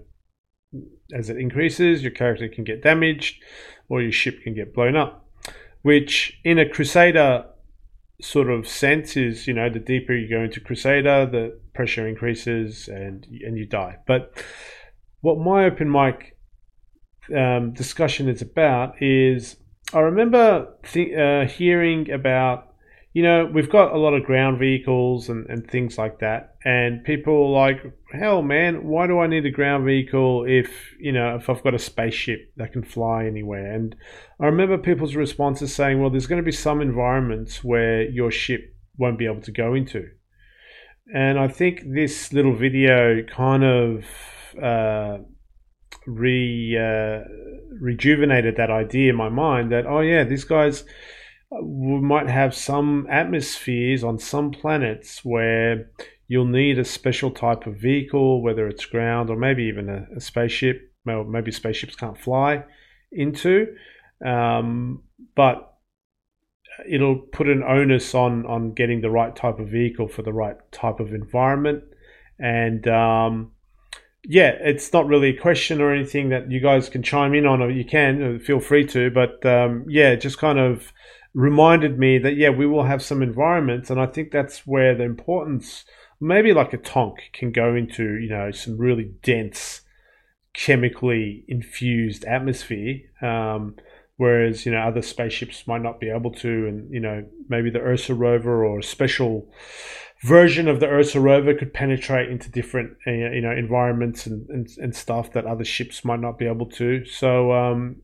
as 1.13 1.31
it 1.31 1.39
increases, 1.39 2.03
your 2.03 2.13
character 2.13 2.49
can 2.49 2.65
get 2.65 2.83
damaged 2.83 3.43
or 3.89 4.03
your 4.03 4.13
ship 4.13 4.43
can 4.43 4.55
get 4.55 4.75
blown 4.75 4.97
up. 4.97 5.25
Which 5.83 6.39
in 6.45 6.59
a 6.59 6.69
Crusader 6.69 7.47
sort 8.21 8.51
of 8.51 8.67
sense 8.67 9.17
is 9.17 9.47
you 9.47 9.55
know 9.55 9.71
the 9.71 9.79
deeper 9.79 10.13
you 10.13 10.29
go 10.29 10.43
into 10.43 10.61
Crusader, 10.61 11.27
the 11.27 11.59
pressure 11.75 12.07
increases 12.07 12.89
and 12.89 13.27
and 13.45 13.57
you 13.57 13.67
die. 13.67 13.97
But 14.07 14.43
what 15.21 15.39
my 15.39 15.65
open 15.65 15.91
mic 15.91 16.37
um, 17.35 17.73
discussion 17.73 18.29
is 18.29 18.43
about 18.43 19.01
is 19.01 19.57
I 19.93 20.01
remember 20.01 20.75
th- 20.93 21.17
uh, 21.17 21.47
hearing 21.47 22.11
about 22.11 22.68
you 23.13 23.23
know 23.23 23.47
we've 23.53 23.71
got 23.71 23.95
a 23.95 23.99
lot 23.99 24.15
of 24.15 24.25
ground 24.25 24.59
vehicles 24.59 25.29
and, 25.29 25.47
and 25.49 25.69
things 25.69 25.99
like 25.99 26.19
that, 26.21 26.57
and 26.65 27.05
people 27.05 27.53
like 27.53 27.83
hell 28.13 28.43
man 28.43 28.87
why 28.87 29.07
do 29.07 29.19
I 29.19 29.27
need 29.27 29.47
a 29.47 29.51
ground 29.51 29.85
vehicle 29.85 30.45
if 30.47 30.95
you 30.99 31.13
know 31.13 31.37
if 31.37 31.49
I've 31.49 31.63
got 31.63 31.75
a 31.75 31.79
spaceship 31.79 32.53
that 32.57 32.73
can 32.73 32.83
fly 32.83 33.25
anywhere? 33.25 33.73
And 33.73 33.97
I 34.41 34.47
remember 34.47 34.79
people's 34.79 35.17
responses 35.17 35.75
saying 35.75 36.01
well 36.01 36.11
there's 36.11 36.27
going 36.27 36.43
to 36.43 36.47
be 36.47 36.53
some 36.53 36.81
environments 36.81 37.65
where 37.65 38.03
your 38.03 38.31
ship 38.31 38.75
won't 38.97 39.19
be 39.19 39.27
able 39.27 39.43
to 39.43 39.53
go 39.53 39.75
into. 39.75 40.11
And 41.15 41.39
I 41.39 41.49
think 41.49 41.83
this 41.87 42.33
little 42.33 42.55
video 42.55 43.23
kind 43.23 43.65
of 43.65 44.05
uh, 44.63 45.19
re 46.07 46.77
uh, 46.77 47.25
rejuvenated 47.81 48.57
that 48.57 48.71
idea 48.71 49.11
in 49.11 49.17
my 49.17 49.29
mind 49.29 49.73
that 49.73 49.87
oh 49.87 50.01
yeah 50.01 50.25
these 50.25 50.45
guys 50.45 50.85
we 51.51 52.01
might 52.01 52.29
have 52.29 52.55
some 52.55 53.07
atmospheres 53.11 54.05
on 54.05 54.19
some 54.19 54.51
planets 54.51 55.25
where 55.25 55.91
you'll 56.27 56.45
need 56.45 56.79
a 56.79 56.85
special 56.85 57.31
type 57.31 57.67
of 57.67 57.77
vehicle 57.77 58.43
whether 58.43 58.69
it's 58.69 58.85
ground 58.85 59.31
or 59.31 59.37
maybe 59.37 59.65
even 59.65 59.89
a, 59.89 60.07
a 60.17 60.21
spaceship 60.21 60.93
well 61.07 61.25
maybe 61.25 61.51
spaceships 61.51 61.97
can't 61.97 62.19
fly 62.19 62.63
into 63.13 63.67
um, 64.25 65.03
but 65.35 65.79
it'll 66.89 67.17
put 67.19 67.49
an 67.49 67.63
onus 67.63 68.15
on 68.15 68.47
on 68.47 68.73
getting 68.73 69.01
the 69.01 69.11
right 69.11 69.35
type 69.35 69.59
of 69.59 69.69
vehicle 69.69 70.09
for 70.09 70.23
the 70.23 70.33
right 70.33 70.57
type 70.71 71.01
of 71.01 71.13
environment. 71.13 71.83
And 72.39 72.87
um, 72.87 73.53
yeah 74.25 74.51
it's 74.61 74.93
not 74.93 75.07
really 75.07 75.31
a 75.31 75.41
question 75.41 75.81
or 75.81 75.93
anything 75.93 76.29
that 76.29 76.51
you 76.51 76.61
guys 76.61 76.89
can 76.89 77.03
chime 77.03 77.35
in 77.35 77.47
on 77.47 77.63
or 77.63 77.71
you 77.71 77.85
can 77.85 78.37
uh, 78.37 78.39
feel 78.39 78.61
free 78.61 78.85
to 78.85 79.11
but 79.11 79.45
um, 79.47 79.85
yeah 79.89 80.15
just 80.17 80.39
kind 80.39 80.59
of 80.59 80.93
reminded 81.39 81.99
me 81.99 82.19
that 82.19 82.37
yeah 82.37 82.51
we 82.51 82.67
will 82.67 82.85
have 82.85 83.03
some 83.03 83.23
environments 83.23 83.91
and 83.91 84.01
i 84.01 84.07
think 84.07 84.31
that's 84.31 84.67
where 84.67 84.95
the 84.95 85.05
importance 85.05 85.85
maybe 86.21 86.53
like 86.53 86.73
a 86.73 86.79
tonk 86.79 87.31
can 87.33 87.53
go 87.53 87.75
into 87.75 88.19
you 88.19 88.29
know 88.29 88.51
some 88.51 88.77
really 88.77 89.13
dense 89.23 89.83
chemically 90.59 91.45
infused 91.47 92.25
atmosphere. 92.25 92.99
Um, 93.23 93.77
whereas 94.17 94.67
you 94.67 94.73
know 94.73 94.81
other 94.81 95.03
spaceships 95.03 95.67
might 95.69 95.83
not 95.83 96.01
be 96.01 96.11
able 96.11 96.33
to 96.33 96.49
and 96.67 96.93
you 96.93 96.99
know 96.99 97.25
maybe 97.49 97.71
the 97.71 97.79
ursa 97.79 98.13
rover 98.13 98.65
or 98.65 98.81
a 98.81 98.83
special 98.83 99.49
version 100.25 100.67
of 100.67 100.81
the 100.81 100.87
ursa 100.87 101.21
rover 101.21 101.55
could 101.55 101.73
penetrate 101.73 102.29
into 102.29 102.51
different 102.51 102.97
uh, 103.07 103.11
you 103.13 103.41
know 103.41 103.53
environments 103.53 104.27
and, 104.27 104.49
and, 104.49 104.69
and 104.79 104.97
stuff 104.97 105.33
that 105.33 105.47
other 105.47 105.65
ships 105.65 106.05
might 106.05 106.21
not 106.21 106.39
be 106.39 106.47
able 106.47 106.67
to. 106.67 107.05
So 107.05 107.53
um, 107.53 108.03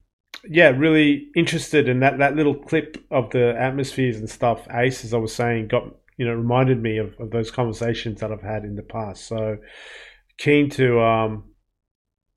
yeah 0.48 0.68
really 0.68 1.28
interested 1.34 1.88
in 1.88 2.00
that 2.00 2.18
that 2.18 2.36
little 2.36 2.54
clip 2.54 3.04
of 3.10 3.30
the 3.30 3.54
atmospheres 3.58 4.18
and 4.18 4.28
stuff 4.28 4.66
ace 4.70 5.04
as 5.04 5.14
i 5.14 5.16
was 5.16 5.34
saying 5.34 5.66
got 5.68 5.84
you 6.16 6.26
know 6.26 6.34
reminded 6.34 6.82
me 6.82 6.98
of, 6.98 7.14
of 7.18 7.30
those 7.30 7.50
conversations 7.50 8.20
that 8.20 8.32
i've 8.32 8.42
had 8.42 8.64
in 8.64 8.76
the 8.76 8.82
past. 8.82 9.26
So 9.26 9.58
keen 10.38 10.70
to 10.70 11.00
um 11.00 11.44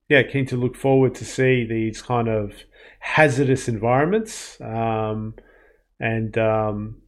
yeah 0.10 0.24
keen 0.24 0.46
to 0.48 0.58
look 0.58 0.76
forward 0.76 1.16
to 1.16 1.26
see 1.26 1.66
these 1.66 2.02
kind 2.02 2.28
of 2.28 2.54
hazardous 3.00 3.68
environments 3.68 4.60
um 4.62 5.36
and 6.00 6.38
um 6.38 7.02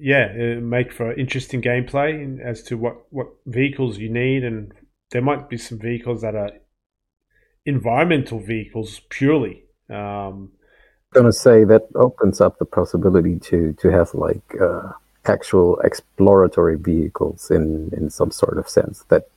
yeah 0.00 0.32
make 0.60 0.92
for 0.92 1.12
interesting 1.12 1.62
gameplay 1.62 2.40
as 2.40 2.62
to 2.64 2.76
what 2.76 2.96
what 3.10 3.28
vehicles 3.46 3.98
you 3.98 4.10
need. 4.10 4.44
And 4.44 4.72
there 5.10 5.22
might 5.22 5.48
be 5.48 5.58
some 5.58 5.78
vehicles 5.78 6.22
that 6.22 6.34
are 6.34 6.50
environmental 7.64 8.40
vehicles 8.40 9.00
purely 9.08 9.64
um 9.92 10.50
I'm 11.14 11.22
gonna 11.22 11.32
say 11.32 11.64
that 11.64 11.88
opens 11.94 12.40
up 12.40 12.58
the 12.58 12.64
possibility 12.64 13.38
to 13.38 13.74
to 13.74 13.88
have 13.90 14.14
like 14.14 14.56
uh, 14.60 14.92
actual 15.26 15.78
exploratory 15.80 16.76
vehicles 16.76 17.50
in 17.50 17.90
in 17.96 18.08
some 18.10 18.30
sort 18.30 18.58
of 18.58 18.68
sense 18.68 19.04
that 19.08 19.28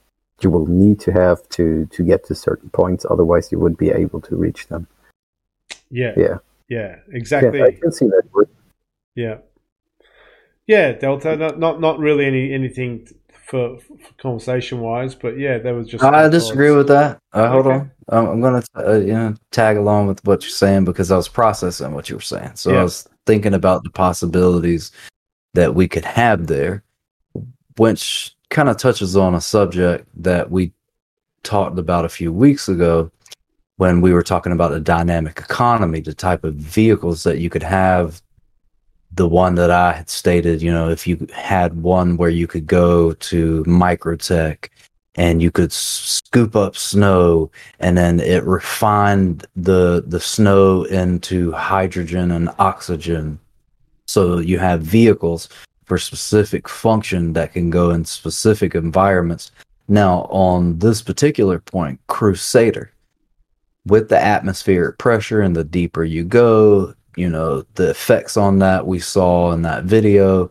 you 0.41 0.49
will 0.49 0.67
need 0.67 0.99
to 1.01 1.11
have 1.11 1.47
to 1.49 1.85
to 1.87 2.03
get 2.03 2.25
to 2.25 2.35
certain 2.35 2.69
points 2.69 3.05
otherwise 3.09 3.51
you 3.51 3.59
wouldn't 3.59 3.79
be 3.79 3.89
able 3.89 4.21
to 4.21 4.35
reach 4.35 4.67
them. 4.67 4.87
Yeah. 5.89 6.13
Yeah. 6.15 6.37
Yeah 6.69 6.95
exactly 7.11 7.59
yeah, 7.59 7.65
i 7.65 7.71
can 7.71 7.91
see 7.91 8.07
that. 8.07 8.47
Yeah. 9.13 9.37
Yeah 10.67 10.93
delta 10.93 11.35
not 11.35 11.59
not, 11.59 11.79
not 11.79 11.99
really 11.99 12.25
any 12.25 12.53
anything 12.53 13.07
for, 13.49 13.79
for 13.79 14.13
conversation 14.17 14.79
wise 14.79 15.13
but 15.15 15.37
yeah 15.37 15.57
that 15.57 15.71
was 15.73 15.87
just 15.87 16.03
I 16.03 16.27
disagree 16.27 16.71
with 16.71 16.87
that. 16.87 17.19
Uh, 17.33 17.49
hold 17.49 17.67
Okay. 17.67 17.75
on, 17.75 17.91
I'm, 18.09 18.27
I'm 18.27 18.41
gonna 18.41 18.63
uh, 18.77 18.93
you 18.93 19.13
know 19.13 19.35
tag 19.51 19.77
along 19.77 20.07
with 20.07 20.23
what 20.25 20.41
you're 20.43 20.49
saying 20.49 20.85
because 20.85 21.11
I 21.11 21.17
was 21.17 21.27
processing 21.27 21.93
what 21.93 22.09
you 22.09 22.15
were 22.15 22.21
saying. 22.21 22.51
So 22.55 22.71
Yeah. 22.71 22.79
I 22.79 22.83
was 22.83 23.07
thinking 23.25 23.53
about 23.53 23.83
the 23.83 23.89
possibilities 23.89 24.91
that 25.53 25.73
we 25.75 25.87
could 25.87 26.05
have 26.05 26.47
there, 26.47 26.83
which 27.77 28.35
kind 28.49 28.69
of 28.69 28.77
touches 28.77 29.15
on 29.15 29.35
a 29.35 29.41
subject 29.41 30.07
that 30.23 30.51
we 30.51 30.71
talked 31.43 31.77
about 31.79 32.05
a 32.05 32.09
few 32.09 32.31
weeks 32.33 32.67
ago 32.69 33.11
when 33.77 34.01
we 34.01 34.13
were 34.13 34.23
talking 34.23 34.51
about 34.51 34.71
the 34.71 34.79
dynamic 34.79 35.39
economy, 35.39 35.99
the 35.99 36.13
type 36.13 36.43
of 36.43 36.55
vehicles 36.55 37.23
that 37.23 37.39
you 37.39 37.49
could 37.49 37.63
have. 37.63 38.21
The 39.15 39.27
one 39.27 39.55
that 39.55 39.71
I 39.71 39.93
had 39.93 40.09
stated, 40.09 40.61
you 40.61 40.71
know, 40.71 40.89
if 40.89 41.07
you 41.07 41.27
had 41.33 41.81
one 41.81 42.17
where 42.17 42.29
you 42.29 42.47
could 42.47 42.67
go 42.67 43.13
to 43.13 43.63
Microtech 43.63 44.69
and 45.15 45.41
you 45.41 45.51
could 45.51 45.71
scoop 45.71 46.55
up 46.55 46.75
snow 46.75 47.49
and 47.79 47.97
then 47.97 48.19
it 48.19 48.43
refined 48.43 49.47
the 49.55 50.03
the 50.05 50.19
snow 50.19 50.83
into 50.83 51.51
hydrogen 51.53 52.31
and 52.31 52.49
oxygen. 52.59 53.39
So 54.07 54.39
you 54.39 54.59
have 54.59 54.81
vehicles 54.81 55.49
for 55.85 55.97
specific 55.97 56.67
function 56.67 57.33
that 57.33 57.53
can 57.53 57.69
go 57.69 57.91
in 57.91 58.05
specific 58.05 58.75
environments. 58.75 59.51
Now 59.87 60.23
on 60.29 60.79
this 60.79 61.01
particular 61.01 61.59
point 61.59 61.99
crusader 62.07 62.91
with 63.85 64.09
the 64.09 64.17
atmospheric 64.17 64.97
pressure 64.97 65.41
and 65.41 65.55
the 65.55 65.63
deeper 65.63 66.03
you 66.03 66.23
go 66.23 66.93
you 67.15 67.29
know 67.29 67.65
the 67.75 67.89
effects 67.89 68.37
on 68.37 68.59
that 68.59 68.87
we 68.87 68.99
saw 68.99 69.51
in 69.51 69.61
that 69.63 69.83
video. 69.83 70.49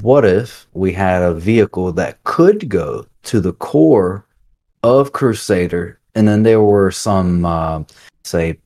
What 0.00 0.24
if 0.24 0.66
we 0.74 0.92
had 0.92 1.22
a 1.22 1.34
vehicle 1.34 1.92
that 1.92 2.22
could 2.24 2.68
go 2.68 3.06
to 3.24 3.40
the 3.40 3.52
core 3.52 4.24
of 4.82 5.12
Crusader, 5.12 5.98
and 6.14 6.26
then 6.26 6.42
there 6.42 6.62
were 6.62 6.90
some, 6.90 7.44
uh, 7.44 7.82
say, 8.24 8.58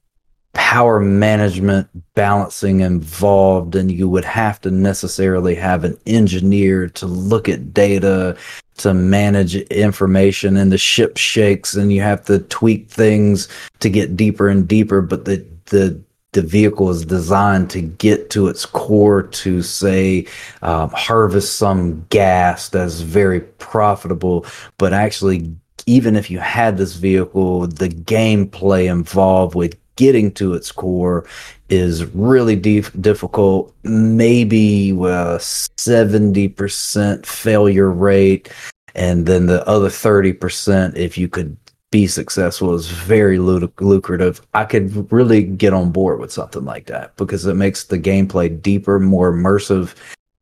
power 0.52 1.00
management 1.00 1.88
balancing 2.14 2.80
involved, 2.80 3.76
and 3.76 3.92
you 3.92 4.08
would 4.08 4.24
have 4.24 4.60
to 4.62 4.70
necessarily 4.70 5.54
have 5.54 5.84
an 5.84 5.98
engineer 6.06 6.88
to 6.88 7.06
look 7.06 7.48
at 7.48 7.74
data 7.74 8.36
to 8.78 8.94
manage 8.94 9.56
information, 9.56 10.56
and 10.56 10.72
the 10.72 10.78
ship 10.78 11.16
shakes, 11.16 11.74
and 11.74 11.92
you 11.92 12.00
have 12.02 12.24
to 12.24 12.40
tweak 12.40 12.88
things 12.88 13.48
to 13.80 13.88
get 13.88 14.16
deeper 14.16 14.48
and 14.48 14.68
deeper, 14.68 15.00
but 15.00 15.24
the 15.24 15.44
the 15.66 16.00
the 16.36 16.42
vehicle 16.42 16.90
is 16.90 17.06
designed 17.06 17.70
to 17.70 17.80
get 17.80 18.28
to 18.28 18.46
its 18.48 18.66
core 18.66 19.22
to 19.22 19.62
say 19.62 20.26
um, 20.60 20.90
harvest 20.90 21.56
some 21.56 22.04
gas 22.10 22.68
that's 22.68 23.00
very 23.00 23.40
profitable. 23.40 24.44
But 24.76 24.92
actually 24.92 25.56
even 25.86 26.14
if 26.14 26.30
you 26.30 26.38
had 26.38 26.76
this 26.76 26.94
vehicle 26.94 27.66
the 27.68 27.88
gameplay 27.88 28.90
involved 28.90 29.54
with 29.54 29.78
getting 29.96 30.30
to 30.32 30.52
its 30.52 30.70
core 30.70 31.26
is 31.70 32.04
really 32.14 32.54
dif- 32.54 32.92
difficult. 33.00 33.74
Maybe 33.82 34.92
uh, 34.92 35.38
70% 35.38 37.24
failure 37.24 37.90
rate 37.90 38.50
and 38.94 39.24
then 39.24 39.46
the 39.46 39.66
other 39.66 39.88
30% 39.88 40.96
if 40.96 41.16
you 41.16 41.28
could 41.28 41.56
be 41.90 42.06
successful 42.06 42.74
is 42.74 42.88
very 42.88 43.38
lucrative. 43.38 44.42
I 44.54 44.64
could 44.64 45.12
really 45.12 45.44
get 45.44 45.72
on 45.72 45.92
board 45.92 46.18
with 46.20 46.32
something 46.32 46.64
like 46.64 46.86
that 46.86 47.16
because 47.16 47.46
it 47.46 47.54
makes 47.54 47.84
the 47.84 47.98
gameplay 47.98 48.60
deeper, 48.60 48.98
more 48.98 49.32
immersive 49.32 49.94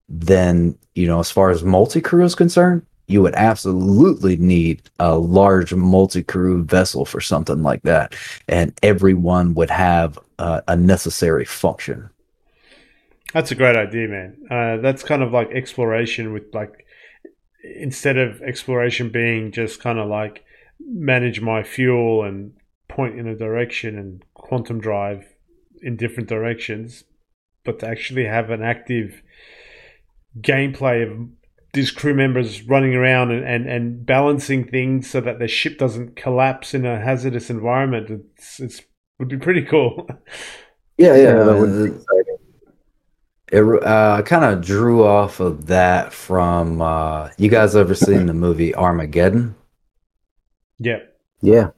than, 0.09 0.77
you 0.95 1.07
know, 1.07 1.21
as 1.21 1.31
far 1.31 1.51
as 1.51 1.63
multi 1.63 2.01
crew 2.01 2.25
is 2.25 2.35
concerned. 2.35 2.83
you 3.07 3.21
would 3.23 3.35
absolutely 3.35 4.37
need 4.37 4.83
a 4.99 5.17
large 5.17 5.75
multi-crew 5.75 6.65
vessel 6.65 7.05
for 7.05 7.21
something 7.21 7.63
like 7.63 7.83
that, 7.83 8.15
and 8.49 8.73
everyone 8.83 9.55
would 9.55 9.71
have 9.71 10.19
uh, 10.39 10.63
a 10.69 10.77
necessary 10.77 11.45
function. 11.45 12.09
That's 13.33 13.51
a 13.51 13.55
great 13.55 13.77
idea, 13.77 14.09
man. 14.09 14.37
Uh, 14.51 14.77
that's 14.79 15.03
kind 15.03 15.23
of 15.23 15.33
like 15.33 15.51
exploration 15.51 16.33
with 16.33 16.45
like 16.55 16.87
instead 17.63 18.17
of 18.17 18.41
exploration 18.43 19.11
being 19.11 19.51
just 19.53 19.81
kind 19.81 19.99
of 19.99 20.09
like 20.09 20.45
manage 20.81 21.41
my 21.41 21.63
fuel 21.63 22.23
and 22.23 22.53
point 22.89 23.19
in 23.19 23.27
a 23.27 23.37
direction 23.37 23.99
and 23.99 24.25
quantum 24.35 24.81
drive 24.81 25.35
in 25.83 25.97
different 25.97 26.29
directions, 26.29 27.05
but 27.65 27.79
to 27.81 27.87
actually 27.87 28.25
have 28.25 28.51
an 28.51 28.63
active 28.63 29.23
gameplay 30.41 31.03
of 31.03 31.29
these 31.73 31.91
crew 31.91 32.15
members 32.15 32.63
running 32.63 32.95
around 32.95 33.33
and, 33.33 33.45
and, 33.45 33.69
and 33.69 34.07
balancing 34.07 34.65
things 34.67 35.11
so 35.11 35.21
that 35.21 35.39
the 35.39 35.49
ship 35.49 35.77
doesn't 35.79 36.17
collapse 36.17 36.73
in 36.73 36.87
a 36.87 37.01
hazardous 37.01 37.51
environment. 37.51 38.11
It's, 38.11 38.61
it's 38.61 38.83
would 39.19 39.29
be 39.29 39.39
pretty 39.39 39.63
cool. 39.63 40.09
Yeah, 40.97 41.17
yeah, 41.17 41.43
that 41.43 41.59
would 41.59 41.73
be 41.73 41.97
exciting. 41.97 42.37
It 43.51 43.83
uh, 43.85 44.23
kind 44.23 44.45
of 44.45 44.65
drew 44.65 45.05
off 45.05 45.41
of 45.41 45.67
that 45.67 46.13
from 46.13 46.81
uh, 46.81 47.31
you 47.37 47.49
guys 47.49 47.75
ever 47.75 47.97
seen 47.97 48.27
the 48.27 48.33
movie 48.33 48.73
Armageddon? 48.77 49.57
Yeah. 50.79 51.01
Yeah. 51.41 51.71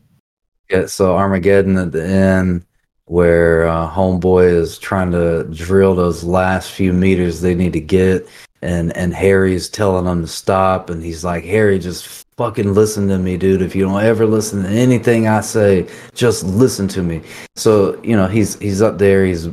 Yeah, 0.71 0.87
so 0.87 1.17
Armageddon 1.17 1.77
at 1.79 1.93
the 1.93 2.05
end 2.05 2.67
where 3.07 3.69
uh, 3.69 3.89
homeboy 3.89 4.53
is 4.53 4.79
trying 4.79 5.13
to 5.13 5.45
drill 5.45 5.95
those 5.95 6.25
last 6.25 6.73
few 6.73 6.93
meters 6.93 7.41
they 7.41 7.55
need 7.55 7.73
to 7.73 7.81
get 7.81 8.29
and 8.63 8.97
and 8.97 9.15
Harry's 9.15 9.69
telling 9.69 10.07
him 10.07 10.23
to 10.23 10.27
stop 10.27 10.91
and 10.91 11.03
he's 11.03 11.25
like 11.25 11.45
Harry 11.45 11.79
just 11.79 12.27
fucking 12.37 12.75
listen 12.75 13.07
to 13.09 13.19
me 13.19 13.37
dude 13.37 13.63
if 13.63 13.77
you 13.77 13.85
don't 13.85 14.03
ever 14.03 14.27
listen 14.27 14.65
to 14.65 14.69
anything 14.69 15.29
I 15.29 15.41
say 15.41 15.89
just 16.15 16.43
listen 16.45 16.89
to 16.89 17.03
me 17.03 17.23
so 17.55 18.01
you 18.03 18.17
know 18.17 18.27
he's 18.27 18.59
he's 18.59 18.83
up 18.83 18.99
there 18.99 19.25
he's 19.25 19.47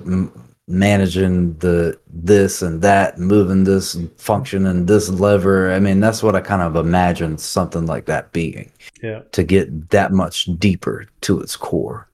managing 0.67 1.53
the 1.57 1.99
this 2.07 2.61
and 2.61 2.81
that 2.81 3.17
moving 3.17 3.65
this 3.65 3.97
function 4.17 4.65
and 4.65 4.87
this 4.87 5.09
lever. 5.09 5.73
I 5.73 5.79
mean 5.79 5.99
that's 5.99 6.23
what 6.23 6.35
i 6.35 6.41
kind 6.41 6.61
of 6.61 6.75
imagine 6.75 7.37
something 7.37 7.85
like 7.85 8.05
that 8.05 8.31
being 8.31 8.71
yeah. 9.01 9.21
to 9.33 9.43
get 9.43 9.89
that 9.89 10.13
much 10.13 10.45
deeper 10.57 11.05
to 11.21 11.41
its 11.41 11.55
core. 11.55 12.07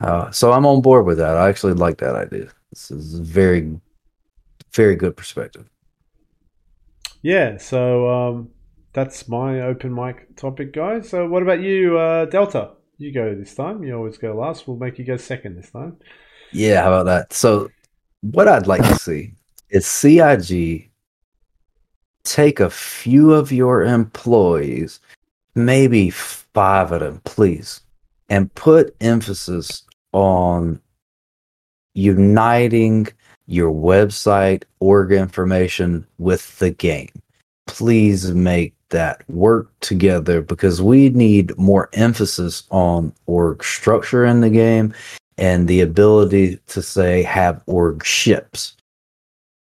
Uh, 0.00 0.30
so 0.30 0.52
i'm 0.52 0.66
on 0.66 0.82
board 0.82 1.06
with 1.06 1.18
that. 1.18 1.36
I 1.36 1.48
actually 1.48 1.74
like 1.74 1.98
that 1.98 2.14
idea. 2.14 2.48
This 2.70 2.90
is 2.90 3.18
very 3.18 3.80
very 4.72 4.96
good 4.96 5.16
perspective. 5.16 5.68
Yeah 7.22 7.56
so 7.56 8.10
um, 8.10 8.50
that's 8.92 9.28
my 9.28 9.62
open 9.62 9.94
mic 9.94 10.36
topic 10.36 10.74
guys. 10.74 11.08
So 11.08 11.26
what 11.26 11.42
about 11.42 11.60
you 11.60 11.96
uh, 11.96 12.26
delta? 12.26 12.72
You 12.98 13.12
go 13.12 13.34
this 13.34 13.54
time. 13.54 13.82
You 13.82 13.96
always 13.96 14.18
go 14.18 14.34
last. 14.34 14.68
We'll 14.68 14.76
make 14.76 14.98
you 14.98 15.06
go 15.06 15.16
second 15.16 15.56
this 15.56 15.70
time 15.70 15.96
yeah, 16.52 16.82
how 16.82 16.88
about 16.92 17.06
that? 17.06 17.32
So, 17.32 17.70
what 18.20 18.48
I'd 18.48 18.66
like 18.66 18.82
to 18.82 18.94
see 18.96 19.32
is 19.70 19.86
CIG 19.86 20.90
take 22.24 22.60
a 22.60 22.70
few 22.70 23.32
of 23.32 23.50
your 23.50 23.84
employees, 23.84 25.00
maybe 25.54 26.10
five 26.10 26.92
of 26.92 27.00
them, 27.00 27.20
please, 27.24 27.80
and 28.28 28.54
put 28.54 28.94
emphasis 29.00 29.84
on 30.12 30.80
uniting 31.94 33.08
your 33.46 33.72
website 33.72 34.64
org 34.80 35.12
information 35.12 36.06
with 36.18 36.58
the 36.58 36.70
game. 36.70 37.10
Please 37.66 38.32
make 38.32 38.74
that 38.90 39.28
work 39.28 39.70
together 39.80 40.42
because 40.42 40.80
we 40.80 41.08
need 41.10 41.56
more 41.58 41.88
emphasis 41.94 42.64
on 42.70 43.12
org 43.26 43.64
structure 43.64 44.24
in 44.24 44.40
the 44.40 44.50
game 44.50 44.94
and 45.38 45.66
the 45.66 45.80
ability 45.80 46.58
to 46.68 46.82
say 46.82 47.22
have 47.22 47.62
org 47.66 48.04
ships. 48.04 48.76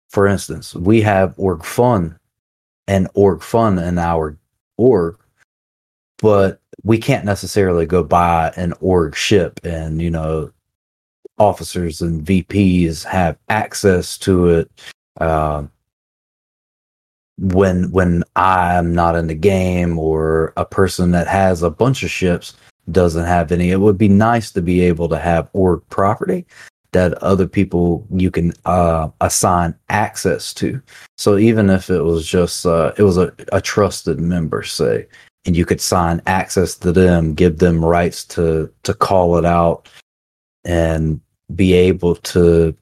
For 0.09 0.27
instance, 0.27 0.73
we 0.73 1.01
have 1.01 1.33
org 1.37 1.63
fun 1.63 2.17
and 2.87 3.07
org 3.13 3.41
fun 3.41 3.77
in 3.79 3.97
our 3.97 4.37
org, 4.77 5.17
but 6.19 6.61
we 6.83 6.97
can't 6.97 7.25
necessarily 7.25 7.85
go 7.85 8.03
buy 8.03 8.53
an 8.55 8.73
org 8.79 9.15
ship 9.15 9.59
and, 9.63 10.01
you 10.01 10.09
know, 10.09 10.51
officers 11.37 12.01
and 12.01 12.25
VPs 12.25 13.03
have 13.03 13.37
access 13.49 14.17
to 14.19 14.47
it. 14.47 14.71
Uh, 15.19 15.65
when 17.39 17.91
when 17.91 18.23
I'm 18.35 18.95
not 18.95 19.15
in 19.15 19.27
the 19.27 19.35
game 19.35 19.99
or 19.99 20.53
a 20.57 20.65
person 20.65 21.11
that 21.11 21.27
has 21.27 21.61
a 21.61 21.69
bunch 21.69 22.01
of 22.03 22.09
ships 22.09 22.55
doesn't 22.91 23.25
have 23.25 23.51
any. 23.51 23.71
It 23.71 23.79
would 23.79 23.97
be 23.97 24.09
nice 24.09 24.51
to 24.51 24.61
be 24.61 24.81
able 24.81 25.09
to 25.09 25.17
have 25.17 25.49
org 25.53 25.81
property 25.89 26.45
that 26.93 27.13
other 27.15 27.47
people 27.47 28.07
you 28.11 28.31
can 28.31 28.53
uh, 28.65 29.09
assign 29.21 29.75
access 29.89 30.53
to. 30.53 30.81
So 31.17 31.37
even 31.37 31.69
if 31.69 31.89
it 31.89 32.01
was 32.01 32.27
just 32.27 32.65
uh, 32.65 32.93
it 32.97 33.03
was 33.03 33.17
a, 33.17 33.33
a 33.51 33.61
trusted 33.61 34.19
member, 34.19 34.63
say, 34.63 35.07
and 35.45 35.55
you 35.55 35.65
could 35.65 35.81
sign 35.81 36.21
access 36.27 36.75
to 36.77 36.91
them, 36.91 37.33
give 37.33 37.59
them 37.59 37.83
rights 37.83 38.23
to 38.25 38.71
to 38.83 38.93
call 38.93 39.37
it 39.37 39.45
out, 39.45 39.89
and 40.63 41.19
be 41.55 41.73
able 41.73 42.15
to 42.15 42.75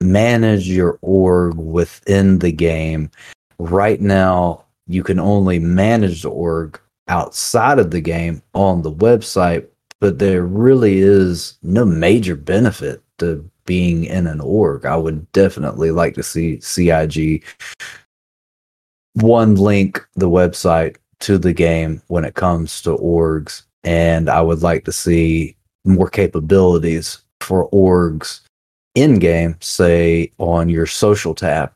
manage 0.00 0.68
your 0.68 0.98
org 1.00 1.54
within 1.54 2.40
the 2.40 2.52
game. 2.52 3.10
Right 3.58 4.00
now, 4.00 4.64
you 4.88 5.04
can 5.04 5.20
only 5.20 5.58
manage 5.60 6.22
the 6.22 6.30
org 6.30 6.80
outside 7.08 7.78
of 7.78 7.90
the 7.90 8.00
game 8.00 8.42
on 8.54 8.82
the 8.82 8.92
website, 8.92 9.66
but 10.00 10.18
there 10.18 10.44
really 10.44 10.98
is 10.98 11.58
no 11.62 11.84
major 11.84 12.36
benefit 12.36 13.02
to 13.18 13.48
being 13.64 14.04
in 14.04 14.26
an 14.26 14.40
org. 14.40 14.84
I 14.84 14.96
would 14.96 15.30
definitely 15.32 15.90
like 15.90 16.14
to 16.14 16.22
see 16.22 16.60
CIG 16.60 17.44
one 19.14 19.56
link 19.56 20.06
the 20.14 20.28
website 20.28 20.96
to 21.20 21.38
the 21.38 21.52
game 21.52 22.02
when 22.08 22.24
it 22.24 22.34
comes 22.34 22.82
to 22.82 22.96
orgs, 22.96 23.62
and 23.84 24.28
I 24.28 24.40
would 24.40 24.62
like 24.62 24.84
to 24.86 24.92
see 24.92 25.56
more 25.84 26.08
capabilities 26.08 27.22
for 27.40 27.68
orgs 27.70 28.40
in 28.94 29.18
game, 29.18 29.56
say 29.60 30.32
on 30.38 30.68
your 30.68 30.86
social 30.86 31.34
tab. 31.34 31.72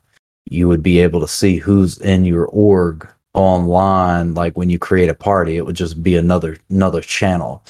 You 0.49 0.69
would 0.69 0.83
be 0.83 1.01
able 1.01 1.21
to 1.21 1.29
see 1.29 1.57
who's 1.57 1.99
in 1.99 2.25
your 2.25 2.47
org 2.47 3.09
online 3.37 4.35
like 4.35 4.57
when 4.57 4.71
you 4.71 4.79
create 4.79 5.09
a 5.09 5.15
party 5.15 5.57
it 5.57 5.67
would 5.67 5.77
just 5.77 6.03
be 6.03 6.17
another 6.17 6.59
another 6.71 7.01
channel. 7.01 7.63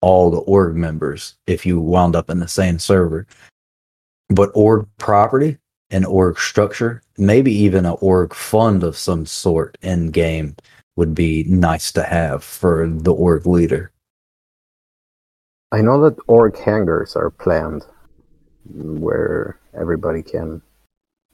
All 0.00 0.30
the 0.30 0.38
org 0.38 0.76
members 0.76 1.34
if 1.46 1.64
you 1.64 1.80
wound 1.80 2.14
up 2.14 2.30
in 2.30 2.38
the 2.38 2.48
same 2.48 2.78
server. 2.78 3.26
But 4.28 4.50
org 4.54 4.86
property 4.98 5.58
and 5.90 6.06
org 6.06 6.38
structure 6.38 7.02
maybe 7.18 7.52
even 7.52 7.86
an 7.86 7.96
org 8.00 8.34
fund 8.34 8.82
of 8.82 8.96
some 8.96 9.26
sort 9.26 9.78
in 9.82 10.10
game 10.10 10.56
would 10.96 11.14
be 11.14 11.44
nice 11.44 11.90
to 11.92 12.02
have 12.02 12.44
for 12.44 12.88
the 12.88 13.12
org 13.12 13.46
leader. 13.46 13.90
I 15.72 15.80
know 15.80 16.00
that 16.02 16.16
org 16.28 16.56
hangars 16.58 17.16
are 17.16 17.30
planned 17.30 17.84
where 18.72 19.58
everybody 19.78 20.22
can 20.22 20.62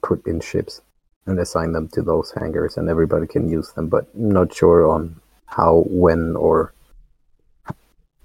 put 0.01 0.25
in 0.25 0.39
ships 0.39 0.81
and 1.25 1.39
assign 1.39 1.71
them 1.71 1.87
to 1.87 2.01
those 2.01 2.31
hangars 2.31 2.77
and 2.77 2.89
everybody 2.89 3.27
can 3.27 3.49
use 3.49 3.71
them 3.73 3.87
but 3.87 4.13
not 4.15 4.53
sure 4.53 4.89
on 4.89 5.19
how 5.45 5.83
when 5.87 6.35
or 6.35 6.73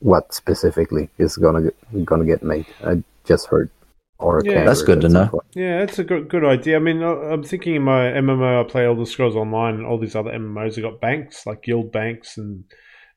what 0.00 0.32
specifically 0.32 1.08
is 1.18 1.36
gonna 1.36 1.62
get, 1.62 2.04
gonna 2.04 2.24
get 2.24 2.42
made 2.42 2.66
i 2.84 3.02
just 3.24 3.46
heard 3.46 3.70
or 4.18 4.40
yeah, 4.44 4.64
that's 4.64 4.82
good 4.82 5.02
to 5.02 5.08
know. 5.08 5.42
Yeah, 5.54 5.80
that's 5.80 5.98
a 5.98 6.04
good 6.04 6.28
good 6.28 6.44
idea. 6.44 6.76
I 6.76 6.78
mean, 6.78 7.02
I'm 7.02 7.42
thinking 7.42 7.74
in 7.74 7.82
my 7.82 8.04
MMO, 8.12 8.64
I 8.64 8.68
play 8.68 8.86
Elder 8.86 9.04
Scrolls 9.04 9.36
Online, 9.36 9.74
and 9.74 9.86
all 9.86 9.98
these 9.98 10.16
other 10.16 10.30
MMOs 10.30 10.76
have 10.76 10.84
got 10.84 11.00
banks 11.00 11.44
like 11.44 11.62
guild 11.62 11.92
banks, 11.92 12.38
and 12.38 12.64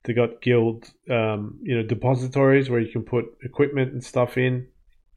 they 0.04 0.14
got 0.14 0.42
guild, 0.42 0.92
um, 1.10 1.58
you 1.62 1.76
know, 1.76 1.84
depositories 1.84 2.70
where 2.70 2.80
you 2.80 2.92
can 2.92 3.04
put 3.04 3.26
equipment 3.44 3.94
and 3.94 4.04
stuff 4.04 4.38
in 4.38 4.68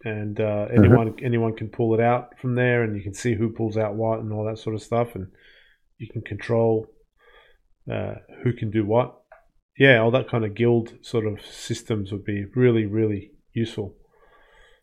and 0.04 0.40
uh, 0.40 0.42
mm-hmm. 0.42 0.78
anyone 0.78 1.12
mm-hmm. 1.12 1.26
anyone 1.26 1.56
can 1.56 1.68
pull 1.68 1.94
it 1.94 2.00
out 2.00 2.38
from 2.40 2.54
there, 2.54 2.82
and 2.82 2.96
you 2.96 3.02
can 3.02 3.14
see 3.14 3.34
who 3.34 3.50
pulls 3.50 3.76
out 3.76 3.94
what 3.94 4.20
and 4.20 4.32
all 4.32 4.44
that 4.44 4.58
sort 4.58 4.74
of 4.74 4.82
stuff, 4.82 5.14
and 5.14 5.28
you 5.98 6.08
can 6.08 6.22
control 6.22 6.86
uh, 7.90 8.14
who 8.42 8.52
can 8.52 8.70
do 8.70 8.84
what. 8.84 9.18
Yeah, 9.78 10.00
all 10.00 10.10
that 10.10 10.28
kind 10.28 10.44
of 10.44 10.54
guild 10.54 10.92
sort 11.02 11.26
of 11.26 11.44
systems 11.44 12.12
would 12.12 12.24
be 12.24 12.44
really 12.54 12.86
really 12.86 13.32
useful. 13.52 13.94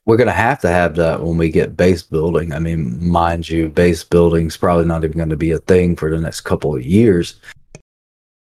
We're 0.06 0.18
going 0.18 0.28
to 0.28 0.34
have 0.34 0.60
to 0.62 0.70
have 0.70 0.96
that 0.96 1.22
when 1.22 1.38
we 1.38 1.50
get 1.50 1.78
base 1.78 2.02
building. 2.02 2.52
I 2.52 2.60
mean, 2.60 3.08
mind 3.08 3.48
you, 3.48 3.70
base 3.70 4.04
building's 4.04 4.58
probably 4.58 4.86
not 4.86 5.04
even 5.04 5.18
going 5.18 5.30
to 5.30 5.38
be 5.38 5.52
a 5.52 5.60
thing 5.60 5.96
for 5.96 6.10
the 6.10 6.20
next 6.20 6.42
couple 6.42 6.76
of 6.76 6.84
years. 6.84 7.40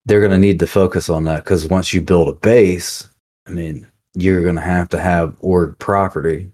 They're 0.06 0.20
going 0.20 0.32
to 0.32 0.38
need 0.38 0.60
to 0.60 0.68
focus 0.68 1.10
on 1.10 1.24
that 1.24 1.44
because 1.44 1.68
once 1.68 1.92
you 1.92 2.02
build 2.02 2.30
a 2.30 2.34
base, 2.34 3.10
I 3.48 3.52
mean, 3.52 3.88
you're 4.22 4.44
going 4.44 4.56
to 4.56 4.62
have 4.62 4.90
to 4.90 5.00
have 5.00 5.36
org 5.40 5.78
property. 5.80 6.52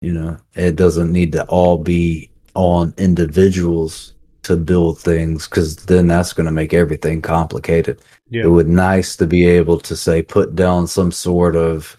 You 0.00 0.12
know, 0.12 0.36
it 0.54 0.76
doesn't 0.76 1.12
need 1.12 1.32
to 1.32 1.44
all 1.46 1.78
be 1.78 2.30
on 2.54 2.94
individuals 2.98 4.14
to 4.42 4.56
build 4.56 4.98
things 4.98 5.46
because 5.46 5.76
then 5.76 6.06
that's 6.06 6.32
going 6.32 6.46
to 6.46 6.52
make 6.52 6.72
everything 6.72 7.20
complicated. 7.20 8.00
Yeah. 8.30 8.44
It 8.44 8.48
would 8.48 8.68
nice 8.68 9.16
to 9.16 9.26
be 9.26 9.46
able 9.46 9.78
to 9.80 9.96
say 9.96 10.22
put 10.22 10.54
down 10.54 10.86
some 10.86 11.12
sort 11.12 11.56
of 11.56 11.96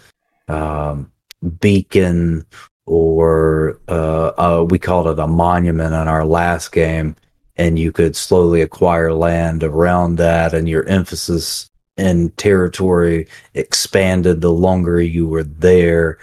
um, 0.47 1.11
beacon 1.59 2.45
or 2.85 3.79
uh, 3.87 4.31
uh, 4.37 4.65
we 4.67 4.79
called 4.79 5.07
it 5.07 5.19
a 5.19 5.27
monument 5.27 5.93
in 5.93 6.07
our 6.07 6.25
last 6.25 6.71
game, 6.71 7.15
and 7.55 7.77
you 7.77 7.91
could 7.91 8.15
slowly 8.15 8.61
acquire 8.61 9.13
land 9.13 9.63
around 9.63 10.15
that, 10.15 10.55
and 10.55 10.67
your 10.67 10.85
emphasis 10.85 11.68
and 11.99 12.35
territory 12.37 13.27
expanded 13.53 14.41
the 14.41 14.51
longer 14.51 15.01
you 15.01 15.27
were 15.27 15.43
there. 15.43 16.17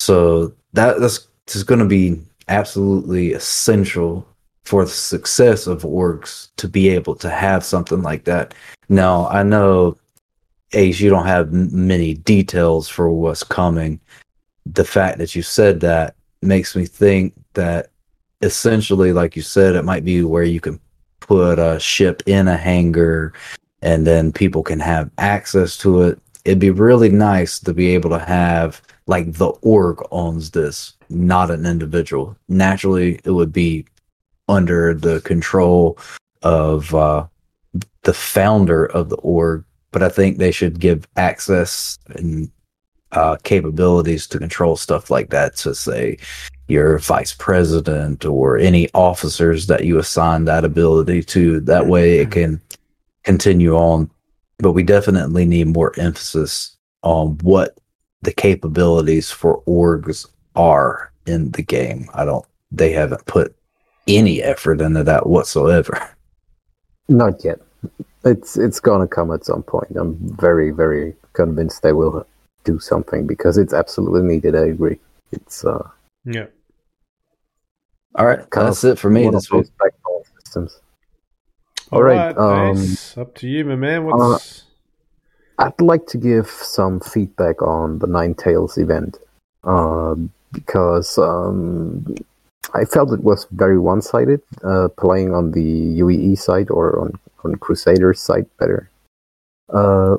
So 0.00 0.52
that 0.72 1.00
that's 1.00 1.28
just 1.46 1.66
going 1.66 1.80
to 1.80 1.86
be 1.86 2.20
absolutely 2.48 3.32
essential 3.32 4.26
for 4.64 4.84
the 4.84 4.90
success 4.90 5.66
of 5.66 5.82
orgs 5.82 6.50
to 6.56 6.68
be 6.68 6.88
able 6.88 7.14
to 7.16 7.30
have 7.30 7.64
something 7.64 8.02
like 8.02 8.24
that. 8.24 8.54
Now, 8.88 9.28
I 9.28 9.42
know 9.42 9.96
Ace, 10.72 11.00
you 11.00 11.10
don't 11.10 11.26
have 11.26 11.52
many 11.52 12.14
details 12.14 12.88
for 12.88 13.10
what's 13.10 13.42
coming, 13.42 14.00
the 14.66 14.84
fact 14.84 15.18
that 15.18 15.34
you 15.34 15.42
said 15.42 15.80
that 15.80 16.14
makes 16.42 16.76
me 16.76 16.86
think 16.86 17.34
that 17.54 17.90
essentially, 18.42 19.12
like 19.12 19.34
you 19.34 19.42
said, 19.42 19.74
it 19.74 19.84
might 19.84 20.04
be 20.04 20.22
where 20.22 20.44
you 20.44 20.60
can 20.60 20.78
put 21.20 21.58
a 21.58 21.78
ship 21.80 22.22
in 22.26 22.48
a 22.48 22.56
hangar 22.56 23.32
and 23.82 24.06
then 24.06 24.32
people 24.32 24.62
can 24.62 24.80
have 24.80 25.10
access 25.18 25.76
to 25.78 26.02
it. 26.02 26.18
It'd 26.44 26.58
be 26.58 26.70
really 26.70 27.10
nice 27.10 27.58
to 27.60 27.74
be 27.74 27.88
able 27.88 28.10
to 28.10 28.18
have 28.18 28.80
like 29.06 29.32
the 29.34 29.48
org 29.62 30.02
owns 30.10 30.50
this, 30.50 30.94
not 31.08 31.50
an 31.50 31.66
individual. 31.66 32.36
Naturally, 32.48 33.20
it 33.24 33.30
would 33.30 33.52
be 33.52 33.86
under 34.48 34.94
the 34.94 35.20
control 35.22 35.98
of 36.42 36.94
uh, 36.94 37.26
the 38.02 38.14
founder 38.14 38.86
of 38.86 39.08
the 39.08 39.16
org, 39.16 39.64
but 39.90 40.02
I 40.02 40.08
think 40.08 40.38
they 40.38 40.50
should 40.50 40.80
give 40.80 41.06
access 41.16 41.98
and 42.10 42.50
uh, 43.12 43.36
capabilities 43.42 44.26
to 44.28 44.38
control 44.38 44.76
stuff 44.76 45.10
like 45.10 45.30
that 45.30 45.56
to 45.56 45.74
say 45.74 46.16
your 46.68 46.98
vice 46.98 47.34
president 47.34 48.24
or 48.24 48.56
any 48.56 48.88
officers 48.94 49.66
that 49.66 49.84
you 49.84 49.98
assign 49.98 50.44
that 50.44 50.64
ability 50.64 51.22
to. 51.24 51.60
That 51.60 51.86
way 51.86 52.18
it 52.18 52.30
can 52.30 52.60
continue 53.24 53.76
on. 53.76 54.10
But 54.58 54.72
we 54.72 54.82
definitely 54.82 55.46
need 55.46 55.68
more 55.68 55.98
emphasis 55.98 56.76
on 57.02 57.38
what 57.42 57.78
the 58.22 58.32
capabilities 58.32 59.30
for 59.30 59.62
orgs 59.62 60.26
are 60.54 61.12
in 61.26 61.50
the 61.52 61.62
game. 61.62 62.08
I 62.14 62.24
don't, 62.24 62.44
they 62.70 62.92
haven't 62.92 63.24
put 63.26 63.56
any 64.06 64.42
effort 64.42 64.80
into 64.80 65.02
that 65.04 65.26
whatsoever. 65.26 66.10
Not 67.08 67.44
yet. 67.44 67.58
It's 68.24 68.56
it's 68.58 68.80
gonna 68.80 69.08
come 69.08 69.32
at 69.32 69.44
some 69.44 69.62
point. 69.62 69.96
I'm 69.96 70.16
very 70.36 70.70
very 70.70 71.16
convinced 71.32 71.82
they 71.82 71.92
will 71.92 72.26
do 72.64 72.78
something 72.78 73.26
because 73.26 73.56
it's 73.56 73.72
absolutely 73.72 74.22
needed. 74.22 74.54
I 74.54 74.66
agree. 74.66 74.98
It's 75.32 75.64
uh 75.64 75.88
yeah. 76.24 76.46
All 78.16 78.26
right, 78.26 78.44
that's 78.50 78.84
it 78.84 78.98
for 78.98 79.08
me 79.08 79.28
this 79.30 79.50
week. 79.50 79.66
Systems. 80.44 80.80
All 81.92 82.02
right, 82.02 82.36
right 82.36 82.70
um, 82.70 82.96
up 83.16 83.34
to 83.36 83.48
you, 83.48 83.64
my 83.64 83.74
man. 83.74 84.04
What's 84.04 84.64
uh, 85.58 85.64
I'd 85.66 85.80
like 85.80 86.06
to 86.06 86.18
give 86.18 86.48
some 86.48 87.00
feedback 87.00 87.62
on 87.62 87.98
the 87.98 88.06
Nine 88.06 88.34
Tails 88.34 88.78
event 88.78 89.18
uh, 89.64 90.14
because 90.52 91.18
um, 91.18 92.14
I 92.74 92.84
felt 92.84 93.12
it 93.12 93.24
was 93.24 93.46
very 93.50 93.78
one-sided, 93.78 94.40
uh, 94.62 94.88
playing 94.96 95.34
on 95.34 95.50
the 95.50 96.00
UEE 96.00 96.38
side 96.38 96.70
or 96.70 96.98
on 97.00 97.12
on 97.42 97.56
Crusaders 97.56 98.20
side 98.20 98.46
better. 98.58 98.88
Uh, 99.68 100.16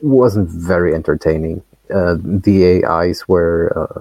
wasn't 0.00 0.48
very 0.48 0.94
entertaining. 0.94 1.62
Uh, 1.92 2.16
the 2.20 2.84
AIs 2.84 3.28
were 3.28 3.72
uh, 3.76 4.00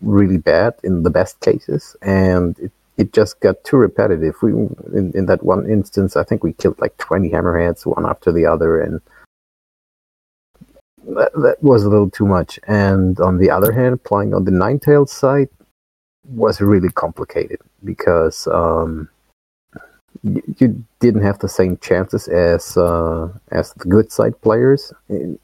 really 0.00 0.38
bad 0.38 0.74
in 0.82 1.02
the 1.02 1.10
best 1.10 1.40
cases, 1.40 1.96
and 2.00 2.58
it, 2.58 2.72
it 2.98 3.12
just 3.12 3.40
got 3.40 3.62
too 3.64 3.76
repetitive. 3.76 4.34
We 4.42 4.50
in, 4.50 5.12
in 5.14 5.26
that 5.26 5.42
one 5.42 5.70
instance, 5.70 6.16
I 6.16 6.24
think 6.24 6.42
we 6.42 6.52
killed 6.52 6.80
like 6.80 6.96
twenty 6.98 7.30
hammerheads 7.30 7.86
one 7.86 8.04
after 8.04 8.32
the 8.32 8.44
other, 8.44 8.80
and 8.82 9.00
that, 11.06 11.32
that 11.34 11.62
was 11.62 11.84
a 11.84 11.88
little 11.88 12.10
too 12.10 12.26
much. 12.26 12.58
And 12.66 13.18
on 13.20 13.38
the 13.38 13.50
other 13.50 13.72
hand, 13.72 14.02
playing 14.02 14.34
on 14.34 14.44
the 14.44 14.50
nine 14.50 14.80
tailed 14.80 15.08
side 15.08 15.48
was 16.24 16.60
really 16.60 16.90
complicated 16.90 17.60
because 17.84 18.46
um, 18.48 19.08
you, 20.22 20.42
you, 20.58 20.84
didn't 21.00 21.22
have 21.22 21.38
the 21.38 21.48
same 21.48 21.76
chances 21.78 22.26
as 22.26 22.76
uh, 22.76 23.28
as 23.52 23.72
the 23.74 23.88
good 23.88 24.10
side 24.10 24.38
players. 24.42 24.92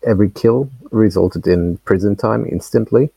Every 0.05 0.29
kill 0.29 0.69
resulted 0.91 1.47
in 1.47 1.77
prison 1.79 2.17
time 2.17 2.45
instantly. 2.51 3.11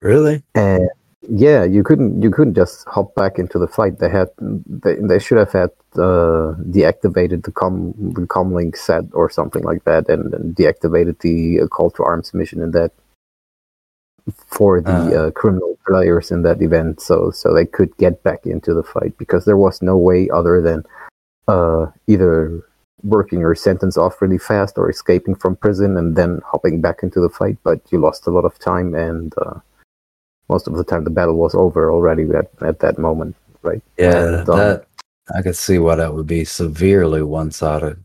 Really? 0.00 0.42
And 0.54 0.88
yeah, 1.28 1.64
you 1.64 1.84
couldn't 1.84 2.20
you 2.22 2.30
couldn't 2.30 2.54
just 2.54 2.86
hop 2.88 3.14
back 3.14 3.38
into 3.38 3.58
the 3.58 3.68
fight. 3.68 3.98
They 3.98 4.08
had 4.08 4.28
they, 4.38 4.96
they 4.96 5.18
should 5.18 5.38
have 5.38 5.52
had 5.52 5.70
uh, 5.94 6.54
deactivated 6.70 7.44
the 7.44 7.52
com 7.52 7.94
the 7.96 8.22
comlink 8.22 8.76
set 8.76 9.04
or 9.12 9.30
something 9.30 9.62
like 9.62 9.84
that, 9.84 10.08
and, 10.08 10.34
and 10.34 10.56
deactivated 10.56 11.20
the 11.20 11.60
uh, 11.60 11.66
call 11.68 11.90
to 11.92 12.02
arms 12.02 12.34
mission 12.34 12.60
in 12.60 12.72
that 12.72 12.92
for 14.46 14.80
the 14.80 14.90
uh, 14.90 15.28
uh, 15.28 15.30
criminal 15.30 15.78
players 15.86 16.30
in 16.30 16.42
that 16.42 16.60
event, 16.60 17.00
so 17.00 17.30
so 17.30 17.54
they 17.54 17.66
could 17.66 17.96
get 17.98 18.22
back 18.24 18.44
into 18.44 18.74
the 18.74 18.82
fight 18.82 19.16
because 19.16 19.44
there 19.44 19.56
was 19.56 19.80
no 19.80 19.96
way 19.96 20.28
other 20.30 20.60
than 20.60 20.84
uh, 21.46 21.86
either 22.08 22.66
working 23.04 23.40
your 23.40 23.54
sentence 23.54 23.96
off 23.96 24.22
really 24.22 24.38
fast 24.38 24.78
or 24.78 24.88
escaping 24.88 25.34
from 25.34 25.56
prison 25.56 25.96
and 25.96 26.14
then 26.14 26.40
hopping 26.46 26.80
back 26.80 27.02
into 27.02 27.20
the 27.20 27.28
fight. 27.28 27.58
But 27.62 27.80
you 27.90 27.98
lost 27.98 28.26
a 28.26 28.30
lot 28.30 28.44
of 28.44 28.58
time, 28.58 28.94
and 28.94 29.32
uh, 29.38 29.60
most 30.54 30.66
of 30.68 30.74
the 30.78 30.86
time 30.90 31.02
the 31.04 31.18
battle 31.18 31.38
was 31.44 31.54
over 31.64 31.82
already 31.96 32.24
at, 32.40 32.48
at 32.70 32.76
that 32.84 32.96
moment, 32.98 33.34
right? 33.62 33.82
Yeah, 33.96 34.40
and, 34.40 34.48
um, 34.48 34.58
that 34.58 34.78
I 35.36 35.42
could 35.44 35.56
see 35.56 35.78
why 35.84 35.94
that 35.96 36.14
would 36.14 36.26
be 36.26 36.44
severely 36.44 37.22
one 37.22 37.50
sided. 37.50 37.96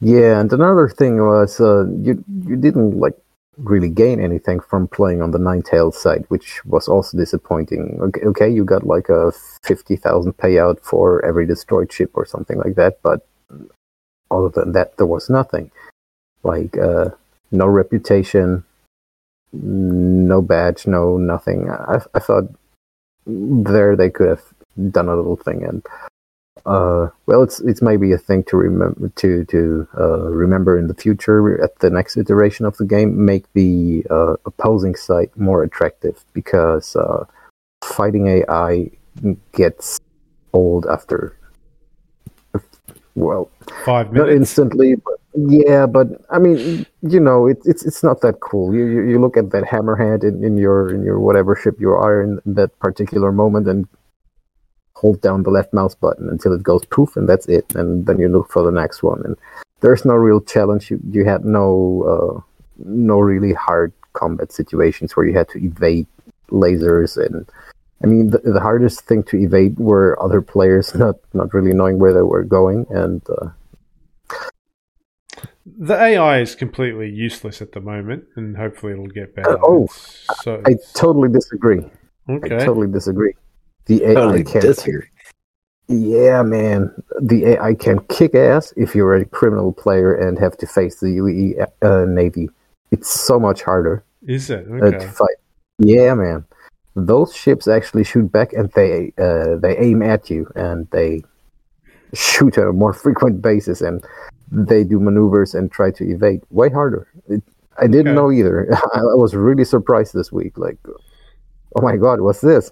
Yeah, 0.00 0.40
and 0.40 0.52
another 0.52 0.88
thing 1.00 1.14
was 1.32 1.60
uh, 1.60 1.84
you 2.06 2.12
you 2.50 2.56
didn't 2.66 2.92
like 3.04 3.16
really 3.56 3.88
gain 3.88 4.18
anything 4.20 4.58
from 4.60 4.88
playing 4.88 5.22
on 5.22 5.30
the 5.30 5.38
Nine 5.38 5.62
Tails 5.62 5.96
side, 6.04 6.24
which 6.28 6.48
was 6.64 6.88
also 6.88 7.16
disappointing. 7.16 7.98
Okay, 8.06 8.22
okay 8.30 8.50
you 8.50 8.64
got 8.64 8.84
like 8.94 9.08
a 9.08 9.32
50,000 9.62 10.36
payout 10.36 10.80
for 10.80 11.24
every 11.24 11.46
destroyed 11.46 11.92
ship 11.92 12.10
or 12.14 12.26
something 12.26 12.58
like 12.58 12.74
that, 12.74 12.98
but 13.02 13.26
other 14.30 14.50
than 14.50 14.72
that, 14.72 14.96
there 14.96 15.06
was 15.06 15.30
nothing. 15.30 15.70
Like, 16.42 16.76
uh, 16.76 17.10
no 17.50 17.66
reputation, 17.66 18.64
no 19.62 20.42
badge, 20.42 20.86
no 20.86 21.16
nothing. 21.16 21.70
I, 21.70 22.00
I 22.14 22.18
thought 22.18 22.44
there 23.26 23.96
they 23.96 24.10
could 24.10 24.28
have 24.28 24.42
done 24.90 25.08
a 25.08 25.16
little 25.16 25.36
thing 25.36 25.64
and 25.64 25.82
uh, 26.66 27.08
well, 27.26 27.42
it's 27.42 27.60
it's 27.60 27.82
maybe 27.82 28.12
a 28.12 28.18
thing 28.18 28.42
to 28.44 28.56
remember 28.56 29.10
to 29.16 29.44
to 29.46 29.88
uh, 29.98 30.30
remember 30.30 30.78
in 30.78 30.86
the 30.86 30.94
future 30.94 31.62
at 31.62 31.78
the 31.80 31.90
next 31.90 32.16
iteration 32.16 32.64
of 32.64 32.76
the 32.78 32.86
game. 32.86 33.24
Make 33.24 33.52
the 33.52 34.04
uh, 34.08 34.36
opposing 34.46 34.94
side 34.94 35.30
more 35.36 35.62
attractive 35.62 36.24
because 36.32 36.96
uh, 36.96 37.26
fighting 37.82 38.28
AI 38.28 38.90
gets 39.52 40.00
old 40.52 40.86
after 40.86 41.36
well, 43.14 43.50
five 43.84 44.12
minutes. 44.12 44.28
Not 44.28 44.36
instantly, 44.36 44.96
but 44.96 45.14
yeah, 45.34 45.86
but 45.86 46.08
I 46.30 46.38
mean, 46.38 46.86
you 47.02 47.20
know, 47.20 47.46
it, 47.46 47.58
it's 47.64 47.84
it's 47.84 48.02
not 48.02 48.20
that 48.22 48.40
cool. 48.40 48.74
You, 48.74 48.86
you 48.86 49.02
you 49.02 49.20
look 49.20 49.36
at 49.36 49.50
that 49.50 49.64
hammerhead 49.64 50.24
in, 50.24 50.42
in 50.44 50.56
your 50.56 50.92
in 50.92 51.04
your 51.04 51.20
whatever 51.20 51.54
ship 51.54 51.76
you 51.80 51.90
are 51.90 52.22
in 52.22 52.40
that 52.46 52.76
particular 52.78 53.32
moment 53.32 53.68
and 53.68 53.86
hold 54.94 55.20
down 55.20 55.42
the 55.42 55.50
left 55.50 55.72
mouse 55.72 55.94
button 55.94 56.28
until 56.28 56.52
it 56.52 56.62
goes 56.62 56.84
poof, 56.86 57.16
and 57.16 57.28
that's 57.28 57.46
it. 57.46 57.74
And 57.74 58.06
then 58.06 58.18
you 58.18 58.28
look 58.28 58.50
for 58.50 58.62
the 58.62 58.70
next 58.70 59.02
one. 59.02 59.22
And 59.24 59.36
there's 59.80 60.04
no 60.04 60.14
real 60.14 60.40
challenge. 60.40 60.90
You 60.90 61.00
you 61.10 61.24
had 61.24 61.44
no 61.44 62.02
uh, 62.02 62.40
no 62.84 63.20
really 63.20 63.52
hard 63.52 63.92
combat 64.12 64.52
situations 64.52 65.16
where 65.16 65.26
you 65.26 65.36
had 65.36 65.48
to 65.50 65.64
evade 65.64 66.06
lasers 66.50 67.16
and. 67.16 67.48
I 68.04 68.06
mean, 68.06 68.30
the, 68.30 68.38
the 68.38 68.60
hardest 68.60 69.06
thing 69.06 69.22
to 69.24 69.38
evade 69.38 69.78
were 69.78 70.22
other 70.22 70.42
players 70.42 70.94
not, 71.04 71.16
not 71.32 71.54
really 71.54 71.72
knowing 71.72 71.98
where 71.98 72.12
they 72.12 72.22
were 72.22 72.44
going, 72.44 72.86
and 72.90 73.22
uh, 73.30 73.48
the 75.66 75.94
AI 75.94 76.40
is 76.40 76.54
completely 76.54 77.10
useless 77.10 77.62
at 77.62 77.72
the 77.72 77.80
moment, 77.80 78.24
and 78.36 78.56
hopefully 78.56 78.92
it'll 78.92 79.06
get 79.06 79.34
better. 79.34 79.58
Uh, 79.58 79.62
oh, 79.62 79.86
so 80.42 80.62
I, 80.66 80.72
I 80.72 80.74
totally 80.94 81.30
disagree. 81.30 81.80
Okay. 82.28 82.56
I 82.56 82.58
totally 82.58 82.88
disagree. 82.88 83.32
The 83.86 84.04
AI 84.04 84.14
totally 84.14 84.44
can 84.44 84.60
disagree. 84.60 85.08
Yeah, 85.88 86.42
man. 86.42 86.90
The 87.20 87.46
AI 87.52 87.74
can 87.74 88.00
kick 88.08 88.34
ass 88.34 88.72
if 88.76 88.94
you're 88.94 89.14
a 89.14 89.24
criminal 89.24 89.72
player 89.72 90.14
and 90.14 90.38
have 90.38 90.56
to 90.58 90.66
face 90.66 91.00
the 91.00 91.06
UEE 91.06 91.66
uh, 91.82 92.04
Navy. 92.06 92.48
It's 92.90 93.10
so 93.10 93.38
much 93.38 93.62
harder. 93.62 94.04
Is 94.26 94.50
it? 94.50 94.66
Okay. 94.70 94.96
Uh, 94.96 95.00
to 95.00 95.08
fight. 95.08 95.36
Yeah, 95.78 96.14
man. 96.14 96.44
Those 96.96 97.34
ships 97.34 97.66
actually 97.68 98.04
shoot 98.04 98.30
back 98.30 98.52
and 98.52 98.70
they 98.72 99.12
uh, 99.18 99.56
they 99.56 99.76
aim 99.78 100.02
at 100.02 100.30
you 100.30 100.50
and 100.54 100.88
they 100.90 101.22
shoot 102.14 102.56
at 102.58 102.66
a 102.66 102.72
more 102.72 102.92
frequent 103.04 103.42
basis 103.42 103.80
and 103.80 104.04
they 104.50 104.84
do 104.84 105.00
maneuvers 105.00 105.54
and 105.54 105.72
try 105.72 105.90
to 105.90 106.04
evade 106.04 106.40
way 106.50 106.70
harder. 106.70 107.08
It, 107.28 107.42
I 107.78 107.88
didn't 107.88 108.08
Okay. 108.08 108.14
know 108.14 108.30
either. 108.30 108.72
I, 108.94 108.98
I 109.14 109.14
was 109.14 109.34
really 109.34 109.64
surprised 109.64 110.14
this 110.14 110.30
week. 110.30 110.56
Like, 110.58 110.78
oh 111.76 111.82
my 111.82 111.96
god, 111.96 112.20
what's 112.20 112.40
this? 112.40 112.70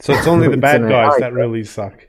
So 0.00 0.12
it's 0.12 0.26
only 0.26 0.48
the 0.48 0.56
bad 0.68 0.82
guys 0.82 1.18
that 1.20 1.32
really 1.32 1.64
suck. 1.64 2.06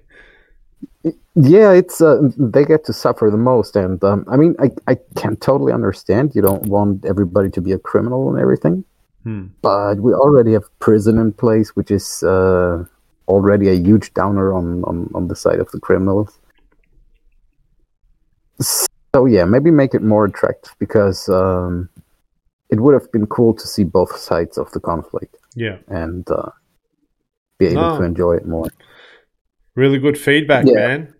Yeah, 1.35 1.71
it's 1.71 2.01
uh, 2.01 2.21
they 2.37 2.65
get 2.65 2.85
to 2.85 2.93
suffer 2.93 3.29
the 3.31 3.37
most, 3.37 3.75
and 3.75 4.03
um, 4.03 4.25
I 4.27 4.35
mean, 4.35 4.55
I 4.59 4.69
I 4.87 4.97
can 5.15 5.35
totally 5.37 5.71
understand. 5.71 6.35
You 6.35 6.41
don't 6.41 6.63
want 6.67 7.05
everybody 7.05 7.49
to 7.51 7.61
be 7.61 7.71
a 7.71 7.79
criminal 7.79 8.29
and 8.29 8.37
everything, 8.39 8.83
Hmm. 9.23 9.47
but 9.61 9.97
we 9.99 10.13
already 10.13 10.53
have 10.53 10.63
prison 10.79 11.19
in 11.19 11.31
place, 11.33 11.75
which 11.75 11.91
is 11.91 12.23
uh, 12.23 12.83
already 13.27 13.69
a 13.69 13.73
huge 13.75 14.13
downer 14.15 14.51
on, 14.53 14.83
on 14.85 15.11
on 15.13 15.27
the 15.27 15.35
side 15.35 15.59
of 15.59 15.69
the 15.71 15.79
criminals. 15.79 16.39
So 18.59 19.25
yeah, 19.25 19.45
maybe 19.45 19.71
make 19.71 19.93
it 19.93 20.01
more 20.01 20.25
attractive 20.25 20.73
because 20.79 21.27
um, 21.29 21.89
it 22.69 22.79
would 22.79 22.93
have 22.93 23.11
been 23.11 23.27
cool 23.27 23.53
to 23.53 23.67
see 23.67 23.83
both 23.83 24.15
sides 24.17 24.57
of 24.57 24.71
the 24.71 24.79
conflict 24.79 25.35
Yeah. 25.55 25.77
and 25.87 26.29
uh, 26.31 26.51
be 27.59 27.67
able 27.67 27.97
to 27.97 28.03
enjoy 28.03 28.33
it 28.37 28.47
more. 28.47 28.67
Really 29.75 29.99
good 29.99 30.17
feedback, 30.17 30.65
Yeah. 30.65 30.75
man. 30.75 31.13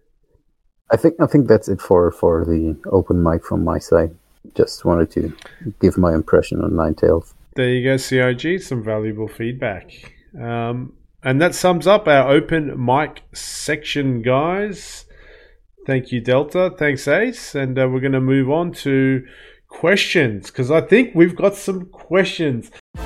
I 0.93 0.97
think 0.97 1.15
I 1.21 1.25
think 1.27 1.47
that's 1.47 1.69
it 1.69 1.79
for 1.81 2.11
for 2.11 2.43
the 2.45 2.75
open 2.91 3.23
mic 3.23 3.45
from 3.45 3.63
my 3.63 3.79
side. 3.79 4.11
Just 4.55 4.83
wanted 4.85 5.09
to 5.11 5.31
give 5.79 5.97
my 5.97 6.13
impression 6.13 6.61
on 6.61 6.75
Nine 6.75 6.95
Tails. 6.95 7.33
There 7.55 7.69
you 7.69 7.83
go, 7.83 7.97
CIG. 7.97 8.61
Some 8.61 8.81
valuable 8.81 9.27
feedback. 9.27 10.13
Um, 10.39 10.93
and 11.21 11.41
that 11.41 11.53
sums 11.53 11.85
up 11.85 12.07
our 12.07 12.31
open 12.31 12.83
mic 12.83 13.23
section, 13.33 14.21
guys. 14.21 15.05
Thank 15.85 16.13
you, 16.13 16.21
Delta. 16.21 16.73
Thanks, 16.77 17.07
Ace. 17.09 17.53
And 17.53 17.77
uh, 17.77 17.89
we're 17.89 17.99
going 17.99 18.13
to 18.13 18.21
move 18.21 18.49
on 18.49 18.71
to 18.85 19.25
questions 19.67 20.47
because 20.47 20.71
I 20.71 20.79
think 20.79 21.13
we've 21.13 21.35
got 21.35 21.55
some 21.55 21.87
questions. 21.87 22.71
Do 22.95 23.01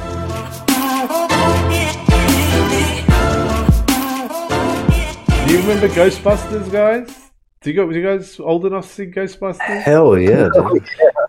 you 5.53 5.59
remember 5.61 5.87
Ghostbusters, 5.87 6.71
guys? 6.71 7.31
Do 7.61 7.71
you, 7.71 7.75
go, 7.75 7.91
do 7.91 7.97
you 7.97 8.05
guys 8.05 8.39
old 8.39 8.67
enough 8.67 8.87
to 8.87 8.93
see 8.93 9.05
Ghostbusters? 9.07 9.81
Hell 9.81 10.19
yeah. 10.19 10.49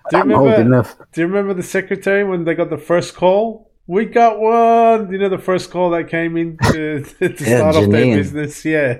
Do 0.08 0.18
you 0.18 0.22
I'm 0.22 0.32
old 0.32 0.58
remember? 0.58 0.60
enough. 0.60 0.96
Do 1.12 1.20
you 1.22 1.26
remember 1.26 1.54
the 1.54 1.62
secretary 1.62 2.24
when 2.24 2.44
they 2.44 2.54
got 2.54 2.70
the 2.70 2.78
first 2.78 3.14
call? 3.14 3.70
We 3.86 4.06
got 4.06 4.38
one. 4.40 5.12
You 5.12 5.18
know 5.18 5.28
the 5.28 5.38
first 5.38 5.70
call 5.70 5.90
that 5.90 6.08
came 6.08 6.36
in 6.36 6.58
to, 6.72 7.02
to 7.20 7.44
Yeah, 7.44 7.58
start 7.58 7.76
off 7.76 7.90
their 7.90 8.06
business. 8.06 8.64
Yeah. 8.64 8.98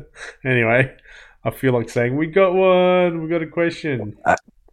anyway, 0.44 0.96
I 1.44 1.50
feel 1.50 1.72
like 1.72 1.88
saying 1.90 2.16
we 2.16 2.26
got 2.28 2.54
one. 2.54 3.22
We 3.22 3.28
got 3.28 3.42
a 3.42 3.46
question. 3.46 4.16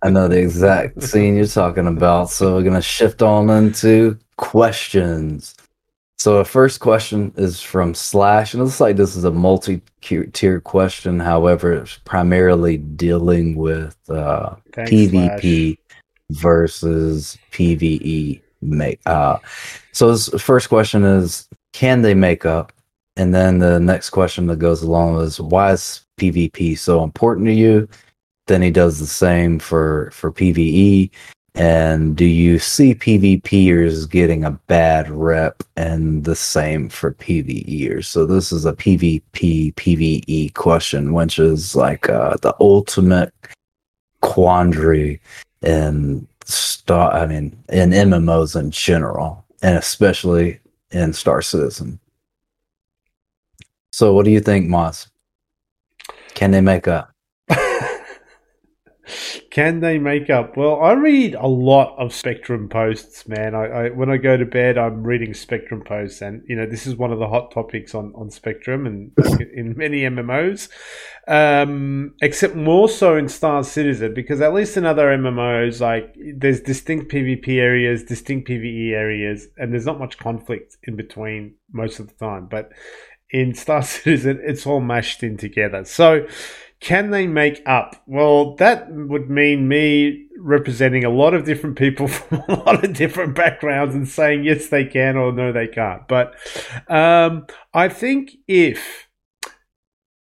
I 0.04 0.10
know 0.10 0.28
the 0.28 0.40
exact 0.40 1.02
scene 1.04 1.36
you're 1.36 1.48
talking 1.48 1.88
about. 1.88 2.30
So 2.30 2.56
we're 2.56 2.64
gonna 2.64 2.82
shift 2.82 3.22
on 3.22 3.50
into 3.50 4.20
questions. 4.38 5.56
So 6.26 6.40
the 6.40 6.44
first 6.44 6.80
question 6.80 7.32
is 7.38 7.62
from 7.62 7.94
Slash, 7.94 8.56
and 8.56 8.62
it 8.62 8.64
looks 8.64 8.80
like 8.80 8.96
this 8.96 9.16
is 9.16 9.26
a 9.26 9.32
multi-tier 9.32 10.60
question. 10.60 11.20
However, 11.20 11.72
it's 11.74 12.00
primarily 12.00 12.78
dealing 12.78 13.56
with 13.56 13.96
uh, 14.10 14.56
Thanks, 14.74 14.90
PvP 14.90 15.78
versus 16.32 17.38
PvE. 17.52 18.42
Make 18.64 19.00
uh, 19.06 19.38
so 19.92 20.10
his 20.10 20.30
first 20.42 20.68
question 20.68 21.04
is, 21.04 21.48
can 21.74 22.02
they 22.02 22.16
make 22.16 22.44
up? 22.44 22.74
And 23.18 23.32
then 23.32 23.60
the 23.60 23.80
next 23.80 24.10
question 24.10 24.48
that 24.48 24.58
goes 24.58 24.82
along 24.82 25.22
is, 25.22 25.40
why 25.40 25.74
is 25.74 26.08
PvP 26.18 26.76
so 26.76 27.04
important 27.04 27.46
to 27.46 27.54
you? 27.54 27.88
Then 28.48 28.64
he 28.64 28.72
does 28.72 28.98
the 28.98 29.06
same 29.06 29.60
for 29.60 30.10
for 30.12 30.32
PvE. 30.32 31.12
And 31.56 32.18
do 32.18 32.26
you 32.26 32.60
see 32.60 32.94
PvPers 32.94 34.10
getting 34.10 34.44
a 34.44 34.52
bad 34.52 35.10
rep? 35.10 35.64
And 35.78 36.26
the 36.26 36.36
same 36.36 36.90
for 36.90 37.14
PvEers. 37.14 38.06
So 38.06 38.26
this 38.26 38.52
is 38.52 38.66
a 38.66 38.74
PvP 38.74 39.74
PvE 39.74 40.54
question, 40.54 41.14
which 41.14 41.40
is 41.40 41.76
like 41.76 42.10
uh, 42.10 42.36
the 42.42 42.54
ultimate 42.60 43.34
quandary 44.22 45.22
in 45.62 46.28
star. 46.44 47.14
I 47.14 47.26
mean, 47.26 47.58
in 47.70 47.92
MMOs 47.92 48.60
in 48.60 48.72
general, 48.72 49.46
and 49.62 49.78
especially 49.78 50.60
in 50.92 51.14
Star 51.14 51.42
Citizen. 51.42 52.00
So, 53.92 54.14
what 54.14 54.26
do 54.26 54.32
you 54.32 54.42
think, 54.42 54.68
Moz? 54.68 55.08
Can 56.34 56.52
they 56.52 56.62
make 56.62 56.88
up? 56.88 57.15
Can 59.50 59.80
they 59.80 59.98
make 59.98 60.30
up? 60.30 60.58
Well, 60.58 60.82
I 60.82 60.94
read 60.94 61.36
a 61.36 61.48
lot 61.48 61.96
of 61.98 62.14
Spectrum 62.14 62.70
posts, 62.70 63.28
man. 63.28 63.56
I, 63.56 63.66
I 63.66 63.90
when 63.90 64.10
I 64.10 64.18
go 64.18 64.38
to 64.38 64.46
bed, 64.46 64.78
I'm 64.78 65.04
reading 65.04 65.34
Spectrum 65.34 65.84
posts, 65.86 66.22
and 66.22 66.44
you 66.48 66.56
know 66.56 66.66
this 66.66 66.88
is 66.88 66.96
one 66.96 67.12
of 67.12 67.20
the 67.20 67.28
hot 67.28 67.52
topics 67.52 67.94
on 67.94 68.14
on 68.16 68.30
Spectrum 68.30 68.86
and 68.86 69.12
in 69.54 69.78
many 69.78 70.02
MMOs. 70.02 70.70
Um, 71.28 72.14
except 72.22 72.56
more 72.56 72.88
so 72.88 73.16
in 73.18 73.30
Star 73.30 73.64
Citizen 73.64 74.14
because 74.14 74.42
at 74.42 74.54
least 74.54 74.78
in 74.78 74.86
other 74.86 75.08
MMOs, 75.08 75.82
like 75.82 76.16
there's 76.36 76.62
distinct 76.62 77.12
PvP 77.12 77.60
areas, 77.60 78.04
distinct 78.04 78.48
PvE 78.48 78.92
areas, 78.92 79.48
and 79.58 79.72
there's 79.72 79.86
not 79.86 80.00
much 80.00 80.18
conflict 80.18 80.78
in 80.84 80.96
between 80.96 81.56
most 81.72 82.00
of 82.00 82.08
the 82.08 82.14
time. 82.16 82.48
But 82.48 82.72
in 83.30 83.54
Star 83.54 83.82
Citizen, 83.84 84.40
it's 84.44 84.66
all 84.66 84.82
mashed 84.82 85.24
in 85.24 85.38
together. 85.38 85.84
So 85.86 86.28
can 86.80 87.12
they 87.12 87.28
make 87.28 87.62
up? 87.66 88.02
Well, 88.06 88.56
that 88.56 88.92
would 88.92 89.30
mean 89.30 89.68
me 89.68 90.28
representing 90.38 91.04
a 91.04 91.10
lot 91.10 91.34
of 91.34 91.46
different 91.46 91.78
people 91.78 92.08
from 92.10 92.44
a 92.48 92.64
lot 92.66 92.84
of 92.84 92.94
different 92.94 93.36
backgrounds 93.36 93.96
and 93.96 94.08
saying 94.08 94.44
yes 94.44 94.68
they 94.68 94.86
can 94.86 95.16
or 95.18 95.32
no 95.32 95.52
they 95.52 95.68
can't. 95.68 96.08
But 96.08 96.36
um, 96.88 97.48
I 97.74 97.90
think 97.90 98.32
if 98.48 99.08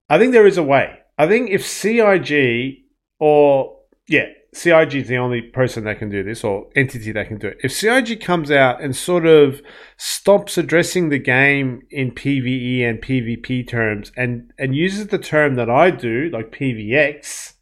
I 0.08 0.18
think 0.18 0.32
there 0.32 0.46
is 0.46 0.58
a 0.58 0.62
way. 0.62 0.98
I 1.18 1.26
think 1.26 1.50
if 1.50 1.66
CIG 1.66 2.84
or 3.18 3.78
yeah, 4.08 4.26
CIG 4.54 4.94
is 4.96 5.08
the 5.08 5.16
only 5.16 5.40
person 5.40 5.84
that 5.84 5.98
can 5.98 6.10
do 6.10 6.22
this 6.22 6.44
or 6.44 6.66
entity 6.76 7.10
that 7.12 7.28
can 7.28 7.38
do 7.38 7.48
it. 7.48 7.58
If 7.64 7.72
CIG 7.72 8.20
comes 8.20 8.50
out 8.50 8.82
and 8.82 8.94
sort 8.94 9.24
of 9.24 9.62
stops 9.96 10.58
addressing 10.58 11.08
the 11.08 11.18
game 11.18 11.82
in 11.90 12.10
PvE 12.10 12.82
and 12.82 13.00
PvP 13.00 13.66
terms 13.66 14.12
and 14.14 14.52
and 14.58 14.76
uses 14.76 15.06
the 15.06 15.18
term 15.18 15.54
that 15.54 15.70
I 15.70 15.90
do, 15.90 16.28
like 16.30 16.52
PvX, 16.52 17.54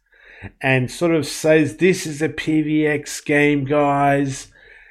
and 0.61 0.91
sort 0.91 1.15
of 1.15 1.25
says 1.25 1.77
this 1.77 2.05
is 2.05 2.21
a 2.21 2.27
PvX 2.27 3.23
game, 3.23 3.63
guys. 3.63 4.49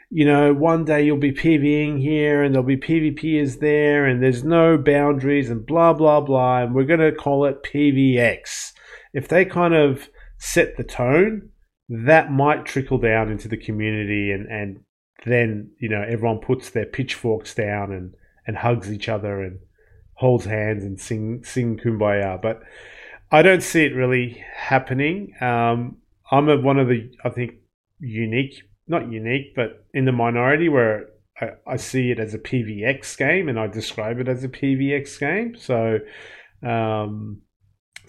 You 0.08 0.24
know, 0.24 0.54
one 0.54 0.86
day 0.86 1.04
you'll 1.04 1.18
be 1.18 1.32
PvEing 1.32 2.00
here 2.00 2.42
and 2.42 2.54
there'll 2.54 2.66
be 2.66 2.78
PvPers 2.78 3.60
there 3.60 4.06
and 4.06 4.22
there's 4.22 4.42
no 4.42 4.78
boundaries 4.78 5.50
and 5.50 5.66
blah 5.66 5.92
blah 5.92 6.22
blah 6.22 6.62
and 6.62 6.74
we're 6.74 6.84
gonna 6.84 7.12
call 7.12 7.44
it 7.44 7.62
PvX. 7.62 8.72
If 9.12 9.28
they 9.28 9.44
kind 9.44 9.74
of 9.74 10.08
set 10.38 10.78
the 10.78 10.84
tone, 10.84 11.50
that 11.90 12.30
might 12.30 12.64
trickle 12.64 12.98
down 12.98 13.30
into 13.30 13.48
the 13.48 13.56
community 13.56 14.30
and, 14.30 14.46
and 14.46 14.80
then, 15.26 15.72
you 15.78 15.88
know, 15.88 16.02
everyone 16.02 16.38
puts 16.38 16.70
their 16.70 16.86
pitchforks 16.86 17.52
down 17.52 17.92
and, 17.92 18.14
and 18.46 18.56
hugs 18.56 18.92
each 18.92 19.08
other 19.08 19.42
and 19.42 19.58
holds 20.14 20.44
hands 20.44 20.84
and 20.84 21.00
sing 21.00 21.42
sing 21.42 21.76
kumbaya. 21.76 22.40
But 22.40 22.62
I 23.32 23.42
don't 23.42 23.62
see 23.62 23.84
it 23.84 23.94
really 23.94 24.42
happening. 24.54 25.34
Um, 25.40 25.96
I'm 26.30 26.48
a, 26.48 26.60
one 26.60 26.78
of 26.78 26.88
the 26.88 27.10
I 27.24 27.30
think 27.30 27.54
unique, 27.98 28.62
not 28.86 29.10
unique, 29.10 29.54
but 29.56 29.84
in 29.92 30.04
the 30.04 30.12
minority 30.12 30.68
where 30.68 31.08
I, 31.40 31.50
I 31.66 31.76
see 31.76 32.12
it 32.12 32.20
as 32.20 32.34
a 32.34 32.38
PVX 32.38 33.16
game 33.18 33.48
and 33.48 33.58
I 33.58 33.66
describe 33.66 34.20
it 34.20 34.28
as 34.28 34.44
a 34.44 34.48
PVX 34.48 35.18
game. 35.18 35.56
So, 35.56 35.98
um, 36.62 37.42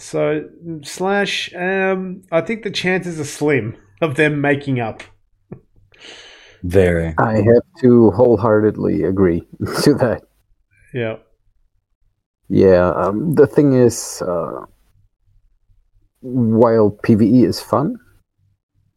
so 0.01 0.49
slash, 0.83 1.53
um, 1.53 2.23
I 2.31 2.41
think 2.41 2.63
the 2.63 2.71
chances 2.71 3.19
are 3.19 3.25
slim 3.25 3.77
of 4.01 4.15
them 4.15 4.41
making 4.41 4.79
up. 4.79 5.03
Very. 6.63 7.13
I 7.17 7.37
have 7.37 7.63
to 7.81 8.11
wholeheartedly 8.11 9.03
agree 9.03 9.41
to 9.83 9.93
that. 9.95 10.23
Yeah. 10.93 11.17
Yeah, 12.49 12.89
um, 12.89 13.35
the 13.35 13.47
thing 13.47 13.73
is, 13.73 14.21
uh, 14.21 14.65
while 16.21 16.91
PVE 17.03 17.45
is 17.45 17.61
fun, 17.61 17.97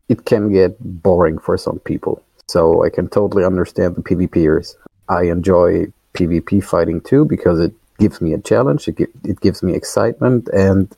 it 0.08 0.24
can 0.24 0.52
get 0.52 0.76
boring 0.80 1.38
for 1.38 1.56
some 1.56 1.78
people. 1.80 2.22
So 2.48 2.84
I 2.84 2.90
can 2.90 3.08
totally 3.08 3.44
understand 3.44 3.94
the 3.94 4.02
PvPers. 4.02 4.74
I 5.08 5.24
enjoy 5.24 5.86
PvP 6.14 6.64
fighting 6.64 7.00
too 7.00 7.24
because 7.24 7.60
it 7.60 7.72
gives 7.98 8.20
me 8.20 8.32
a 8.32 8.40
challenge. 8.40 8.88
It, 8.88 8.98
it 9.24 9.40
gives 9.40 9.62
me 9.62 9.74
excitement, 9.74 10.48
and 10.48 10.94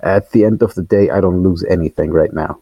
at 0.00 0.30
the 0.32 0.44
end 0.44 0.62
of 0.62 0.74
the 0.74 0.82
day, 0.82 1.10
I 1.10 1.20
don't 1.20 1.42
lose 1.42 1.64
anything 1.64 2.10
right 2.10 2.32
now. 2.32 2.60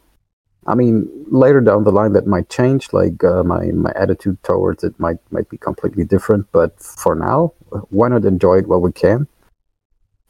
I 0.66 0.74
mean, 0.74 1.08
later 1.30 1.60
down 1.60 1.84
the 1.84 1.92
line 1.92 2.12
that 2.12 2.26
might 2.26 2.50
change. 2.50 2.92
Like 2.92 3.24
uh, 3.24 3.42
my 3.42 3.66
my 3.72 3.92
attitude 3.96 4.42
towards 4.42 4.84
it 4.84 4.98
might 5.00 5.18
might 5.30 5.48
be 5.48 5.56
completely 5.56 6.04
different. 6.04 6.46
But 6.52 6.78
for 6.80 7.14
now, 7.14 7.54
why 7.88 8.08
not 8.08 8.24
enjoy 8.24 8.58
it 8.58 8.68
while 8.68 8.80
we 8.80 8.92
can? 8.92 9.26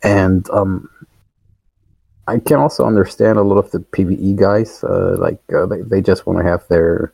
And 0.03 0.49
um, 0.51 0.89
I 2.27 2.39
can 2.39 2.59
also 2.59 2.85
understand 2.85 3.39
a 3.39 3.43
lot 3.43 3.59
of 3.59 3.71
the 3.73 3.81
PVE 3.81 4.37
guys. 4.37 4.85
Uh, 4.85 5.17
like 5.19 5.43
uh, 5.53 5.67
they 5.67 5.83
they 5.83 6.01
just 6.01 6.27
want 6.27 6.39
to 6.39 6.45
have 6.45 6.67
their 6.69 7.13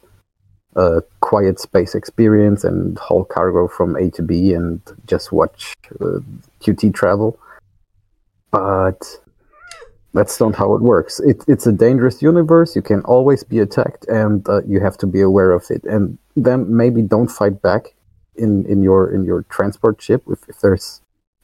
uh, 0.76 1.00
quiet 1.20 1.58
space 1.58 1.94
experience 1.94 2.62
and 2.64 2.98
haul 2.98 3.24
cargo 3.24 3.66
from 3.66 3.96
A 3.96 4.10
to 4.10 4.22
B 4.22 4.52
and 4.52 4.80
just 5.06 5.32
watch 5.32 5.74
uh, 6.00 6.20
QT 6.60 6.94
travel. 6.94 7.38
But 8.50 9.18
that's 10.12 10.40
not 10.40 10.54
how 10.54 10.74
it 10.74 10.82
works. 10.82 11.20
It, 11.20 11.44
it's 11.46 11.66
a 11.66 11.72
dangerous 11.72 12.22
universe. 12.22 12.76
You 12.76 12.82
can 12.82 13.00
always 13.02 13.44
be 13.44 13.58
attacked, 13.58 14.06
and 14.08 14.48
uh, 14.48 14.62
you 14.64 14.80
have 14.80 14.96
to 14.98 15.06
be 15.06 15.20
aware 15.20 15.52
of 15.52 15.70
it. 15.70 15.84
And 15.84 16.18
then 16.36 16.74
maybe 16.74 17.02
don't 17.02 17.28
fight 17.28 17.60
back 17.60 17.94
in, 18.36 18.64
in 18.66 18.82
your 18.82 19.14
in 19.14 19.24
your 19.24 19.42
transport 19.44 20.00
ship 20.00 20.22
if, 20.28 20.48
if 20.48 20.60
there's 20.60 21.00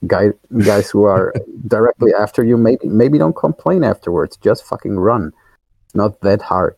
guy, 0.07 0.29
guys 0.65 0.91
who 0.91 1.05
are 1.05 1.35
directly 1.67 2.13
after 2.15 2.45
you. 2.45 2.57
Maybe 2.57 2.89
maybe 2.89 3.19
don't 3.19 3.37
complain 3.37 3.85
afterwards. 3.85 4.37
Just 4.37 4.65
fucking 4.65 4.99
run. 4.99 5.33
It's 5.87 5.95
not 5.95 6.21
that 6.21 6.43
hard. 6.43 6.77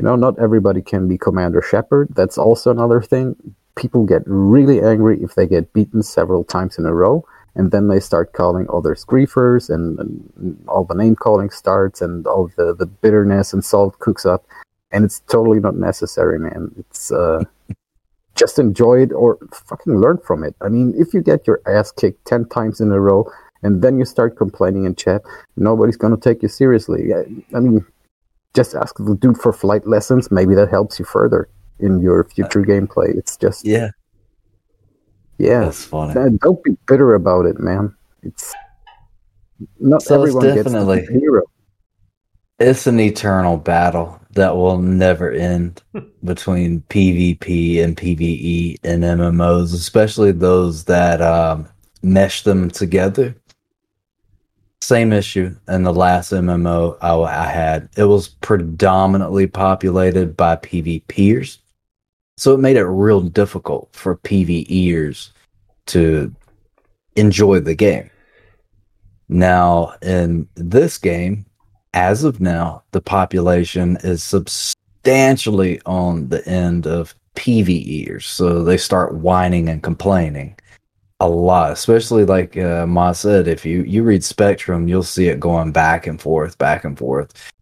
You 0.00 0.06
know, 0.06 0.16
not 0.16 0.38
everybody 0.38 0.80
can 0.80 1.08
be 1.08 1.18
Commander 1.18 1.60
Shepard. 1.60 2.08
That's 2.14 2.38
also 2.38 2.70
another 2.70 3.02
thing. 3.02 3.36
People 3.76 4.06
get 4.06 4.22
really 4.24 4.80
angry 4.80 5.22
if 5.22 5.34
they 5.34 5.46
get 5.46 5.74
beaten 5.74 6.02
several 6.02 6.42
times 6.42 6.78
in 6.78 6.86
a 6.86 6.94
row 6.94 7.22
and 7.54 7.70
then 7.70 7.88
they 7.88 8.00
start 8.00 8.32
calling 8.32 8.66
others 8.72 9.04
griefers 9.04 9.68
and, 9.68 9.98
and, 9.98 10.64
all 10.68 10.84
the 10.84 10.94
name 10.94 11.16
calling 11.16 11.50
starts 11.50 12.00
and 12.00 12.26
all 12.26 12.50
the, 12.56 12.74
the 12.74 12.86
bitterness 12.86 13.52
and 13.52 13.62
salt 13.62 13.98
cooks 13.98 14.24
up 14.24 14.46
and 14.90 15.04
it's 15.04 15.20
totally 15.28 15.60
not 15.60 15.76
necessary 15.76 16.38
man 16.38 16.70
it's 16.78 17.12
uh, 17.12 17.42
just 18.36 18.58
enjoy 18.58 19.02
it 19.02 19.12
or 19.12 19.36
fucking 19.52 20.00
learn 20.00 20.16
from 20.18 20.44
it 20.44 20.54
i 20.60 20.68
mean 20.68 20.94
if 20.96 21.12
you 21.12 21.20
get 21.20 21.44
your 21.44 21.60
ass 21.66 21.90
kicked 21.90 22.24
10 22.24 22.48
times 22.48 22.80
in 22.80 22.92
a 22.92 23.00
row 23.00 23.28
and 23.64 23.82
then 23.82 23.98
you 23.98 24.04
start 24.04 24.36
complaining 24.36 24.84
in 24.84 24.94
chat 24.94 25.20
nobody's 25.56 25.96
going 25.96 26.14
to 26.14 26.20
take 26.20 26.40
you 26.42 26.48
seriously 26.48 27.12
I, 27.12 27.24
I 27.56 27.58
mean 27.58 27.84
just 28.54 28.74
ask 28.74 28.96
the 28.98 29.16
dude 29.16 29.38
for 29.38 29.52
flight 29.52 29.86
lessons 29.86 30.30
maybe 30.30 30.54
that 30.54 30.70
helps 30.70 30.98
you 30.98 31.04
further 31.04 31.48
in 31.78 32.00
your 32.00 32.24
future 32.24 32.62
gameplay 32.62 33.16
it's 33.16 33.36
just 33.36 33.64
yeah 33.64 33.90
yeah, 35.40 35.60
that's 35.60 35.86
funny. 35.86 36.36
Don't 36.42 36.62
be 36.62 36.76
bitter 36.86 37.14
about 37.14 37.46
it, 37.46 37.58
man. 37.58 37.96
It's 38.22 38.54
not 39.78 40.02
so 40.02 40.20
everyone 40.20 40.44
it's 40.44 40.64
definitely, 40.64 41.00
gets 41.00 41.12
hero. 41.12 41.42
It's 42.58 42.86
an 42.86 43.00
eternal 43.00 43.56
battle 43.56 44.20
that 44.32 44.54
will 44.54 44.76
never 44.76 45.30
end 45.30 45.82
between 46.24 46.82
PvP 46.90 47.82
and 47.82 47.96
PvE 47.96 48.76
and 48.84 49.02
MMOs, 49.02 49.72
especially 49.72 50.32
those 50.32 50.84
that 50.84 51.22
um, 51.22 51.66
mesh 52.02 52.42
them 52.42 52.70
together. 52.70 53.34
Same 54.90 55.12
issue 55.12 55.54
in 55.68 55.84
the 55.84 55.94
last 55.94 56.32
MMO 56.32 56.96
I, 57.00 57.14
I 57.14 57.46
had. 57.46 57.88
It 57.96 58.04
was 58.04 58.26
predominantly 58.28 59.46
populated 59.46 60.36
by 60.36 60.56
PvPers 60.56 61.58
so 62.40 62.54
it 62.54 62.58
made 62.58 62.76
it 62.78 62.86
real 62.86 63.20
difficult 63.20 63.90
for 63.92 64.16
PvEers 64.16 65.30
to 65.88 66.34
enjoy 67.14 67.60
the 67.60 67.74
game. 67.74 68.08
Now, 69.28 69.92
in 70.00 70.48
this 70.54 70.96
game, 70.96 71.44
as 71.92 72.24
of 72.24 72.40
now, 72.40 72.82
the 72.92 73.02
population 73.02 73.98
is 74.02 74.22
substantially 74.22 75.82
on 75.84 76.30
the 76.30 76.44
end 76.48 76.86
of 76.86 77.14
PvEers. 77.36 78.22
So 78.22 78.64
they 78.64 78.78
start 78.78 79.14
whining 79.14 79.68
and 79.68 79.82
complaining 79.82 80.56
a 81.20 81.28
lot, 81.28 81.72
especially 81.72 82.24
like 82.24 82.56
uh, 82.56 82.86
Ma 82.86 83.12
said, 83.12 83.46
if 83.46 83.64
you, 83.64 83.82
you 83.82 84.02
read 84.02 84.24
Spectrum, 84.24 84.88
you'll 84.88 85.02
see 85.02 85.28
it 85.28 85.38
going 85.38 85.70
back 85.70 86.06
and 86.06 86.20
forth, 86.20 86.56
back 86.56 86.84
and 86.84 86.98
forth. 86.98 87.52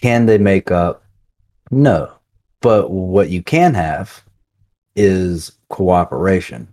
Can 0.00 0.26
they 0.26 0.38
make 0.38 0.70
up? 0.70 1.04
No. 1.70 2.12
But 2.60 2.90
what 2.90 3.30
you 3.30 3.42
can 3.42 3.74
have 3.74 4.22
is 4.96 5.52
cooperation. 5.68 6.72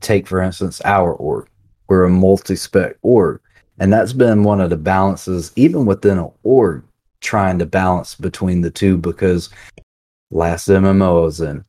Take, 0.00 0.26
for 0.26 0.42
instance, 0.42 0.80
our 0.84 1.12
org. 1.14 1.48
We're 1.88 2.04
a 2.04 2.10
multi 2.10 2.56
spec 2.56 2.96
org. 3.02 3.40
And 3.78 3.92
that's 3.92 4.12
been 4.12 4.42
one 4.42 4.60
of 4.60 4.70
the 4.70 4.76
balances, 4.76 5.52
even 5.56 5.86
within 5.86 6.18
an 6.18 6.30
org, 6.42 6.84
trying 7.20 7.58
to 7.60 7.66
balance 7.66 8.14
between 8.14 8.60
the 8.60 8.70
two 8.70 8.98
because 8.98 9.48
last 10.30 10.68
MMO 10.68 11.20
I 11.20 11.20
was 11.22 11.40
in, 11.40 11.64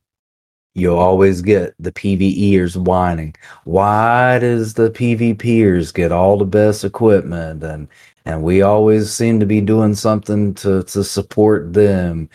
you'll 0.76 0.98
always 0.98 1.42
get 1.42 1.74
the 1.80 1.92
PvEers 1.92 2.76
whining. 2.76 3.36
Why 3.66 4.40
does 4.40 4.74
the 4.74 4.90
PvPers 4.90 5.94
get 5.94 6.12
all 6.12 6.38
the 6.38 6.46
best 6.46 6.84
equipment? 6.84 7.64
And 7.64 7.88
and 8.26 8.44
we 8.44 8.62
always 8.62 9.12
seem 9.12 9.40
to 9.40 9.46
be 9.46 9.62
doing 9.62 9.96
something 9.96 10.54
to 10.56 10.84
to 10.84 11.04
support 11.04 11.74
them. 11.74 12.30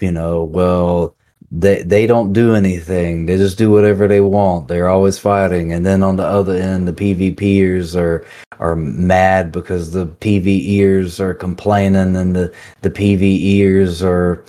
You 0.00 0.12
know 0.12 0.44
well 0.44 1.14
they 1.52 1.82
they 1.82 2.06
don't 2.06 2.32
do 2.32 2.54
anything. 2.54 3.26
They 3.26 3.36
just 3.36 3.58
do 3.58 3.70
whatever 3.70 4.08
they 4.08 4.20
want. 4.20 4.68
They're 4.68 4.88
always 4.88 5.18
fighting. 5.18 5.72
And 5.72 5.86
then 5.86 6.02
on 6.02 6.16
the 6.16 6.24
other 6.24 6.54
end 6.54 6.88
the 6.88 6.92
pvpers 6.92 7.94
are 7.96 8.26
are 8.58 8.76
mad 8.76 9.52
because 9.52 9.92
the 9.92 10.06
pvers 10.06 11.20
are 11.20 11.34
complaining 11.34 12.16
and 12.16 12.34
the 12.34 12.52
the 12.82 12.90
pvers 12.90 14.02
are 14.02 14.44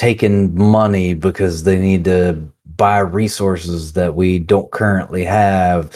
taking 0.00 0.54
money 0.56 1.12
because 1.12 1.64
they 1.64 1.78
need 1.78 2.04
to 2.04 2.32
buy 2.76 2.98
resources 3.00 3.92
that 3.92 4.14
we 4.14 4.38
don't 4.38 4.70
currently 4.70 5.22
have 5.22 5.94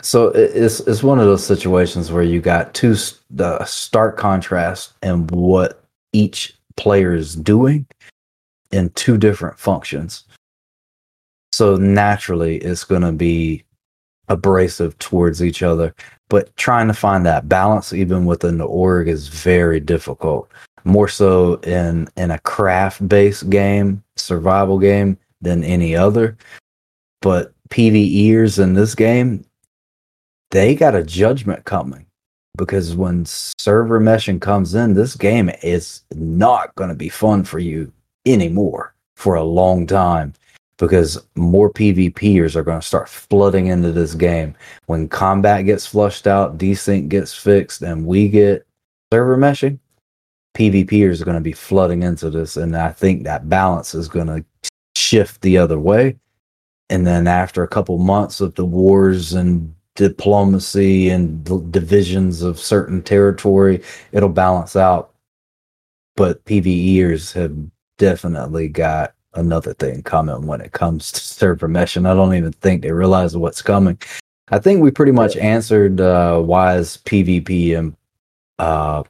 so 0.00 0.28
it's 0.28 0.80
it's 0.80 1.02
one 1.02 1.18
of 1.18 1.26
those 1.26 1.44
situations 1.44 2.10
where 2.10 2.22
you 2.22 2.40
got 2.40 2.72
two 2.72 2.96
the 3.28 3.62
stark 3.66 4.16
contrast 4.16 4.94
in 5.02 5.26
what 5.26 5.84
each 6.14 6.54
player 6.76 7.14
is 7.14 7.34
doing 7.34 7.86
in 8.70 8.88
two 8.90 9.18
different 9.18 9.58
functions. 9.58 10.24
So 11.52 11.76
naturally, 11.76 12.56
it's 12.56 12.84
going 12.84 13.02
to 13.02 13.12
be 13.12 13.64
abrasive 14.28 14.98
towards 14.98 15.42
each 15.42 15.62
other. 15.62 15.94
But 16.30 16.56
trying 16.56 16.88
to 16.88 16.94
find 16.94 17.26
that 17.26 17.48
balance, 17.48 17.92
even 17.92 18.24
within 18.24 18.56
the 18.56 18.64
org, 18.64 19.08
is 19.08 19.28
very 19.28 19.80
difficult. 19.80 20.50
More 20.84 21.08
so 21.08 21.54
in 21.60 22.08
in 22.16 22.30
a 22.30 22.38
craft 22.40 23.06
based 23.08 23.50
game, 23.50 24.02
survival 24.16 24.78
game, 24.78 25.18
than 25.40 25.64
any 25.64 25.94
other. 25.94 26.36
But 27.20 27.52
PVEers 27.68 28.62
in 28.62 28.74
this 28.74 28.94
game, 28.94 29.44
they 30.50 30.74
got 30.74 30.94
a 30.94 31.02
judgment 31.02 31.64
coming 31.64 32.06
because 32.56 32.94
when 32.94 33.24
server 33.24 34.00
meshing 34.00 34.40
comes 34.40 34.74
in, 34.74 34.94
this 34.94 35.16
game 35.16 35.50
is 35.62 36.02
not 36.12 36.74
going 36.74 36.90
to 36.90 36.96
be 36.96 37.08
fun 37.08 37.44
for 37.44 37.58
you 37.58 37.92
anymore 38.26 38.94
for 39.16 39.36
a 39.36 39.42
long 39.42 39.86
time 39.86 40.34
because 40.76 41.22
more 41.36 41.72
PvPers 41.72 42.56
are 42.56 42.64
going 42.64 42.80
to 42.80 42.86
start 42.86 43.08
flooding 43.08 43.68
into 43.68 43.92
this 43.92 44.14
game. 44.14 44.54
When 44.86 45.08
combat 45.08 45.64
gets 45.64 45.86
flushed 45.86 46.26
out, 46.26 46.58
desync 46.58 47.08
gets 47.08 47.32
fixed, 47.32 47.82
and 47.82 48.04
we 48.04 48.28
get 48.28 48.66
server 49.12 49.36
meshing, 49.36 49.78
PvPers 50.54 51.20
are 51.20 51.24
going 51.24 51.36
to 51.36 51.40
be 51.40 51.52
flooding 51.52 52.02
into 52.02 52.30
this. 52.30 52.56
And 52.56 52.76
I 52.76 52.90
think 52.90 53.24
that 53.24 53.48
balance 53.48 53.94
is 53.94 54.08
going 54.08 54.26
to 54.26 54.44
shift 54.96 55.40
the 55.40 55.58
other 55.58 55.78
way. 55.78 56.16
And 56.90 57.06
then 57.06 57.26
after 57.26 57.62
a 57.62 57.68
couple 57.68 57.98
months 57.98 58.40
of 58.40 58.54
the 58.54 58.64
wars 58.64 59.32
and 59.32 59.74
diplomacy 59.94 61.08
and 61.08 61.72
divisions 61.72 62.42
of 62.42 62.58
certain 62.58 63.02
territory, 63.02 63.82
it'll 64.12 64.28
balance 64.28 64.76
out. 64.76 65.14
But 66.16 66.44
PVEers 66.44 67.32
have 67.32 67.56
definitely 67.98 68.68
got 68.68 69.14
another 69.34 69.72
thing 69.74 70.02
coming 70.02 70.46
when 70.46 70.60
it 70.60 70.72
comes 70.72 71.10
to 71.12 71.20
server 71.20 71.68
mesh, 71.68 71.96
and 71.96 72.06
I 72.06 72.14
don't 72.14 72.34
even 72.34 72.52
think 72.52 72.82
they 72.82 72.92
realize 72.92 73.36
what's 73.36 73.62
coming. 73.62 73.98
I 74.48 74.58
think 74.58 74.82
we 74.82 74.90
pretty 74.90 75.12
much 75.12 75.36
answered 75.36 76.00
uh, 76.00 76.40
why 76.40 76.76
is 76.76 76.98
PvP 77.04 77.78
and 77.78 77.96
uh, 78.58 79.02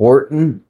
important 0.00 0.62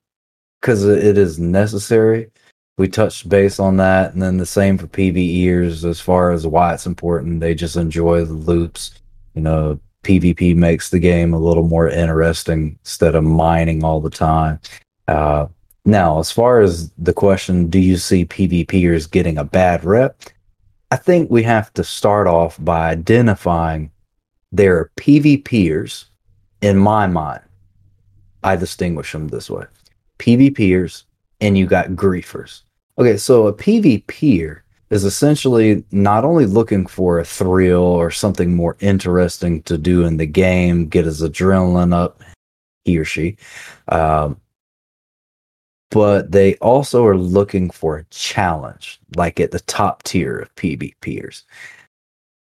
because 0.60 0.84
it 0.84 1.16
is 1.16 1.38
necessary. 1.38 2.30
We 2.78 2.88
touched 2.88 3.28
base 3.28 3.60
on 3.60 3.76
that, 3.76 4.12
and 4.12 4.22
then 4.22 4.38
the 4.38 4.46
same 4.46 4.78
for 4.78 4.86
PVEers 4.86 5.88
as 5.88 6.00
far 6.00 6.32
as 6.32 6.46
why 6.46 6.74
it's 6.74 6.86
important. 6.86 7.40
They 7.40 7.54
just 7.54 7.76
enjoy 7.76 8.24
the 8.24 8.32
loops 8.32 9.00
you 9.34 9.42
know, 9.42 9.78
PvP 10.02 10.56
makes 10.56 10.90
the 10.90 10.98
game 10.98 11.34
a 11.34 11.38
little 11.38 11.66
more 11.66 11.88
interesting 11.88 12.78
instead 12.82 13.14
of 13.14 13.24
mining 13.24 13.84
all 13.84 14.00
the 14.00 14.10
time. 14.10 14.60
Uh, 15.08 15.46
now, 15.84 16.18
as 16.18 16.30
far 16.30 16.60
as 16.60 16.90
the 16.98 17.12
question, 17.12 17.68
do 17.68 17.78
you 17.78 17.96
see 17.96 18.24
PvPers 18.24 19.10
getting 19.10 19.38
a 19.38 19.44
bad 19.44 19.84
rep? 19.84 20.22
I 20.90 20.96
think 20.96 21.30
we 21.30 21.42
have 21.44 21.72
to 21.74 21.84
start 21.84 22.26
off 22.26 22.56
by 22.62 22.90
identifying 22.90 23.90
there 24.52 24.76
are 24.76 24.90
PvPers 24.96 26.06
in 26.60 26.76
my 26.76 27.06
mind 27.06 27.42
I 28.42 28.56
distinguish 28.56 29.12
them 29.12 29.28
this 29.28 29.50
way 29.50 29.64
PvPers 30.18 31.04
and 31.40 31.56
you 31.56 31.66
got 31.66 31.88
griefers. 31.88 32.62
Okay, 32.98 33.16
so 33.16 33.46
a 33.46 33.52
PvPer 33.52 34.60
is 34.90 35.04
essentially 35.04 35.84
not 35.92 36.24
only 36.24 36.46
looking 36.46 36.86
for 36.86 37.18
a 37.18 37.24
thrill 37.24 37.82
or 37.82 38.10
something 38.10 38.54
more 38.54 38.76
interesting 38.80 39.62
to 39.62 39.78
do 39.78 40.04
in 40.04 40.16
the 40.16 40.26
game, 40.26 40.86
get 40.88 41.04
his 41.04 41.22
adrenaline 41.22 41.94
up, 41.94 42.20
he 42.84 42.98
or 42.98 43.04
she, 43.04 43.36
um, 43.88 44.38
but 45.90 46.30
they 46.32 46.56
also 46.56 47.04
are 47.04 47.16
looking 47.16 47.70
for 47.70 47.96
a 47.96 48.04
challenge, 48.10 49.00
like 49.16 49.40
at 49.40 49.50
the 49.50 49.60
top 49.60 50.02
tier 50.02 50.38
of 50.38 50.54
PvPers. 50.54 51.42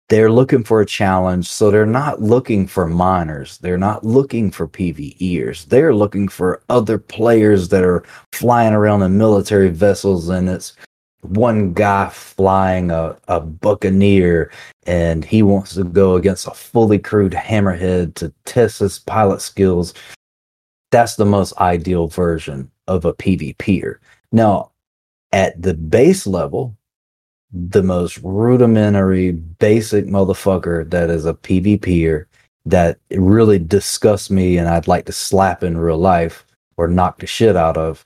They're 0.09 0.33
looking 0.33 0.65
for 0.65 0.81
a 0.81 0.87
challenge, 0.87 1.49
so 1.49 1.71
they're 1.71 1.85
not 1.85 2.23
looking 2.23 2.67
for 2.67 2.87
miners. 2.87 3.59
They're 3.59 3.77
not 3.79 4.05
looking 4.05 4.51
for 4.51 4.67
PvEers. 4.67 5.67
They're 5.67 5.95
looking 5.95 6.29
for 6.29 6.63
other 6.71 6.99
players 6.99 7.69
that 7.69 7.85
are 7.85 8.05
flying 8.33 8.73
around 8.73 9.03
in 9.03 9.19
military 9.19 9.69
vessels, 9.69 10.29
and 10.29 10.49
it's 10.49 10.75
one 11.21 11.75
guy 11.75 12.09
flying 12.09 12.91
a, 12.91 13.19
a 13.27 13.41
buccaneer 13.41 14.53
and 14.87 15.25
he 15.25 15.43
wants 15.43 15.75
to 15.75 15.83
go 15.83 16.15
against 16.15 16.47
a 16.47 16.53
fully 16.53 16.99
crewed 16.99 17.33
hammerhead 17.33 18.15
to 18.15 18.33
test 18.45 18.79
his 18.79 19.01
pilot 19.01 19.41
skills 19.41 19.95
that's 20.91 21.17
the 21.17 21.27
most 21.27 21.57
ideal 21.59 22.09
version 22.09 22.71
of 22.87 23.05
a 23.05 23.13
PvPer. 23.15 23.97
Now, 24.33 24.73
at 25.33 25.61
the 25.61 25.75
base 25.75 26.27
level, 26.27 26.77
the 27.53 27.83
most 27.83 28.19
rudimentary, 28.23 29.33
basic 29.33 30.07
motherfucker 30.07 30.89
that 30.91 31.11
is 31.11 31.27
a 31.27 31.35
PvPer 31.35 32.27
that 32.67 32.99
really 33.11 33.59
disgusts 33.59 34.31
me 34.31 34.59
and 34.59 34.69
I'd 34.69 34.89
like 34.89 35.07
to 35.07 35.13
slap 35.13 35.63
in 35.63 35.79
real 35.79 35.99
life 35.99 36.45
or 36.77 36.89
knock 36.89 37.19
the 37.19 37.27
shit 37.27 37.57
out 37.57 37.77
of 37.77 38.05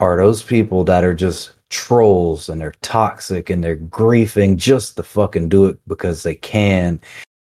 are 0.00 0.16
those 0.16 0.42
people 0.42 0.82
that 0.84 1.04
are 1.04 1.14
just 1.14 1.52
trolls 1.68 2.48
and 2.48 2.60
they're 2.60 2.74
toxic 2.82 3.48
and 3.48 3.62
they're 3.62 3.76
griefing 3.76 4.56
just 4.56 4.96
to 4.96 5.02
fucking 5.02 5.48
do 5.48 5.66
it 5.66 5.78
because 5.86 6.22
they 6.22 6.34
can. 6.34 7.00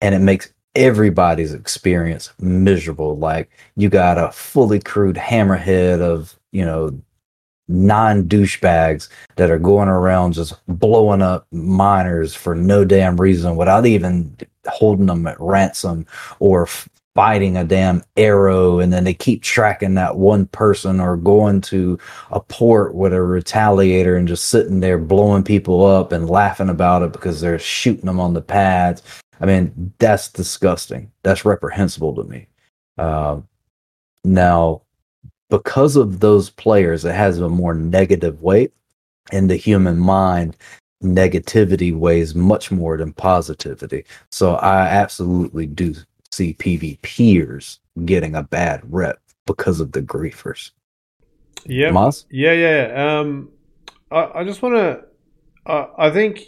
And 0.02 0.14
it 0.14 0.18
makes 0.18 0.52
everybody's 0.74 1.54
experience 1.54 2.32
miserable. 2.38 3.16
Like 3.16 3.50
you 3.76 3.88
got 3.88 4.18
a 4.18 4.30
fully 4.30 4.80
crewed 4.80 5.16
hammerhead 5.16 6.00
of, 6.00 6.38
you 6.52 6.64
know, 6.64 7.00
non 7.70 8.24
douchebags 8.24 9.08
that 9.36 9.50
are 9.50 9.58
going 9.58 9.88
around 9.88 10.32
just 10.32 10.54
blowing 10.66 11.22
up 11.22 11.46
miners 11.52 12.34
for 12.34 12.54
no 12.54 12.84
damn 12.84 13.20
reason 13.20 13.56
without 13.56 13.86
even 13.86 14.36
holding 14.66 15.06
them 15.06 15.26
at 15.26 15.40
ransom 15.40 16.06
or 16.38 16.68
fighting 17.14 17.56
a 17.56 17.64
damn 17.64 18.02
arrow 18.16 18.78
and 18.78 18.92
then 18.92 19.04
they 19.04 19.14
keep 19.14 19.42
tracking 19.42 19.94
that 19.94 20.16
one 20.16 20.46
person 20.46 21.00
or 21.00 21.16
going 21.16 21.60
to 21.60 21.98
a 22.30 22.40
port 22.40 22.94
with 22.94 23.12
a 23.12 23.16
retaliator 23.16 24.16
and 24.16 24.28
just 24.28 24.46
sitting 24.46 24.80
there 24.80 24.98
blowing 24.98 25.42
people 25.42 25.84
up 25.84 26.12
and 26.12 26.30
laughing 26.30 26.68
about 26.68 27.02
it 27.02 27.12
because 27.12 27.40
they're 27.40 27.58
shooting 27.58 28.06
them 28.06 28.20
on 28.20 28.32
the 28.32 28.40
pads 28.40 29.02
I 29.40 29.46
mean, 29.46 29.92
that's 29.98 30.30
disgusting. 30.30 31.10
That's 31.22 31.44
reprehensible 31.44 32.14
to 32.16 32.24
me. 32.24 32.46
Uh, 32.98 33.40
now, 34.22 34.82
because 35.50 35.96
of 35.96 36.20
those 36.20 36.48
players, 36.48 37.04
it 37.04 37.14
has 37.14 37.38
a 37.38 37.48
more 37.48 37.74
negative 37.74 38.40
weight 38.40 38.72
in 39.32 39.48
the 39.48 39.56
human 39.56 39.98
mind. 39.98 40.56
Negativity 41.02 41.96
weighs 41.96 42.34
much 42.34 42.70
more 42.70 42.96
than 42.96 43.12
positivity. 43.12 44.04
So 44.30 44.54
I 44.56 44.86
absolutely 44.86 45.66
do 45.66 45.94
see 46.30 46.54
PvPers 46.54 47.78
getting 48.04 48.36
a 48.36 48.42
bad 48.42 48.80
rep 48.84 49.18
because 49.46 49.80
of 49.80 49.92
the 49.92 50.02
griefers. 50.02 50.70
Yeah, 51.66 51.90
Moz? 51.90 52.24
yeah, 52.30 52.52
yeah. 52.52 53.18
Um, 53.18 53.50
I, 54.10 54.40
I 54.40 54.44
just 54.44 54.62
want 54.62 54.76
to. 54.76 55.04
Uh, 55.66 55.86
I 55.98 56.10
think 56.10 56.40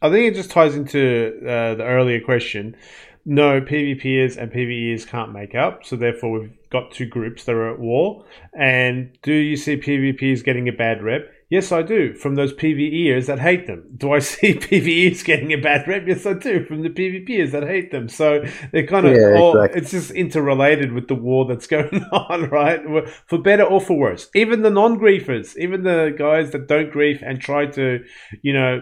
I 0.00 0.10
think 0.10 0.26
it 0.26 0.34
just 0.34 0.50
ties 0.50 0.74
into 0.74 1.38
uh, 1.42 1.74
the 1.74 1.84
earlier 1.84 2.20
question. 2.20 2.76
No, 3.24 3.60
PvPers 3.60 4.38
and 4.38 4.50
PvEers 4.50 5.06
can't 5.06 5.32
make 5.32 5.54
up, 5.54 5.84
so 5.84 5.96
therefore 5.96 6.30
we've 6.40 6.57
got 6.70 6.90
two 6.92 7.06
groups 7.06 7.44
that 7.44 7.54
are 7.54 7.72
at 7.72 7.78
war. 7.80 8.24
And 8.58 9.16
do 9.22 9.32
you 9.32 9.56
see 9.56 9.76
PvPers 9.76 10.44
getting 10.44 10.68
a 10.68 10.72
bad 10.72 11.02
rep? 11.02 11.30
Yes, 11.50 11.72
I 11.72 11.80
do. 11.80 12.12
From 12.14 12.34
those 12.34 12.52
PvEers 12.52 13.26
that 13.26 13.38
hate 13.38 13.66
them. 13.66 13.88
Do 13.96 14.12
I 14.12 14.18
see 14.20 14.54
PvEers 14.54 15.24
getting 15.24 15.52
a 15.52 15.56
bad 15.56 15.88
rep? 15.88 16.04
Yes, 16.06 16.26
I 16.26 16.34
do. 16.34 16.64
From 16.66 16.82
the 16.82 16.90
PvPers 16.90 17.52
that 17.52 17.62
hate 17.62 17.90
them. 17.90 18.08
So 18.08 18.42
they're 18.72 18.86
kind 18.86 19.06
of 19.06 19.16
Yeah, 19.16 19.38
all, 19.38 19.56
exactly. 19.56 19.80
it's 19.80 19.90
just 19.90 20.10
interrelated 20.10 20.92
with 20.92 21.08
the 21.08 21.14
war 21.14 21.46
that's 21.46 21.66
going 21.76 22.04
on, 22.12 22.50
right? 22.50 22.80
For 23.26 23.38
better 23.38 23.64
or 23.64 23.80
for 23.80 23.96
worse. 23.96 24.28
Even 24.34 24.62
the 24.62 24.70
non-griefers, 24.70 25.56
even 25.56 25.84
the 25.84 26.14
guys 26.18 26.50
that 26.50 26.68
don't 26.68 26.90
grief 26.92 27.22
and 27.24 27.40
try 27.40 27.66
to, 27.66 28.04
you 28.42 28.52
know, 28.52 28.80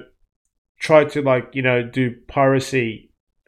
try 0.78 1.04
to 1.04 1.22
like 1.22 1.48
you 1.54 1.62
know 1.62 1.82
do 1.82 2.14
piracy 2.28 3.05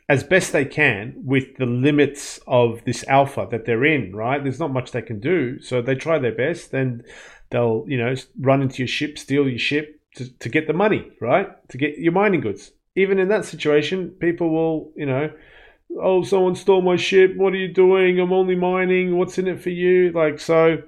as 0.09 0.25
best 0.25 0.53
they 0.53 0.65
can 0.65 1.15
with 1.25 1.57
the 1.57 1.67
limits 1.67 2.41
of 2.47 2.83
this 2.85 3.05
alpha 3.09 3.47
that 3.51 3.67
they're 3.67 3.85
in 3.85 4.15
right? 4.15 4.43
There's 4.43 4.61
not 4.61 4.73
much 4.73 4.93
they 4.93 5.03
can 5.03 5.21
do. 5.21 5.61
So 5.61 5.83
they 5.83 5.95
try 5.95 6.19
their 6.19 6.35
best 6.35 6.73
and 6.73 7.05
they'll 7.51 7.85
you 7.87 7.99
know 7.99 8.15
run 8.41 8.63
into 8.63 8.79
your 8.79 8.89
ship 8.89 9.19
steal 9.19 9.49
your 9.49 9.59
ship 9.59 10.01
to, 10.17 10.31
to 10.39 10.49
get 10.49 10.67
the 10.67 10.73
money 10.73 11.11
right? 11.21 11.49
To 11.69 11.79
get 11.79 11.99
your 11.99 12.13
mining 12.13 12.41
goods. 12.41 12.73
Even 12.97 13.19
in 13.19 13.29
that 13.29 13.45
situation 13.45 14.11
people 14.21 14.51
will 14.51 14.93
you 14.97 15.07
know 15.07 15.31
oh 16.01 16.23
someone 16.23 16.55
stole 16.55 16.83
my 16.83 16.97
ship. 16.97 17.37
What 17.37 17.53
are 17.53 17.57
you 17.57 17.73
doing? 17.73 18.19
I'm 18.19 18.33
only 18.33 18.57
mining. 18.57 19.19
What's 19.19 19.39
in 19.39 19.49
it 19.49 19.63
for 19.63 19.71
you? 19.71 20.13
Like 20.13 20.41
so 20.41 20.79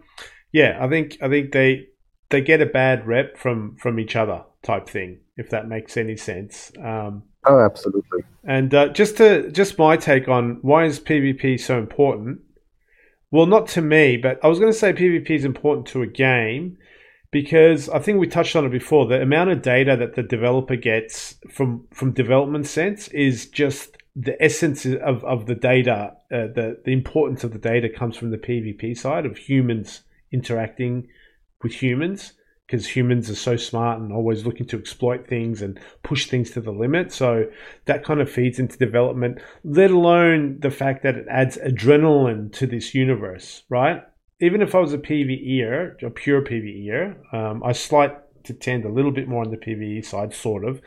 yeah 0.52 0.76
i 0.80 0.88
think 0.88 1.16
i 1.22 1.28
think 1.28 1.52
they 1.52 1.86
they 2.30 2.40
get 2.40 2.60
a 2.60 2.66
bad 2.66 3.06
rep 3.06 3.36
from 3.36 3.76
from 3.76 4.00
each 4.00 4.16
other 4.16 4.42
type 4.62 4.88
thing 4.88 5.20
if 5.40 5.48
that 5.48 5.66
makes 5.66 5.96
any 5.96 6.16
sense. 6.16 6.70
Um, 6.84 7.22
oh, 7.46 7.60
absolutely. 7.60 8.22
And 8.44 8.74
uh, 8.74 8.88
just 8.88 9.16
to 9.18 9.50
just 9.50 9.78
my 9.78 9.96
take 9.96 10.28
on 10.28 10.58
why 10.62 10.84
is 10.84 11.00
PvP 11.00 11.60
so 11.60 11.78
important? 11.78 12.40
Well, 13.30 13.46
not 13.46 13.68
to 13.68 13.82
me, 13.82 14.16
but 14.16 14.40
I 14.42 14.48
was 14.48 14.58
going 14.58 14.72
to 14.72 14.78
say 14.78 14.92
PvP 14.92 15.30
is 15.30 15.44
important 15.44 15.86
to 15.88 16.02
a 16.02 16.06
game 16.06 16.78
because 17.30 17.88
I 17.88 18.00
think 18.00 18.18
we 18.18 18.26
touched 18.26 18.56
on 18.56 18.66
it 18.66 18.70
before. 18.70 19.06
The 19.06 19.22
amount 19.22 19.50
of 19.50 19.62
data 19.62 19.96
that 19.96 20.16
the 20.16 20.22
developer 20.22 20.76
gets 20.76 21.36
from 21.50 21.86
from 21.92 22.12
development 22.12 22.66
sense 22.66 23.08
is 23.08 23.46
just 23.46 23.96
the 24.16 24.40
essence 24.42 24.84
of, 24.84 25.24
of 25.24 25.46
the 25.46 25.54
data. 25.54 26.16
Uh, 26.32 26.48
the 26.48 26.80
the 26.84 26.92
importance 26.92 27.44
of 27.44 27.52
the 27.52 27.58
data 27.58 27.88
comes 27.88 28.16
from 28.16 28.30
the 28.30 28.38
PvP 28.38 28.96
side 28.96 29.26
of 29.26 29.36
humans 29.36 30.02
interacting 30.32 31.08
with 31.62 31.72
humans 31.72 32.32
because 32.70 32.86
humans 32.86 33.28
are 33.28 33.34
so 33.34 33.56
smart 33.56 33.98
and 33.98 34.12
always 34.12 34.46
looking 34.46 34.64
to 34.64 34.78
exploit 34.78 35.26
things 35.26 35.60
and 35.60 35.80
push 36.04 36.26
things 36.26 36.52
to 36.52 36.60
the 36.60 36.70
limit. 36.70 37.10
So 37.10 37.46
that 37.86 38.04
kind 38.04 38.20
of 38.20 38.30
feeds 38.30 38.60
into 38.60 38.78
development, 38.78 39.40
let 39.64 39.90
alone 39.90 40.60
the 40.60 40.70
fact 40.70 41.02
that 41.02 41.16
it 41.16 41.26
adds 41.28 41.56
adrenaline 41.56 42.52
to 42.52 42.68
this 42.68 42.94
universe, 42.94 43.64
right? 43.68 44.04
Even 44.40 44.62
if 44.62 44.76
I 44.76 44.78
was 44.78 44.92
a 44.92 44.98
PvEer, 44.98 46.00
a 46.00 46.10
pure 46.10 46.42
PvEer, 46.42 47.34
um, 47.34 47.60
I 47.64 47.72
slight 47.72 48.16
to 48.44 48.54
tend 48.54 48.84
a 48.84 48.88
little 48.88 49.10
bit 49.10 49.26
more 49.26 49.42
on 49.42 49.50
the 49.50 49.56
PvE 49.56 50.04
side, 50.04 50.32
sort 50.32 50.64
of. 50.64 50.80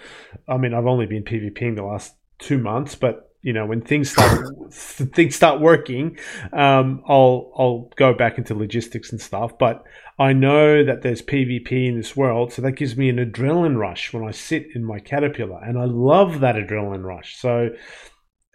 I 0.48 0.56
mean, 0.56 0.74
I've 0.74 0.88
only 0.88 1.06
been 1.06 1.24
PvPing 1.24 1.76
the 1.76 1.84
last 1.84 2.16
two 2.40 2.60
months, 2.60 2.96
but 2.96 3.33
you 3.44 3.54
know 3.54 3.66
when 3.66 3.82
things 3.82 4.12
start 4.12 4.48
things 4.72 5.36
start 5.36 5.62
working 5.62 6.18
um, 6.54 7.04
i'll 7.08 7.52
i'll 7.58 7.92
go 7.96 8.14
back 8.14 8.38
into 8.38 8.56
logistics 8.56 9.12
and 9.12 9.22
stuff 9.22 9.58
but 9.60 9.84
i 10.18 10.34
know 10.34 10.84
that 10.84 11.04
there's 11.04 11.22
pvp 11.22 11.72
in 11.72 11.96
this 11.96 12.16
world 12.16 12.52
so 12.52 12.62
that 12.62 12.72
gives 12.72 12.98
me 12.98 13.10
an 13.10 13.18
adrenaline 13.18 13.78
rush 13.78 14.12
when 14.12 14.24
i 14.24 14.32
sit 14.32 14.68
in 14.74 14.84
my 14.84 15.00
caterpillar 15.00 15.62
and 15.64 15.78
i 15.78 15.86
love 15.86 16.40
that 16.40 16.56
adrenaline 16.56 17.04
rush 17.04 17.36
so 17.36 17.70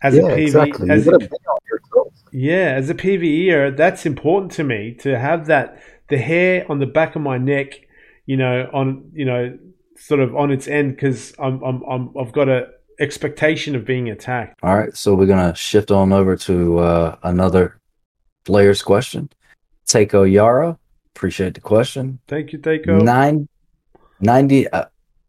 as 0.03 0.15
yeah, 0.15 0.23
a 0.23 0.37
PV, 0.37 0.39
exactly. 0.39 0.91
as 0.91 1.07
a, 1.07 1.11
gotta 1.11 1.29
bet 1.29 1.41
on 1.51 1.59
yourself. 1.71 2.15
yeah, 2.33 2.75
as 2.77 2.89
a 2.89 2.95
PVEer, 2.95 3.77
that's 3.77 4.07
important 4.07 4.53
to 4.53 4.65
me 4.65 4.95
to 5.01 5.19
have 5.19 5.47
that 5.47 5.83
the 6.09 6.19
hair 6.19 6.65
on 6.71 6.79
the 6.79 6.87
back 6.87 7.17
of 7.17 7.23
my 7.23 7.37
neck, 7.37 7.81
you 8.25 8.37
know, 8.37 8.69
on 8.73 9.11
you 9.13 9.25
know, 9.25 9.59
sort 9.97 10.21
of 10.21 10.37
on 10.37 10.53
its 10.53 10.69
end 10.69 10.95
because 10.95 11.35
I'm 11.39 11.63
I'm 11.65 11.83
I'm 11.83 12.15
I've 12.17 12.33
got 12.33 12.49
a 12.49 12.69
expectation 13.01 13.75
of 13.77 13.85
being 13.85 14.11
attacked. 14.11 14.59
All 14.63 14.77
right, 14.77 14.97
so 14.97 15.15
we're 15.15 15.27
gonna 15.27 15.55
shift 15.55 15.91
on 15.91 16.13
over 16.13 16.37
to 16.37 16.79
uh, 16.79 17.17
another 17.23 17.79
player's 18.45 18.83
question. 18.83 19.31
Takeo 19.87 20.25
Yara, 20.25 20.79
appreciate 21.15 21.55
the 21.55 21.61
question. 21.61 22.19
Thank 22.29 22.53
you, 22.53 22.59
Takeo. 22.59 22.99
Nine, 22.99 23.49
90 24.21 24.67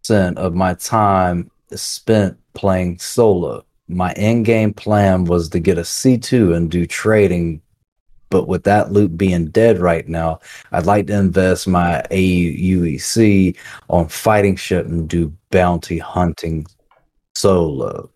percent 0.02 0.38
of 0.38 0.56
my 0.56 0.74
time 0.76 1.52
is 1.70 1.82
spent 1.82 2.38
playing 2.54 2.98
solo. 3.00 3.64
My 3.88 4.12
end 4.14 4.46
game 4.46 4.74
plan 4.74 5.26
was 5.26 5.50
to 5.50 5.60
get 5.60 5.78
a 5.78 5.82
C2 5.82 6.56
and 6.56 6.70
do 6.70 6.86
trading, 6.86 7.62
but 8.30 8.48
with 8.48 8.64
that 8.64 8.92
loot 8.92 9.18
being 9.18 9.48
dead 9.48 9.80
right 9.80 10.08
now, 10.08 10.40
I'd 10.72 10.86
like 10.86 11.08
to 11.08 11.18
invest 11.18 11.68
my 11.68 12.04
AUEC 12.12 13.56
on 13.90 14.08
fighting 14.08 14.56
ship 14.56 14.86
and 14.86 15.08
do 15.08 15.34
bounty 15.52 15.98
hunting 15.98 16.66
solo. 17.40 18.10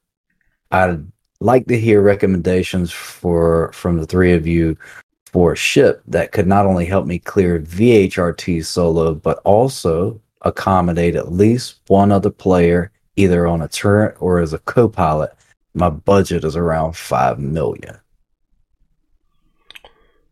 I'd 0.72 1.06
like 1.40 1.68
to 1.68 1.80
hear 1.80 2.02
recommendations 2.02 2.92
for 2.92 3.72
from 3.74 3.98
the 3.98 4.06
three 4.06 4.34
of 4.34 4.48
you 4.48 4.78
for 5.26 5.54
a 5.54 5.58
ship 5.58 6.02
that 6.08 6.32
could 6.32 6.48
not 6.48 6.66
only 6.66 6.86
help 6.86 7.06
me 7.06 7.20
clear 7.20 7.60
VHRT 7.60 8.66
solo, 8.66 9.16
but 9.16 9.40
also 9.40 10.22
accommodate 10.42 11.16
at 11.16 11.32
least 11.32 11.80
one 11.88 12.12
other 12.12 12.30
player, 12.30 12.92
either 13.16 13.48
on 13.48 13.62
a 13.62 13.68
turret 13.68 14.16
or 14.20 14.40
as 14.40 14.54
a 14.54 14.60
co 14.60 14.88
pilot. 14.88 15.34
My 15.74 15.90
budget 15.90 16.44
is 16.44 16.56
around 16.56 16.96
five 16.96 17.40
million. 17.40 17.98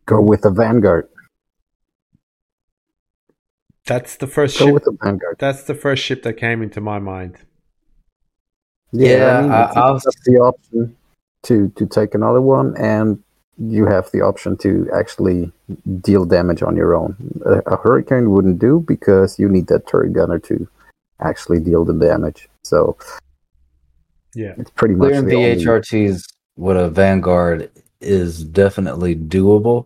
Go 0.06 0.22
with 0.22 0.42
the 0.42 0.52
Vanguard. 0.52 1.08
That's 3.88 4.18
the 4.18 4.28
first 4.28 4.60
Go 4.60 4.66
ship. 4.66 4.74
with 4.74 4.84
the 4.84 4.98
Vanguard. 5.02 5.38
That's 5.40 5.64
the 5.64 5.74
first 5.74 6.04
ship 6.04 6.22
that 6.24 6.34
came 6.34 6.62
into 6.62 6.80
my 6.80 7.00
mind. 7.00 7.38
Yeah, 8.92 9.38
I 9.38 9.42
mean, 9.42 9.52
I- 9.52 9.64
it's- 9.64 9.78
I'll- 9.78 10.00
the 10.26 10.38
option 10.40 10.96
to 11.44 11.70
to 11.76 11.86
take 11.86 12.14
another 12.16 12.42
one, 12.42 12.76
and 12.78 13.20
you 13.58 13.86
have 13.86 14.10
the 14.12 14.22
option 14.22 14.58
to 14.58 14.90
actually 14.94 15.52
deal 16.02 16.26
damage 16.26 16.64
on 16.64 16.76
your 16.76 16.96
own. 16.96 17.16
A, 17.46 17.62
a 17.74 17.78
Hurricane 17.78 18.32
wouldn't 18.32 18.60
do 18.60 18.84
because 18.88 19.38
you 19.40 19.48
need 19.50 19.68
that 19.68 19.88
turret 19.88 20.14
gunner 20.14 20.40
to 20.40 20.68
actually 21.20 21.60
deal 21.60 21.86
the 21.86 21.94
damage. 21.94 22.50
So 22.64 22.98
Yeah. 24.34 24.54
it's 24.58 24.72
pretty 24.72 24.96
much 24.96 25.10
Clearing 25.10 25.26
the 25.28 25.36
only- 25.36 25.56
VHRTs 25.56 26.26
with 26.58 26.78
a 26.78 26.90
Vanguard 26.90 27.70
is 28.00 28.44
definitely 28.44 29.16
doable, 29.16 29.86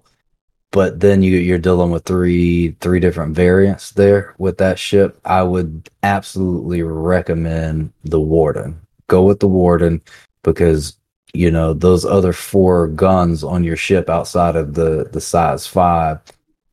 but 0.72 0.99
then 1.02 1.22
you 1.22 1.38
you're 1.38 1.57
dealing 1.57 1.91
with 1.91 2.03
three 2.06 2.76
three 2.80 2.99
different 2.99 3.36
variants 3.36 3.91
there 3.91 4.34
with 4.38 4.57
that 4.60 4.80
ship. 4.80 5.18
I 5.26 5.44
would 5.44 5.90
absolutely 6.03 6.82
recommend 6.84 7.91
the 8.06 8.19
Warden. 8.22 8.77
Go 9.07 9.23
with 9.23 9.40
the 9.40 9.48
Warden 9.48 10.02
because 10.44 10.98
you 11.34 11.52
know 11.52 11.73
those 11.73 12.06
other 12.06 12.34
four 12.34 12.88
guns 12.88 13.44
on 13.44 13.64
your 13.64 13.76
ship 13.76 14.10
outside 14.10 14.56
of 14.56 14.73
the 14.73 15.10
the 15.11 15.22
size 15.22 15.68
five 15.68 16.19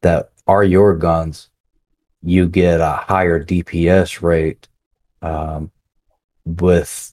that 0.03 0.31
are 0.47 0.65
your 0.65 0.97
guns. 0.97 1.49
You 2.23 2.49
get 2.49 2.81
a 2.81 2.93
higher 2.93 3.45
DPS 3.45 4.23
rate 4.23 4.69
um, 5.23 5.71
with 6.45 7.13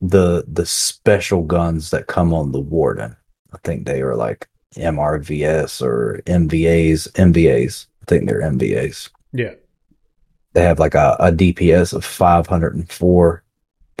the 0.00 0.44
the 0.46 0.66
special 0.66 1.42
guns 1.42 1.90
that 1.90 2.06
come 2.06 2.34
on 2.34 2.52
the 2.52 2.60
Warden. 2.60 3.16
I 3.52 3.58
think 3.64 3.86
they 3.86 4.02
are 4.02 4.16
like 4.16 4.48
MRVS 4.76 5.82
or 5.82 6.22
MVAs. 6.26 7.10
MVAs. 7.12 7.86
I 8.02 8.04
think 8.06 8.26
they're 8.28 8.42
MVAs. 8.42 9.10
Yeah. 9.32 9.54
They 10.52 10.62
have 10.62 10.78
like 10.78 10.94
a, 10.94 11.16
a 11.20 11.32
DPS 11.32 11.92
of 11.92 12.04
504. 12.04 13.44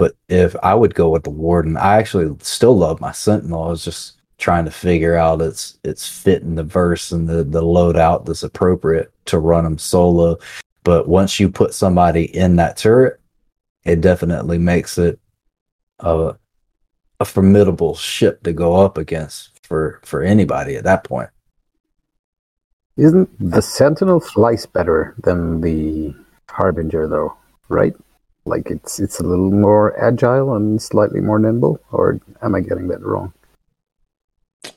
But 0.00 0.16
if 0.30 0.56
I 0.62 0.74
would 0.74 0.94
go 0.94 1.10
with 1.10 1.24
the 1.24 1.30
Warden, 1.30 1.76
I 1.76 1.98
actually 1.98 2.34
still 2.40 2.74
love 2.74 3.02
my 3.02 3.12
Sentinel. 3.12 3.64
I 3.64 3.68
was 3.68 3.84
just 3.84 4.18
trying 4.38 4.64
to 4.64 4.70
figure 4.70 5.14
out 5.14 5.42
its 5.42 5.78
its 5.84 6.08
fit 6.08 6.40
in 6.40 6.54
the 6.54 6.64
verse 6.64 7.12
and 7.12 7.28
the 7.28 7.44
the 7.44 7.60
loadout 7.60 8.24
that's 8.24 8.42
appropriate 8.42 9.12
to 9.26 9.38
run 9.38 9.64
them 9.64 9.76
solo. 9.76 10.38
But 10.84 11.06
once 11.06 11.38
you 11.38 11.50
put 11.50 11.74
somebody 11.74 12.34
in 12.34 12.56
that 12.56 12.78
turret, 12.78 13.20
it 13.84 14.00
definitely 14.00 14.56
makes 14.56 14.96
it 14.96 15.20
a 15.98 16.34
a 17.20 17.24
formidable 17.26 17.94
ship 17.94 18.42
to 18.44 18.54
go 18.54 18.76
up 18.76 18.96
against 18.96 19.50
for 19.66 20.00
for 20.02 20.22
anybody 20.22 20.76
at 20.76 20.84
that 20.84 21.04
point. 21.04 21.28
Isn't 22.96 23.28
the 23.38 23.60
Sentinel 23.60 24.20
flies 24.20 24.64
better 24.64 25.14
than 25.18 25.60
the 25.60 26.14
Harbinger 26.48 27.06
though, 27.06 27.36
right? 27.68 27.94
Like 28.50 28.70
it's 28.70 29.00
it's 29.00 29.20
a 29.20 29.24
little 29.24 29.50
more 29.50 29.86
agile 30.02 30.54
and 30.56 30.80
slightly 30.82 31.20
more 31.20 31.38
nimble, 31.38 31.80
or 31.92 32.20
am 32.42 32.54
I 32.54 32.60
getting 32.60 32.88
that 32.88 33.02
wrong? 33.02 33.32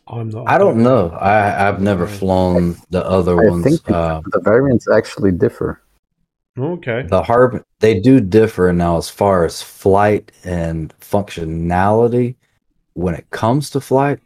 I'm 0.08 0.30
not. 0.30 0.48
I 0.48 0.58
don't 0.58 0.82
know. 0.84 1.10
I 1.10 1.68
I've 1.68 1.82
never 1.82 2.08
flown 2.08 2.78
the 2.90 3.04
other 3.06 3.36
I 3.41 3.50
ones. 3.50 3.64
think 3.66 3.82
Uh, 3.90 4.22
the 4.32 4.40
variants 4.40 4.88
actually 4.90 5.32
differ. 5.32 5.82
Okay. 6.58 7.02
the 7.10 7.24
harb 7.24 7.64
they 7.80 8.00
do 8.00 8.20
differ 8.22 8.72
now 8.72 8.98
as 8.98 9.10
far 9.10 9.44
as 9.44 9.62
flight 9.64 10.32
and 10.44 10.94
functionality. 11.00 12.36
When 12.94 13.16
it 13.16 13.28
comes 13.32 13.72
to 13.72 13.82
flight, 13.82 14.20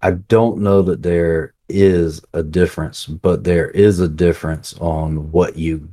I 0.00 0.12
don't 0.12 0.58
know 0.60 0.82
that 0.82 1.02
there 1.02 1.54
is 1.68 2.22
a 2.32 2.44
difference, 2.44 3.06
but 3.06 3.42
there 3.42 3.70
is 3.72 3.98
a 3.98 4.08
difference 4.08 4.74
on 4.80 5.32
what 5.32 5.56
you 5.58 5.88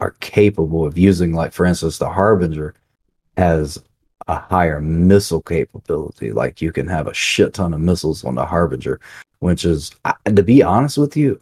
are 0.00 0.12
capable 0.20 0.84
of 0.86 0.98
using. 0.98 1.32
Like 1.32 1.52
for 1.52 1.64
instance, 1.66 1.98
the 1.98 2.08
Harbinger 2.10 2.74
has 3.36 3.82
a 4.28 4.36
higher 4.38 4.80
missile 4.80 5.42
capability. 5.42 6.32
Like 6.32 6.60
you 6.60 6.72
can 6.72 6.86
have 6.88 7.06
a 7.06 7.14
shit 7.14 7.54
ton 7.54 7.72
of 7.74 7.80
missiles 7.80 8.24
on 8.24 8.34
the 8.34 8.44
Harbinger, 8.46 9.00
which 9.40 9.64
is 9.64 9.92
I- 10.04 10.14
to 10.26 10.42
be 10.42 10.62
honest 10.62 10.98
with 10.98 11.16
you, 11.16 11.40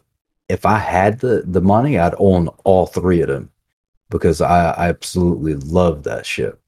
if 0.49 0.65
I 0.65 0.77
had 0.77 1.19
the 1.19 1.43
the 1.45 1.61
money, 1.61 1.97
I'd 1.97 2.13
own 2.17 2.47
all 2.63 2.85
three 2.85 3.21
of 3.21 3.27
them 3.29 3.49
because 4.09 4.39
I, 4.41 4.71
I 4.71 4.89
absolutely 4.89 5.55
love 5.55 6.03
that 6.03 6.25
ship. 6.25 6.59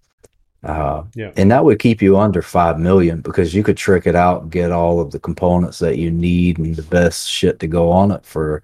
Uh, 0.64 1.04
Yeah. 1.14 1.32
and 1.38 1.52
that 1.52 1.64
would 1.64 1.78
keep 1.78 2.02
you 2.02 2.18
under 2.18 2.42
five 2.42 2.80
million 2.80 3.22
because 3.22 3.54
you 3.54 3.62
could 3.64 3.78
trick 3.78 4.08
it 4.08 4.16
out, 4.16 4.50
get 4.50 4.72
all 4.72 5.00
of 5.00 5.12
the 5.12 5.20
components 5.20 5.78
that 5.80 5.98
you 6.00 6.10
need 6.10 6.58
and 6.58 6.76
the 6.76 6.82
best 6.82 7.30
shit 7.30 7.60
to 7.60 7.68
go 7.68 7.92
on 7.92 8.12
it 8.12 8.26
for 8.26 8.64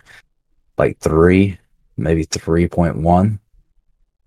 like 0.80 0.98
three, 0.98 1.60
maybe 1.98 2.24
three 2.24 2.68
point 2.68 2.98
one. 2.98 3.40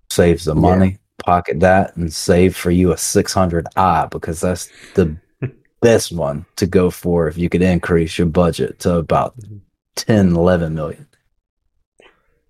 Saves 0.09 0.45
the 0.45 0.55
Yeah. 0.55 0.61
money, 0.61 0.97
pocket 1.25 1.59
that, 1.59 1.95
and 1.97 2.11
save 2.13 2.55
for 2.55 2.71
you 2.71 2.91
a 2.91 2.97
six 2.97 3.33
hundred 3.33 3.67
I 3.75 4.07
because 4.09 4.39
that's 4.41 4.69
the 4.95 5.17
best 5.81 6.11
one 6.11 6.45
to 6.55 6.65
go 6.65 6.89
for 6.89 7.27
if 7.27 7.37
you 7.37 7.49
could 7.49 7.61
increase 7.61 8.17
your 8.17 8.27
budget 8.27 8.79
to 8.79 8.95
about 8.95 9.37
Mhm. 9.39 9.59
10, 9.95 10.35
11 10.35 10.75
million. 10.75 11.07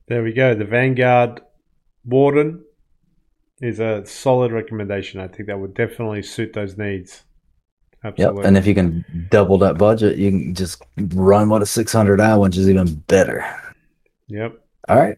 There 0.07 0.23
we 0.23 0.33
go. 0.33 0.53
The 0.53 0.65
Vanguard 0.65 1.41
Warden 2.05 2.63
is 3.61 3.79
a 3.79 4.05
solid 4.05 4.51
recommendation. 4.51 5.19
I 5.19 5.27
think 5.27 5.47
that 5.47 5.59
would 5.59 5.73
definitely 5.73 6.23
suit 6.23 6.53
those 6.53 6.77
needs. 6.77 7.23
Absolutely. 8.03 8.41
Yep. 8.41 8.47
And 8.47 8.57
if 8.57 8.67
you 8.67 8.75
can 8.75 9.03
double 9.29 9.57
that 9.59 9.77
budget, 9.77 10.17
you 10.17 10.29
can 10.29 10.53
just 10.55 10.81
run 10.97 11.49
with 11.49 11.63
a 11.63 11.65
600i, 11.65 12.37
which 12.39 12.57
is 12.57 12.69
even 12.69 12.95
better. 13.07 13.43
Yep. 14.27 14.53
All 14.87 14.97
right. 14.97 15.17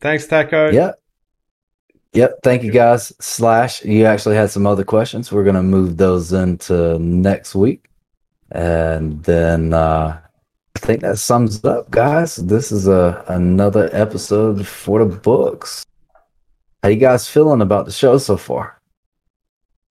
Thanks, 0.00 0.26
Taco. 0.26 0.70
Yep. 0.70 1.00
Yep. 2.12 2.38
Thank 2.42 2.62
you 2.62 2.70
guys. 2.72 3.12
Slash, 3.20 3.84
you 3.84 4.04
actually 4.06 4.36
had 4.36 4.50
some 4.50 4.66
other 4.66 4.84
questions. 4.84 5.32
We're 5.32 5.44
going 5.44 5.56
to 5.56 5.62
move 5.62 5.96
those 5.96 6.32
into 6.32 6.98
next 6.98 7.54
week. 7.54 7.88
And 8.52 9.22
then 9.24 9.74
uh, 9.74 10.20
I 10.76 10.78
think 10.78 11.00
that 11.02 11.18
sums 11.18 11.58
it 11.58 11.64
up, 11.64 11.90
guys. 11.90 12.36
This 12.36 12.72
is 12.72 12.86
a 12.88 13.24
another 13.28 13.90
episode 13.92 14.66
for 14.66 15.04
the 15.04 15.16
books. 15.16 15.84
How 16.82 16.88
you 16.88 16.96
guys 16.96 17.28
feeling 17.28 17.60
about 17.60 17.84
the 17.86 17.92
show 17.92 18.16
so 18.18 18.36
far? 18.36 18.80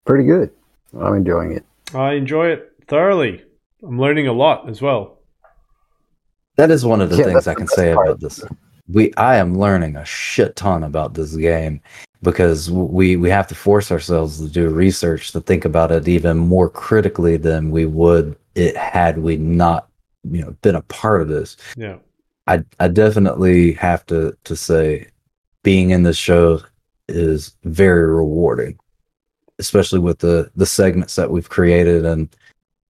Pretty 0.06 0.24
good. 0.26 0.52
I'm 0.98 1.16
enjoying 1.16 1.52
it. 1.54 1.66
I 1.94 2.14
enjoy 2.14 2.48
it 2.50 2.72
thoroughly. 2.88 3.44
I'm 3.84 4.00
learning 4.00 4.28
a 4.28 4.34
lot 4.34 4.70
as 4.70 4.82
well. 4.82 5.20
That 6.56 6.72
is 6.72 6.86
one 6.86 7.02
of 7.02 7.10
the 7.10 7.18
Yeah, 7.18 7.26
things 7.26 7.48
I 7.48 7.56
can 7.56 7.68
say 7.68 7.94
part. 7.94 8.08
about 8.08 8.20
this. 8.22 8.42
We 8.88 9.14
I 9.16 9.38
am 9.38 9.58
learning 9.58 9.96
a 9.96 10.06
shit 10.06 10.56
ton 10.56 10.84
about 10.84 11.14
this 11.14 11.36
game 11.36 11.82
because 12.22 12.70
we 12.72 13.16
we 13.16 13.30
have 13.30 13.48
to 13.48 13.56
force 13.56 13.92
ourselves 13.92 14.40
to 14.40 14.48
do 14.48 14.70
research 14.70 15.32
to 15.32 15.42
think 15.42 15.66
about 15.66 15.92
it 15.92 16.08
even 16.08 16.38
more 16.38 16.70
critically 16.70 17.38
than 17.38 17.72
we 17.72 17.86
would 17.86 18.36
it 18.56 18.76
had 18.78 19.18
we 19.20 19.38
not 19.38 19.90
you 20.30 20.42
know 20.42 20.56
been 20.62 20.76
a 20.76 20.82
part 20.84 21.22
of 21.22 21.28
this. 21.28 21.58
Yeah. 21.76 21.98
I 22.48 22.64
I 22.80 22.88
definitely 22.88 23.74
have 23.74 24.06
to 24.08 24.38
to 24.44 24.56
say 24.56 25.08
being 25.64 25.92
in 25.92 26.04
this 26.04 26.18
show 26.18 26.62
is 27.08 27.56
very 27.64 28.08
rewarding, 28.12 28.78
especially 29.60 30.00
with 30.00 30.20
the 30.20 30.52
the 30.56 30.66
segments 30.66 31.16
that 31.16 31.32
we've 31.32 31.50
created 31.50 32.06
and 32.06 32.30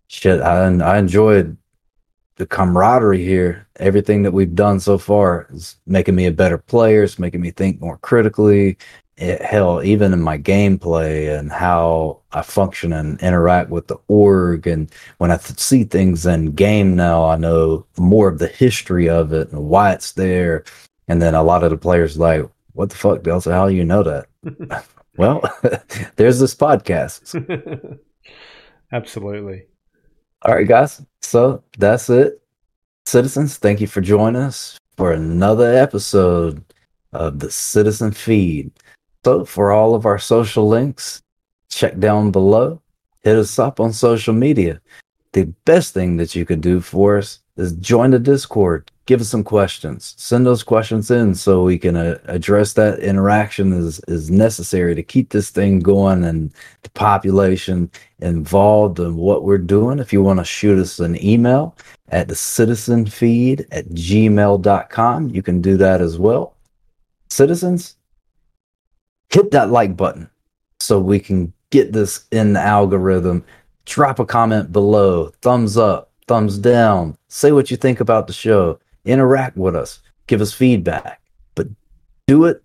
shit. 0.08 0.42
I 0.42 0.66
I 0.66 0.98
enjoyed 0.98 1.58
the 2.36 2.46
camaraderie 2.46 3.24
here. 3.24 3.68
Everything 3.78 4.24
that 4.24 4.32
we've 4.34 4.56
done 4.56 4.80
so 4.80 4.98
far 4.98 5.48
is 5.52 5.78
making 5.86 6.16
me 6.16 6.26
a 6.26 6.32
better 6.32 6.58
player. 6.58 7.04
It's 7.04 7.20
making 7.20 7.42
me 7.42 7.52
think 7.52 7.80
more 7.80 7.98
critically. 7.98 8.78
It, 9.18 9.42
hell, 9.42 9.82
even 9.82 10.12
in 10.12 10.22
my 10.22 10.38
gameplay 10.38 11.38
and 11.38 11.50
how 11.52 12.20
I 12.34 12.42
function 12.42 12.92
and 12.92 13.20
interact 13.22 13.70
with 13.70 13.88
the 13.88 13.96
org, 14.10 14.68
and 14.68 14.92
when 15.20 15.32
I 15.32 15.38
th- 15.38 15.58
see 15.58 15.86
things 15.86 16.26
in 16.26 16.52
game 16.52 16.98
now, 16.98 17.24
I 17.24 17.38
know 17.38 17.86
more 17.98 18.28
of 18.28 18.40
the 18.40 18.48
history 18.48 19.08
of 19.08 19.32
it 19.32 19.52
and 19.52 19.64
why 19.70 19.94
it's 19.94 20.12
there. 20.12 20.66
And 21.08 21.22
then 21.22 21.34
a 21.34 21.44
lot 21.44 21.64
of 21.64 21.70
the 21.70 21.78
players 21.78 22.18
like, 22.18 22.46
"What 22.74 22.90
the 22.90 22.98
fuck, 22.98 23.24
Delta? 23.24 23.54
How 23.54 23.70
do 23.70 23.76
you 23.76 23.86
know 23.86 24.04
that?" 24.04 24.86
well, 25.18 25.42
there's 26.18 26.40
this 26.40 26.56
podcast. 26.56 28.00
Absolutely. 28.92 29.68
All 30.46 30.54
right, 30.54 30.68
guys. 30.68 31.02
So 31.24 31.64
that's 31.80 32.08
it. 32.08 32.40
Citizens, 33.08 33.58
thank 33.58 33.82
you 33.82 33.88
for 33.88 34.00
joining 34.00 34.44
us 34.44 34.78
for 34.96 35.12
another 35.12 35.76
episode 35.76 36.64
of 37.14 37.40
the 37.40 37.50
Citizen 37.50 38.12
Feed. 38.12 38.72
So, 39.26 39.44
for 39.44 39.72
all 39.72 39.96
of 39.96 40.06
our 40.06 40.20
social 40.20 40.68
links, 40.68 41.24
check 41.70 41.98
down 41.98 42.30
below. 42.30 42.80
Hit 43.22 43.38
us 43.38 43.58
up 43.58 43.80
on 43.80 43.92
social 43.92 44.36
media. 44.36 44.80
The 45.32 45.46
best 45.66 45.96
thing 45.96 46.18
that 46.18 46.36
you 46.36 46.46
could 46.46 46.62
do 46.62 46.80
for 46.80 47.18
us 47.18 47.40
is 47.58 47.72
join 47.74 48.12
the 48.12 48.20
Discord. 48.20 48.92
Give 49.06 49.22
us 49.22 49.30
some 49.30 49.44
questions. 49.44 50.16
Send 50.18 50.48
those 50.48 50.64
questions 50.64 51.12
in 51.12 51.36
so 51.36 51.64
we 51.64 51.78
can 51.78 51.96
uh, 51.96 52.18
address 52.26 52.74
that 52.74 53.00
interaction 53.00 53.72
is 53.72 54.00
is 54.08 54.32
necessary 54.32 54.96
to 54.96 55.04
keep 55.04 55.30
this 55.30 55.52
thing 55.52 55.80
going 55.80 56.24
and 56.24 56.52
the 56.82 56.90
population 56.90 57.92
involved 58.20 59.00
in 59.00 59.16
what 59.16 59.44
we're 59.44 59.60
doing. 59.60 60.00
If 60.00 60.12
you 60.12 60.24
want 60.24 60.40
to 60.40 60.46
shoot 60.46 60.80
us 60.80 61.00
an 61.00 61.24
email 61.24 61.76
at 62.10 62.28
the 62.28 62.36
citizen 62.36 63.06
feed 63.06 63.68
at 63.72 63.88
gmail.com, 63.90 65.30
you 65.30 65.44
can 65.44 65.62
do 65.62 65.78
that 65.78 66.02
as 66.02 66.18
well. 66.18 66.56
Citizens, 67.30 67.98
hit 69.30 69.52
that 69.52 69.70
like 69.70 69.96
button 69.96 70.30
so 70.80 71.00
we 71.00 71.20
can 71.20 71.54
get 71.70 71.94
this 71.94 72.26
in 72.32 72.54
the 72.54 72.62
algorithm. 72.62 73.44
Drop 73.86 74.18
a 74.18 74.26
comment 74.26 74.72
below, 74.72 75.30
thumbs 75.44 75.78
up, 75.78 76.12
thumbs 76.28 76.58
down. 76.58 77.16
Say 77.28 77.52
what 77.52 77.70
you 77.70 77.78
think 77.78 78.00
about 78.00 78.26
the 78.26 78.34
show. 78.34 78.80
Interact 79.06 79.58
with 79.58 79.76
us. 79.76 80.00
Give 80.28 80.42
us 80.42 80.54
feedback. 80.54 81.22
But 81.54 81.68
do 82.28 82.46
it 82.46 82.64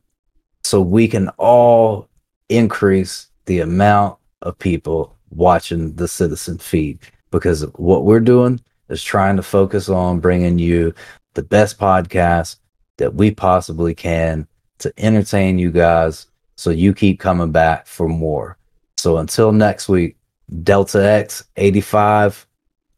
so 0.65 0.81
we 0.81 1.09
can 1.09 1.29
all 1.31 2.09
increase 2.49 3.29
the 3.47 3.61
amount 3.61 4.19
of 4.43 4.59
people 4.59 5.17
watching 5.31 5.95
the 5.95 6.09
citizen 6.09 6.59
feed 6.59 6.99
because 7.31 7.63
what 7.77 8.05
we're 8.05 8.21
doing 8.21 8.61
is 8.89 9.03
trying 9.03 9.37
to 9.37 9.43
focus 9.43 9.89
on 9.89 10.21
bringing 10.21 10.59
you 10.59 10.93
the 11.35 11.43
best 11.43 11.79
podcast 11.79 12.57
that 12.99 13.15
we 13.15 13.31
possibly 13.31 13.95
can 13.95 14.47
to 14.79 14.93
entertain 14.99 15.59
you 15.59 15.71
guys 15.71 16.27
so 16.57 16.71
you 16.71 16.93
keep 16.93 17.21
coming 17.21 17.53
back 17.53 17.87
for 17.87 18.09
more. 18.09 18.59
So 18.97 19.19
until 19.19 19.53
next 19.53 19.89
week, 19.89 20.17
Delta 20.63 21.03
X 21.03 21.45
85 21.57 22.47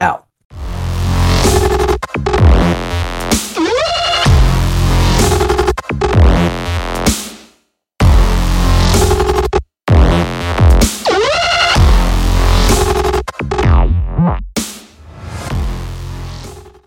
out. 0.01 0.27